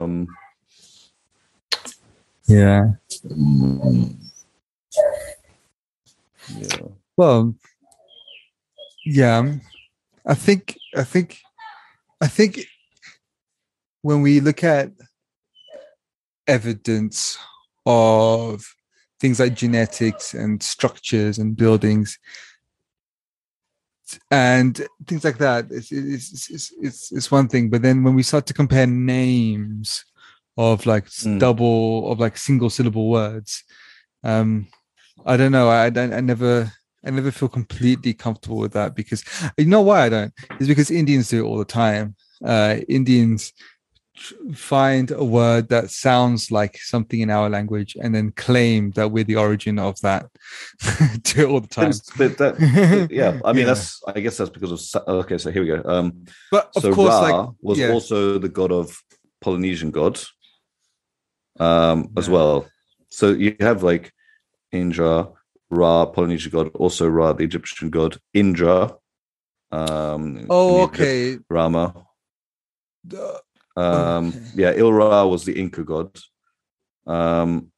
Um, 0.00 0.26
yeah. 2.46 2.90
yeah. 6.56 6.78
Well, 7.16 7.54
yeah, 9.04 9.38
um, 9.38 9.60
I 10.26 10.34
think 10.34 10.78
I 10.96 11.04
think 11.04 11.40
I 12.20 12.26
think 12.26 12.66
when 14.02 14.22
we 14.22 14.40
look 14.40 14.64
at 14.64 14.90
evidence 16.48 17.38
of 17.86 18.64
things 19.20 19.38
like 19.38 19.54
genetics 19.54 20.34
and 20.34 20.60
structures 20.62 21.38
and 21.38 21.56
buildings 21.56 22.18
and 24.30 24.80
things 25.06 25.24
like 25.24 25.38
that, 25.38 25.66
it's 25.70 25.90
it's 25.92 26.50
it's 26.50 26.72
it's, 26.80 27.12
it's 27.12 27.30
one 27.30 27.48
thing. 27.48 27.70
But 27.70 27.82
then 27.82 28.02
when 28.04 28.14
we 28.14 28.22
start 28.22 28.46
to 28.46 28.54
compare 28.54 28.86
names 28.86 30.04
of 30.56 30.84
like 30.86 31.06
Mm. 31.06 31.38
double 31.38 32.10
of 32.12 32.20
like 32.20 32.36
single 32.36 32.70
syllable 32.70 33.08
words, 33.10 33.64
um, 34.24 34.66
I 35.24 35.36
don't 35.36 35.52
know. 35.52 35.68
I, 35.68 35.86
I 35.86 36.16
I 36.18 36.20
never 36.20 36.70
I 37.04 37.10
never 37.10 37.30
feel 37.30 37.48
completely 37.48 38.14
comfortable 38.14 38.58
with 38.58 38.72
that 38.72 38.94
because 38.94 39.24
you 39.58 39.66
know 39.66 39.80
why 39.82 40.06
I 40.06 40.08
don't 40.08 40.32
is 40.60 40.68
because 40.68 40.90
Indians 40.90 41.28
do 41.28 41.44
it 41.44 41.48
all 41.48 41.58
the 41.58 41.64
time. 41.64 42.14
Uh, 42.44 42.76
Indians 42.88 43.52
find 44.54 45.10
a 45.10 45.24
word 45.24 45.68
that 45.68 45.90
sounds 45.90 46.50
like 46.50 46.78
something 46.78 47.20
in 47.20 47.30
our 47.30 47.48
language 47.50 47.96
and 48.00 48.14
then 48.14 48.32
claim 48.32 48.90
that 48.92 49.10
we're 49.10 49.24
the 49.24 49.36
origin 49.36 49.78
of 49.78 50.00
that. 50.00 50.26
do 51.22 51.42
it 51.42 51.50
all 51.50 51.60
the 51.60 51.68
time. 51.68 51.92
But 52.16 52.38
that- 52.38 53.08
yeah, 53.10 53.40
I 53.44 53.52
mean 53.52 53.60
Yeah. 53.60 53.66
that's. 53.74 54.02
I 54.06 54.20
guess 54.20 54.36
that's 54.36 54.50
because 54.50 54.94
of. 54.94 55.08
Okay, 55.08 55.38
so 55.38 55.50
here 55.50 55.62
we 55.62 55.68
go. 55.68 55.82
Um, 55.84 56.24
But 56.50 56.70
of 56.76 56.82
so 56.82 56.94
course, 56.94 57.10
Ra 57.10 57.20
like 57.20 57.50
was 57.60 57.78
yeah. 57.78 57.90
also 57.90 58.38
the 58.38 58.48
god 58.48 58.72
of 58.72 59.02
Polynesian 59.40 59.90
gods, 59.90 60.32
um, 61.58 62.10
as 62.16 62.28
well. 62.28 62.66
So 63.10 63.30
you 63.30 63.56
have 63.60 63.82
like 63.82 64.12
Indra, 64.70 65.28
Ra, 65.70 66.06
Polynesian 66.06 66.50
god, 66.52 66.70
also 66.74 67.08
Ra, 67.08 67.32
the 67.32 67.44
Egyptian 67.44 67.90
god, 67.90 68.18
Indra. 68.32 68.96
Um, 69.70 70.46
oh, 70.50 70.82
okay. 70.84 71.38
Rama. 71.48 71.94
Uh, 73.10 73.38
Um, 73.76 74.28
Okay. 74.28 74.40
Yeah, 74.56 74.70
Il 74.72 74.92
Ra 74.92 75.24
was 75.26 75.44
the 75.44 75.58
Inca 75.58 75.82
god. 75.84 76.10
Um, 77.06 77.72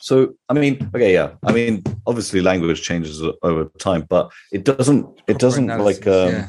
so 0.00 0.34
I 0.48 0.54
mean, 0.54 0.90
okay, 0.94 1.12
yeah. 1.12 1.34
I 1.46 1.52
mean, 1.52 1.82
obviously, 2.06 2.40
language 2.40 2.82
changes 2.82 3.22
over 3.42 3.64
time, 3.78 4.06
but 4.08 4.30
it 4.52 4.64
doesn't. 4.64 5.06
It 5.28 5.38
doesn't 5.38 5.66
like. 5.66 6.06
Um, 6.06 6.32
yeah. 6.32 6.48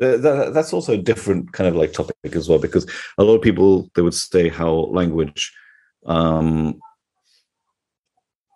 Th- 0.00 0.20
that, 0.20 0.54
that's 0.54 0.72
also 0.72 0.94
a 0.94 0.96
different 0.96 1.52
kind 1.52 1.68
of 1.68 1.76
like 1.76 1.92
topic 1.92 2.14
as 2.34 2.48
well 2.48 2.58
because 2.58 2.86
a 3.18 3.22
lot 3.24 3.34
of 3.34 3.42
people 3.42 3.90
they 3.94 4.00
would 4.02 4.14
say 4.14 4.48
how 4.48 4.72
language 4.92 5.52
um 6.06 6.80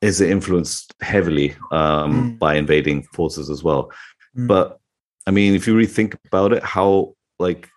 is 0.00 0.20
influenced 0.22 0.94
heavily 1.02 1.54
um 1.70 2.12
Mm. 2.34 2.38
by 2.38 2.54
invading 2.56 3.02
forces 3.12 3.50
as 3.50 3.62
well 3.62 3.90
Mm. 4.36 4.46
but 4.48 4.78
i 5.26 5.30
mean 5.30 5.54
if 5.54 5.66
you 5.66 5.74
really 5.74 5.86
think 5.98 6.16
about 6.26 6.52
it 6.54 6.62
how 6.62 7.14
like 7.38 7.68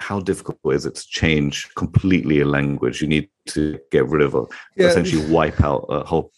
how 0.00 0.18
difficult 0.20 0.58
is 0.72 0.86
it 0.86 0.94
to 0.96 1.06
change 1.06 1.68
completely 1.76 2.40
a 2.40 2.44
language 2.46 3.00
you 3.02 3.06
need 3.08 3.28
to 3.46 3.78
get 3.92 4.06
rid 4.08 4.22
of 4.22 4.34
a, 4.34 4.44
Yeah. 4.76 4.88
essentially 4.88 5.24
wipe 5.30 5.60
out 5.62 5.84
a 5.88 6.00
whole 6.04 6.32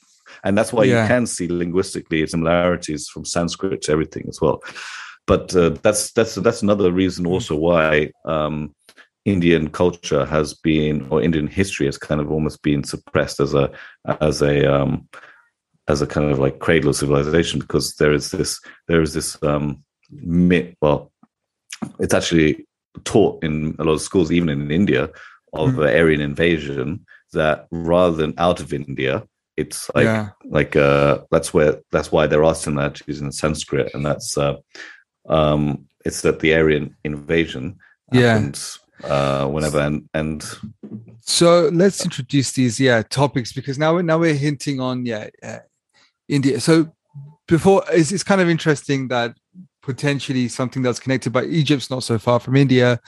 and 0.44 0.56
that's 0.58 0.72
why 0.72 0.84
Yeah. 0.84 1.02
you 1.02 1.08
can 1.08 1.26
see 1.26 1.46
linguistically 1.48 2.26
similarities 2.26 3.08
from 3.08 3.24
sanskrit 3.24 3.82
to 3.82 3.92
everything 3.92 4.24
as 4.28 4.40
well 4.40 4.60
but 5.26 5.54
uh, 5.56 5.70
that's 5.84 6.10
that's 6.12 6.34
that's 6.36 6.62
another 6.62 6.90
reason 6.92 7.24
Mm. 7.24 7.28
also 7.34 7.54
why 7.56 8.10
um, 8.24 8.74
Indian 9.24 9.68
culture 9.70 10.24
has 10.26 10.52
been 10.54 11.06
or 11.10 11.22
Indian 11.22 11.46
history 11.46 11.86
has 11.86 11.96
kind 11.96 12.20
of 12.20 12.28
almost 12.32 12.60
been 12.62 12.82
suppressed 12.82 13.38
as 13.38 13.54
a 13.54 13.70
as 14.20 14.42
a 14.42 14.54
um, 14.66 15.08
as 15.86 16.02
a 16.02 16.06
kind 16.08 16.30
of 16.32 16.38
like 16.40 16.58
cradle 16.58 16.90
of 16.90 16.96
civilization 16.96 17.60
because 17.60 17.94
there 18.00 18.12
is 18.12 18.32
this 18.32 18.60
there 18.88 19.00
is 19.00 19.12
this 19.14 19.40
um, 19.44 19.84
myth. 20.10 20.74
Well, 20.82 21.12
it's 22.00 22.14
actually 22.14 22.66
taught 23.04 23.42
in 23.44 23.74
a 23.78 23.84
lot 23.84 23.92
of 23.94 24.02
schools, 24.02 24.30
even 24.32 24.48
in 24.48 24.70
India, 24.70 25.10
of 25.52 25.70
Mm. 25.70 25.86
Aryan 25.98 26.20
invasion. 26.20 27.04
That 27.32 27.66
rather 27.70 28.14
than 28.16 28.34
out 28.36 28.60
of 28.60 28.74
India, 28.74 29.26
it's 29.56 29.90
like 29.94 30.04
yeah. 30.04 30.28
like 30.44 30.76
uh 30.76 31.20
that's 31.30 31.54
where 31.54 31.80
that's 31.90 32.12
why 32.12 32.26
there 32.26 32.44
are 32.44 32.54
similarities 32.54 33.22
in 33.22 33.32
Sanskrit, 33.32 33.94
and 33.94 34.04
that's 34.04 34.36
uh 34.36 34.56
um 35.28 35.86
it's 36.04 36.20
that 36.22 36.40
the 36.40 36.54
Aryan 36.54 36.94
invasion 37.04 37.78
Yeah. 38.12 38.50
uh 39.04 39.46
whenever 39.46 39.80
and 39.80 40.08
and 40.12 40.44
So 41.22 41.70
let's 41.72 42.04
introduce 42.04 42.52
these 42.52 42.78
yeah 42.78 43.02
topics 43.02 43.52
because 43.54 43.78
now 43.78 43.94
we're 43.94 44.02
now 44.02 44.18
we're 44.18 44.34
hinting 44.34 44.80
on 44.80 45.06
yeah 45.06 45.28
uh, 45.42 45.60
India. 46.28 46.60
So 46.60 46.92
before 47.48 47.82
it's, 47.90 48.12
it's 48.12 48.24
kind 48.24 48.40
of 48.42 48.48
interesting 48.50 49.08
that 49.08 49.36
potentially 49.82 50.48
something 50.48 50.82
that's 50.82 51.00
connected 51.00 51.32
by 51.32 51.44
Egypt's 51.44 51.90
not 51.90 52.02
so 52.02 52.18
far 52.18 52.40
from 52.40 52.56
India. 52.56 53.00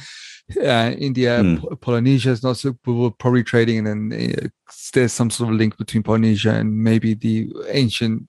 Uh, 0.61 0.93
India. 0.99 1.43
P- 1.43 1.77
Polynesia 1.81 2.31
is 2.31 2.43
not 2.43 2.57
so. 2.59 2.77
we 2.85 2.93
We're 2.93 3.11
probably 3.11 3.45
trading, 3.45 3.87
and 3.87 4.13
then 4.13 4.31
uh, 4.37 4.49
there's 4.93 5.13
some 5.13 5.31
sort 5.31 5.51
of 5.51 5.57
link 5.57 5.79
between 5.79 6.03
Polynesia 6.03 6.55
and 6.55 6.77
maybe 6.77 7.15
the 7.15 7.51
ancient 7.69 8.29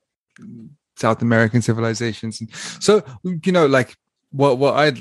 South 0.96 1.20
American 1.22 1.60
civilizations. 1.60 2.40
And 2.40 2.54
so 2.54 3.02
you 3.22 3.52
know, 3.52 3.66
like 3.66 3.96
what 4.30 4.58
what 4.58 4.74
I'd 4.74 4.98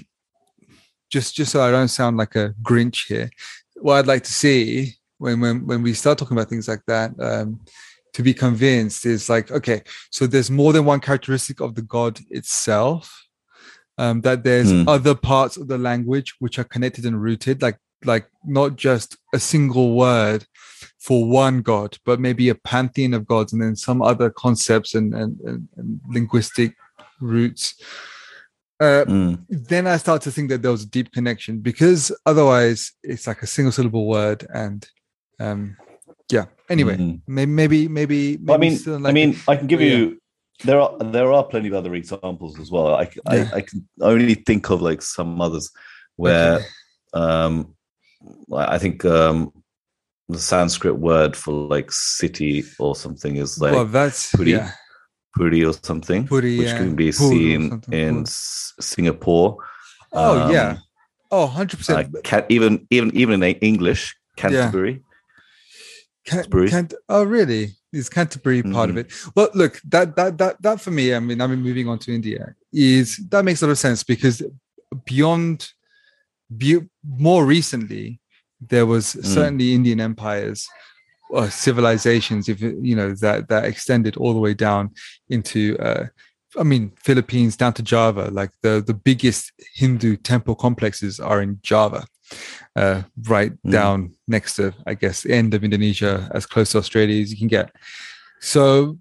just 1.09 1.35
just 1.35 1.51
so 1.51 1.61
I 1.61 1.71
don't 1.71 1.87
sound 1.87 2.17
like 2.17 2.35
a 2.35 2.53
Grinch 2.61 3.07
here, 3.07 3.29
what 3.75 3.95
I'd 3.95 4.07
like 4.07 4.23
to 4.23 4.33
see 4.33 4.95
when 5.17 5.39
when 5.39 5.65
when 5.65 5.81
we 5.81 5.93
start 5.93 6.17
talking 6.17 6.37
about 6.37 6.49
things 6.49 6.67
like 6.67 6.83
that, 6.87 7.11
um, 7.19 7.61
to 8.13 8.23
be 8.23 8.33
convinced 8.33 9.05
is 9.05 9.29
like 9.29 9.51
okay, 9.51 9.81
so 10.09 10.27
there's 10.27 10.51
more 10.51 10.73
than 10.73 10.85
one 10.85 10.99
characteristic 10.99 11.61
of 11.61 11.75
the 11.75 11.81
god 11.81 12.19
itself. 12.29 13.24
Um, 13.97 14.21
that 14.21 14.43
there's 14.43 14.71
Hmm. 14.71 14.87
other 14.89 15.15
parts 15.15 15.55
of 15.57 15.67
the 15.67 15.77
language 15.77 16.35
which 16.39 16.59
are 16.59 16.65
connected 16.65 17.05
and 17.05 17.21
rooted, 17.21 17.61
like 17.61 17.77
like 18.03 18.27
not 18.45 18.75
just 18.75 19.17
a 19.33 19.39
single 19.39 19.95
word 19.95 20.45
for 20.99 21.25
one 21.25 21.61
god, 21.61 21.97
but 22.05 22.19
maybe 22.19 22.49
a 22.49 22.55
pantheon 22.55 23.13
of 23.13 23.25
gods, 23.25 23.53
and 23.53 23.61
then 23.61 23.75
some 23.75 24.01
other 24.01 24.29
concepts 24.29 24.95
and 24.95 25.13
and, 25.13 25.39
and, 25.41 25.67
and 25.77 26.01
linguistic 26.09 26.75
roots. 27.21 27.75
Uh, 28.81 29.05
mm, 29.07 29.39
then 29.47 29.87
I 29.87 29.95
start 29.97 30.21
to 30.23 30.31
think 30.31 30.49
that 30.49 30.61
there 30.61 30.71
was 30.71 30.83
a 30.83 30.87
deep 30.89 31.13
connection 31.13 31.59
because 31.59 32.11
otherwise 32.25 32.91
it's 33.03 33.25
like 33.25 33.41
a 33.41 33.47
single 33.47 33.71
syllable 33.71 34.05
word 34.05 34.45
and 34.53 34.85
um 35.39 35.77
yeah. 36.29 36.45
Anyway, 36.69 36.97
mm. 36.97 37.21
maybe 37.27 37.87
maybe 37.87 38.37
maybe, 38.37 38.53
I 38.53 38.57
mean, 38.57 38.75
still 38.75 39.07
I 39.07 39.11
mean, 39.11 39.37
I 39.47 39.55
can 39.55 39.67
give 39.67 39.79
yeah. 39.79 40.09
There 40.63 40.79
are 40.79 40.97
there 40.99 41.31
are 41.33 41.43
plenty 41.43 41.67
of 41.67 41.73
other 41.73 41.93
examples 41.95 42.59
as 42.59 42.71
well. 42.71 42.95
I, 42.95 43.09
I- 43.27 43.35
Yeah. 43.35 43.49
I, 43.53 43.61
can 43.61 43.87
only 44.01 44.35
think 44.35 44.69
of 44.69 44.81
like 44.81 45.01
some 45.01 45.41
others 45.41 45.69
where 46.15 46.55
Okay. 46.55 46.65
um, 47.13 47.75
I 48.55 48.77
think 48.77 49.03
um, 49.05 49.51
the 50.29 50.39
Sanskrit 50.39 50.97
word 50.97 51.35
for 51.35 51.51
like 51.51 51.91
city 51.91 52.63
or 52.79 52.95
something 52.95 53.35
is 53.35 53.59
like 53.59 53.73
well 53.73 53.85
that's 53.85 54.31
Puri, 54.35 54.51
yeah. 54.51 54.71
puri 55.35 55.63
or 55.63 55.73
something, 55.73 56.25
Puri, 56.27 56.57
which 56.57 56.67
yeah. 56.69 56.77
can 56.77 56.95
be 56.95 57.07
Pur 57.11 57.17
seen 57.29 57.81
in 57.91 58.23
pur. 58.23 58.31
Singapore. 58.79 59.57
Oh 60.13 60.41
Um, 60.45 60.51
yeah. 60.51 60.77
Oh, 61.31 61.45
100 61.47 61.73
uh, 61.73 61.77
percent. 61.77 62.45
Even 62.49 62.87
even 62.89 63.11
even 63.15 63.43
in 63.43 63.55
English, 63.55 64.15
Canterbury. 64.37 64.93
Can, 64.95 65.03
Canterbury. 66.25 66.69
can, 66.69 66.89
oh 67.09 67.23
really? 67.23 67.69
Is 67.93 68.09
Canterbury 68.09 68.61
part 68.63 68.89
of 68.89 68.95
Mhm. 68.95 68.99
it? 68.99 69.13
Well, 69.35 69.49
look, 69.53 69.79
that 69.89 70.15
that 70.15 70.37
that 70.39 70.61
that 70.61 70.81
for 70.81 70.91
me, 70.91 71.13
I 71.13 71.19
mean, 71.19 71.39
I 71.41 71.47
mean, 71.47 71.61
moving 71.61 71.87
on 71.87 71.99
to 71.99 72.13
India 72.13 72.55
is 72.73 73.17
that 73.29 73.45
makes 73.45 73.61
a 73.61 73.65
lot 73.67 73.71
of 73.71 73.79
sense 73.79 74.03
because 74.03 74.41
beyond, 75.05 75.69
be, 76.57 76.79
more 77.07 77.45
recently, 77.45 78.19
there 78.59 78.85
was 78.85 79.05
certainly 79.21 79.73
Indian 79.73 79.99
empires 80.01 80.67
or 81.29 81.49
civilizations, 81.49 82.49
if 82.49 82.61
you 82.61 82.95
know 82.95 83.13
that 83.15 83.47
that 83.49 83.65
extended 83.65 84.17
all 84.17 84.33
the 84.33 84.39
way 84.39 84.53
down 84.53 84.91
into. 85.29 85.77
Uh, 85.79 86.07
I 86.57 86.63
mean, 86.63 86.93
Philippines 87.03 87.57
down 87.57 87.73
to 87.73 87.83
Java. 87.83 88.29
Like 88.31 88.51
the 88.61 88.83
the 88.85 88.93
biggest 88.93 89.51
Hindu 89.75 90.15
temple 90.17 90.55
complexes 90.55 91.19
are 91.19 91.41
in 91.41 91.59
Java 91.63 92.05
uh, 92.75 93.03
right 93.27 93.53
Mm. 93.63 93.71
down 93.71 94.15
next 94.27 94.55
to, 94.55 94.73
I 94.85 94.93
guess, 94.95 95.21
the 95.23 95.33
end 95.33 95.53
of 95.53 95.63
Indonesia, 95.63 96.29
as 96.33 96.45
close 96.45 96.71
to 96.71 96.77
Australia 96.79 97.21
as 97.21 97.31
you 97.31 97.37
can 97.37 97.47
get. 97.47 97.71
So, 98.41 98.97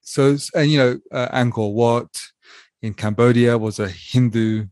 so 0.00 0.36
and 0.54 0.70
you 0.70 0.78
know, 0.78 1.00
uh, 1.10 1.28
Angkor 1.32 1.72
Wat 1.72 2.10
in 2.82 2.94
Cambodia 2.94 3.56
was 3.58 3.78
a 3.78 3.88
Hindu, 3.88 4.66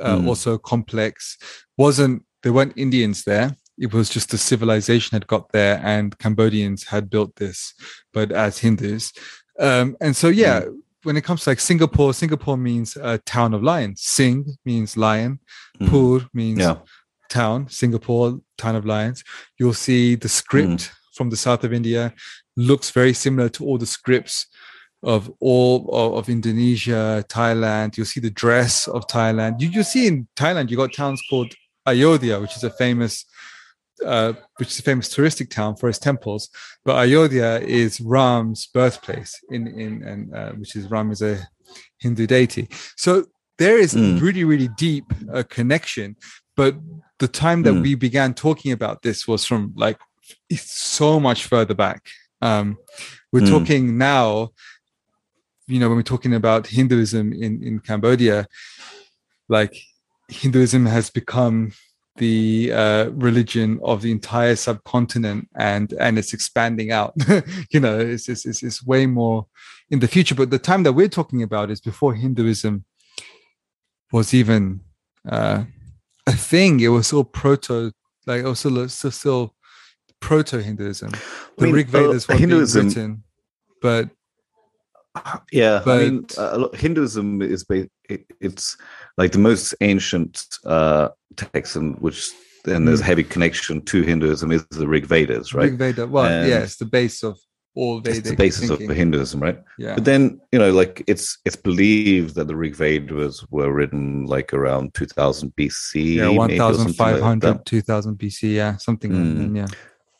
uh, 0.00 0.16
Mm. 0.18 0.26
also 0.28 0.58
complex. 0.58 1.38
wasn't 1.76 2.22
There 2.42 2.54
weren't 2.54 2.76
Indians 2.76 3.24
there. 3.24 3.54
It 3.78 3.92
was 3.92 4.08
just 4.08 4.30
the 4.30 4.38
civilization 4.38 5.14
had 5.14 5.26
got 5.26 5.52
there, 5.52 5.78
and 5.84 6.16
Cambodians 6.18 6.84
had 6.84 7.08
built 7.10 7.36
this, 7.36 7.74
but 8.12 8.32
as 8.32 8.58
Hindus. 8.58 9.12
Um, 9.58 9.96
and 10.00 10.16
so, 10.16 10.28
yeah, 10.28 10.64
when 11.02 11.16
it 11.16 11.24
comes 11.24 11.44
to 11.44 11.50
like 11.50 11.60
Singapore, 11.60 12.12
Singapore 12.14 12.56
means 12.56 12.96
uh, 12.96 13.18
town 13.26 13.54
of 13.54 13.62
lions. 13.62 14.02
Sing 14.02 14.44
means 14.64 14.96
lion. 14.96 15.40
Mm. 15.80 15.88
Pur 15.90 16.28
means 16.34 16.58
Yeah. 16.60 16.76
town, 17.28 17.68
Singapore, 17.68 18.40
town 18.58 18.76
of 18.76 18.84
lions. 18.84 19.24
You'll 19.58 19.74
see 19.74 20.14
the 20.16 20.28
script 20.28 20.68
Mm. 20.68 20.90
from 21.14 21.30
the 21.30 21.36
south 21.36 21.64
of 21.64 21.72
India 21.72 22.12
looks 22.56 22.90
very 22.90 23.12
similar 23.14 23.48
to 23.50 23.64
all 23.64 23.78
the 23.78 23.86
scripts 23.86 24.46
of 25.02 25.32
all 25.40 25.88
of, 25.92 26.12
of 26.18 26.28
Indonesia, 26.28 27.24
Thailand. 27.28 27.96
You'll 27.96 28.06
see 28.06 28.20
the 28.20 28.30
dress 28.30 28.86
of 28.88 29.06
Thailand. 29.06 29.60
You 29.60 29.68
you 29.70 29.82
see 29.82 30.06
in 30.06 30.28
Thailand, 30.36 30.70
you 30.70 30.76
got 30.76 30.92
towns 30.92 31.22
called 31.30 31.54
Ayodhya, 31.86 32.38
which 32.40 32.56
is 32.56 32.64
a 32.64 32.70
famous 32.70 33.24
uh, 34.04 34.32
which 34.56 34.68
is 34.70 34.78
a 34.78 34.82
famous 34.82 35.08
touristic 35.14 35.50
town 35.50 35.76
for 35.76 35.88
its 35.88 35.98
temples. 35.98 36.48
But 36.84 36.96
Ayodhya 36.96 37.60
is 37.60 38.00
Ram's 38.00 38.66
birthplace 38.66 39.38
in 39.50 39.66
in 39.68 40.02
and 40.02 40.34
uh, 40.34 40.52
which 40.52 40.76
is 40.76 40.90
Ram 40.90 41.10
is 41.10 41.22
a 41.22 41.38
Hindu 41.98 42.26
deity. 42.26 42.68
So 42.96 43.26
there 43.58 43.78
is 43.78 43.94
Mm. 43.94 44.20
really 44.20 44.44
really 44.44 44.68
deep 44.76 45.04
uh, 45.32 45.42
connection. 45.48 46.16
But 46.56 46.76
the 47.18 47.28
time 47.28 47.62
that 47.64 47.74
Mm. 47.74 47.82
we 47.82 47.94
began 47.94 48.34
talking 48.34 48.72
about 48.72 49.02
this 49.02 49.28
was 49.28 49.44
from 49.44 49.72
like 49.76 49.98
it's 50.48 50.72
so 50.78 51.20
much 51.20 51.46
further 51.46 51.74
back. 51.74 52.00
Um, 52.40 52.76
we're 53.32 53.40
Mm. 53.42 53.50
talking 53.58 53.98
now. 53.98 54.50
You 55.66 55.78
know, 55.78 55.88
when 55.88 55.96
we're 55.98 56.02
talking 56.14 56.34
about 56.34 56.66
Hinduism 56.66 57.32
in 57.32 57.62
in 57.62 57.78
Cambodia, 57.80 58.46
like 59.48 59.74
Hinduism 60.28 60.86
has 60.86 61.10
become 61.10 61.72
the 62.16 62.72
uh, 62.72 63.10
religion 63.10 63.80
of 63.82 64.02
the 64.02 64.10
entire 64.10 64.56
subcontinent 64.56 65.48
and 65.56 65.92
and 65.94 66.18
it's 66.18 66.32
expanding 66.32 66.90
out. 66.92 67.14
You 67.70 67.80
know 67.80 67.98
it's, 67.98 68.28
it's 68.28 68.46
it's 68.46 68.62
it's 68.62 68.84
way 68.84 69.06
more 69.06 69.46
in 69.90 70.00
the 70.00 70.08
future. 70.08 70.34
But 70.34 70.50
the 70.50 70.58
time 70.58 70.82
that 70.84 70.92
we're 70.92 71.08
talking 71.08 71.42
about 71.42 71.70
is 71.70 71.80
before 71.80 72.14
hinduism 72.14 72.84
was 74.12 74.34
even 74.34 74.80
uh, 75.28 75.64
a 76.26 76.32
thing. 76.32 76.80
It 76.80 76.88
was 76.88 77.06
still 77.06 77.24
proto 77.24 77.92
like 78.26 78.44
also 78.44 78.86
still, 78.86 79.10
still, 79.10 79.54
proto 80.20 80.58
hinduism 80.58 81.10
the 81.56 81.64
mean, 81.64 81.74
rig 81.74 81.88
uh, 81.88 81.92
vedas 81.92 82.26
Hinduism- 82.26 82.88
written 82.88 83.24
but 83.80 84.10
Yeah, 85.52 85.82
I 85.86 85.98
mean, 85.98 86.26
uh, 86.38 86.68
Hinduism 86.74 87.42
is 87.42 87.64
ba- 87.64 87.88
it, 88.08 88.24
it's 88.40 88.76
like 89.18 89.32
the 89.32 89.38
most 89.38 89.74
ancient 89.80 90.44
uh, 90.64 91.08
text, 91.36 91.76
and 91.76 91.98
which 92.00 92.30
and 92.66 92.86
there's 92.86 93.00
a 93.00 93.04
heavy 93.04 93.24
connection 93.24 93.82
to 93.86 94.02
Hinduism 94.02 94.52
is 94.52 94.64
the 94.70 94.86
Rig 94.86 95.06
Vedas, 95.06 95.52
right? 95.54 95.70
rig 95.70 95.78
veda 95.78 96.06
well 96.06 96.26
And 96.26 96.48
yeah 96.48 96.58
it's 96.60 96.76
the 96.76 96.84
base 96.84 97.22
of 97.24 97.38
all 97.74 98.02
It's 98.06 98.20
the 98.28 98.36
basis 98.36 98.68
thinking. 98.68 98.90
of 98.90 98.96
Hinduism, 98.96 99.40
right? 99.40 99.58
yeah 99.78 99.94
But 99.94 100.04
then 100.04 100.40
you 100.52 100.58
know, 100.58 100.70
like 100.70 101.02
it's 101.08 101.38
it's 101.44 101.56
believed 101.56 102.34
that 102.36 102.46
the 102.48 102.54
Rig 102.56 102.76
Vedas 102.76 103.44
were 103.50 103.72
written 103.72 104.26
like 104.26 104.52
around 104.54 104.94
2000 104.94 105.54
BC, 105.56 106.16
yeah 106.16 106.30
maybe, 106.30 106.60
or 106.60 106.74
something 106.74 107.40
like 107.40 107.64
2000 107.64 108.16
bc 108.18 108.42
yeah 108.54 108.76
something 108.76 109.10
like 109.12 109.22
Mm. 109.22 109.54
that, 109.54 109.58
yeah 109.60 109.66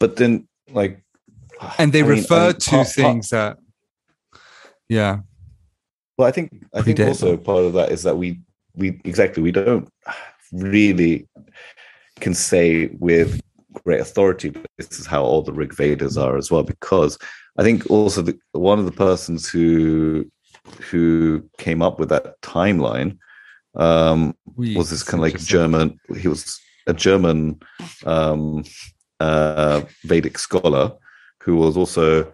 But 0.01 0.17
then, 0.17 0.49
like, 0.73 1.03
and 1.79 1.93
they 1.93 2.01
I 2.01 2.03
mean- 2.03 2.13
I 2.13 2.21
refer 2.21 2.47
mean, 2.47 2.55
to 2.59 2.71
part- 2.71 2.87
part- 2.87 2.89
things 2.89 3.29
that 3.31 3.59
yeah 4.91 5.21
Well, 6.19 6.29
I 6.29 6.33
think 6.33 6.51
I 6.75 6.83
think 6.83 7.01
also 7.01 7.39
part 7.39 7.65
of 7.65 7.73
that 7.73 7.91
is 7.91 8.03
that 8.03 8.19
we 8.19 8.41
we 8.75 9.01
exactly 9.05 9.43
we 9.43 9.53
don't 9.53 9.89
really 10.53 11.27
can 12.21 12.35
say 12.35 12.89
with 12.99 13.41
great 13.85 14.01
authority 14.01 14.53
this 14.77 14.99
is 14.99 15.07
how 15.07 15.23
all 15.23 15.43
the 15.43 15.53
Rig 15.53 15.73
Vedas 15.75 16.19
are 16.19 16.37
as 16.37 16.51
well 16.51 16.63
because 16.63 17.17
I 17.59 17.63
think 17.63 17.89
also 17.91 18.21
the, 18.23 18.39
one 18.53 18.79
of 18.79 18.85
the 18.85 18.93
persons 19.07 19.49
who 19.49 20.27
who 20.91 21.43
came 21.59 21.83
up 21.83 21.99
with 21.99 22.09
that 22.11 22.41
timeline 22.43 23.19
um, 23.75 24.35
was 24.57 24.91
this 24.91 25.03
kind 25.03 25.25
of 25.25 25.33
like 25.33 25.41
German. 25.41 25.99
He 26.19 26.29
was 26.29 26.61
a 26.87 26.95
German 26.95 27.61
um, 28.05 28.65
uh, 29.21 29.83
Vedic 30.05 30.39
scholar 30.39 30.93
who 31.43 31.57
was 31.57 31.77
also, 31.77 32.33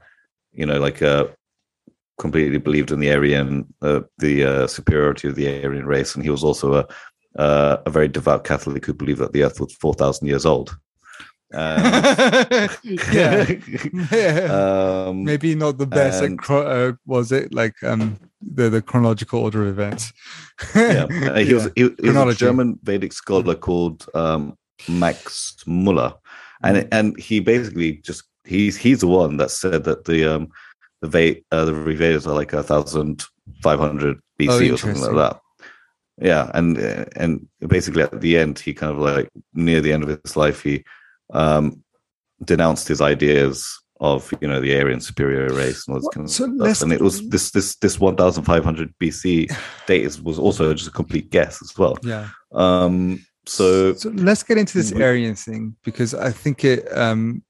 you 0.52 0.66
know, 0.66 0.80
like 0.80 1.02
a 1.02 1.30
completely 2.18 2.58
believed 2.58 2.90
in 2.90 3.00
the 3.00 3.12
Aryan, 3.12 3.66
uh, 3.82 4.00
the 4.18 4.44
uh, 4.44 4.66
superiority 4.66 5.28
of 5.28 5.34
the 5.34 5.62
Aryan 5.64 5.86
race, 5.86 6.14
and 6.14 6.24
he 6.24 6.30
was 6.30 6.44
also 6.44 6.74
a 6.74 6.86
uh, 7.38 7.76
a 7.84 7.90
very 7.90 8.08
devout 8.08 8.44
Catholic 8.44 8.86
who 8.86 8.94
believed 8.94 9.20
that 9.20 9.32
the 9.32 9.42
Earth 9.44 9.60
was 9.60 9.74
four 9.74 9.94
thousand 9.94 10.26
years 10.26 10.46
old. 10.46 10.76
And, 11.52 12.70
yeah. 13.12 13.46
um, 15.06 15.22
Maybe 15.24 15.54
not 15.54 15.78
the 15.78 15.86
best. 15.86 16.22
And- 16.22 16.40
chro- 16.40 16.66
uh, 16.66 16.96
was 17.06 17.30
it 17.32 17.52
like 17.54 17.74
um 17.82 18.18
the 18.40 18.68
the 18.70 18.82
chronological 18.82 19.40
order 19.40 19.62
of 19.62 19.68
events? 19.68 20.12
yeah, 20.74 21.06
uh, 21.10 21.34
he 21.38 21.54
was 21.58 21.64
Yeah. 21.76 21.88
he, 22.00 22.02
he 22.02 22.10
was 22.10 22.34
a 22.34 22.38
German 22.38 22.78
Vedic 22.82 23.12
scholar 23.12 23.54
called 23.54 24.06
um, 24.14 24.56
Max 24.88 25.56
Muller, 25.66 26.14
and 26.62 26.88
and 26.90 27.18
he 27.20 27.40
basically 27.40 27.98
just 27.98 28.24
he's 28.44 28.76
he's 28.76 29.00
the 29.00 29.06
one 29.08 29.36
that 29.36 29.50
said 29.50 29.84
that 29.84 30.04
the 30.04 30.24
um 30.24 30.48
the 31.02 31.08
Ve- 31.08 31.44
uh, 31.52 31.64
the 31.64 31.72
Vedas 31.72 32.26
are 32.26 32.34
like 32.34 32.52
a 32.52 32.62
thousand 32.62 33.24
five 33.62 33.78
hundred 33.78 34.18
BC 34.38 34.70
Oh, 34.70 34.74
or 34.74 34.78
something 34.78 35.02
like 35.02 35.14
that. 35.16 35.40
Yeah, 36.18 36.50
and 36.54 36.78
uh, 36.78 37.04
and 37.16 37.46
basically 37.66 38.02
at 38.02 38.20
the 38.20 38.38
end, 38.38 38.58
he 38.58 38.72
kind 38.74 38.92
of 38.92 38.98
like 38.98 39.28
near 39.54 39.80
the 39.80 39.92
end 39.92 40.02
of 40.02 40.18
his 40.24 40.36
life, 40.36 40.62
he 40.62 40.84
um 41.32 41.82
denounced 42.44 42.88
his 42.88 43.00
ideas 43.00 43.66
of 44.00 44.30
you 44.40 44.48
know 44.48 44.60
the 44.60 44.78
Aryan 44.78 45.00
superior 45.00 45.48
race 45.54 45.86
and 45.86 45.94
all 45.94 46.00
this 46.00 46.08
kind 46.14 46.24
of 46.26 46.30
so 46.30 46.44
stuff. 46.56 46.82
And 46.82 46.92
it 46.92 47.00
was 47.00 47.26
this 47.28 47.50
this 47.50 47.76
this 47.76 47.98
one 48.00 48.16
thousand 48.16 48.44
five 48.44 48.64
hundred 48.64 48.94
BC 49.02 49.54
date 49.86 50.04
is, 50.04 50.20
was 50.20 50.38
also 50.38 50.72
just 50.74 50.88
a 50.88 50.92
complete 50.92 51.30
guess 51.30 51.60
as 51.62 51.76
well. 51.76 51.98
yeah. 52.02 52.28
Um, 52.52 53.24
so 53.44 53.92
so 53.94 54.08
let's 54.10 54.42
get 54.42 54.58
into 54.58 54.76
this 54.78 54.92
we- 54.92 55.02
Aryan 55.02 55.34
thing 55.34 55.76
because 55.84 56.14
I 56.14 56.30
think 56.30 56.64
it 56.64 56.86
um 56.96 57.42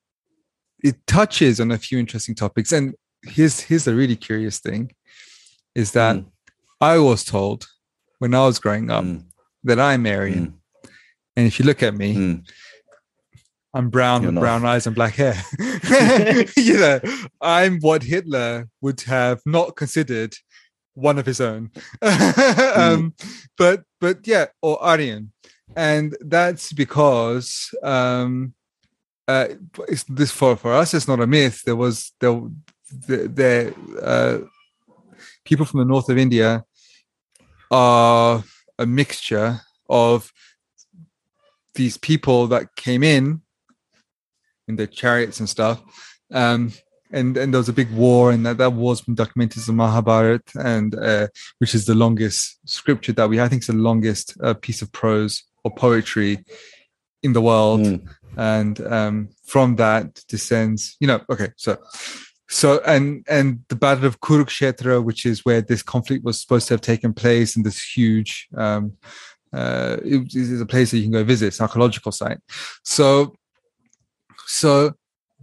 it 0.83 0.97
touches 1.07 1.61
on 1.61 1.71
a 1.71 1.79
few 1.79 1.99
interesting 1.99 2.35
topics. 2.35 2.71
And 2.73 2.95
here's 3.29 3.61
here's 3.61 3.87
a 3.87 3.95
really 3.95 4.17
curious 4.17 4.59
thing 4.59 4.93
is 5.75 5.93
that 5.93 6.17
Mm, 6.17 6.27
I 6.81 6.99
was 6.99 7.25
told 7.25 7.67
when 8.19 8.35
I 8.35 8.47
was 8.47 8.59
growing 8.59 8.91
up 8.91 9.05
mm, 9.05 9.25
that 9.65 9.79
I'm 9.79 10.07
Aryan. 10.07 10.55
And 11.37 11.47
if 11.47 11.59
you 11.59 11.67
look 11.67 11.83
at 11.83 11.95
me, 11.95 12.15
mm. 12.15 12.49
I'm 13.75 13.91
brown 13.91 14.23
You're 14.23 14.29
with 14.29 14.37
not. 14.37 14.41
brown 14.41 14.65
eyes 14.65 14.87
and 14.87 14.97
black 14.97 15.15
hair. 15.15 15.37
you 16.57 16.79
know, 16.79 17.01
I'm 17.43 17.79
what 17.81 18.03
Hitler 18.03 18.69
would 18.81 19.03
have 19.03 19.41
not 19.45 19.77
considered 19.77 20.35
one 20.95 21.19
of 21.19 21.27
his 21.27 21.41
own. 21.41 21.71
um, 22.03 23.13
but 23.59 23.85
but 24.01 24.27
yeah, 24.27 24.47
or 24.63 24.83
Aryan, 24.83 25.33
and 25.77 26.17
that's 26.21 26.73
because 26.73 27.71
um, 27.83 28.55
uh, 29.29 29.49
it's, 29.89 30.05
this 30.05 30.31
for 30.31 30.57
for 30.57 30.73
us, 30.73 30.95
it's 30.95 31.09
not 31.09 31.21
a 31.21 31.27
myth. 31.27 31.63
There 31.65 31.77
was 31.77 32.13
there 32.21 32.41
there, 32.91 33.29
there 33.29 33.75
uh, 34.03 34.39
people 35.45 35.67
from 35.67 35.81
the 35.81 35.87
north 35.87 36.09
of 36.09 36.19
India 36.19 36.65
are 37.71 38.45
a 38.79 38.87
mixture 38.87 39.61
of 39.89 40.33
these 41.75 41.97
people 41.97 42.47
that 42.49 42.75
came 42.77 43.03
in 43.03 43.43
in 44.69 44.77
their 44.77 44.87
chariots 44.87 45.41
and 45.41 45.49
stuff. 45.49 45.83
Um, 46.33 46.73
and 47.13 47.37
and 47.37 47.55
there 47.55 47.59
was 47.59 47.69
a 47.69 47.73
big 47.73 47.93
war, 47.93 48.33
and 48.33 48.45
that, 48.45 48.59
that 48.59 48.73
war's 48.73 49.01
been 49.01 49.15
documented 49.15 49.59
as 49.59 49.67
the 49.67 49.73
Mahabharat, 49.73 50.43
and 50.57 50.95
uh, 50.97 51.29
which 51.59 51.75
is 51.75 51.87
the 51.87 51.95
longest 51.95 52.59
scripture 52.69 53.13
that 53.13 53.29
we 53.29 53.41
I 53.41 53.49
think 53.49 53.63
is 53.63 53.69
the 53.69 53.75
longest 53.75 54.37
uh, 54.43 54.55
piece 54.55 54.83
of 54.83 54.91
prose 54.91 55.45
or 55.63 55.71
poetry 55.73 56.45
in 57.23 57.33
the 57.33 57.41
world. 57.41 57.81
Mm. 57.81 58.09
And 58.37 58.81
um, 58.87 59.29
from 59.47 59.77
that 59.77 60.21
descends, 60.29 60.97
you 61.01 61.07
know, 61.07 61.23
okay, 61.31 61.53
so 61.57 61.79
so 62.49 62.81
and 62.87 63.25
and 63.29 63.61
the 63.69 63.77
battle 63.77 64.05
of 64.07 64.21
Kurukshetra, 64.21 65.03
which 65.03 65.27
is 65.27 65.45
where 65.45 65.61
this 65.61 65.83
conflict 65.83 66.25
was 66.25 66.41
supposed 66.41 66.69
to 66.69 66.75
have 66.75 66.81
taken 66.81 67.13
place, 67.13 67.57
and 67.57 67.65
this 67.67 67.83
huge 67.83 68.49
um, 68.57 68.93
uh, 69.53 69.97
it 70.05 70.35
is 70.35 70.61
a 70.61 70.67
place 70.67 70.91
that 70.91 70.99
you 70.99 71.05
can 71.05 71.13
go 71.13 71.25
visit, 71.25 71.47
it's 71.47 71.61
an 71.61 71.65
archaeological 71.65 72.13
site. 72.13 72.39
So, 72.85 73.35
so 74.47 74.93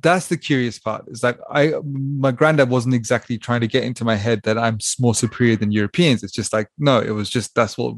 that's 0.02 0.28
the 0.28 0.38
curious 0.38 0.80
part. 0.80 1.06
Is 1.08 1.24
like 1.24 1.40
I, 1.50 1.74
my 1.84 2.32
granddad 2.32 2.70
wasn't 2.70 2.94
exactly 2.96 3.38
trying 3.38 3.62
to 3.62 3.68
get 3.68 3.84
into 3.84 4.06
my 4.06 4.16
head 4.16 4.42
that 4.44 4.58
I'm 4.58 4.78
more 5.00 5.16
superior 5.16 5.56
than 5.56 5.72
Europeans. 5.72 6.24
It's 6.24 6.34
just 6.34 6.54
like 6.54 6.68
no, 6.78 7.00
it 7.00 7.12
was 7.12 7.30
just 7.30 7.56
that's 7.56 7.78
what 7.78 7.96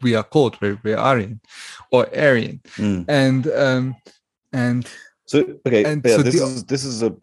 we 0.00 0.14
are 0.14 0.24
called. 0.24 0.56
We're, 0.60 0.78
we're 0.84 0.96
Aryan 0.98 1.40
or 1.92 2.06
Aryan, 2.16 2.60
Mm. 2.76 3.04
and 3.08 3.46
um, 3.48 3.96
and 4.52 4.86
So 5.26 5.40
okay, 5.66 5.84
And 5.84 6.02
yeah, 6.04 6.16
so 6.16 6.22
this 6.22 6.38
the- 6.38 6.44
is 6.46 6.64
this 6.64 6.84
is 6.84 7.02
a 7.02 7.14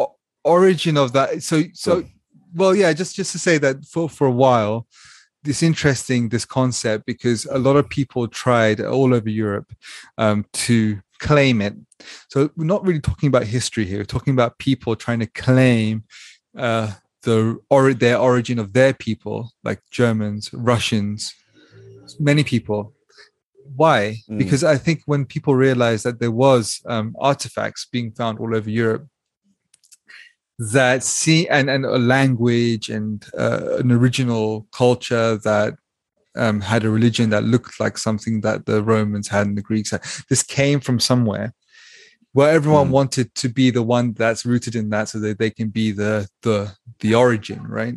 origin 0.46 0.96
of 0.98 1.12
that. 1.14 1.44
So 1.44 1.64
so 1.74 2.06
well 2.54 2.74
yeah 2.76 2.94
just 2.94 3.16
just 3.16 3.34
to 3.34 3.40
say 3.40 3.58
that 3.58 3.86
for 3.86 4.08
for 4.08 4.28
a 4.28 4.32
while 4.32 4.88
it's 5.44 5.62
interesting 5.62 6.30
this 6.30 6.46
concept 6.46 7.06
because 7.06 7.46
a 7.46 7.60
lot 7.60 7.76
of 7.76 7.88
people 7.90 8.28
tried 8.28 8.82
all 8.82 9.14
over 9.14 9.30
europe 9.30 9.72
um, 10.18 10.46
to 10.54 11.00
claim 11.20 11.62
it. 11.62 11.76
So 12.30 12.50
we're 12.56 12.66
not 12.66 12.86
really 12.86 13.00
talking 13.00 13.28
about 13.28 13.44
history 13.44 13.86
here. 13.86 14.00
We're 14.00 14.06
talking 14.06 14.34
about 14.34 14.58
people 14.58 14.96
trying 14.96 15.20
to 15.20 15.28
claim 15.28 16.04
uh, 16.58 16.94
the 17.24 17.58
or 17.70 17.94
their 17.94 18.18
origin 18.18 18.60
of 18.60 18.74
their 18.74 18.94
people 18.94 19.52
like 19.64 19.82
germans 19.92 20.54
russians 20.54 21.34
many 22.20 22.44
people. 22.44 22.94
Why? 23.76 24.18
Mm. 24.30 24.38
because 24.38 24.64
i 24.64 24.78
think 24.78 25.02
when 25.06 25.26
people 25.26 25.56
realized 25.56 26.06
that 26.06 26.20
there 26.20 26.32
was 26.32 26.82
um, 26.86 27.16
artifacts 27.20 27.88
being 27.92 28.12
found 28.12 28.40
all 28.40 28.56
over 28.56 28.70
europe 28.70 29.08
that 30.58 31.04
see 31.04 31.48
and, 31.48 31.70
and 31.70 31.86
a 31.86 31.98
language 31.98 32.90
and 32.90 33.26
uh, 33.38 33.78
an 33.78 33.92
original 33.92 34.68
culture 34.72 35.38
that 35.38 35.76
um, 36.36 36.62
had 36.62 36.84
a 36.84 36.90
religion 36.90 37.30
that 37.30 37.44
looked 37.44 37.80
like 37.80 37.98
something 37.98 38.42
that 38.42 38.66
the 38.66 38.84
Romans 38.84 39.28
had 39.28 39.48
and 39.48 39.58
the 39.58 39.62
Greeks 39.62 39.92
had. 39.92 40.04
This 40.30 40.44
came 40.44 40.80
from 40.80 41.00
somewhere 41.00 41.54
where 42.36 42.52
everyone 42.60 42.88
Mm. 42.90 42.98
wanted 43.00 43.28
to 43.42 43.48
be 43.60 43.68
the 43.78 43.86
one 43.96 44.08
that's 44.22 44.44
rooted 44.52 44.76
in 44.76 44.90
that 44.94 45.06
so 45.10 45.18
that 45.20 45.40
they 45.40 45.50
can 45.60 45.70
be 45.80 45.88
the 46.02 46.14
the 46.46 46.58
the 47.04 47.14
origin 47.24 47.62
right 47.80 47.96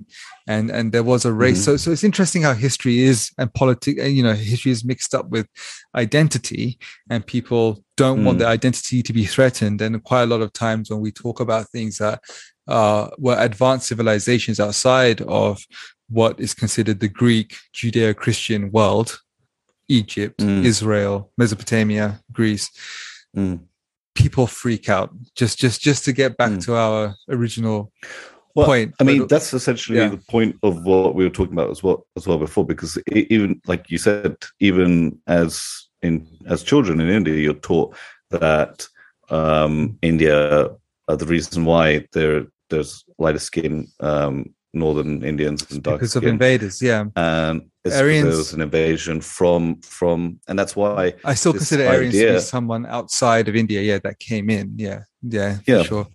and 0.54 0.64
and 0.76 0.86
there 0.92 1.06
was 1.12 1.22
a 1.24 1.32
race 1.44 1.60
Mhm. 1.60 1.64
so 1.66 1.72
so 1.82 1.86
it's 1.94 2.08
interesting 2.10 2.42
how 2.46 2.54
history 2.66 2.96
is 3.10 3.18
and 3.38 3.48
politics 3.62 3.98
you 4.18 4.22
know 4.26 4.34
history 4.52 4.72
is 4.76 4.84
mixed 4.92 5.12
up 5.18 5.26
with 5.34 5.46
identity 6.04 6.78
and 7.10 7.26
people 7.36 7.64
don't 7.96 8.24
want 8.24 8.36
Mm. 8.36 8.40
their 8.40 8.48
identity 8.58 8.98
to 9.02 9.12
be 9.12 9.24
threatened 9.34 9.78
and 9.82 10.02
quite 10.10 10.22
a 10.28 10.30
lot 10.34 10.42
of 10.46 10.52
times 10.52 10.84
when 10.90 11.00
we 11.06 11.10
talk 11.24 11.36
about 11.40 11.68
things 11.76 11.98
that 11.98 12.18
uh, 12.76 13.04
were 13.18 13.38
advanced 13.48 13.86
civilizations 13.88 14.60
outside 14.60 15.18
of 15.22 15.54
what 16.18 16.38
is 16.38 16.52
considered 16.62 17.00
the 17.00 17.08
Greek 17.22 17.48
Judeo-Christian 17.78 18.62
world, 18.76 19.08
Egypt, 19.88 20.38
Mm. 20.40 20.64
Israel, 20.72 21.14
Mesopotamia, 21.40 22.06
Greece, 22.38 22.68
mm. 23.36 23.58
People 24.18 24.46
freak 24.46 24.88
out 24.88 25.10
just 25.34 25.58
just 25.58 25.80
just 25.80 26.04
to 26.04 26.12
get 26.12 26.36
back 26.36 26.50
Mm. 26.52 26.64
to 26.66 26.74
our 26.74 27.14
original 27.28 27.92
Well, 28.54 28.66
point. 28.66 28.94
I 29.00 29.04
mean, 29.04 29.20
But- 29.20 29.28
that's 29.28 29.54
essentially 29.54 29.98
yeah. 29.98 30.08
the 30.08 30.22
point 30.34 30.56
of 30.62 30.82
what 30.82 31.14
we 31.14 31.22
were 31.24 31.30
talking 31.38 31.52
about 31.52 31.70
as 31.70 31.82
well 31.82 32.06
as 32.16 32.26
well 32.26 32.38
before, 32.38 32.66
because 32.66 32.98
even 33.12 33.60
like 33.66 33.90
you 33.92 33.98
said, 33.98 34.36
even 34.58 35.18
as 35.26 35.50
in 36.02 36.26
as 36.46 36.62
children 36.62 37.00
in 37.00 37.08
India, 37.08 37.34
you're 37.34 37.54
taught 37.70 37.94
that 38.30 38.86
um, 39.30 39.98
India, 40.02 40.70
uh, 41.08 41.16
the 41.16 41.26
reason 41.26 41.64
why 41.64 42.06
there 42.12 42.46
there's 42.70 43.04
lighter 43.18 43.38
skin 43.38 43.86
um, 44.00 44.54
northern 44.72 45.22
Indians 45.24 45.64
and 45.70 45.82
dark 45.82 45.98
because 46.00 46.16
of 46.16 46.24
invaders, 46.24 46.82
yeah. 46.82 47.04
and 47.16 47.62
it's 47.92 48.00
Aryans- 48.02 48.28
there 48.28 48.36
was 48.36 48.52
an 48.52 48.60
invasion 48.62 49.20
from 49.20 49.80
from, 49.82 50.40
and 50.48 50.58
that's 50.58 50.74
why 50.76 51.14
I 51.24 51.34
still 51.34 51.52
consider 51.52 51.86
Aryans 51.86 52.14
to 52.14 52.32
be 52.34 52.40
someone 52.40 52.86
outside 52.86 53.48
of 53.48 53.54
India, 53.56 53.80
yeah, 53.82 53.98
that 54.04 54.18
came 54.18 54.50
in. 54.50 54.74
Yeah, 54.76 55.00
yeah, 55.22 55.56
for 55.58 55.62
Yeah. 55.72 55.82
sure. 55.82 56.06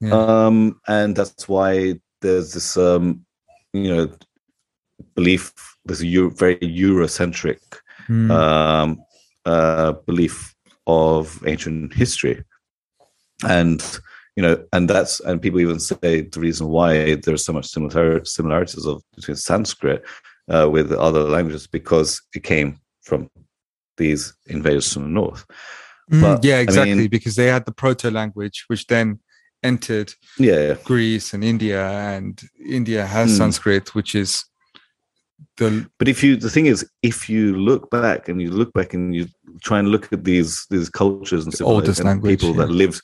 Yeah. 0.00 0.12
um 0.14 0.80
and 0.86 1.16
that's 1.16 1.48
why 1.48 1.98
there's 2.20 2.52
this 2.52 2.76
um 2.76 3.24
you 3.72 3.90
know 3.94 4.08
belief 5.16 5.52
there's 5.84 6.02
a 6.02 6.06
Euro, 6.06 6.30
very 6.30 6.56
eurocentric 6.58 7.58
Hmm. 8.06 8.30
um 8.30 8.98
uh 9.44 9.92
belief 10.06 10.54
of 10.86 11.42
ancient 11.46 11.94
history 11.94 12.44
and 13.44 13.80
you 14.36 14.42
know 14.42 14.56
and 14.72 14.88
that's 14.88 15.20
and 15.20 15.42
people 15.42 15.60
even 15.60 15.80
say 15.80 16.20
the 16.22 16.40
reason 16.40 16.68
why 16.68 17.14
there's 17.16 17.44
so 17.44 17.52
much 17.52 17.66
similar 17.66 18.24
similarities 18.24 18.86
of 18.86 19.02
between 19.16 19.36
sanskrit 19.36 20.04
uh, 20.48 20.68
with 20.70 20.92
other 20.92 21.22
languages 21.24 21.66
because 21.66 22.20
it 22.34 22.42
came 22.42 22.78
from 23.02 23.28
these 23.96 24.34
invaders 24.46 24.92
from 24.92 25.02
the 25.04 25.08
north 25.08 25.44
Mm, 26.10 26.20
but, 26.20 26.44
yeah, 26.44 26.56
I 26.56 26.60
exactly, 26.60 26.94
mean- 26.96 27.08
because 27.08 27.36
they 27.36 27.46
had 27.46 27.64
the 27.64 27.72
proto 27.72 28.10
language, 28.10 28.64
which 28.66 28.86
then 28.88 29.20
entered 29.62 30.12
yeah, 30.36 30.58
yeah. 30.68 30.74
Greece 30.84 31.32
and 31.32 31.44
India, 31.44 31.86
and 31.88 32.42
India 32.68 33.06
has 33.06 33.30
Hmm. 33.30 33.36
Sanskrit, 33.38 33.94
which 33.94 34.14
is 34.14 34.44
the 35.56 35.86
But 35.98 36.08
if 36.08 36.22
you, 36.24 36.36
the 36.36 36.50
thing 36.50 36.66
is, 36.66 36.84
if 37.02 37.28
you 37.30 37.56
look 37.56 37.88
back 37.90 38.28
and 38.28 38.42
you 38.42 38.50
look 38.50 38.72
back 38.72 38.94
and 38.94 39.14
you 39.14 39.26
try 39.62 39.78
and 39.78 39.88
look 39.88 40.12
at 40.12 40.24
these 40.24 40.66
these 40.70 40.90
cultures 40.90 41.44
and 41.46 41.54
oldest 41.62 42.02
language, 42.04 42.40
people 42.40 42.52
that 42.54 42.70
lived 42.70 43.00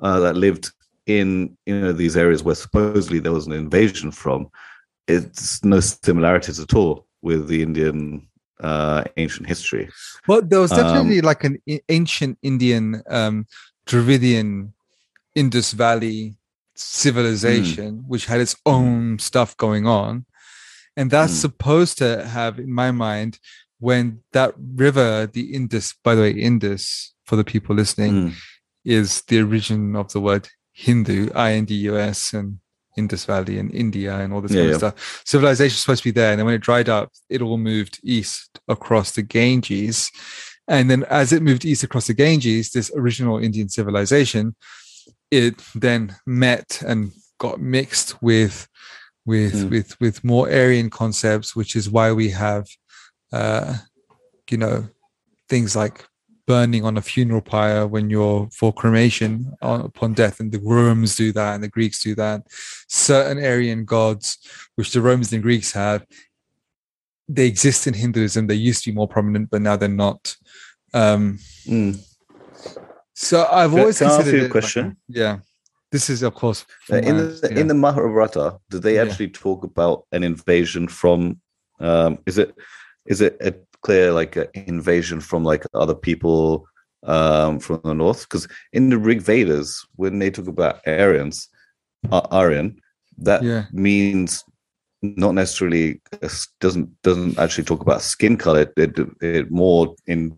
uh, 0.00 0.18
that 0.20 0.34
lived 0.36 0.72
in 1.06 1.56
you 1.66 1.78
know 1.80 1.92
these 1.92 2.16
areas 2.16 2.42
where 2.42 2.54
supposedly 2.54 3.18
there 3.20 3.32
was 3.32 3.46
an 3.46 3.52
invasion 3.52 4.10
from, 4.10 4.48
it's 5.08 5.64
no 5.64 5.80
similarities 5.80 6.60
at 6.60 6.74
all 6.74 7.06
with 7.22 7.48
the 7.48 7.62
Indian 7.62 8.28
uh, 8.60 9.04
ancient 9.16 9.46
history. 9.48 9.88
well, 10.28 10.42
there 10.42 10.60
was 10.60 10.72
Um, 10.72 10.78
definitely 10.78 11.20
like 11.20 11.42
an 11.44 11.58
ancient 11.88 12.38
Indian 12.42 13.02
um, 13.08 13.46
Dravidian 13.86 14.72
Indus 15.34 15.72
Valley 15.72 16.36
civilization, 16.74 18.04
which 18.06 18.26
had 18.26 18.40
its 18.40 18.56
own 18.66 19.18
stuff 19.18 19.56
going 19.56 19.86
on. 19.86 20.26
And 20.96 21.10
that's 21.10 21.32
Mm. 21.34 21.40
supposed 21.46 21.98
to 21.98 22.26
have, 22.26 22.58
in 22.58 22.72
my 22.72 22.90
mind, 22.90 23.38
when 23.78 24.04
that 24.32 24.54
river, 24.58 25.26
the 25.26 25.54
Indus, 25.54 25.94
by 26.04 26.14
the 26.14 26.22
way, 26.22 26.32
Indus, 26.32 27.14
for 27.24 27.36
the 27.36 27.44
people 27.44 27.74
listening, 27.76 28.12
Mm. 28.14 28.32
is 28.84 29.22
the 29.28 29.42
origin 29.42 29.94
of 29.96 30.12
the 30.12 30.20
word 30.20 30.48
Hindu, 30.72 31.30
I 31.34 31.52
N 31.52 31.64
D 31.64 31.74
U 31.90 31.96
S, 31.96 32.34
and 32.34 32.58
Indus 32.98 33.24
Valley 33.24 33.58
and 33.58 33.70
India 33.84 34.12
and 34.22 34.32
all 34.32 34.40
this 34.42 34.52
Yeah, 34.52 34.60
kind 34.62 34.68
yeah. 34.68 34.74
of 34.74 34.80
stuff. 34.84 35.22
Civilization 35.24 35.74
is 35.76 35.80
supposed 35.82 36.02
to 36.02 36.08
be 36.12 36.18
there. 36.20 36.30
And 36.32 36.38
then 36.38 36.46
when 36.46 36.54
it 36.58 36.66
dried 36.70 36.88
up, 36.88 37.08
it 37.34 37.40
all 37.42 37.58
moved 37.72 37.94
east 38.02 38.60
across 38.68 39.12
the 39.12 39.22
Ganges. 39.22 40.10
And 40.66 40.90
then 40.90 41.04
as 41.08 41.32
it 41.32 41.42
moved 41.42 41.64
east 41.64 41.84
across 41.84 42.06
the 42.08 42.14
Ganges, 42.14 42.70
this 42.70 42.90
original 42.94 43.38
Indian 43.38 43.68
civilization, 43.68 44.54
it 45.30 45.54
then 45.74 46.16
met 46.26 46.82
and 46.86 47.12
got 47.38 47.60
mixed 47.60 48.20
with 48.22 48.66
with 49.24 49.54
Mm. 49.54 49.70
with 49.70 50.00
with 50.00 50.24
more 50.24 50.46
Aryan 50.50 50.90
concepts, 50.90 51.54
which 51.58 51.76
is 51.76 51.88
why 51.90 52.12
we 52.12 52.30
have 52.30 52.64
uh 53.32 53.76
you 54.50 54.56
know 54.56 54.88
things 55.48 55.76
like 55.76 55.96
burning 56.48 56.82
on 56.84 56.96
a 56.96 57.02
funeral 57.02 57.42
pyre 57.42 57.86
when 57.86 58.08
you're 58.08 58.48
for 58.58 58.72
cremation 58.72 59.52
on, 59.60 59.82
upon 59.82 60.14
death 60.14 60.40
and 60.40 60.50
the 60.50 60.58
romans 60.60 61.14
do 61.14 61.30
that 61.30 61.54
and 61.54 61.62
the 61.62 61.68
greeks 61.76 62.02
do 62.02 62.14
that 62.14 62.40
certain 62.88 63.38
aryan 63.50 63.84
gods 63.84 64.26
which 64.76 64.90
the 64.92 65.00
romans 65.08 65.30
and 65.34 65.42
greeks 65.42 65.70
have 65.72 66.00
they 67.28 67.46
exist 67.46 67.86
in 67.86 67.92
hinduism 67.92 68.46
they 68.46 68.54
used 68.70 68.82
to 68.82 68.90
be 68.90 68.94
more 68.96 69.06
prominent 69.16 69.50
but 69.50 69.60
now 69.60 69.76
they're 69.76 69.88
not 70.06 70.34
um 70.94 71.38
Mm. 71.66 71.92
so 73.12 73.46
i've 73.52 73.70
Can- 73.72 73.80
always 73.80 74.00
I 74.00 74.06
ask 74.06 74.16
considered 74.16 74.36
you 74.36 74.40
a 74.40 74.44
it 74.44 74.48
like 74.48 74.50
question? 74.58 74.96
yeah 75.22 75.34
this 75.92 76.08
is 76.08 76.22
of 76.22 76.32
course 76.34 76.64
Uh, 76.90 76.96
in 76.96 77.16
my- 77.16 77.22
the 77.22 77.48
yeah. 77.52 77.60
in 77.60 77.66
the 77.68 77.74
Mahabharata, 77.74 78.46
did 78.70 78.82
they 78.82 78.94
Yeah. 78.96 79.02
actually 79.04 79.28
talk 79.44 79.64
about 79.64 79.96
an 80.12 80.22
invasion 80.32 80.84
from? 80.88 81.40
Um, 81.88 82.12
is 82.30 82.36
it 82.44 82.50
is 83.12 83.18
it 83.26 83.34
a 83.48 83.50
clear 83.82 84.12
like 84.12 84.36
an 84.36 84.48
invasion 84.54 85.20
from 85.20 85.44
like 85.44 85.64
other 85.74 85.94
people 85.94 86.66
um, 87.04 87.58
from 87.58 87.80
the 87.84 87.94
north? 87.94 88.22
Because 88.22 88.48
in 88.72 88.90
the 88.90 88.98
Rig 88.98 89.20
Vedas, 89.20 89.86
when 89.96 90.18
they 90.18 90.30
talk 90.30 90.48
about 90.48 90.80
Aryans, 90.86 91.48
uh, 92.10 92.26
Aryan, 92.30 92.80
that 93.18 93.42
yeah 93.42 93.64
means 93.72 94.44
not 95.02 95.34
necessarily 95.34 96.00
doesn't 96.60 97.02
doesn't 97.02 97.38
actually 97.38 97.64
talk 97.64 97.82
about 97.82 98.02
skin 98.02 98.36
color. 98.36 98.72
It, 98.76 98.98
it 99.20 99.50
more 99.50 99.94
in 100.06 100.36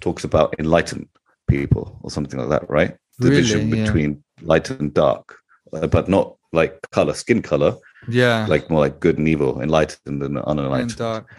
talks 0.00 0.24
about 0.24 0.54
enlightened 0.58 1.08
people 1.48 1.98
or 2.02 2.10
something 2.10 2.38
like 2.38 2.48
that, 2.50 2.68
right? 2.68 2.96
Division 3.20 3.70
Really? 3.70 3.78
Yeah. 3.78 3.84
between 3.84 4.24
light 4.42 4.70
and 4.70 4.92
dark, 4.92 5.36
uh, 5.72 5.86
but 5.86 6.08
not 6.08 6.36
like 6.52 6.80
color, 6.90 7.14
skin 7.14 7.40
color, 7.40 7.76
yeah. 8.08 8.46
Like 8.48 8.70
more 8.70 8.80
like 8.80 9.00
good 9.00 9.18
and 9.18 9.28
evil, 9.28 9.60
enlightened 9.60 10.22
and 10.22 10.36
and 10.36 10.38
unenlightened. 10.38 10.96
dark. 10.96 11.30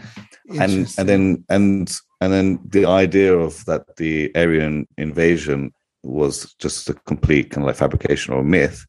And 0.60 0.94
and 0.98 1.10
then 1.10 1.44
and 1.50 1.96
and 2.22 2.34
then 2.34 2.60
the 2.66 2.86
idea 2.86 3.38
of 3.38 3.64
that 3.66 3.96
the 3.98 4.32
Aryan 4.36 4.88
invasion 4.98 5.74
was 6.04 6.54
just 6.60 6.90
a 6.90 6.94
complete 6.94 7.52
kind 7.52 7.64
of 7.64 7.68
like 7.68 7.78
fabrication 7.78 8.34
or 8.34 8.44
myth 8.44 8.86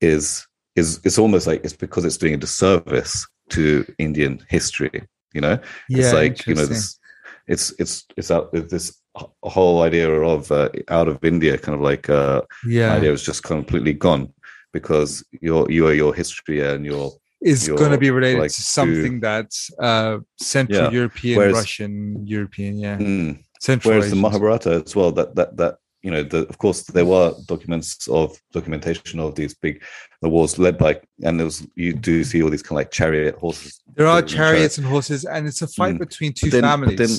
is 0.00 0.46
is 0.76 1.00
it's 1.04 1.18
almost 1.18 1.46
like 1.46 1.64
it's 1.64 1.76
because 1.76 2.04
it's 2.04 2.18
doing 2.18 2.34
a 2.34 2.38
disservice 2.38 3.26
to 3.50 3.84
Indian 3.98 4.44
history. 4.48 5.06
You 5.32 5.40
know, 5.40 5.58
yeah 5.88 5.98
it's 5.98 6.12
like 6.12 6.46
you 6.46 6.54
know 6.54 6.66
this 6.66 6.98
it's 7.46 7.74
it's 7.78 8.06
it's 8.16 8.30
out 8.30 8.52
this 8.52 8.96
whole 9.42 9.82
idea 9.82 10.08
of 10.08 10.52
uh, 10.52 10.68
out 10.88 11.08
of 11.08 11.22
india 11.24 11.58
kind 11.58 11.74
of 11.74 11.80
like 11.80 12.08
uh 12.08 12.40
yeah. 12.66 12.94
idea 12.94 13.10
was 13.10 13.24
just 13.24 13.42
completely 13.42 13.92
gone 13.92 14.32
because 14.72 15.24
your 15.40 15.70
you 15.70 15.86
are 15.86 15.94
your 15.94 16.14
history 16.14 16.60
and 16.60 16.84
your 16.84 17.12
is 17.40 17.66
your, 17.66 17.76
going 17.78 17.90
to 17.90 17.98
be 17.98 18.10
related 18.10 18.40
like, 18.40 18.50
to 18.52 18.62
something 18.62 19.20
that's 19.20 19.70
uh 19.80 20.18
central 20.38 20.84
Yeah. 20.84 20.90
european 20.90 21.38
Whereas- 21.38 21.54
russian 21.56 22.26
european 22.26 22.78
yeah 22.78 22.98
Mm. 22.98 23.38
central 23.60 23.94
whereas 23.94 24.10
the 24.10 24.16
mahabharata 24.16 24.82
as 24.86 24.94
well 24.96 25.10
that 25.12 25.34
that 25.36 25.56
that 25.56 25.76
you 26.02 26.10
know 26.10 26.22
the, 26.22 26.40
of 26.48 26.56
course 26.58 26.82
there 26.96 27.04
were 27.04 27.34
documents 27.46 28.08
of 28.08 28.38
documentation 28.52 29.20
of 29.20 29.34
these 29.34 29.54
big 29.54 29.82
the 30.22 30.28
wars 30.28 30.58
led 30.58 30.76
by 30.78 30.92
and 31.24 31.38
there 31.38 31.44
was 31.46 31.66
you 31.74 31.92
do 31.92 32.24
see 32.24 32.42
all 32.42 32.50
these 32.50 32.62
kind 32.62 32.72
of 32.76 32.80
like 32.82 32.90
chariot 32.90 33.34
horses 33.36 33.80
there 33.96 34.06
are 34.06 34.18
and 34.20 34.28
chariots 34.28 34.78
and 34.78 34.86
horses 34.86 35.24
and 35.24 35.46
it's 35.46 35.62
a 35.62 35.66
fight 35.68 35.94
Mm. 35.96 35.98
between 36.06 36.32
two 36.32 36.50
then- 36.50 36.62
families 36.62 36.98
then- 36.98 37.18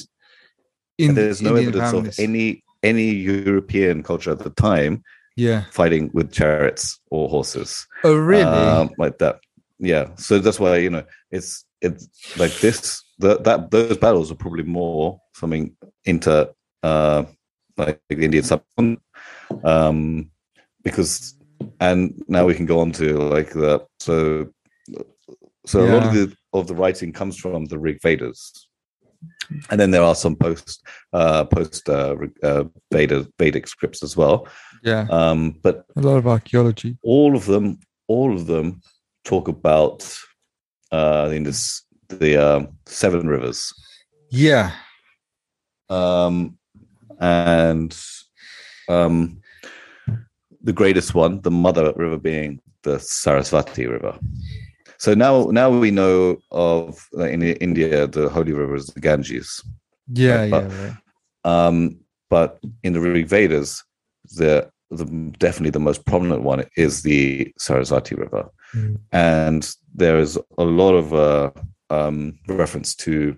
in 0.97 1.09
and 1.09 1.17
there's 1.17 1.41
no 1.41 1.51
Indian 1.51 1.67
evidence 1.69 1.91
families. 1.91 2.19
of 2.19 2.23
any 2.27 2.63
any 2.83 3.09
european 3.11 4.03
culture 4.03 4.31
at 4.31 4.39
the 4.39 4.49
time 4.69 4.93
yeah. 5.41 5.63
fighting 5.71 6.09
with 6.13 6.31
chariots 6.31 6.99
or 7.09 7.29
horses. 7.29 7.87
Oh 8.03 8.15
really? 8.15 8.43
Um, 8.43 8.91
like 8.97 9.17
that. 9.19 9.39
Yeah. 9.79 10.15
So 10.15 10.39
that's 10.39 10.59
why 10.59 10.77
you 10.77 10.89
know 10.89 11.03
it's 11.31 11.65
it's 11.81 12.07
like 12.37 12.53
this 12.59 13.03
that 13.19 13.43
that 13.43 13.71
those 13.71 13.97
battles 13.97 14.31
are 14.31 14.35
probably 14.35 14.63
more 14.63 15.19
something 15.33 15.75
into 16.05 16.51
uh 16.83 17.23
like 17.77 17.99
the 18.09 18.23
indian 18.23 18.43
subcontinent 18.43 19.01
um 19.63 20.29
because 20.83 21.35
and 21.79 22.23
now 22.27 22.45
we 22.45 22.55
can 22.55 22.65
go 22.65 22.79
on 22.79 22.91
to 22.91 23.17
like 23.17 23.51
the 23.51 23.85
so 23.99 24.47
so 25.65 25.85
a 25.85 25.89
lot 25.93 26.07
of 26.07 26.13
the 26.13 26.35
of 26.53 26.67
the 26.67 26.75
writing 26.75 27.11
comes 27.13 27.37
from 27.37 27.65
the 27.65 27.77
rig 27.77 27.99
vedas. 28.01 28.67
And 29.69 29.79
then 29.79 29.91
there 29.91 30.03
are 30.03 30.15
some 30.15 30.35
post 30.35 30.83
uh 31.13 31.45
post 31.45 31.87
uh, 31.87 32.15
uh 32.41 32.63
veda 32.91 33.27
vedic 33.37 33.67
scripts 33.67 34.01
as 34.01 34.17
well 34.17 34.47
yeah. 34.83 35.05
Um 35.09 35.55
but 35.63 35.85
a 35.95 36.01
lot 36.01 36.17
of 36.17 36.27
archaeology. 36.27 36.97
all 37.03 37.35
of 37.35 37.45
them 37.45 37.79
all 38.07 38.33
of 38.33 38.45
them 38.47 38.81
talk 39.23 39.47
about 39.47 39.97
uh 40.91 41.29
in 41.33 41.43
this 41.43 41.83
the 42.09 42.37
um 42.37 42.67
seven 42.85 43.27
rivers. 43.27 43.71
Yeah. 44.29 44.71
Um 45.89 46.57
and 47.19 47.95
um 48.89 49.41
the 50.63 50.73
greatest 50.73 51.13
one 51.15 51.41
the 51.41 51.51
mother 51.51 51.93
river 51.95 52.17
being 52.17 52.59
the 52.83 52.97
sarasvati 52.97 53.87
river. 53.89 54.17
So 54.97 55.13
now 55.15 55.45
now 55.51 55.69
we 55.69 55.91
know 55.91 56.37
of 56.51 57.07
uh, 57.17 57.25
in 57.25 57.41
india 57.43 58.07
the 58.07 58.29
holy 58.29 58.53
river 58.53 58.75
is 58.75 58.87
the 58.87 58.99
ganges. 59.01 59.63
Yeah 60.13 60.35
Right, 60.35 60.49
yeah 60.49 60.59
but- 60.59 60.71
right. 60.71 60.97
um 61.43 61.97
but 62.29 62.59
in 62.83 62.93
the 62.93 62.99
rig 62.99 63.27
vedas 63.27 63.83
the 64.25 64.69
the 64.89 65.05
definitely 65.39 65.69
the 65.69 65.79
most 65.79 66.05
prominent 66.05 66.43
one 66.43 66.63
is 66.75 67.01
the 67.03 67.51
sarasvati 67.59 68.17
river 68.17 68.49
Mm. 68.73 68.99
and 69.11 69.75
there 69.93 70.17
is 70.17 70.39
a 70.57 70.63
lot 70.63 70.93
of 70.93 71.13
uh, 71.13 71.51
um, 71.89 72.39
reference 72.47 72.95
to 72.95 73.35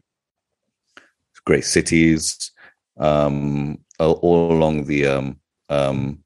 great 1.46 1.66
cities 1.66 2.52
um, 3.00 3.80
all, 4.00 4.14
all 4.22 4.52
along 4.52 4.86
the 4.86 5.08
um, 5.08 5.40
um, 5.70 6.20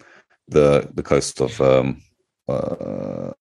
the 0.50 0.90
the 0.94 1.04
coast 1.04 1.40
of 1.40 1.60
um, 1.62 2.02
uh, 2.50 3.32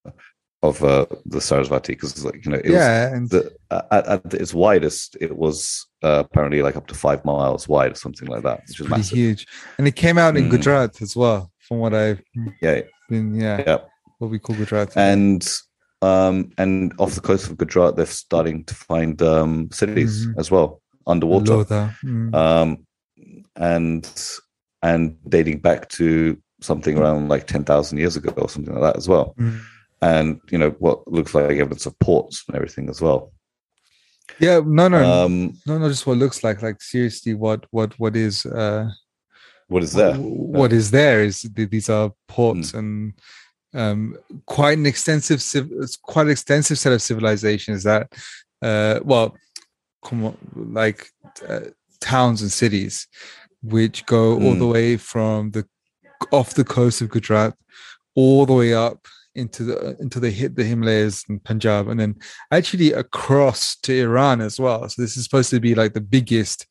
of 0.69 0.83
uh, 0.85 1.07
the 1.25 1.39
Sarasvati 1.39 1.89
because 1.89 2.25
like 2.25 2.45
you 2.45 2.51
know 2.53 2.59
it 2.65 2.71
yeah 2.71 3.19
was 3.19 3.31
the 3.31 3.53
at, 3.97 4.07
at 4.07 4.35
its 4.35 4.53
widest 4.55 5.17
it 5.21 5.37
was 5.37 5.87
uh, 6.03 6.23
apparently 6.27 6.61
like 6.63 6.77
up 6.77 6.87
to 6.89 6.95
five 6.95 7.25
miles 7.25 7.69
wide 7.69 7.93
or 7.93 8.01
something 8.05 8.29
like 8.29 8.43
that 8.43 8.61
which 8.69 8.81
is 8.81 8.89
massive. 8.89 9.17
huge. 9.19 9.47
And 9.79 9.87
it 9.89 9.97
came 9.97 10.19
out 10.19 10.37
in 10.37 10.45
Mm. 10.45 10.51
gujarat 10.51 11.01
as 11.03 11.17
well 11.17 11.51
from 11.67 11.79
what 11.79 11.93
i've 11.95 12.21
yeah. 12.63 12.81
been 13.11 13.35
yeah, 13.35 13.63
yeah 13.67 13.79
what 14.19 14.31
we 14.31 14.39
call 14.39 14.57
gujarat 14.57 14.97
and 14.97 15.43
um 16.03 16.37
and 16.59 16.93
off 16.99 17.15
the 17.15 17.21
coast 17.29 17.45
of 17.51 17.57
Gujarat 17.57 17.97
they're 17.97 18.07
starting 18.27 18.65
to 18.65 18.75
find 18.75 19.21
um 19.23 19.69
cities 19.73 20.27
Mhm. 20.27 20.39
as 20.41 20.51
well 20.51 20.69
underwater. 21.07 21.95
Mm. 22.05 22.35
um 22.35 22.69
and 23.57 24.05
and 24.83 25.17
dating 25.29 25.59
back 25.61 25.89
to 25.99 26.37
something 26.61 26.97
around 26.99 27.29
like 27.29 27.47
10,000 27.47 27.99
years 27.99 28.17
ago 28.17 28.33
or 28.37 28.49
something 28.49 28.75
like 28.75 28.83
that 28.83 28.97
as 28.97 29.09
well. 29.09 29.35
Mm. 29.39 29.61
And 30.03 30.41
you 30.51 30.59
know 30.59 30.71
what 30.79 31.07
looks 31.09 31.35
like 31.35 31.45
evidence 31.57 31.87
of 31.87 31.99
ports 31.99 32.45
and 32.47 32.57
everything 32.57 32.89
as 32.91 33.01
well 33.01 33.33
yeah 34.39 34.61
no 34.65 34.89
no 34.89 35.03
um 35.25 35.53
no 35.67 35.79
not 35.79 35.89
just 35.89 36.07
what 36.07 36.19
looks 36.19 36.43
like 36.45 36.61
like 36.63 36.81
seriously 36.83 37.33
what 37.35 37.65
what 37.71 37.99
what 37.99 38.15
is 38.17 38.45
uh 38.47 38.89
what 39.69 39.83
is 39.83 39.93
there 39.93 40.15
wh- 40.15 40.49
what 40.59 40.73
is 40.73 40.91
there 40.91 41.23
is 41.23 41.43
th- 41.55 41.71
these 41.71 41.89
are 41.89 42.13
ports 42.29 42.73
Hmm. 42.73 42.79
and 42.79 43.13
um 43.75 44.17
quite 44.47 44.79
an 44.79 44.87
extensive 44.87 45.41
civ- 45.43 45.73
it's 45.81 45.97
quite 45.97 46.27
an 46.27 46.33
extensive 46.33 46.79
set 46.79 46.93
of 46.93 47.03
civilizations 47.03 47.83
that 47.85 48.13
uh 48.63 49.01
well 49.05 49.37
come 50.05 50.25
on, 50.25 50.37
like 50.55 51.09
uh, 51.49 51.61
towns 52.01 52.43
and 52.43 52.53
cities 52.53 53.09
which 53.63 54.05
go 54.07 54.35
all 54.35 54.53
Hmm. 54.53 54.59
the 54.59 54.67
way 54.67 54.97
from 54.97 55.51
the 55.53 55.67
off 56.33 56.55
the 56.55 56.65
coast 56.65 57.01
of 57.01 57.09
Gujarat 57.11 57.55
all 58.15 58.47
the 58.47 58.53
way 58.53 58.73
up 58.75 59.07
into 59.37 59.65
the 59.65 59.97
into 60.01 60.19
the 60.21 60.31
hit 60.31 60.57
the 60.57 60.65
Himalayas 60.65 61.25
and 61.29 61.43
Punjab 61.45 61.89
and 61.89 61.99
then 62.01 62.15
actually 62.51 62.93
across 62.93 63.77
to 63.85 63.93
Iran 64.07 64.41
as 64.41 64.59
well 64.59 64.89
so 64.89 65.01
this 65.03 65.17
is 65.17 65.25
supposed 65.25 65.51
to 65.51 65.61
be 65.61 65.75
like 65.75 65.93
the 65.95 66.01
biggest 66.01 66.67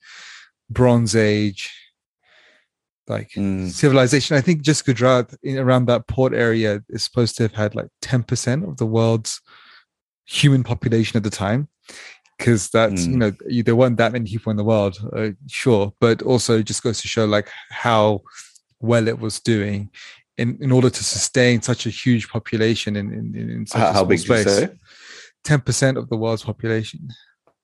bronze 0.69 1.15
age 1.15 1.71
like 3.07 3.29
Mm. 3.37 3.69
civilization. 3.69 4.35
I 4.35 4.41
think 4.41 4.61
just 4.63 4.85
Gujarat 4.85 5.27
in 5.43 5.59
around 5.59 5.85
that 5.85 6.07
port 6.07 6.33
area 6.33 6.81
is 6.89 7.03
supposed 7.03 7.37
to 7.37 7.43
have 7.43 7.53
had 7.53 7.75
like 7.75 7.89
10% 8.01 8.67
of 8.67 8.77
the 8.77 8.85
world's 8.85 9.41
human 10.25 10.63
population 10.63 11.15
at 11.17 11.23
the 11.23 11.29
time. 11.29 11.67
Because 12.37 12.69
that's, 12.69 13.05
you 13.05 13.13
Mm. 13.15 13.19
know, 13.19 13.31
you, 13.47 13.61
there 13.63 13.75
weren't 13.75 13.97
that 13.97 14.11
many 14.11 14.27
people 14.29 14.49
in 14.49 14.57
the 14.57 14.63
world, 14.63 14.97
uh, 15.15 15.29
sure. 15.47 15.93
But 16.01 16.21
also 16.23 16.61
just 16.63 16.83
goes 16.83 16.99
to 17.01 17.07
show 17.07 17.25
like 17.25 17.47
how 17.69 18.21
well 18.79 19.07
it 19.07 19.19
was 19.19 19.39
doing 19.39 19.89
in, 20.37 20.57
in 20.61 20.71
order 20.71 20.89
to 20.89 21.03
sustain 21.03 21.61
such 21.61 21.85
a 21.85 21.89
huge 21.89 22.29
population 22.29 22.95
in, 22.95 23.13
in, 23.13 23.49
in 23.49 23.65
such 23.65 23.79
How, 23.79 23.85
a 23.89 23.93
how 23.93 23.99
small 23.99 24.05
big 24.05 24.19
did 24.19 24.27
you 24.29 24.41
space. 24.41 24.57
say? 24.57 24.69
10% 25.45 25.97
of 25.97 26.09
the 26.09 26.17
world's 26.17 26.43
population. 26.43 27.09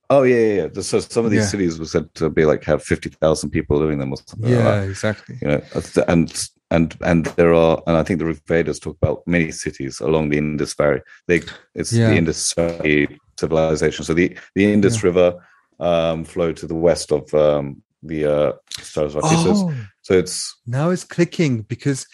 Oh 0.10 0.24
yeah, 0.24 0.36
yeah. 0.38 0.68
yeah. 0.76 0.82
So 0.82 1.00
some 1.00 1.24
of 1.26 1.32
these 1.32 1.44
Yeah. 1.44 1.48
cities 1.48 1.80
were 1.80 1.86
said 1.86 2.14
to 2.16 2.30
be 2.30 2.44
like 2.44 2.66
have 2.66 2.84
fifty 2.84 3.08
thousand 3.10 3.52
people 3.52 3.78
living 3.78 3.94
in 3.94 4.00
them 4.00 4.12
or 4.12 4.18
something. 4.18 4.52
Yeah, 4.52 4.82
that. 4.82 4.90
exactly. 4.90 5.38
you 5.42 5.48
know, 5.48 5.62
and 6.10 6.50
and 6.70 6.98
and 7.02 7.26
there 7.38 7.54
are, 7.54 7.82
and 7.88 7.96
I 7.96 8.04
think 8.04 8.20
the 8.20 8.26
Rig 8.26 8.42
Vedas 8.46 8.78
talk 8.80 8.98
about 9.02 9.24
many 9.26 9.52
cities 9.52 10.02
along 10.02 10.30
the 10.30 10.38
Indus 10.38 10.74
Valley. 10.74 11.00
They 11.28 11.44
it's 11.76 11.94
Yeah. 11.94 12.10
the 12.10 12.18
Indus 12.18 12.54
Valley 12.54 13.20
civilization. 13.40 14.04
So 14.04 14.14
the 14.14 14.38
the 14.54 14.74
Indus 14.74 15.02
River 15.02 15.36
um, 15.80 16.26
flowed 16.26 16.58
to 16.58 16.68
the 16.68 16.76
west 16.76 17.14
of 17.14 17.34
um, 17.34 17.82
the 18.04 18.26
uh, 18.26 18.52
Sarasvati. 18.80 19.22
Oh, 19.24 19.74
so 20.02 20.14
it's 20.14 20.54
now 20.68 20.90
it's 20.90 21.06
clicking 21.06 21.62
because 21.62 22.06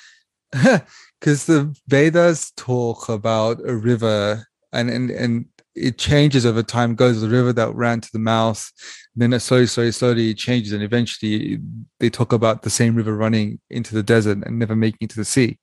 because 1.20 1.46
the 1.46 1.76
Vedas 1.88 2.52
talk 2.56 3.10
about 3.10 3.60
a 3.68 3.76
river 3.76 4.48
and 4.72 4.90
and 4.90 5.10
and 5.12 5.46
it 5.76 5.98
changes 5.98 6.46
over 6.46 6.64
time. 6.64 6.96
Goes 6.96 7.22
the 7.22 7.30
river 7.30 7.54
that 7.54 7.74
ran 7.76 8.02
to 8.02 8.10
the 8.12 8.20
mouth, 8.20 8.72
then 9.16 9.34
it 9.34 9.42
slowly, 9.42 9.68
slowly, 9.68 9.92
slowly 9.92 10.30
it 10.32 10.38
changes, 10.38 10.72
and 10.74 10.82
eventually 10.84 11.60
they 12.00 12.10
talk 12.10 12.34
about 12.34 12.64
the 12.64 12.70
same 12.70 12.96
river 12.96 13.16
running 13.16 13.60
into 13.70 13.94
the 13.94 14.04
desert 14.04 14.40
and 14.46 14.58
never 14.60 14.76
making 14.76 15.00
it 15.02 15.10
to 15.12 15.18
the 15.18 15.26
sea. 15.26 15.58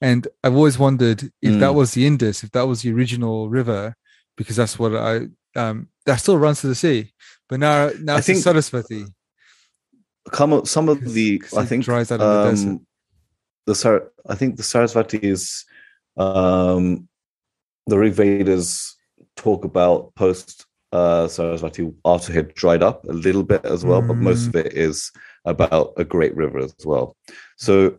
And 0.00 0.26
I've 0.42 0.54
always 0.56 0.78
wondered 0.78 1.24
if 1.42 1.60
that 1.60 1.72
Mm. 1.72 1.74
was 1.74 1.92
the 1.92 2.06
Indus, 2.06 2.42
if 2.42 2.50
that 2.52 2.66
was 2.66 2.80
the 2.82 2.92
original 2.92 3.50
river, 3.50 3.94
because 4.36 4.56
that's 4.56 4.78
what 4.78 4.94
I 4.96 5.28
um 5.56 5.88
that 6.06 6.16
still 6.20 6.38
runs 6.38 6.60
to 6.62 6.68
the 6.68 6.74
sea. 6.74 7.12
But 7.48 7.60
now 7.60 7.90
now 8.00 8.14
I 8.14 8.18
it's 8.18 8.26
think- 8.26 8.38
Sarasvati. 8.38 9.06
come 10.32 10.64
some 10.64 10.88
of 10.88 11.12
the, 11.12 11.42
I 11.56 11.64
think 11.66 11.84
dries 11.84 12.10
out 12.12 12.20
in 12.20 12.26
the 12.26 12.50
desert. 12.50 12.80
The 13.70 13.76
Sar- 13.76 14.10
I 14.28 14.34
think 14.34 14.56
the 14.56 14.64
Sarasvati 14.64 15.22
is 15.22 15.64
um, 16.16 17.08
the 17.86 17.96
Rig 17.96 18.14
Vedas 18.14 18.96
talk 19.36 19.64
about 19.64 20.12
post 20.16 20.66
uh, 20.92 21.28
Sarasvati 21.28 21.94
after 22.04 22.32
it 22.32 22.34
had 22.34 22.54
dried 22.54 22.82
up 22.82 23.04
a 23.04 23.12
little 23.12 23.44
bit 23.44 23.64
as 23.64 23.84
well, 23.84 24.02
but 24.02 24.16
most 24.16 24.48
of 24.48 24.56
it 24.56 24.72
is 24.72 25.12
about 25.44 25.92
a 25.96 26.04
great 26.04 26.34
river 26.34 26.58
as 26.58 26.74
well. 26.84 27.16
So, 27.58 27.96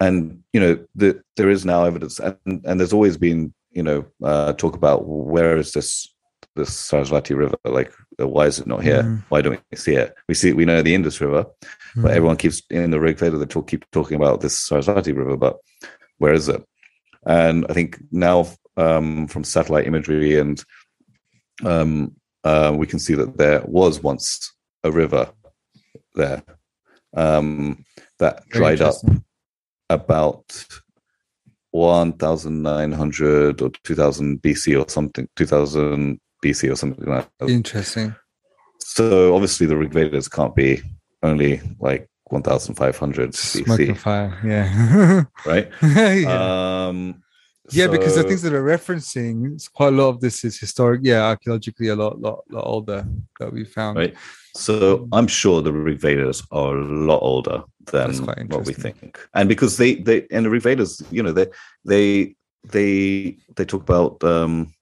and 0.00 0.42
you 0.54 0.60
know, 0.60 0.86
the, 0.94 1.22
there 1.36 1.50
is 1.50 1.66
now 1.66 1.84
evidence, 1.84 2.18
and, 2.18 2.64
and 2.64 2.80
there's 2.80 2.94
always 2.94 3.18
been 3.18 3.52
you 3.70 3.82
know 3.82 4.06
uh, 4.24 4.54
talk 4.54 4.74
about 4.76 5.06
where 5.06 5.58
is 5.58 5.72
this 5.72 6.08
this 6.54 6.70
Sarasvati 6.70 7.36
river? 7.36 7.56
Like, 7.64 7.92
uh, 8.20 8.28
why 8.28 8.46
is 8.46 8.58
it 8.58 8.66
not 8.66 8.82
here? 8.82 9.02
Mm. 9.02 9.22
Why 9.28 9.40
don't 9.42 9.60
we 9.70 9.76
see 9.76 9.94
it? 9.94 10.14
We 10.28 10.34
see 10.34 10.52
we 10.52 10.64
know 10.64 10.82
the 10.82 10.94
Indus 10.94 11.20
River, 11.20 11.46
Mm. 11.94 12.02
but 12.02 12.12
everyone 12.12 12.36
keeps 12.36 12.62
in 12.70 12.90
the 12.90 13.00
Rig 13.00 13.18
Veda 13.18 13.36
they 13.36 13.46
talk, 13.46 13.68
keep 13.68 13.84
talking 13.90 14.16
about 14.16 14.40
this 14.40 14.56
Sarasvati 14.68 15.14
River, 15.16 15.36
but 15.36 15.58
where 16.18 16.32
is 16.32 16.48
it? 16.48 16.64
And 17.26 17.66
I 17.68 17.74
think 17.74 17.98
now 18.10 18.48
um, 18.76 19.26
from 19.28 19.44
satellite 19.44 19.86
imagery 19.86 20.38
and 20.38 20.62
um, 21.64 22.14
uh, 22.44 22.74
we 22.74 22.86
can 22.86 22.98
see 22.98 23.14
that 23.14 23.36
there 23.36 23.62
was 23.66 24.02
once 24.02 24.52
a 24.84 24.90
river 24.90 25.30
there 26.14 26.42
um, 27.14 27.84
that 28.18 28.42
Very 28.50 28.76
dried 28.76 28.80
up 28.80 28.96
about 29.90 30.66
1900 31.72 33.62
or 33.62 33.70
2000 33.84 34.42
BC 34.42 34.80
or 34.80 34.88
something, 34.88 35.28
2000 35.36 36.20
BC 36.42 36.70
or 36.70 36.76
something 36.76 37.04
like 37.04 37.28
that. 37.38 37.48
Interesting. 37.48 38.14
So 38.80 39.34
obviously 39.34 39.66
the 39.66 39.76
Rig 39.76 39.92
Vedas 39.92 40.28
can't 40.28 40.54
be 40.54 40.82
only 41.22 41.60
like 41.80 42.08
1500 42.24 43.34
Smoking 43.34 43.94
BC, 43.94 43.98
fire. 43.98 44.38
Yeah. 44.44 45.24
right? 45.46 45.70
yeah. 45.82 46.86
Um, 46.86 47.22
yeah, 47.70 47.86
because 47.86 48.16
the 48.16 48.24
things 48.24 48.42
that 48.42 48.52
are 48.52 48.62
referencing, 48.62 49.54
it's 49.54 49.68
quite 49.68 49.92
a 49.92 49.96
lot 49.96 50.08
of 50.08 50.20
this 50.20 50.44
is 50.44 50.58
historic. 50.58 51.00
Yeah, 51.04 51.22
archaeologically 51.22 51.88
a 51.88 51.96
lot, 51.96 52.20
lot, 52.20 52.42
lot 52.50 52.66
older 52.66 53.06
that 53.38 53.52
we 53.52 53.64
found. 53.64 53.96
Right. 53.96 54.14
So 54.54 55.08
I'm 55.12 55.26
sure 55.26 55.62
the 55.62 55.72
Rig 55.72 56.00
Vedas 56.00 56.42
are 56.50 56.76
a 56.76 56.84
lot 56.84 57.20
older 57.22 57.62
than 57.90 58.14
what 58.48 58.66
we 58.66 58.74
think, 58.74 59.18
and 59.34 59.48
because 59.48 59.76
they 59.76 59.94
they 59.94 60.26
and 60.30 60.44
the 60.44 60.50
Rig 60.50 60.62
Vedas, 60.62 61.02
you 61.10 61.22
know, 61.22 61.32
they 61.32 61.46
they 61.84 62.34
they 62.64 63.38
they 63.56 63.64
talk 63.64 63.82
about 63.82 64.22
um 64.24 64.74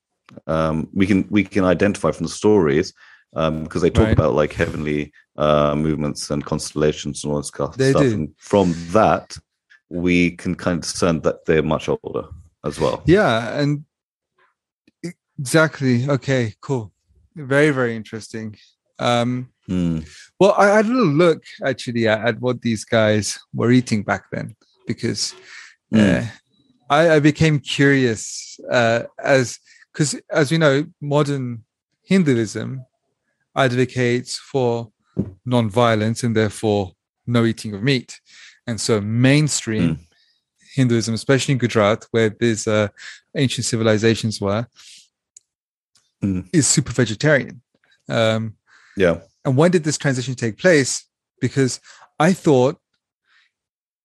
um 0.46 0.88
we 0.92 1.06
can 1.06 1.26
we 1.30 1.42
can 1.44 1.64
identify 1.64 2.10
from 2.10 2.26
the 2.26 2.32
stories 2.32 2.92
um 3.36 3.64
because 3.64 3.82
they 3.82 3.90
talk 3.90 4.04
Right. 4.06 4.12
about 4.12 4.34
like 4.34 4.52
heavenly 4.52 5.12
uh 5.36 5.74
movements 5.74 6.30
and 6.30 6.44
constellations 6.44 7.22
and 7.24 7.32
all 7.32 7.40
this 7.40 7.50
kind 7.50 7.70
of 7.70 7.76
They 7.76 7.90
stuff, 7.90 8.02
do. 8.02 8.14
and 8.14 8.28
from 8.38 8.72
that 8.92 9.36
we 9.88 10.30
can 10.32 10.54
kind 10.54 10.76
of 10.78 10.82
discern 10.82 11.20
that 11.22 11.44
they're 11.46 11.62
much 11.62 11.88
older 11.88 12.28
as 12.64 12.78
well. 12.78 13.02
Yeah, 13.06 13.58
and 13.60 13.84
exactly. 15.38 16.08
Okay, 16.08 16.54
cool. 16.60 16.92
Very, 17.34 17.70
very 17.70 17.96
interesting. 17.96 18.56
Um, 18.98 19.48
Mm. 19.68 20.04
well, 20.40 20.52
I, 20.58 20.64
I 20.72 20.76
had 20.76 20.86
a 20.86 20.88
little 20.88 21.06
look 21.12 21.44
actually 21.64 22.08
at, 22.08 22.26
at 22.26 22.40
what 22.40 22.60
these 22.60 22.84
guys 22.84 23.38
were 23.54 23.70
eating 23.70 24.02
back 24.02 24.24
then 24.32 24.56
because 24.86 25.32
Mm. 25.92 26.22
uh, 26.22 26.26
I, 26.88 27.10
I 27.16 27.20
became 27.20 27.60
curious 27.60 28.58
uh, 28.70 29.02
as 29.22 29.58
because 30.00 30.18
as 30.30 30.50
we 30.50 30.56
know, 30.56 30.86
modern 30.98 31.62
Hinduism 32.04 32.86
advocates 33.54 34.38
for 34.38 34.90
non-violence 35.44 36.22
and 36.22 36.34
therefore 36.34 36.92
no 37.26 37.44
eating 37.44 37.74
of 37.74 37.82
meat, 37.82 38.18
and 38.66 38.80
so 38.80 38.98
mainstream 39.02 39.98
Hinduism, 40.74 41.12
especially 41.12 41.52
in 41.52 41.58
Gujarat, 41.58 42.06
where 42.12 42.30
these 42.30 42.66
uh, 42.66 42.88
ancient 43.36 43.66
civilizations 43.66 44.40
were, 44.40 44.66
Mm. 46.22 46.48
is 46.52 46.66
super 46.66 46.92
vegetarian. 46.92 47.60
Um, 48.08 48.56
Yeah. 48.96 49.20
and 49.44 49.54
when 49.56 49.70
did 49.70 49.84
this 49.84 49.98
transition 49.98 50.34
take 50.34 50.56
place? 50.56 51.06
Because 51.40 51.80
I 52.18 52.32
thought 52.32 52.78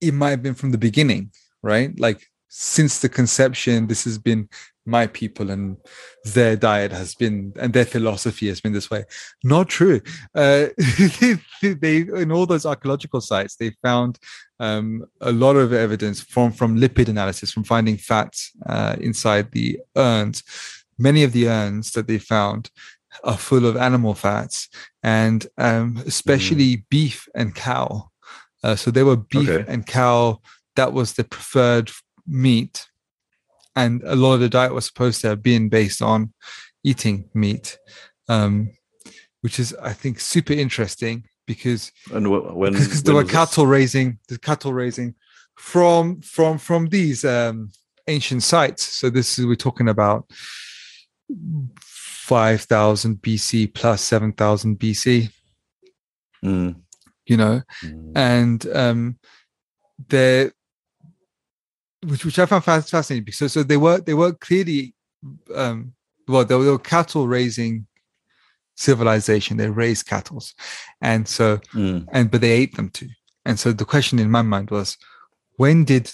it 0.01 0.13
might 0.13 0.31
have 0.31 0.43
been 0.43 0.55
from 0.55 0.71
the 0.71 0.77
beginning, 0.77 1.31
right? 1.61 1.97
Like 1.97 2.27
since 2.47 2.99
the 2.99 3.09
conception, 3.09 3.87
this 3.87 4.03
has 4.05 4.17
been 4.17 4.49
my 4.85 5.07
people 5.07 5.49
and 5.49 5.77
their 6.25 6.55
diet 6.55 6.91
has 6.91 7.15
been 7.15 7.53
and 7.59 7.73
their 7.73 7.85
philosophy 7.85 8.47
has 8.47 8.61
been 8.61 8.73
this 8.73 8.89
way. 8.91 9.03
Not 9.43 9.67
true. 9.67 10.01
Uh, 10.35 10.67
they, 11.61 11.73
they 11.73 11.97
in 11.97 12.31
all 12.31 12.45
those 12.45 12.65
archaeological 12.65 13.21
sites 13.21 13.55
they 13.55 13.71
found 13.81 14.19
um, 14.59 15.03
a 15.21 15.31
lot 15.31 15.55
of 15.55 15.73
evidence 15.73 16.21
from 16.21 16.51
from 16.51 16.77
lipid 16.77 17.09
analysis 17.09 17.51
from 17.51 17.63
finding 17.63 17.97
fats 17.97 18.51
uh, 18.67 18.95
inside 18.99 19.51
the 19.51 19.79
urns. 19.95 20.43
Many 20.99 21.23
of 21.23 21.33
the 21.33 21.49
urns 21.49 21.91
that 21.91 22.07
they 22.07 22.19
found 22.19 22.69
are 23.23 23.37
full 23.37 23.65
of 23.65 23.77
animal 23.77 24.13
fats 24.13 24.69
and 25.01 25.47
um, 25.57 26.01
especially 26.05 26.85
beef 26.89 27.27
and 27.33 27.55
cow. 27.55 28.11
Uh, 28.63 28.75
so 28.75 28.91
they 28.91 29.03
were 29.03 29.17
beef 29.17 29.49
Okay. 29.49 29.71
and 29.71 29.85
cow. 29.85 30.41
That 30.75 30.93
was 30.93 31.13
the 31.13 31.23
preferred 31.23 31.89
meat, 32.27 32.87
and 33.75 34.01
a 34.03 34.15
lot 34.15 34.33
of 34.35 34.39
the 34.39 34.49
diet 34.49 34.73
was 34.73 34.85
supposed 34.85 35.21
to 35.21 35.27
have 35.29 35.41
been 35.43 35.69
based 35.69 36.01
on 36.01 36.33
eating 36.83 37.29
meat, 37.33 37.77
um, 38.29 38.69
which 39.41 39.59
is 39.59 39.75
I 39.81 39.93
think 39.93 40.19
super 40.19 40.53
interesting 40.53 41.25
because 41.47 41.91
And 42.13 42.25
wh- 42.27 42.55
when 42.55 42.73
because 42.73 43.03
there 43.03 43.13
were 43.15 43.21
was 43.21 43.27
this? 43.29 43.35
cattle 43.35 43.67
raising, 43.67 44.19
the 44.29 44.37
cattle 44.39 44.73
raising 44.73 45.15
from 45.55 46.21
from 46.21 46.57
from 46.57 46.87
these 46.87 47.23
um, 47.25 47.71
ancient 48.07 48.43
sites. 48.43 48.83
So 48.83 49.09
this 49.09 49.37
is 49.39 49.45
we're 49.45 49.55
talking 49.55 49.89
about 49.89 50.29
five 51.81 52.61
thousand 52.61 53.17
BC 53.21 53.73
plus 53.73 54.01
seven 54.01 54.31
thousand 54.33 54.79
BC. 54.79 55.29
Mm. 56.43 56.75
You 57.25 57.37
know, 57.37 57.61
Mm. 57.83 58.11
and 58.15 58.67
um, 58.75 59.19
they 60.09 60.51
which 62.05 62.25
which 62.25 62.39
I 62.39 62.45
found 62.45 62.63
fascinating 62.63 63.23
because 63.23 63.37
so, 63.37 63.47
so 63.47 63.63
they 63.63 63.77
were 63.77 63.99
they 63.99 64.13
were 64.13 64.33
clearly 64.33 64.93
um, 65.53 65.93
well 66.27 66.45
they 66.45 66.55
were, 66.55 66.63
they 66.63 66.71
were 66.71 66.79
cattle 66.79 67.27
raising 67.27 67.87
civilization. 68.75 69.57
They 69.57 69.69
raised 69.69 70.05
cattle, 70.07 70.43
and 71.01 71.27
so 71.27 71.57
Mm. 71.73 72.07
and 72.11 72.31
but 72.31 72.41
they 72.41 72.51
ate 72.51 72.75
them 72.75 72.89
too. 72.89 73.09
And 73.45 73.59
so 73.59 73.71
the 73.71 73.85
question 73.85 74.19
in 74.19 74.31
my 74.31 74.41
mind 74.41 74.71
was, 74.71 74.97
when 75.57 75.85
did 75.85 76.11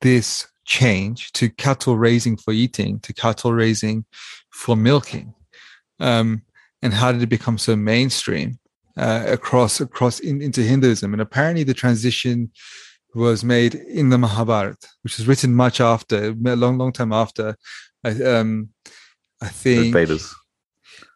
this 0.00 0.46
change 0.64 1.32
to 1.32 1.48
cattle 1.48 1.96
raising 1.96 2.36
for 2.36 2.52
eating 2.52 3.00
to 3.00 3.12
cattle 3.14 3.52
raising 3.52 4.04
for 4.50 4.76
milking, 4.76 5.34
um, 6.00 6.42
and 6.82 6.92
how 6.94 7.12
did 7.12 7.22
it 7.22 7.28
become 7.28 7.58
so 7.58 7.76
mainstream 7.76 8.58
uh, 8.96 9.24
across 9.26 9.80
across 9.80 10.20
in, 10.20 10.42
into 10.42 10.62
Hinduism? 10.62 11.12
And 11.12 11.22
apparently, 11.22 11.64
the 11.64 11.74
transition 11.74 12.50
was 13.16 13.42
made 13.42 13.74
in 13.74 14.10
the 14.10 14.18
Mahabharata, 14.18 14.88
which 15.02 15.16
was 15.16 15.26
written 15.26 15.54
much 15.54 15.80
after, 15.80 16.28
a 16.28 16.56
long, 16.56 16.78
long 16.78 16.92
time 16.92 17.12
after. 17.12 17.56
I, 18.04 18.10
um, 18.10 18.68
I 19.40 19.48
think 19.48 19.92
Vedas. 19.92 20.34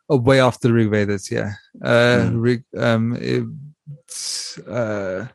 Oh, 0.08 0.16
way 0.16 0.40
after 0.40 0.68
the 0.68 0.74
Rig 0.74 0.90
Vedas, 0.90 1.30
yeah. 1.30 1.52
Uh, 1.84 2.30
Mm. 2.30 2.42
Rig, 2.42 2.64
um, 2.76 3.16
it's 3.20 4.58
uh, 4.58 5.28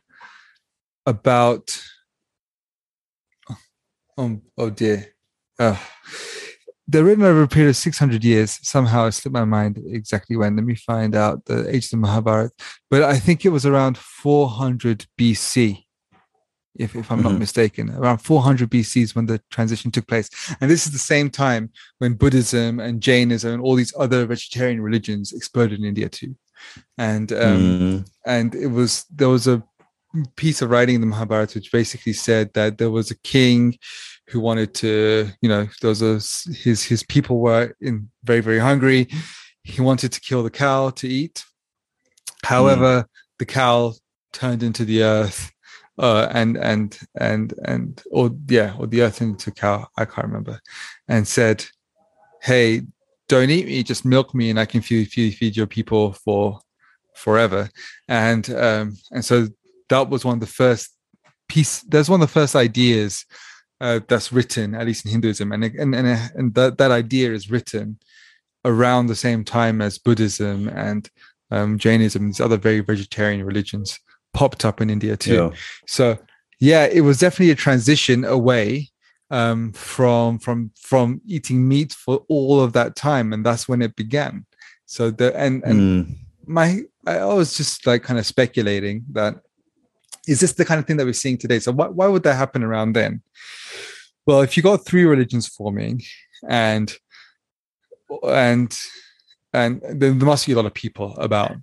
about. 1.05 1.81
Oh, 4.17 4.41
oh 4.57 4.69
dear. 4.69 5.13
Uh, 5.57 5.77
they're 6.87 7.03
written 7.03 7.23
over 7.23 7.43
a 7.43 7.47
period 7.47 7.69
of 7.69 7.77
600 7.77 8.23
years. 8.23 8.59
Somehow 8.61 9.05
it 9.05 9.13
slipped 9.13 9.33
my 9.33 9.45
mind 9.45 9.81
exactly 9.87 10.35
when. 10.35 10.55
Let 10.55 10.65
me 10.65 10.75
find 10.75 11.15
out 11.15 11.45
the 11.45 11.67
age 11.73 11.85
of 11.85 11.91
the 11.91 11.97
Mahabharata. 11.97 12.51
But 12.89 13.03
I 13.03 13.17
think 13.17 13.45
it 13.45 13.49
was 13.49 13.65
around 13.65 13.97
400 13.97 15.05
BC, 15.17 15.84
if, 16.75 16.95
if 16.95 17.11
I'm 17.11 17.21
not 17.23 17.33
Mhm. 17.33 17.39
mistaken. 17.39 17.89
Around 17.89 18.19
400 18.19 18.69
BC 18.69 19.01
is 19.01 19.15
when 19.15 19.25
the 19.25 19.39
transition 19.49 19.91
took 19.91 20.07
place. 20.07 20.29
And 20.59 20.69
this 20.69 20.85
is 20.85 20.91
the 20.93 20.99
same 20.99 21.29
time 21.29 21.71
when 21.99 22.13
Buddhism 22.15 22.79
and 22.79 23.01
Jainism 23.01 23.53
and 23.53 23.61
all 23.61 23.75
these 23.75 23.93
other 23.97 24.25
vegetarian 24.25 24.81
religions 24.81 25.31
exploded 25.33 25.79
in 25.79 25.85
India 25.85 26.09
too. 26.09 26.35
And 26.97 27.31
um, 27.31 27.61
Mm. 27.61 28.05
and 28.25 28.55
it 28.55 28.67
was 28.67 29.05
there 29.13 29.29
was 29.29 29.47
a 29.47 29.63
piece 30.37 30.61
of 30.61 30.69
writing 30.69 30.95
in 30.95 31.01
the 31.01 31.07
Mahabharata 31.07 31.55
which 31.59 31.71
basically 31.71 32.13
said 32.13 32.53
that 32.53 32.77
there 32.77 32.89
was 32.91 33.11
a 33.11 33.17
king 33.23 33.77
who 34.29 34.39
wanted 34.39 34.73
to, 34.73 35.29
you 35.41 35.49
know, 35.49 35.67
there 35.81 35.89
was 35.89 36.01
a 36.01 36.13
his 36.53 36.83
his 36.83 37.03
people 37.03 37.39
were 37.39 37.75
in 37.81 38.09
very 38.23 38.39
very 38.41 38.59
hungry. 38.59 39.07
He 39.63 39.81
wanted 39.81 40.11
to 40.13 40.21
kill 40.21 40.41
the 40.43 40.49
cow 40.49 40.89
to 40.91 41.07
eat. 41.07 41.43
However, 42.43 43.07
the 43.39 43.45
cow 43.45 43.93
turned 44.31 44.63
into 44.63 44.85
the 44.85 45.03
earth, 45.03 45.51
uh, 45.97 46.27
and 46.31 46.57
and 46.57 46.99
and 47.15 47.53
and 47.63 48.03
or 48.11 48.31
yeah, 48.47 48.75
or 48.77 48.87
the 48.87 49.01
earth 49.01 49.21
into 49.21 49.51
cow. 49.51 49.87
I 49.97 50.05
can't 50.05 50.27
remember, 50.27 50.59
and 51.07 51.27
said, 51.27 51.65
"Hey, 52.41 52.81
don't 53.27 53.49
eat 53.49 53.65
me, 53.65 53.83
just 53.83 54.05
milk 54.05 54.33
me, 54.33 54.49
and 54.49 54.59
I 54.59 54.65
can 54.65 54.81
feed 54.81 55.09
feed, 55.09 55.35
feed 55.35 55.55
your 55.55 55.67
people 55.67 56.13
for 56.13 56.59
forever." 57.15 57.69
And 58.07 58.49
um, 58.51 58.97
and 59.11 59.23
so 59.23 59.47
that 59.89 60.09
was 60.09 60.25
one 60.25 60.35
of 60.35 60.41
the 60.41 60.47
first 60.47 60.91
piece. 61.47 61.81
That's 61.81 62.09
one 62.09 62.21
of 62.21 62.27
the 62.27 62.33
first 62.33 62.55
ideas 62.55 63.25
uh, 63.79 64.01
that's 64.07 64.33
written, 64.33 64.75
at 64.75 64.85
least 64.85 65.05
in 65.05 65.11
Hinduism, 65.11 65.51
and 65.51 65.63
and 65.63 65.95
and, 65.95 66.31
and 66.35 66.53
that 66.55 66.77
that 66.77 66.91
idea 66.91 67.31
is 67.31 67.49
written 67.49 67.99
around 68.65 69.07
the 69.07 69.15
same 69.15 69.43
time 69.43 69.81
as 69.81 69.99
Buddhism 69.99 70.67
and 70.67 71.09
um, 71.51 71.77
Jainism, 71.77 72.25
these 72.25 72.41
other 72.41 72.57
very 72.57 72.79
vegetarian 72.79 73.45
religions 73.45 73.99
popped 74.39 74.63
up 74.65 74.81
in 74.81 74.89
India 74.89 75.15
too. 75.17 75.33
Yeah. 75.33 75.49
So 75.87 76.17
yeah, 76.59 76.85
it 76.97 77.01
was 77.01 77.17
definitely 77.19 77.51
a 77.51 77.55
transition 77.67 78.23
away 78.25 78.89
um, 79.31 79.71
from 79.73 80.39
from 80.45 80.71
from 80.89 81.21
eating 81.35 81.67
meat 81.67 81.91
for 81.93 82.15
all 82.29 82.61
of 82.65 82.73
that 82.73 82.95
time, 82.95 83.33
and 83.33 83.45
that's 83.45 83.67
when 83.69 83.81
it 83.81 83.95
began. 83.95 84.45
So 84.85 85.09
the 85.19 85.27
and 85.35 85.63
and 85.63 85.79
Mm. 85.79 86.15
my 86.47 86.67
I 87.07 87.33
was 87.41 87.57
just 87.57 87.85
like 87.87 88.03
kind 88.07 88.19
of 88.19 88.25
speculating 88.25 89.05
that 89.13 89.33
is 90.27 90.39
this 90.39 90.53
the 90.53 90.65
kind 90.65 90.79
of 90.79 90.85
thing 90.87 90.97
that 90.97 91.05
we're 91.05 91.13
seeing 91.23 91.37
today? 91.39 91.59
So 91.59 91.71
why 91.71 91.87
why 91.87 92.07
would 92.07 92.23
that 92.23 92.35
happen 92.35 92.63
around 92.63 92.93
then? 92.93 93.21
Well, 94.27 94.41
if 94.41 94.57
you 94.57 94.63
got 94.63 94.85
three 94.85 95.05
religions 95.05 95.47
forming, 95.47 96.01
and 96.49 96.87
and 98.23 98.69
and 99.53 99.81
then 100.01 100.19
there 100.19 100.27
must 100.27 100.45
be 100.47 100.53
a 100.53 100.55
lot 100.55 100.65
of 100.65 100.73
people 100.73 101.15
about, 101.17 101.57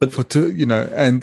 But- 0.00 0.12
for 0.12 0.24
to 0.34 0.40
you 0.60 0.66
know, 0.66 0.82
and 0.94 1.20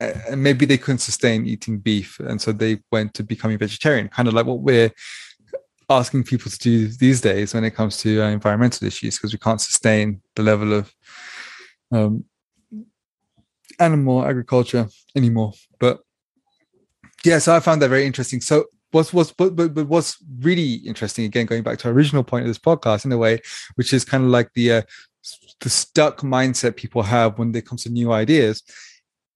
and 0.00 0.42
maybe 0.42 0.64
they 0.66 0.78
couldn't 0.78 0.98
sustain 0.98 1.46
eating 1.46 1.78
beef, 1.78 2.18
and 2.20 2.40
so 2.40 2.52
they 2.52 2.80
went 2.90 3.14
to 3.14 3.22
becoming 3.22 3.58
vegetarian, 3.58 4.08
kind 4.08 4.28
of 4.28 4.34
like 4.34 4.46
what 4.46 4.60
we're 4.60 4.90
asking 5.88 6.24
people 6.24 6.50
to 6.50 6.58
do 6.58 6.88
these 6.88 7.20
days 7.20 7.52
when 7.52 7.64
it 7.64 7.74
comes 7.74 7.98
to 7.98 8.22
uh, 8.22 8.28
environmental 8.28 8.86
issues, 8.86 9.16
because 9.16 9.32
we 9.32 9.38
can't 9.38 9.60
sustain 9.60 10.22
the 10.36 10.42
level 10.42 10.72
of 10.72 10.94
um, 11.92 12.24
animal 13.78 14.24
agriculture 14.24 14.88
anymore. 15.16 15.52
But 15.78 16.00
yeah, 17.24 17.38
so 17.38 17.54
I 17.54 17.60
found 17.60 17.82
that 17.82 17.88
very 17.88 18.06
interesting. 18.06 18.40
So 18.40 18.66
what's 18.92 19.12
what's 19.12 19.32
but, 19.32 19.54
but 19.54 19.74
but 19.74 19.88
what's 19.88 20.16
really 20.40 20.74
interesting 20.74 21.24
again, 21.24 21.46
going 21.46 21.62
back 21.62 21.78
to 21.80 21.88
our 21.88 21.94
original 21.94 22.24
point 22.24 22.44
of 22.44 22.48
this 22.48 22.58
podcast 22.58 23.04
in 23.04 23.12
a 23.12 23.18
way, 23.18 23.40
which 23.74 23.92
is 23.92 24.04
kind 24.04 24.24
of 24.24 24.30
like 24.30 24.50
the 24.54 24.72
uh, 24.72 24.82
the 25.60 25.70
stuck 25.70 26.20
mindset 26.20 26.76
people 26.76 27.02
have 27.02 27.38
when 27.38 27.54
it 27.54 27.66
comes 27.66 27.82
to 27.82 27.90
new 27.90 28.12
ideas. 28.12 28.62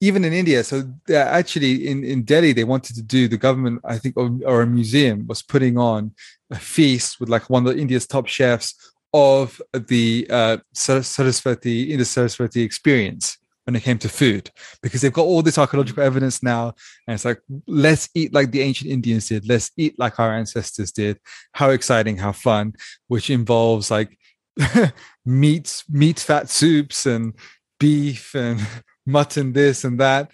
Even 0.05 0.25
in 0.25 0.33
India, 0.33 0.63
so 0.63 0.77
actually 1.15 1.89
in, 1.89 2.05
in 2.05 2.25
Delhi, 2.25 2.53
they 2.53 2.65
wanted 2.65 2.95
to 2.97 3.03
do 3.03 3.23
the 3.27 3.39
government, 3.47 3.81
I 3.85 3.97
think, 3.99 4.17
or, 4.17 4.27
or 4.45 4.63
a 4.63 4.67
museum 4.67 5.27
was 5.27 5.43
putting 5.43 5.79
on 5.79 6.13
a 6.51 6.59
feast 6.59 7.21
with 7.21 7.31
like 7.35 7.49
one 7.49 7.67
of 7.67 7.79
India's 7.79 8.07
top 8.07 8.27
chefs 8.27 8.69
of 9.15 9.63
the 9.73 10.27
uh, 10.29 10.57
Sar- 10.75 11.03
Saraswati 11.03 11.93
in 11.93 11.99
the 12.01 12.05
Saraswati 12.05 12.63
experience 12.63 13.39
when 13.65 13.77
it 13.77 13.83
came 13.83 13.99
to 13.99 14.09
food, 14.11 14.51
because 14.83 15.01
they've 15.01 15.21
got 15.21 15.31
all 15.31 15.41
this 15.41 15.57
archaeological 15.57 16.03
evidence 16.03 16.43
now, 16.43 16.75
and 17.07 17.15
it's 17.15 17.25
like 17.25 17.41
let's 17.67 18.11
eat 18.15 18.35
like 18.35 18.51
the 18.51 18.61
ancient 18.61 18.91
Indians 18.91 19.29
did, 19.29 19.49
let's 19.49 19.71
eat 19.79 19.99
like 19.99 20.21
our 20.21 20.35
ancestors 20.35 20.93
did. 20.93 21.19
How 21.53 21.71
exciting, 21.71 22.19
how 22.19 22.33
fun! 22.33 22.75
Which 23.09 23.31
involves 23.31 23.91
like 23.91 24.19
meat, 25.25 25.83
meat 25.89 26.19
fat 26.19 26.51
soups 26.51 27.07
and 27.07 27.33
beef 27.81 28.35
and 28.35 28.61
mutton, 29.07 29.53
this 29.53 29.85
and 29.85 29.99
that, 30.01 30.31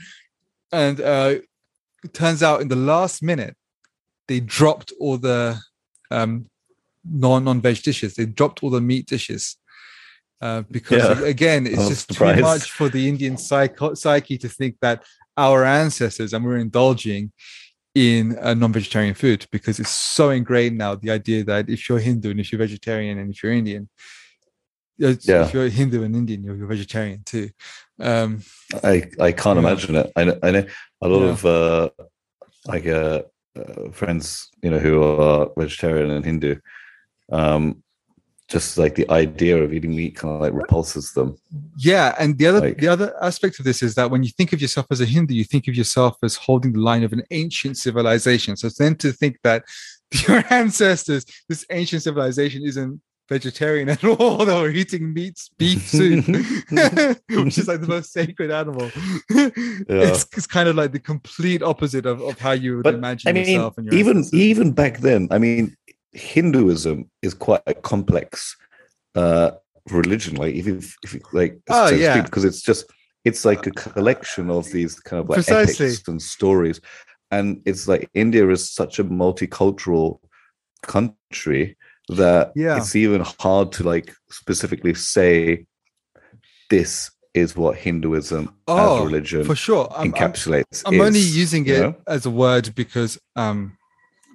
and 0.73 1.01
uh, 1.01 1.35
it 2.05 2.15
turns 2.15 2.43
out 2.43 2.61
in 2.61 2.69
the 2.69 2.77
last 2.77 3.23
minute 3.23 3.57
they 4.29 4.41
dropped 4.41 4.93
all 5.01 5.19
the 5.19 5.59
um, 6.11 6.47
non 7.05 7.45
non 7.45 7.61
veg 7.61 7.83
dishes. 7.83 8.15
They 8.15 8.27
dropped 8.27 8.63
all 8.63 8.71
the 8.71 8.81
meat 8.81 9.07
dishes 9.07 9.57
uh, 10.41 10.63
because 10.71 11.03
Yeah. 11.21 11.27
again, 11.27 11.67
it's 11.67 11.89
just 11.89 12.09
surprised. 12.09 12.39
too 12.39 12.43
much 12.43 12.71
for 12.71 12.89
the 12.89 13.09
Indian 13.09 13.37
psycho- 13.37 13.95
psyche 13.95 14.39
to 14.39 14.49
think 14.49 14.77
that 14.83 15.05
our 15.37 15.65
ancestors 15.65 16.33
and 16.33 16.45
we're 16.45 16.59
indulging 16.59 17.33
in 17.95 18.37
a 18.41 18.55
non-vegetarian 18.55 19.15
food 19.15 19.47
because 19.51 19.81
it's 19.81 19.91
so 19.91 20.31
ingrained 20.31 20.79
now. 20.79 20.95
The 20.95 21.11
idea 21.11 21.43
that 21.45 21.69
if 21.69 21.89
you're 21.89 21.99
Hindu 21.99 22.31
and 22.31 22.39
if 22.41 22.53
you're 22.53 22.59
vegetarian 22.59 23.19
and 23.19 23.33
if 23.35 23.43
you're 23.43 23.53
Indian, 23.53 23.89
Yeah. 24.99 25.45
if 25.47 25.55
you're 25.55 25.69
Hindu 25.69 26.03
and 26.05 26.15
Indian, 26.15 26.45
you're, 26.45 26.57
you're 26.57 26.67
vegetarian 26.67 27.23
too. 27.25 27.51
Um, 28.01 28.43
I 28.83 29.09
I 29.21 29.33
can't 29.33 29.57
Yeah. 29.57 29.67
imagine 29.69 29.97
it. 29.97 30.13
I 30.17 30.25
know, 30.25 30.39
I 30.43 30.51
know 30.51 30.67
a 31.03 31.09
lot 31.09 31.23
Yeah. 31.25 31.31
of 31.31 31.45
uh, 31.47 31.89
like 32.67 32.87
uh, 32.87 33.23
uh, 33.59 33.91
friends, 33.93 34.49
you 34.63 34.71
know, 34.71 34.79
who 34.79 35.03
are 35.03 35.51
vegetarian 35.57 36.11
and 36.11 36.25
Hindu. 36.25 36.57
Um, 37.33 37.83
just 38.49 38.77
like 38.79 38.97
the 38.97 39.09
idea 39.11 39.63
of 39.63 39.73
eating 39.73 39.95
meat 39.95 40.17
kind 40.17 40.35
of 40.35 40.41
like 40.41 40.53
repulses 40.53 41.13
them. 41.13 41.37
Yeah, 41.79 42.17
and 42.19 42.37
the 42.37 42.47
other 42.49 42.61
Like- 42.61 42.79
the 42.79 42.89
other 42.89 43.15
aspect 43.23 43.61
of 43.61 43.65
this 43.65 43.81
is 43.83 43.95
that 43.95 44.11
when 44.11 44.25
you 44.25 44.31
think 44.37 44.53
of 44.53 44.61
yourself 44.61 44.87
as 44.91 45.01
a 45.01 45.07
Hindu, 45.07 45.35
you 45.35 45.45
think 45.45 45.69
of 45.69 45.75
yourself 45.77 46.17
as 46.25 46.35
holding 46.35 46.73
the 46.73 46.81
line 46.81 47.05
of 47.05 47.13
an 47.13 47.23
ancient 47.31 47.77
civilization. 47.79 48.57
So 48.57 48.69
then 48.77 48.97
to 48.97 49.13
think 49.13 49.37
that 49.45 49.63
your 50.29 50.43
ancestors, 50.53 51.25
this 51.49 51.65
ancient 51.71 52.03
civilization, 52.03 52.65
isn't 52.65 53.01
vegetarian 53.31 53.89
at 53.89 54.05
all, 54.13 54.45
they 54.45 54.53
were 54.61 54.69
eating 54.69 55.15
meat, 55.15 55.39
beef 55.57 55.87
soup, 55.89 56.27
which 57.31 57.57
is 57.57 57.69
like 57.69 57.81
the 57.81 57.87
most 57.89 58.13
sacred 58.13 58.51
animal. 58.51 58.91
It's, 59.31 60.27
it's 60.37 60.47
kind 60.47 60.69
of 60.69 60.77
like 60.77 60.93
the 60.93 60.99
complete 60.99 61.63
opposite 61.63 62.05
of, 62.05 62.21
of 62.21 62.39
how 62.39 62.53
you 62.53 62.77
would 62.77 62.83
But 62.83 62.95
imagine 62.95 63.29
I 63.31 63.33
mean, 63.33 63.47
yourself 63.47 63.79
and 63.79 63.87
your 63.87 63.95
even 63.95 64.25
even 64.33 64.73
back 64.73 64.99
then, 64.99 65.29
I 65.31 65.39
mean, 65.39 65.75
Hinduism 66.13 67.09
is 67.23 67.33
quite 67.33 67.63
a 67.67 67.75
complex 67.75 68.57
uh, 69.15 69.53
religion. 69.89 70.35
Like 70.37 70.55
if 70.57 70.67
you, 70.67 70.81
if 71.05 71.15
you 71.15 71.21
like, 71.33 71.61
Oh, 71.71 71.89
so 71.89 71.95
yeah. 71.95 72.21
because 72.21 72.45
it's 72.45 72.61
just 72.61 72.85
it's 73.25 73.45
like 73.45 73.67
a 73.67 73.71
collection 73.71 74.51
of 74.51 74.71
these 74.73 74.99
kind 75.01 75.23
of 75.23 75.29
like 75.29 75.37
Precisely. 75.37 75.87
epics 75.87 76.09
and 76.09 76.21
stories, 76.21 76.81
and 77.31 77.63
it's 77.65 77.87
like 77.87 78.11
India 78.13 78.49
is 78.51 78.69
such 78.69 78.99
a 78.99 79.05
multicultural 79.05 80.19
country 80.83 81.77
that 82.17 82.53
Yeah. 82.57 82.77
it's 82.79 82.95
even 82.97 83.23
hard 83.41 83.73
to 83.73 83.85
like 83.85 84.15
specifically 84.31 84.95
say 84.95 85.67
this 86.69 87.11
is 87.35 87.57
what 87.57 87.77
Hinduism 87.77 88.45
as 88.45 88.51
Oh, 88.67 89.03
a 89.03 89.05
religion 89.05 89.45
for 89.45 89.55
sure. 89.55 89.89
I'm, 89.95 90.07
I'm, 90.09 90.13
encapsulates. 90.13 90.83
I'm 90.87 91.01
only 91.01 91.21
using 91.21 91.67
it 91.67 91.81
know? 91.81 91.95
as 92.07 92.27
a 92.27 92.31
word 92.31 92.75
because 92.75 93.19
um 93.37 93.77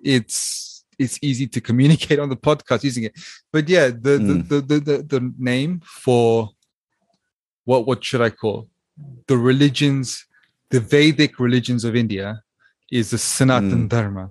it's 0.03 0.83
it's 0.97 1.19
easy 1.21 1.47
to 1.47 1.59
communicate 1.59 2.19
on 2.19 2.29
the 2.29 2.37
podcast 2.37 2.83
using 2.83 3.03
it. 3.03 3.13
But 3.51 3.67
yeah, 3.67 3.87
the 3.87 4.17
Mm. 4.19 4.47
the, 4.49 4.61
the, 4.61 4.61
the, 4.61 4.79
the 4.79 5.03
the 5.03 5.33
name 5.37 5.81
for 5.83 6.51
what 7.65 7.85
what 7.87 8.03
should 8.03 8.21
I 8.21 8.29
call 8.29 8.69
the 9.27 9.37
religions, 9.37 10.25
the 10.69 10.79
Vedic 10.79 11.37
religions 11.39 11.83
of 11.83 11.95
India 11.95 12.41
is 12.91 13.09
the 13.09 13.17
Sanatan 13.17 13.85
Mm. 13.85 13.89
Dharma. 13.89 14.29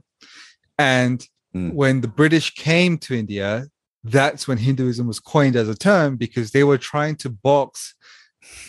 And 0.79 1.27
Mm. 1.55 1.72
when 1.72 2.01
the 2.01 2.09
British 2.09 2.55
came 2.55 2.98
to 2.98 3.14
India, 3.14 3.66
that's 4.02 4.47
when 4.48 4.59
Hinduism 4.59 5.06
was 5.06 5.20
coined 5.20 5.56
as 5.56 5.68
a 5.68 5.74
term 5.74 6.16
because 6.16 6.51
they 6.51 6.64
were 6.64 6.78
trying 6.78 7.16
to 7.16 7.31
box 7.31 7.94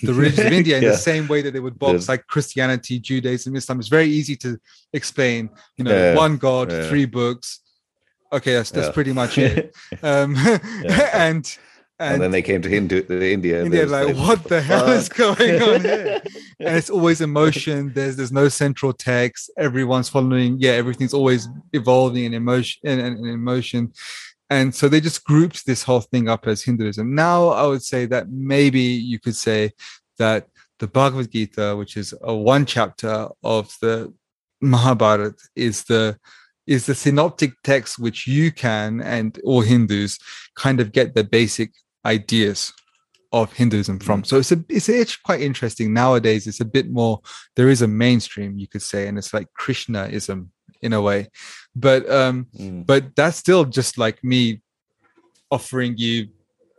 the 0.03 0.13
religions 0.13 0.47
of 0.47 0.53
India 0.61 0.77
in 0.77 0.83
Yeah. 0.83 0.91
the 0.91 0.97
same 0.97 1.27
way 1.27 1.41
that 1.41 1.51
they 1.51 1.59
would 1.59 1.77
box 1.79 1.91
There's- 1.91 2.09
like 2.09 2.27
Christianity, 2.27 2.99
Judaism, 2.99 3.55
Islam. 3.55 3.79
It's 3.79 3.89
very 3.89 4.07
easy 4.07 4.35
to 4.37 4.57
explain. 4.93 5.49
You 5.77 5.83
know, 5.85 5.91
Yeah. 5.97 6.15
one 6.15 6.37
God, 6.37 6.71
Yeah. 6.71 6.87
three 6.87 7.05
books. 7.05 7.59
Okay, 8.31 8.53
that's 8.53 8.71
that's 8.71 8.87
Yeah. 8.87 8.93
pretty 8.93 9.13
much 9.13 9.37
it. 9.37 9.75
Um, 10.03 10.35
and 11.13 11.45
and, 11.97 12.15
and, 12.15 12.21
then 12.21 12.31
they 12.31 12.41
came 12.41 12.61
to 12.61 12.67
Hindu, 12.67 13.05
India. 13.09 13.57
and 13.57 13.67
India, 13.67 13.83
was 13.83 13.91
like, 13.91 14.15
what 14.17 14.43
the 14.43 14.61
hell 14.61 14.89
is 14.89 15.07
going 15.07 15.61
on 15.61 15.81
here? 15.81 16.21
and 16.59 16.77
it's 16.77 16.89
always 16.89 17.21
emotion. 17.21 17.93
There's 17.93 18.17
there's 18.17 18.33
no 18.33 18.49
central 18.49 18.91
text. 18.91 19.49
Everyone's 19.57 20.09
following. 20.09 20.57
Yeah, 20.59 20.71
everything's 20.71 21.13
always 21.13 21.47
evolving 21.71 22.25
in 22.25 22.33
emotion 22.33 22.81
and, 22.83 22.99
and, 22.99 23.17
and 23.19 23.29
emotion. 23.29 23.93
And 24.49 24.75
so 24.75 24.89
they 24.89 24.99
just 24.99 25.23
grouped 25.23 25.65
this 25.65 25.83
whole 25.83 26.01
thing 26.01 26.27
up 26.27 26.47
as 26.47 26.63
Hinduism. 26.63 27.15
Now 27.15 27.47
I 27.49 27.65
would 27.65 27.81
say 27.83 28.05
that 28.07 28.29
maybe 28.29 28.81
you 28.81 29.17
could 29.17 29.35
say 29.35 29.71
that 30.17 30.47
the 30.79 30.87
Bhagavad 30.87 31.31
Gita, 31.31 31.75
which 31.77 31.95
is 31.95 32.13
a 32.21 32.35
one 32.35 32.65
chapter 32.65 33.29
of 33.41 33.73
the 33.81 34.13
Mahabharata, 34.61 35.33
is 35.55 35.85
the 35.85 36.17
is 36.67 36.87
the 36.87 36.95
synoptic 36.95 37.53
text 37.63 37.99
which 37.99 38.27
you 38.27 38.51
can 38.51 38.99
and 39.01 39.39
all 39.43 39.61
Hindus 39.61 40.17
kind 40.55 40.79
of 40.79 40.91
get 40.91 41.13
the 41.13 41.23
basic 41.23 41.71
ideas 42.05 42.71
of 43.31 43.51
Hinduism 43.53 43.99
from. 43.99 44.23
So 44.23 44.37
it's 44.37 44.51
a 44.53 44.63
it's 44.69 45.15
quite 45.17 45.41
interesting 45.41 45.93
nowadays. 45.93 46.47
It's 46.47 46.61
a 46.61 46.65
bit 46.77 46.89
more. 46.89 47.19
There 47.55 47.69
is 47.69 47.81
a 47.81 47.87
mainstream, 47.87 48.57
you 48.57 48.67
could 48.67 48.81
say, 48.83 49.07
and 49.07 49.17
it's 49.17 49.33
like 49.33 49.47
Krishnaism 49.59 50.47
in 50.81 50.93
a 50.93 51.01
way, 51.01 51.27
but 51.75 52.09
um, 52.09 52.47
Mm. 52.57 52.85
but 52.85 53.15
that's 53.15 53.37
still 53.37 53.65
just 53.65 53.97
like 53.97 54.23
me 54.23 54.61
offering 55.51 55.95
you 55.97 56.29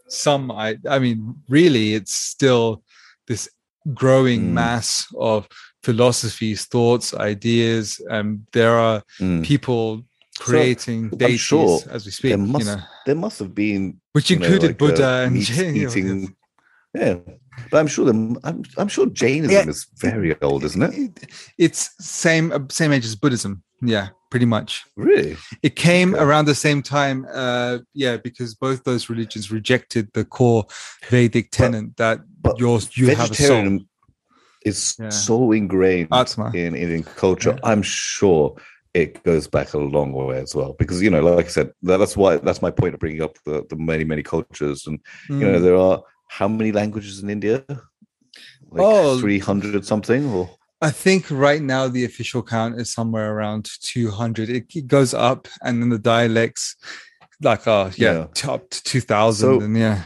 some. 0.08 0.50
I 0.50 0.76
I 0.88 0.98
mean, 0.98 1.34
really, 1.48 1.94
it's 1.94 2.14
still 2.14 2.82
this 3.26 3.48
growing 3.94 4.40
Mm. 4.40 4.52
mass 4.52 5.06
of 5.18 5.48
philosophies, 5.82 6.64
thoughts, 6.66 7.12
ideas. 7.14 8.00
and 8.10 8.46
there 8.52 8.76
are 8.78 9.02
Mm. 9.20 9.44
people 9.44 10.04
creating 10.38 11.10
deities 11.10 11.40
sure 11.40 11.80
as 11.90 12.04
we 12.04 12.10
speak. 12.12 12.30
there 12.30 12.38
must 12.38 12.66
you 12.66 12.76
know, 12.76 12.82
there 13.06 13.14
must 13.14 13.38
have 13.38 13.54
been 13.54 14.00
which 14.12 14.30
you 14.30 14.38
know, 14.38 14.44
included 14.46 14.68
like, 14.68 14.82
uh, 14.82 14.86
Buddha 14.86 15.08
and 15.24 15.34
meat 15.34 15.44
Jain. 15.44 15.76
eating. 15.76 16.36
Yeah, 16.94 17.16
but 17.70 17.78
I'm 17.78 17.86
sure 17.88 18.06
them. 18.06 18.38
I'm 18.42 18.62
I'm 18.78 18.88
sure 18.88 19.06
Jainism 19.06 19.52
Yeah. 19.52 19.68
is 19.68 19.86
very 19.98 20.40
old, 20.40 20.64
isn't 20.64 20.82
it? 20.82 20.94
It- 20.94 21.30
It's 21.58 21.90
same 22.00 22.52
uh, 22.52 22.60
same 22.70 22.92
age 22.92 23.04
as 23.04 23.16
Buddhism. 23.16 23.62
Yeah, 23.82 24.08
pretty 24.30 24.46
much. 24.46 24.84
Really? 24.96 25.36
It 25.62 25.76
came 25.76 26.14
Okay. 26.14 26.22
around 26.24 26.46
the 26.46 26.54
same 26.54 26.80
time. 26.82 27.26
Uh, 27.30 27.78
yeah, 27.92 28.16
because 28.16 28.54
both 28.54 28.84
those 28.84 29.10
religions 29.10 29.50
rejected 29.50 30.08
the 30.14 30.24
core 30.24 30.64
Vedic 31.10 31.50
tenet 31.50 31.96
that 31.98 32.20
But 32.40 32.58
yours 32.58 32.96
you 32.96 33.08
have 33.08 33.30
a 33.30 33.34
soul. 33.34 33.48
vegetarianism 33.48 33.88
is 34.64 34.96
Yeah. 34.98 35.10
so 35.10 35.52
ingrained 35.52 36.08
Atma. 36.10 36.50
in 36.54 36.74
Indian 36.74 37.02
culture. 37.02 37.54
Yeah. 37.62 37.70
I'm 37.70 37.82
sure 37.82 38.56
it 39.02 39.10
goes 39.30 39.46
back 39.56 39.68
a 39.74 39.78
long 39.96 40.10
way 40.12 40.38
as 40.46 40.54
well, 40.58 40.72
because 40.80 40.98
you 41.04 41.10
know, 41.10 41.22
like 41.38 41.46
I 41.50 41.54
said, 41.58 41.68
that- 41.86 41.98
that's 42.00 42.16
why 42.16 42.30
that's 42.46 42.62
my 42.66 42.70
point 42.80 42.94
of 42.94 43.00
bringing 43.00 43.22
up 43.26 43.34
the, 43.44 43.56
the 43.70 43.76
many 43.90 44.04
many 44.12 44.22
cultures, 44.34 44.86
and 44.88 44.96
you 45.28 45.44
know, 45.48 45.58
Mm. 45.58 45.62
there 45.66 45.76
are 45.86 45.96
how 46.38 46.48
many 46.48 46.70
languages 46.80 47.22
in 47.22 47.28
India? 47.30 47.64
Like 48.72 48.82
Oh. 48.82 49.18
three 49.20 49.38
hundred 49.38 49.84
something, 49.92 50.22
or 50.36 50.50
I 50.82 50.90
think 51.04 51.22
right 51.30 51.62
now 51.74 51.88
the 51.88 52.04
official 52.04 52.42
count 52.42 52.78
is 52.80 52.88
somewhere 52.98 53.32
around 53.34 53.64
200. 53.80 54.50
It, 54.50 54.66
it 54.74 54.86
goes 54.86 55.14
up, 55.14 55.48
and 55.64 55.80
then 55.80 55.88
the 55.88 55.98
dialects, 55.98 56.76
like, 57.40 57.66
uh, 57.66 57.90
yeah, 57.96 58.12
Yeah. 58.12 58.26
t- 58.34 58.48
up 58.48 58.68
to 58.70 58.82
2,000. 58.82 59.60
So- 59.60 59.64
and 59.64 59.76
yeah. 59.76 60.04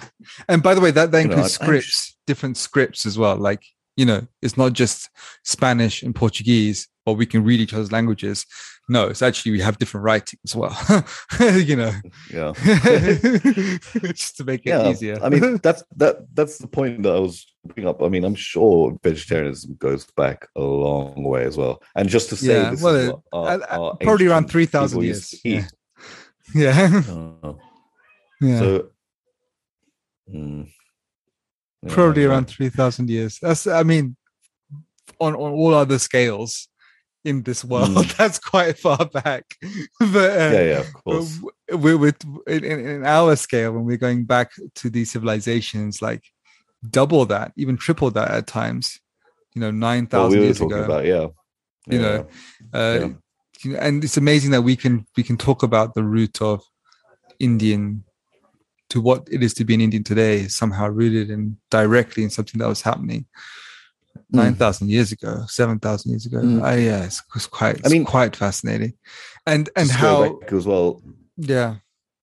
And 0.49 0.63
by 0.63 0.75
the 0.75 0.81
way, 0.81 0.93
that, 0.93 1.11
know, 1.11 1.19
includes 1.19 1.59
I'm 1.61 1.67
scripts, 1.67 2.17
different 2.27 2.57
scripts 2.57 3.05
as 3.05 3.19
well. 3.19 3.37
Like, 3.37 3.63
you 3.97 4.07
know, 4.07 4.21
it's 4.43 4.57
not 4.57 4.73
just 4.75 5.09
Spanish 5.45 6.03
and 6.05 6.15
Portuguese, 6.15 6.87
or 7.05 7.17
we 7.17 7.27
can 7.27 7.43
read 7.43 7.59
each 7.61 7.75
other's 7.75 7.91
languages. 7.91 8.47
No, 8.91 9.07
it's 9.07 9.23
actually 9.23 9.53
we 9.53 9.61
have 9.61 9.79
different 9.79 10.03
writing 10.03 10.41
as 10.45 10.57
well, 10.57 10.77
you 11.41 11.77
know, 11.77 11.93
yeah. 12.29 12.53
just 14.13 14.37
to 14.39 14.45
make 14.45 14.67
it 14.67 14.71
yeah, 14.71 14.91
easier. 14.91 15.17
I 15.23 15.29
mean 15.29 15.59
that's 15.63 15.85
that 15.97 16.27
that's 16.35 16.59
the 16.59 16.67
point 16.67 17.05
that 17.05 17.15
I 17.15 17.21
was 17.21 17.47
bringing 17.65 17.89
up. 17.89 18.03
I 18.03 18.09
mean, 18.09 18.25
I'm 18.25 18.35
sure 18.35 18.99
vegetarianism 19.05 19.77
goes 19.79 20.07
back 20.17 20.49
a 20.57 20.61
long 20.61 21.23
way 21.23 21.45
as 21.45 21.57
well. 21.57 21.81
And 21.95 22.09
just 22.09 22.31
to 22.31 22.37
say, 22.37 22.63
Yeah, 22.63 22.71
this 22.73 22.83
well, 22.83 23.23
our- 23.33 23.63
our 23.71 23.97
probably 23.99 24.27
around 24.27 24.51
3,000 24.51 25.03
years, 25.05 25.41
yeah. 25.45 25.69
yeah. 26.53 27.03
Oh, 27.09 27.59
yeah. 28.41 28.59
So, 28.59 28.89
mm, 30.35 30.69
probably 31.87 32.23
yeah. 32.23 32.29
around 32.31 32.47
3000 32.47 33.09
years 33.09 33.39
that's 33.41 33.67
i 33.67 33.83
mean 33.83 34.17
on, 35.21 35.35
on 35.35 35.53
all 35.53 35.75
other 35.75 35.99
scales 35.99 36.70
in 37.25 37.43
this 37.43 37.65
world 37.65 37.91
Mm. 37.91 38.17
that's 38.19 38.39
quite 38.39 38.79
far 38.79 39.05
back 39.07 39.45
but 40.01 40.31
uh, 40.41 40.51
Yeah, 40.55 40.63
yeah, 40.63 40.81
of 40.81 40.93
course. 40.93 41.37
w- 41.37 41.53
we 41.85 41.95
with 41.95 42.17
in, 42.47 42.65
in 42.65 43.05
our 43.05 43.37
scale 43.37 43.73
when 43.73 43.85
we're 43.85 43.97
going 44.09 44.25
back 44.25 44.53
to 44.77 44.89
these 44.91 45.11
civilizations 45.13 46.01
like 46.01 46.23
double 46.89 47.27
that 47.27 47.53
even 47.57 47.77
triple 47.77 48.11
that 48.11 48.31
at 48.31 48.47
times 48.47 49.01
you 49.55 49.61
know 49.61 49.71
9000 49.71 50.23
What 50.23 50.31
we 50.39 50.45
years 50.45 50.61
ago 50.61 50.85
about, 50.85 51.05
yeah. 51.05 51.27
You 51.87 51.99
Yeah. 51.99 52.03
know, 52.03 52.27
uh, 52.73 53.09
Yeah. 53.65 53.79
and 53.81 54.05
it's 54.05 54.17
amazing 54.17 54.51
that 54.53 54.63
we 54.63 54.77
can 54.77 55.05
we 55.17 55.23
can 55.23 55.37
talk 55.37 55.63
about 55.63 55.95
the 55.95 56.05
root 56.05 56.41
of 56.41 56.63
Indian 57.39 58.05
to 58.91 59.01
what 59.01 59.29
it 59.31 59.43
is 59.43 59.55
to 59.55 59.65
be 59.65 59.75
an 59.75 59.81
Indian 59.81 60.05
today, 60.05 60.47
somehow 60.49 60.89
rooted 60.89 61.31
and 61.31 61.57
directly 61.71 62.23
in 62.23 62.31
something 62.31 62.59
that 62.59 62.69
was 62.69 62.83
happening. 62.83 63.25
Nine 64.31 64.55
thousand 64.55 64.91
years 64.91 65.13
ago, 65.13 65.45
seven 65.49 65.79
thousand 65.79 66.11
years 66.11 66.27
ago. 66.27 66.39
Mm. 66.39 66.63
Uh, 66.63 66.77
yeah, 66.77 67.05
it's, 67.05 67.23
it's 67.35 67.47
quite. 67.47 67.81
I 67.85 67.89
mean- 67.89 68.05
quite 68.05 68.37
fascinating, 68.37 68.95
and 69.47 69.69
and 69.77 69.91
how 69.91 70.39
as 70.51 70.67
well. 70.67 71.03
yeah, 71.37 71.77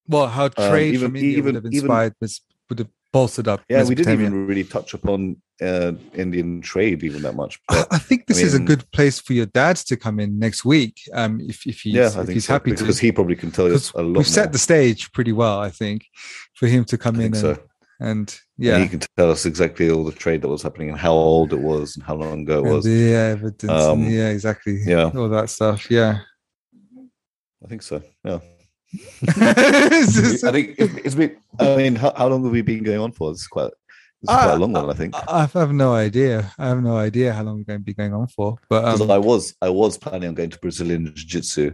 well, 0.07 0.27
how 0.27 0.47
trade 0.49 0.93
even- 0.95 1.07
from 1.09 1.15
India 1.15 1.31
even- 1.37 1.45
would 1.45 1.55
have 1.55 1.65
even- 1.65 1.79
inspired 1.85 2.13
was 2.21 2.41
would 2.69 2.79
have 2.79 2.89
bolstered 3.13 3.47
up. 3.47 3.61
Yeah, 3.69 3.83
we 3.85 3.95
didn't 3.95 4.13
even 4.19 4.45
really 4.47 4.63
touch 4.65 4.93
upon 4.93 5.37
uh, 5.61 5.93
Indian 6.13 6.61
trade 6.61 7.03
even 7.03 7.21
that 7.23 7.35
much. 7.35 7.59
I, 7.69 7.75
But 7.75 7.87
I 7.91 7.97
think 7.97 8.27
this 8.27 8.41
is 8.41 8.53
a 8.53 8.59
good 8.59 8.89
place 8.91 9.19
for 9.19 9.33
your 9.33 9.45
dad 9.47 9.77
to 9.77 9.95
come 9.95 10.19
in 10.19 10.37
next 10.37 10.65
week. 10.65 10.99
Um, 11.13 11.39
if 11.41 11.65
if 11.65 11.81
he's 11.81 11.93
yeah, 11.93 12.11
I 12.15 12.21
if 12.21 12.27
he's 12.29 12.45
so, 12.45 12.53
happy 12.53 12.71
to, 12.71 12.77
because 12.83 12.99
he 12.99 13.11
probably 13.11 13.35
can 13.37 13.51
tell 13.51 13.73
us 13.73 13.91
a 13.93 13.97
lot 13.99 14.05
we've 14.07 14.13
more. 14.15 14.23
set 14.25 14.51
the 14.51 14.59
stage 14.59 15.11
pretty 15.13 15.31
well, 15.31 15.59
I 15.59 15.69
think, 15.71 16.05
for 16.53 16.67
him 16.67 16.83
to 16.85 16.97
come 16.97 17.15
I 17.15 17.19
in 17.19 17.25
and, 17.27 17.37
so. 17.37 17.57
And 17.99 18.09
And 18.09 18.41
yeah, 18.57 18.79
he 18.79 18.87
can 18.87 18.99
tell 19.17 19.31
us 19.31 19.45
exactly 19.45 19.89
all 19.89 20.03
the 20.03 20.11
trade 20.11 20.41
that 20.41 20.49
was 20.49 20.61
happening 20.63 20.89
and 20.89 20.97
how 20.99 21.13
old 21.13 21.53
it 21.53 21.59
was 21.59 21.95
and 21.95 22.05
how 22.05 22.15
long 22.15 22.41
ago 22.41 22.59
it 22.65 22.69
was. 22.73 22.85
the 22.85 23.13
evidence, 23.13 23.63
and 23.63 23.71
Um, 23.71 24.03
yeah, 24.03 24.29
exactly, 24.29 24.79
yeah. 24.85 25.11
all 25.15 25.29
that 25.29 25.49
stuff, 25.49 25.89
yeah. 25.89 26.19
I 27.63 27.67
think 27.67 27.81
so. 27.81 28.01
Yeah. 28.23 28.39
I 29.27 30.51
think 30.51 30.75
it's, 30.77 31.15
been. 31.15 31.35
I 31.59 31.75
mean, 31.75 31.95
how, 31.95 32.13
how 32.15 32.27
long 32.27 32.43
have 32.43 32.53
we 32.53 32.61
been 32.61 32.83
going 32.83 32.99
on 32.99 33.11
for? 33.11 33.31
It's 33.31 33.47
quite. 33.47 33.71
It's 34.21 34.31
quite 34.31 34.51
Uh, 34.51 34.55
a 34.55 34.59
long 34.59 34.71
one, 34.73 34.89
I 34.89 34.93
think. 34.93 35.13
I 35.15 35.43
I 35.43 35.59
have 35.59 35.73
no 35.73 35.93
idea. 35.93 36.51
I 36.57 36.67
have 36.69 36.81
no 36.81 36.97
idea 36.97 37.33
how 37.33 37.43
long 37.43 37.57
we're 37.57 37.63
going 37.65 37.79
to 37.79 37.85
be 37.85 37.93
going 37.93 38.13
on 38.13 38.27
for, 38.27 38.57
but 38.69 38.85
um, 38.85 39.11
I 39.11 39.17
was, 39.17 39.55
I 39.61 39.69
was 39.69 39.97
planning 39.97 40.29
on 40.29 40.35
going 40.35 40.49
to 40.51 40.59
Brazilian 40.59 41.13
Jiu 41.15 41.25
Jitsu, 41.27 41.71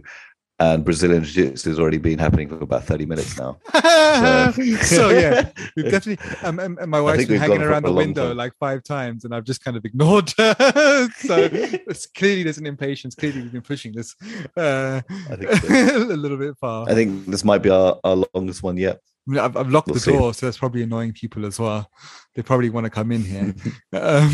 and 0.60 0.84
Brazilian 0.84 1.24
Jiu 1.24 1.46
Jitsu 1.50 1.70
has 1.70 1.78
already 1.80 1.98
been 1.98 2.18
happening 2.18 2.48
for 2.48 2.62
about 2.62 2.84
thirty 2.84 3.06
minutes 3.06 3.36
now. 3.36 3.58
so 4.82 5.10
yeah, 5.10 5.50
we've 5.76 5.90
definitely. 5.90 6.18
Um, 6.42 6.58
and, 6.60 6.78
and 6.78 6.90
my 6.90 7.00
wife's 7.00 7.26
been 7.26 7.40
hanging 7.40 7.62
around 7.62 7.82
the 7.84 7.92
window 7.92 8.28
time. 8.28 8.36
like 8.36 8.52
five 8.60 8.84
times, 8.84 9.24
and 9.24 9.34
I've 9.34 9.44
just 9.44 9.64
kind 9.64 9.76
of 9.76 9.84
ignored 9.84 10.32
her. 10.38 10.54
so 11.16 11.48
it's 11.52 12.06
clearly 12.06 12.44
there's 12.44 12.58
an 12.58 12.66
impatience. 12.66 13.14
Clearly, 13.14 13.42
we've 13.42 13.52
been 13.52 13.62
pushing 13.62 13.92
this 13.92 14.14
uh, 14.56 15.00
I 15.30 15.36
think 15.36 15.50
so. 15.52 15.96
a 16.12 16.16
little 16.16 16.38
bit 16.38 16.56
far. 16.58 16.88
I 16.88 16.94
think 16.94 17.26
this 17.26 17.44
might 17.44 17.62
be 17.62 17.70
our, 17.70 17.98
our 18.04 18.24
longest 18.34 18.62
one 18.62 18.76
yet. 18.76 19.00
I 19.26 19.30
mean, 19.30 19.40
I've, 19.40 19.56
I've 19.56 19.70
locked 19.70 19.88
We'll 19.88 19.98
the 19.98 20.12
door, 20.12 20.34
so 20.34 20.46
that's 20.46 20.58
probably 20.58 20.82
annoying 20.82 21.12
people 21.12 21.46
as 21.46 21.58
well. 21.58 21.90
They 22.34 22.42
probably 22.42 22.70
want 22.70 22.84
to 22.84 22.90
come 22.90 23.10
in 23.10 23.24
here. 23.24 23.54
um, 23.94 24.30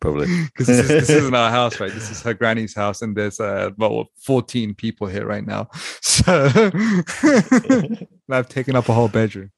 Probably. 0.00 0.26
because 0.46 0.66
this, 0.66 0.78
is, 0.80 0.88
this 0.88 1.10
isn't 1.10 1.34
our 1.34 1.50
house, 1.50 1.80
right? 1.80 1.92
This 1.92 2.10
is 2.10 2.22
her 2.22 2.34
granny's 2.34 2.74
house, 2.74 3.02
and 3.02 3.16
there's 3.16 3.40
uh, 3.40 3.70
well, 3.78 4.06
14 4.24 4.74
people 4.74 5.06
here 5.06 5.26
right 5.26 5.46
now. 5.46 5.68
So 6.16 6.32
I've 8.30 8.48
taken 8.48 8.74
up 8.74 8.88
a 8.88 8.92
whole 8.94 9.08
bedroom. 9.08 9.52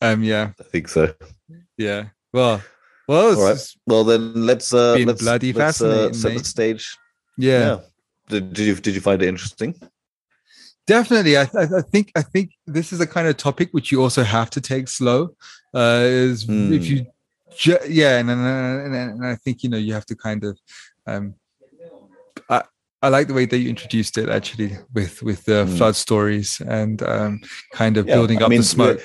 Um, 0.00 0.22
yeah, 0.22 0.52
I 0.58 0.62
think 0.64 0.88
so. 0.88 1.12
yeah. 1.76 2.06
Well, 2.32 2.62
well, 3.06 3.36
All 3.38 3.44
right. 3.44 3.58
Well, 3.86 4.04
then 4.04 4.46
let's 4.46 4.72
uh, 4.72 4.96
let's, 5.04 5.22
bloody 5.22 5.52
let's, 5.52 5.80
uh, 5.82 6.12
set 6.12 6.36
the 6.38 6.44
stage. 6.44 6.96
yeah, 7.36 7.58
Yeah. 7.58 7.78
Did, 8.28 8.52
did 8.52 8.66
you 8.66 8.74
did 8.74 8.94
you 8.94 9.00
find 9.00 9.22
it 9.22 9.28
interesting? 9.28 9.74
definitely. 10.86 11.36
I, 11.36 11.42
I, 11.42 11.62
I 11.78 11.82
think 11.82 12.10
I 12.16 12.22
think 12.22 12.52
this 12.66 12.92
is 12.92 13.00
a 13.00 13.06
kind 13.06 13.28
of 13.28 13.36
topic 13.36 13.68
which 13.72 13.92
you 13.92 14.02
also 14.02 14.22
have 14.24 14.50
to 14.50 14.60
take 14.60 14.88
slow. 14.88 15.36
Uh, 15.74 16.00
is 16.04 16.44
if 16.44 16.48
Mm. 16.48 16.82
you, 16.84 17.06
ju- 17.56 17.78
yeah, 17.88 18.18
and, 18.18 18.30
and 18.30 18.40
and 18.40 18.94
and 18.94 19.26
I 19.26 19.36
think 19.36 19.62
you 19.62 19.68
know 19.70 19.78
you 19.78 19.92
have 19.94 20.06
to 20.06 20.16
kind 20.16 20.44
of, 20.44 20.58
um, 21.06 21.34
I 22.48 22.62
I 23.02 23.08
like 23.08 23.28
the 23.28 23.34
way 23.34 23.46
that 23.46 23.58
you 23.58 23.68
introduced 23.68 24.18
it 24.18 24.28
actually 24.28 24.76
with 24.94 25.22
with 25.22 25.44
the 25.44 25.64
Mm. 25.64 25.76
flood 25.76 25.96
stories 25.96 26.60
and 26.66 27.02
um, 27.02 27.40
kind 27.72 27.96
of 27.96 28.06
Yeah, 28.06 28.14
building 28.14 28.38
I 28.42 28.44
up 28.44 28.50
mean, 28.50 28.60
the 28.60 28.66
smoke. 28.66 29.00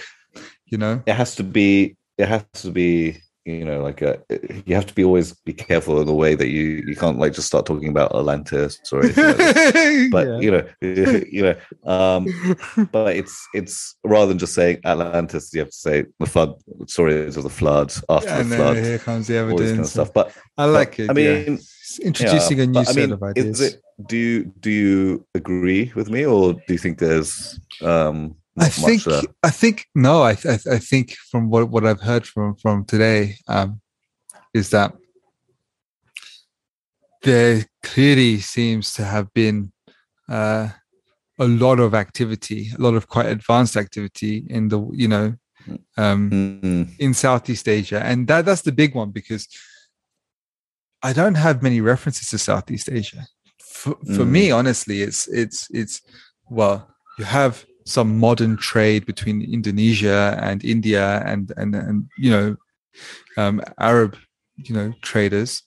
You 0.66 0.78
know, 0.80 1.04
It 1.06 1.14
has 1.14 1.36
to 1.36 1.44
be. 1.44 1.96
It 2.18 2.28
has 2.28 2.46
to 2.64 2.72
be 2.72 3.18
you 3.46 3.66
know 3.66 3.82
like 3.84 4.02
a, 4.02 4.20
you 4.66 4.74
have 4.74 4.86
to 4.86 4.94
be 4.94 5.04
always 5.04 5.34
be 5.34 5.52
careful 5.54 6.00
in 6.00 6.08
the 6.08 6.14
way 6.14 6.34
that 6.34 6.48
you 6.48 6.84
you 6.88 6.96
can't 6.96 7.20
like 7.20 7.34
just 7.34 7.48
start 7.48 7.66
talking 7.66 7.90
about 7.90 8.14
atlantis 8.16 8.80
or 8.92 9.04
anything 9.04 9.26
like 9.26 9.38
but 10.12 10.28
Yeah. 10.28 10.40
you 10.40 10.52
know 10.52 10.64
you 10.82 11.42
know 11.44 11.56
um 11.92 12.28
but 12.92 13.16
it's 13.16 13.48
it's 13.54 13.96
rather 14.06 14.28
than 14.28 14.38
just 14.40 14.54
saying 14.54 14.80
atlantis 14.86 15.54
you 15.54 15.60
have 15.60 15.70
to 15.72 15.76
say 15.78 16.06
the 16.20 16.26
flood 16.26 16.54
stories 16.88 17.36
of 17.36 17.44
the 17.44 17.50
flood 17.50 17.94
after 18.10 18.30
and 18.30 18.50
the 18.52 18.56
flood 18.56 18.78
here 18.78 18.98
comes 19.00 19.28
the 19.28 19.34
this 19.58 19.72
kind 19.72 19.80
of 19.82 19.88
stuff 19.88 20.14
but 20.14 20.32
I 20.58 20.66
like 20.66 21.00
it. 21.00 21.10
i 21.10 21.14
mean 21.14 21.54
It's 21.56 22.00
introducing 22.00 22.58
yeah, 22.58 22.64
a 22.64 22.68
new 22.68 22.74
but, 22.74 22.88
I 22.90 22.92
set 22.92 22.96
mean, 22.96 23.12
of 23.12 23.24
ideas. 23.24 23.60
is 23.60 23.74
it 23.74 23.82
do 24.08 24.18
you 24.18 24.46
do 24.60 24.72
you 24.72 25.26
agree 25.36 25.92
with 25.96 26.10
me 26.10 26.26
or 26.26 26.54
do 26.54 26.70
you 26.70 26.78
think 26.78 26.98
there's 26.98 27.60
um 27.82 28.36
I 28.58 28.70
think 28.70 29.04
there? 29.04 29.22
I 29.42 29.50
think 29.50 29.88
no, 29.96 30.22
I 30.24 30.32
I, 30.46 30.60
I 30.72 30.78
think 30.80 31.16
from 31.32 31.50
what, 31.50 31.70
what 31.70 31.86
I've 31.86 32.02
heard 32.02 32.28
from 32.28 32.56
from 32.56 32.86
today 32.86 33.38
um, 33.48 33.82
is 34.54 34.70
that 34.70 34.94
there 37.24 37.66
clearly 37.82 38.40
seems 38.40 38.94
to 38.94 39.04
have 39.06 39.34
been 39.34 39.72
uh, 40.30 40.70
a 41.40 41.48
lot 41.48 41.80
of 41.80 41.94
activity, 41.96 42.70
a 42.78 42.82
lot 42.82 42.96
of 42.96 43.08
quite 43.08 43.26
advanced 43.28 43.76
activity 43.76 44.46
in 44.50 44.70
the 44.70 44.80
you 44.94 45.08
know 45.08 45.34
um, 45.98 46.30
Mm, 46.32 46.90
in 47.00 47.14
Southeast 47.14 47.68
Asia, 47.68 48.04
and 48.04 48.28
that 48.28 48.46
that's 48.46 48.62
the 48.62 48.72
big 48.72 48.94
one 48.94 49.12
because 49.12 49.48
I 51.02 51.14
don't 51.14 51.36
have 51.36 51.64
many 51.64 51.82
references 51.82 52.30
to 52.30 52.38
Southeast 52.38 52.90
Asia. 52.90 53.26
For, 53.60 53.96
for 54.16 54.26
Mm. 54.26 54.30
me, 54.32 54.52
honestly, 54.52 55.02
it's 55.02 55.28
it's 55.28 55.68
it's 55.72 56.02
well, 56.50 56.88
you 57.18 57.26
have 57.26 57.66
some 57.86 58.20
modern 58.20 58.58
trade 58.58 59.06
between 59.06 59.42
Indonesia 59.42 60.38
and 60.42 60.64
India 60.64 61.22
and 61.26 61.52
and 61.58 61.76
and 61.76 62.10
you 62.18 62.32
know 62.32 62.56
um, 63.38 63.62
Arab 63.80 64.16
you 64.58 64.74
know 64.76 64.94
traders. 65.02 65.64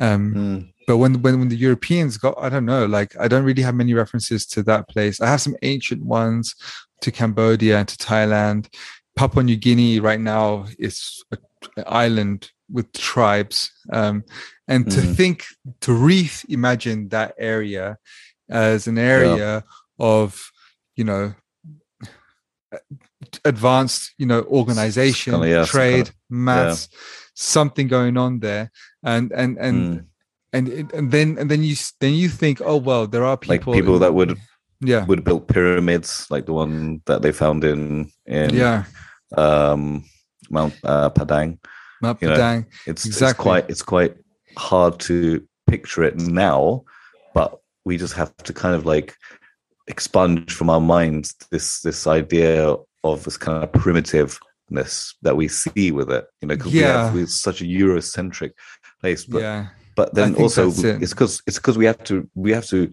Um, 0.00 0.34
mm, 0.34 0.72
but 0.86 0.96
when, 0.98 1.22
when 1.22 1.38
when 1.38 1.48
the 1.48 1.56
Europeans 1.56 2.16
got, 2.18 2.34
I 2.38 2.48
don't 2.48 2.64
know, 2.66 2.84
like 2.86 3.16
I 3.18 3.28
don't 3.28 3.44
really 3.44 3.62
have 3.62 3.74
many 3.74 3.94
references 3.94 4.46
to 4.46 4.62
that 4.64 4.88
place. 4.88 5.20
I 5.20 5.26
have 5.28 5.40
some 5.40 5.56
ancient 5.62 6.04
ones 6.04 6.54
to 7.00 7.10
Cambodia 7.10 7.78
and 7.78 7.88
to 7.88 7.96
Thailand. 7.96 8.68
Papua 9.16 9.44
New 9.44 9.56
Guinea 9.56 10.00
right 10.00 10.20
now 10.20 10.66
is 10.78 11.24
an 11.76 11.84
island 11.86 12.50
with 12.70 12.90
tribes, 12.92 13.70
um, 13.92 14.24
and 14.66 14.90
to 14.90 15.00
Mhm. 15.00 15.16
think 15.16 15.44
to 15.80 15.92
re-imagine 15.92 17.08
that 17.10 17.34
area 17.38 17.96
as 18.50 18.86
an 18.88 18.98
area 18.98 19.62
of, 19.98 20.50
you 20.96 21.04
know, 21.04 21.34
advanced, 23.44 24.14
you 24.18 24.26
know, 24.26 24.42
organization, 24.42 25.32
kinda, 25.34 25.48
yeah, 25.48 25.64
trade, 25.64 26.06
kinda- 26.06 26.12
maths, 26.30 26.88
something 27.34 27.88
going 27.88 28.16
on 28.16 28.40
there, 28.40 28.70
and 29.02 29.32
and 29.32 29.58
and 29.58 30.00
mm. 30.00 30.06
and 30.52 30.68
and 30.92 31.10
then 31.10 31.38
and 31.38 31.50
then 31.50 31.62
you 31.62 31.74
then 32.00 32.14
you 32.14 32.28
think 32.28 32.60
oh 32.64 32.76
well 32.76 33.06
there 33.06 33.24
are 33.24 33.38
like 33.46 33.60
people 33.60 33.72
people 33.72 33.94
in- 33.96 34.00
that 34.00 34.14
would 34.14 34.38
yeah 34.80 35.04
would 35.06 35.24
build 35.24 35.46
pyramids 35.48 36.26
like 36.30 36.46
the 36.46 36.52
one 36.52 37.00
that 37.06 37.22
they 37.22 37.32
found 37.32 37.64
in 37.64 38.10
in 38.26 38.54
yeah 38.54 38.84
um 39.36 40.04
mount 40.50 40.74
uh, 40.84 41.08
padang 41.10 41.58
Mount 42.02 42.20
you 42.20 42.28
Padang. 42.28 42.66
it's, 42.86 43.06
it's 43.06 43.16
Exactly. 43.16 43.42
quite 43.42 43.70
it's 43.70 43.82
quite 43.82 44.16
hard 44.58 44.98
to 45.00 45.42
picture 45.66 46.02
it 46.04 46.16
now 46.18 46.84
but 47.34 47.58
we 47.84 47.96
just 47.96 48.14
have 48.14 48.36
to 48.44 48.52
kind 48.52 48.74
of 48.74 48.84
like 48.84 49.14
expunge 49.88 50.52
from 50.52 50.70
our 50.70 50.80
minds 50.80 51.34
this 51.50 51.80
this 51.82 52.06
idea 52.06 52.74
of 53.02 53.24
this 53.24 53.36
kind 53.36 53.62
of 53.62 53.72
primitiveness 53.72 55.14
that 55.22 55.36
we 55.36 55.46
see 55.48 55.90
with 55.92 56.10
it 56.10 56.24
you 56.40 56.48
know 56.48 56.56
because 56.56 56.72
we 56.72 56.80
Yeah. 56.80 57.04
have 57.06 57.14
we're 57.14 57.26
such 57.26 57.60
a 57.60 57.64
eurocentric 57.64 58.52
place 59.00 59.24
but 59.24 59.42
yeah 59.42 59.66
but 59.96 60.14
then 60.14 60.34
also 60.36 60.70
it. 60.70 61.02
it's 61.02 61.12
because 61.12 61.42
it's 61.46 61.58
because 61.58 61.78
we 61.78 61.84
have 61.84 62.02
to 62.04 62.28
we 62.34 62.50
have 62.52 62.66
to 62.66 62.90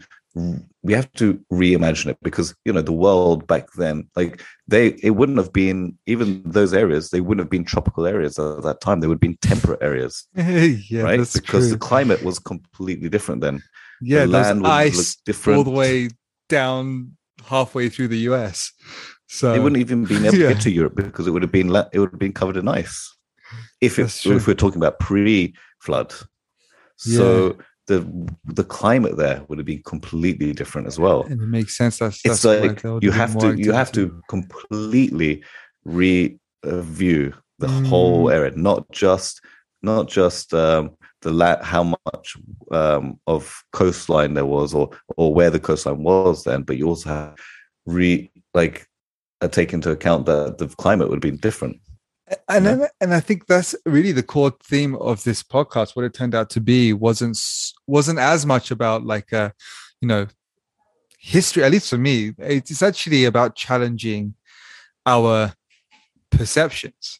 we 0.83 0.93
have 0.93 1.11
to 1.13 1.39
reimagine 1.51 2.07
it 2.07 2.17
because 2.21 2.55
you 2.63 2.71
know 2.71 2.81
the 2.81 2.91
world 2.91 3.45
back 3.47 3.65
then 3.73 4.07
like 4.15 4.41
they 4.67 4.87
it 5.03 5.11
wouldn't 5.11 5.37
have 5.37 5.51
been 5.51 5.97
even 6.05 6.41
those 6.45 6.73
areas 6.73 7.09
they 7.09 7.19
wouldn't 7.21 7.43
have 7.43 7.49
been 7.49 7.65
tropical 7.65 8.05
areas 8.05 8.39
at 8.39 8.63
that 8.63 8.79
time 8.81 8.99
they 8.99 9.07
would 9.07 9.15
have 9.15 9.21
been 9.21 9.37
temperate 9.41 9.81
areas 9.81 10.27
yeah 10.35 11.01
right 11.01 11.17
because 11.19 11.41
true. 11.41 11.69
the 11.69 11.77
climate 11.77 12.23
was 12.23 12.39
completely 12.39 13.09
different 13.09 13.41
then 13.41 13.61
yeah 14.01 14.21
the 14.21 14.27
land 14.27 14.61
was, 14.61 14.71
ice 14.71 15.15
different. 15.25 15.57
all 15.57 15.63
the 15.63 15.69
way 15.69 16.09
down 16.51 17.17
halfway 17.45 17.89
through 17.89 18.09
the 18.09 18.19
US 18.29 18.71
so 19.27 19.53
they 19.53 19.59
wouldn't 19.59 19.79
even 19.79 20.05
been 20.05 20.25
able 20.25 20.33
to 20.33 20.47
get 20.53 20.59
to 20.67 20.69
Europe 20.69 20.95
because 20.95 21.25
it 21.25 21.31
would 21.31 21.41
have 21.41 21.53
been 21.53 21.73
it 21.93 21.99
would 21.99 22.11
have 22.11 22.19
been 22.19 22.33
covered 22.33 22.57
in 22.57 22.67
ice. 22.67 22.97
If 23.79 23.97
it's 23.97 24.25
if 24.25 24.45
we're 24.45 24.53
talking 24.53 24.81
about 24.83 24.99
pre-flood. 24.99 26.13
So 26.97 27.57
the 27.87 27.99
the 28.43 28.65
climate 28.65 29.15
there 29.15 29.43
would 29.47 29.57
have 29.57 29.65
been 29.65 29.83
completely 29.83 30.51
different 30.53 30.87
as 30.87 30.99
well. 30.99 31.23
And 31.23 31.41
it 31.41 31.47
makes 31.47 31.77
sense. 31.77 31.97
That's, 31.97 32.19
it's 32.25 32.43
that's 32.43 32.45
why 32.45 32.67
like 32.67 32.83
you 33.01 33.11
have 33.11 33.39
to 33.39 33.55
you 33.57 33.71
have 33.71 33.91
to 33.93 34.21
completely 34.27 35.43
review 35.85 37.33
the 37.59 37.67
whole 37.67 38.25
Mm. 38.25 38.33
area 38.33 38.51
not 38.55 38.91
just 38.91 39.41
not 39.81 40.09
just 40.09 40.53
um 40.53 40.91
the 41.21 41.31
la- 41.31 41.63
how 41.63 41.83
much 41.83 42.37
um 42.71 43.19
of 43.27 43.63
coastline 43.71 44.33
there 44.33 44.45
was 44.45 44.73
or 44.73 44.89
or 45.17 45.33
where 45.33 45.49
the 45.49 45.59
coastline 45.59 46.03
was 46.03 46.43
then 46.43 46.63
but 46.63 46.77
you 46.77 46.87
also 46.87 47.09
have 47.09 47.35
re 47.85 48.31
like 48.53 48.87
uh, 49.41 49.47
take 49.47 49.73
into 49.73 49.89
account 49.91 50.25
that 50.25 50.57
the 50.57 50.67
climate 50.67 51.09
would 51.09 51.17
have 51.17 51.31
been 51.31 51.37
different 51.37 51.77
and 52.47 52.65
Yeah. 52.65 52.87
and 52.99 53.13
I 53.13 53.19
think 53.19 53.47
that's 53.47 53.75
really 53.85 54.11
the 54.11 54.23
core 54.23 54.53
theme 54.63 54.95
of 54.95 55.23
this 55.23 55.43
podcast. 55.43 55.95
What 55.95 56.05
it 56.05 56.13
turned 56.13 56.35
out 56.35 56.49
to 56.51 56.61
be 56.61 56.93
wasn't 56.93 57.37
wasn't 57.87 58.19
as 58.19 58.45
much 58.45 58.71
about 58.71 59.05
like 59.05 59.31
a, 59.31 59.53
you 60.01 60.07
know, 60.07 60.27
history. 61.19 61.63
At 61.63 61.71
least 61.71 61.89
for 61.89 61.97
me, 61.97 62.33
it's 62.37 62.81
actually 62.81 63.25
about 63.25 63.55
challenging 63.55 64.35
our 65.05 65.53
perceptions, 66.29 67.19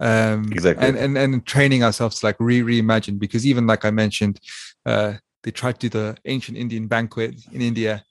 um, 0.00 0.48
Exactly. 0.52 0.86
and 0.86 0.96
and 0.96 1.16
and 1.18 1.46
training 1.46 1.82
ourselves 1.84 2.20
to 2.20 2.26
like 2.26 2.36
re 2.40 2.60
reimagine. 2.62 3.18
Because 3.18 3.46
even 3.46 3.66
like 3.66 3.84
I 3.84 3.90
mentioned, 3.90 4.40
uh, 4.86 5.14
they 5.42 5.50
tried 5.50 5.78
to 5.80 5.88
do 5.88 5.98
the 5.98 6.16
ancient 6.24 6.56
Indian 6.58 6.86
banquet 6.88 7.34
in 7.52 7.60
India. 7.62 8.04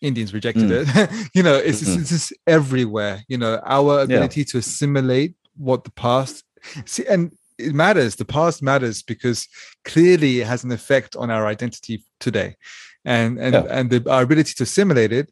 Indians 0.00 0.32
rejected 0.34 0.68
Mm. 0.70 0.80
it. 0.80 1.28
you 1.34 1.42
know, 1.42 1.54
it's, 1.56 1.80
Mhm. 1.82 2.00
it's 2.00 2.10
just 2.10 2.32
everywhere. 2.46 3.22
You 3.28 3.38
know, 3.38 3.60
our 3.64 4.00
ability 4.00 4.44
to 4.46 4.58
assimilate 4.58 5.34
what 5.56 5.84
the 5.84 5.92
past 5.92 6.44
see 6.86 7.04
and 7.06 7.30
it 7.58 7.74
matters 7.74 8.16
the 8.16 8.24
past 8.24 8.62
matters 8.62 9.02
because 9.02 9.46
clearly 9.84 10.40
it 10.40 10.46
has 10.46 10.64
an 10.64 10.72
effect 10.72 11.14
on 11.16 11.30
our 11.30 11.46
identity 11.46 12.02
today 12.18 12.56
and 13.04 13.38
and 13.38 13.54
Yeah. 13.54 13.66
and 13.78 13.90
the, 13.90 14.10
our 14.10 14.22
ability 14.22 14.54
to 14.54 14.62
assimilate 14.62 15.12
it 15.12 15.28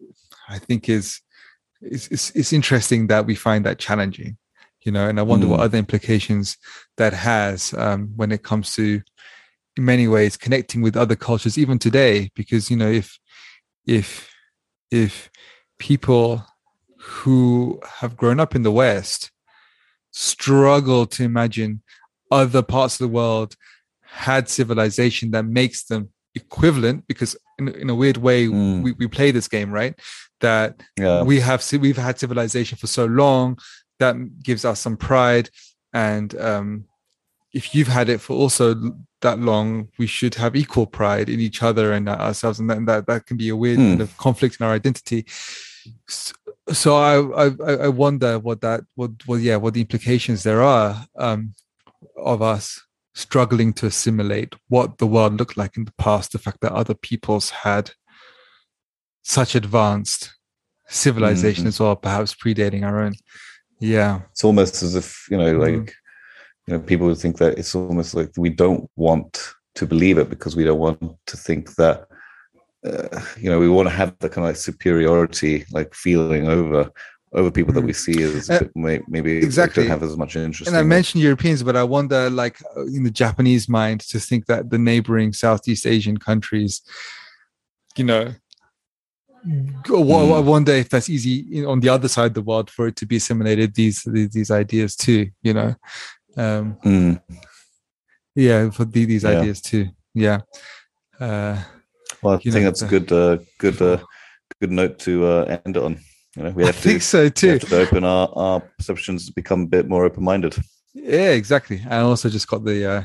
i 0.49 0.59
think 0.59 0.89
is 0.89 1.21
it's, 1.81 2.07
it's 2.09 2.31
it's 2.35 2.53
interesting 2.53 3.07
that 3.09 3.25
we 3.27 3.35
find 3.35 3.65
that 3.65 3.79
challenging 3.79 4.37
you 4.85 4.93
know 4.93 5.09
and 5.09 5.19
i 5.21 5.23
wonder 5.23 5.47
what 5.47 5.61
Mm. 5.61 5.65
other 5.65 5.79
implications 5.79 6.57
that 6.97 7.13
has 7.13 7.75
um, 7.75 8.13
when 8.17 8.33
it 8.33 8.43
comes 8.43 8.75
to 8.75 9.01
in 9.77 9.85
many 9.85 10.09
ways 10.09 10.37
connecting 10.37 10.83
with 10.83 10.97
other 10.97 11.17
cultures 11.17 11.57
even 11.59 11.79
today 11.79 12.31
because 12.35 12.71
you 12.71 12.77
know 12.77 12.91
if 12.91 13.19
if 13.87 14.29
if 14.91 15.31
people 15.79 16.45
who 16.99 17.81
have 18.01 18.17
grown 18.17 18.41
up 18.41 18.55
in 18.55 18.63
the 18.63 18.73
west 18.73 19.31
struggle 20.11 21.07
to 21.07 21.23
imagine 21.25 21.83
other 22.31 22.63
parts 22.63 22.95
of 23.01 23.05
the 23.09 23.15
world 23.15 23.55
had 24.03 24.49
civilization 24.49 25.31
that 25.31 25.45
makes 25.45 25.85
them 25.85 26.11
equivalent 26.35 27.07
because 27.07 27.37
in, 27.59 27.69
in 27.69 27.91
a 27.91 27.95
weird 27.95 28.17
way 28.17 28.47
Mm. 28.47 28.83
we, 28.83 28.93
we 28.93 29.07
play 29.07 29.31
this 29.31 29.49
game 29.49 29.71
right 29.71 29.95
that 30.41 30.81
yeah 30.99 31.23
we 31.23 31.41
have 31.41 31.65
we've 31.81 31.97
had 31.97 32.19
civilization 32.19 32.77
for 32.79 32.87
so 32.87 33.05
long 33.05 33.59
that 34.01 34.17
gives 34.43 34.65
us 34.65 34.81
some 34.81 34.97
pride 34.97 35.49
and 35.93 36.35
um 36.41 36.85
if 37.53 37.75
you've 37.75 37.89
had 37.99 38.09
it 38.09 38.21
for 38.21 38.35
also 38.37 38.75
that 39.23 39.39
long 39.39 39.89
we 39.99 40.07
should 40.07 40.35
have 40.37 40.57
equal 40.57 40.87
pride 40.87 41.29
in 41.29 41.39
each 41.41 41.63
other 41.63 41.93
and 41.93 42.09
ourselves 42.09 42.59
and 42.61 42.69
that 42.71 42.85
that, 42.87 43.07
that 43.07 43.27
can 43.27 43.37
be 43.37 43.49
a 43.51 43.57
weird 43.57 43.79
Hmm. 43.79 43.89
kind 43.91 44.01
of 44.03 44.17
conflict 44.17 44.57
in 44.59 44.67
our 44.67 44.73
identity 44.75 45.25
S- 46.09 46.33
so 46.73 46.91
I, 46.97 47.45
I 47.45 47.73
I 47.87 47.89
wonder 47.89 48.39
what 48.39 48.61
that 48.61 48.81
what 48.95 49.11
what 49.27 49.41
yeah 49.41 49.57
what 49.57 49.75
the 49.75 49.81
implications 49.87 50.43
there 50.43 50.63
are 50.63 51.07
um 51.19 51.55
of 52.17 52.41
us 52.43 52.83
struggling 53.15 53.73
to 53.75 53.87
assimilate 53.87 54.55
what 54.69 54.99
the 54.99 55.07
world 55.07 55.35
looked 55.39 55.57
like 55.57 55.77
in 55.77 55.85
the 55.85 55.95
past 55.99 56.33
the 56.33 56.39
fact 56.39 56.61
that 56.61 56.73
other 56.73 56.95
peoples 56.95 57.51
had 57.51 57.91
such 59.23 59.55
advanced 59.55 60.23
civilization 60.89 61.65
Mhm. 61.65 61.69
as 61.69 61.81
well 61.81 61.97
perhaps 61.97 62.35
predating 62.35 62.85
our 62.85 63.01
own 63.05 63.15
yeah 63.81 64.21
it's 64.31 64.45
almost 64.45 64.83
as 64.83 64.95
if 64.95 65.27
you 65.31 65.37
know 65.39 65.53
like 65.59 65.75
Mm. 65.75 65.91
you 66.67 66.75
know 66.75 66.81
people 66.81 67.07
would 67.09 67.19
think 67.19 67.39
that 67.39 67.59
it's 67.59 67.75
almost 67.75 68.15
like 68.15 68.31
we 68.37 68.51
don't 68.51 68.89
want 68.97 69.55
to 69.75 69.87
believe 69.87 70.19
it 70.19 70.29
because 70.31 70.55
we 70.57 70.65
don't 70.65 70.79
want 70.79 71.01
to 71.27 71.37
think 71.37 71.75
that 71.77 72.07
uh, 72.87 73.21
you 73.39 73.49
know 73.51 73.59
we 73.59 73.69
want 73.69 73.89
to 73.89 73.95
have 73.95 74.15
the 74.19 74.29
kind 74.29 74.45
of 74.45 74.51
like 74.51 74.57
superiority 74.57 75.65
like 75.73 75.95
feeling 75.95 76.47
over 76.49 76.91
over 77.33 77.51
people 77.51 77.73
that 77.73 77.85
we 77.85 77.93
see 77.93 78.23
as 78.23 78.51
Uh, 78.51 78.67
maybe 79.09 79.37
exactly. 79.37 79.83
don't 79.85 79.91
have 79.91 80.03
as 80.03 80.17
much 80.17 80.35
interest. 80.37 80.69
and 80.69 80.77
I 80.77 80.83
mentioned 80.83 81.23
Europeans, 81.23 81.63
but 81.63 81.77
I 81.77 81.85
wonder, 81.85 82.29
like 82.29 82.57
uh, 82.77 82.87
in 82.97 83.05
the 83.05 83.11
Japanese 83.25 83.69
mind, 83.69 84.01
to 84.11 84.19
think 84.19 84.47
that 84.47 84.71
the 84.71 84.79
neighboring 84.79 85.33
Southeast 85.33 85.87
Asian 85.87 86.17
countries, 86.19 86.83
you 87.97 88.03
know, 88.05 88.35
Hmm. 89.43 89.69
I 89.89 90.41
wonder 90.41 90.73
if 90.73 90.89
that's 90.91 91.09
easy 91.09 91.65
on 91.65 91.81
the 91.81 91.89
other 91.89 92.09
side 92.09 92.27
of 92.27 92.35
the 92.35 92.43
world 92.43 92.69
for 92.71 92.89
it 92.89 92.97
to 92.97 93.07
be 93.07 93.17
assimilated 93.17 93.75
these 93.75 94.03
these, 94.05 94.51
ideas 94.51 94.97
too. 94.97 95.31
You 95.43 95.55
know, 95.55 95.75
um, 96.37 96.77
Mm. 96.85 97.21
yeah, 98.35 98.71
for 98.71 98.85
the, 98.85 99.05
these 99.07 99.25
Yeah. 99.25 99.41
ideas 99.41 99.61
too. 99.61 99.89
Yeah. 100.15 100.41
Uh, 101.19 101.63
Well, 102.23 102.35
I 102.35 102.39
think 102.39 102.55
know, 102.55 102.63
that's 102.63 102.83
a 102.83 102.87
good, 102.87 103.11
uh, 103.13 103.39
good, 103.59 103.81
uh, 103.81 103.99
good 104.61 104.71
note 104.73 104.99
to 105.01 105.25
uh, 105.27 105.59
end 105.65 105.77
on. 105.77 105.99
You 106.37 106.43
know, 106.45 106.51
we 106.51 106.65
I 106.65 106.67
have 106.67 106.77
to, 106.77 106.83
think 106.83 107.03
so 107.03 107.29
too. 107.31 107.59
to 107.59 107.77
open 107.81 108.05
our, 108.05 108.29
our 108.37 108.61
perceptions 108.77 109.27
to 109.27 109.33
become 109.33 109.63
a 109.63 109.67
bit 109.67 109.89
more 109.89 110.05
open-minded. 110.05 110.57
Yeah, 110.95 111.31
exactly. 111.31 111.83
I 111.89 112.01
also 112.01 112.29
just 112.29 112.47
got 112.49 112.65
the 112.65 112.85
uh, 112.91 113.03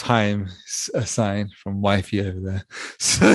time 0.00 0.48
sign 0.66 1.50
from 1.62 1.82
wifey 1.82 2.20
over 2.20 2.40
there. 2.40 2.64
So, 3.00 3.34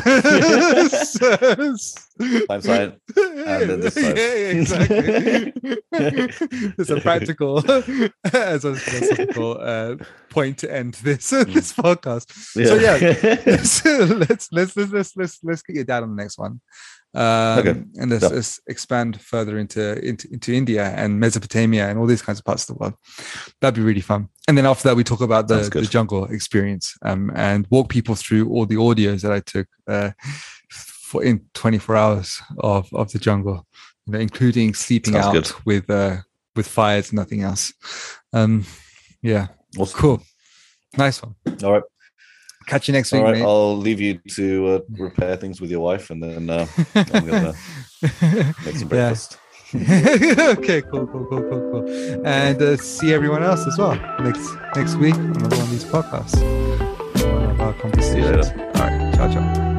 Time 2.48 2.62
sign, 2.62 2.94
and 3.18 3.70
then 3.70 3.80
this 3.82 3.94
side. 3.94 4.18
Yeah, 4.18 4.34
yeah, 4.34 4.50
exactly. 4.60 5.54
There's 6.78 6.90
a 6.90 7.02
practical, 7.02 7.60
as 8.34 8.66
a 8.66 8.76
philosophical 8.76 9.58
uh, 9.60 9.96
point 10.30 10.58
to 10.60 10.74
end 10.74 10.96
this 10.96 11.30
this 11.30 11.74
podcast. 11.74 12.32
So 12.32 12.76
yeah, 12.76 12.98
let's, 13.46 13.86
let's 13.86 14.52
let's 14.52 14.76
let's 14.78 14.92
let's 14.94 15.16
let's 15.16 15.40
let's 15.44 15.62
get 15.62 15.76
your 15.76 15.86
dad 15.86 16.04
on 16.04 16.16
the 16.16 16.22
next 16.22 16.38
one. 16.38 16.62
Um, 17.16 17.60
Okay. 17.60 17.84
and 18.00 18.12
let's, 18.12 18.24
Yeah. 18.24 18.30
let's 18.36 18.60
expand 18.68 19.22
further 19.22 19.58
into, 19.58 19.82
into 20.06 20.28
into 20.34 20.54
India 20.54 20.84
and 20.96 21.20
Mesopotamia 21.20 21.88
and 21.90 21.98
all 21.98 22.06
these 22.08 22.22
kinds 22.22 22.40
of 22.40 22.46
parts 22.46 22.64
of 22.64 22.76
the 22.76 22.80
world. 22.82 22.94
That'd 23.62 23.76
be 23.76 23.82
really 23.82 24.02
fun. 24.02 24.28
And 24.48 24.58
then 24.58 24.66
after 24.66 24.90
that, 24.90 24.96
we 24.98 25.04
talk 25.04 25.22
about 25.22 25.48
the, 25.48 25.70
the 25.72 25.88
jungle 25.88 26.26
experience 26.26 26.98
um, 27.04 27.32
and 27.36 27.66
walk 27.70 27.88
people 27.90 28.16
through 28.16 28.50
all 28.50 28.66
the 28.66 28.76
audios 28.76 29.22
that 29.22 29.32
I 29.32 29.40
took 29.40 29.68
uh, 29.88 30.12
for 30.70 31.24
in 31.24 31.40
24 31.54 31.96
hours 31.96 32.42
of 32.60 32.94
of 32.94 33.12
the 33.12 33.20
jungle, 33.20 33.66
you 34.06 34.14
know, 34.14 34.20
including 34.20 34.74
sleeping 34.76 35.14
Sounds 35.14 35.26
out 35.28 35.34
good. 35.34 35.52
with 35.66 35.90
uh, 35.90 36.18
with 36.56 36.68
fires, 36.68 37.12
nothing 37.14 37.44
else. 37.44 37.74
Um, 38.34 38.66
yeah, 39.22 39.48
Awesome. 39.78 40.00
cool, 40.00 40.24
nice 40.98 41.22
one. 41.24 41.36
All 41.64 41.74
right. 41.74 41.84
Catch 42.68 42.88
you 42.88 42.94
next 42.94 43.14
All 43.14 43.20
week, 43.20 43.26
right. 43.26 43.36
mate. 43.36 43.44
I'll 43.44 43.78
leave 43.78 44.02
you 44.02 44.20
to 44.36 44.68
uh, 44.68 44.80
repair 44.98 45.36
things 45.36 45.62
with 45.62 45.70
your 45.70 45.82
wife, 45.82 46.10
and 46.10 46.22
then 46.22 46.50
uh, 46.50 46.66
I'm 46.96 47.26
gonna 47.26 47.54
make 48.66 48.76
some 48.76 48.88
breakfast. 48.88 49.38
okay, 49.76 50.82
cool, 50.82 51.08
cool, 51.08 51.26
cool, 51.26 51.42
cool, 51.42 51.72
cool. 51.72 52.26
And 52.26 52.62
uh, 52.62 52.78
see 52.78 53.14
everyone 53.14 53.44
else 53.44 53.66
as 53.68 53.78
well 53.78 53.96
next 54.22 54.50
next 54.76 54.96
week 54.96 55.16
on 55.16 55.36
another 55.36 55.56
one 55.58 55.66
of 55.66 55.72
these 55.72 55.86
podcasts. 55.86 56.42
One 57.32 57.50
of 57.50 57.62
our 57.62 57.74
conversations. 57.74 58.48
All 58.50 58.88
right, 58.88 59.14
ciao, 59.16 59.34
ciao. 59.34 59.75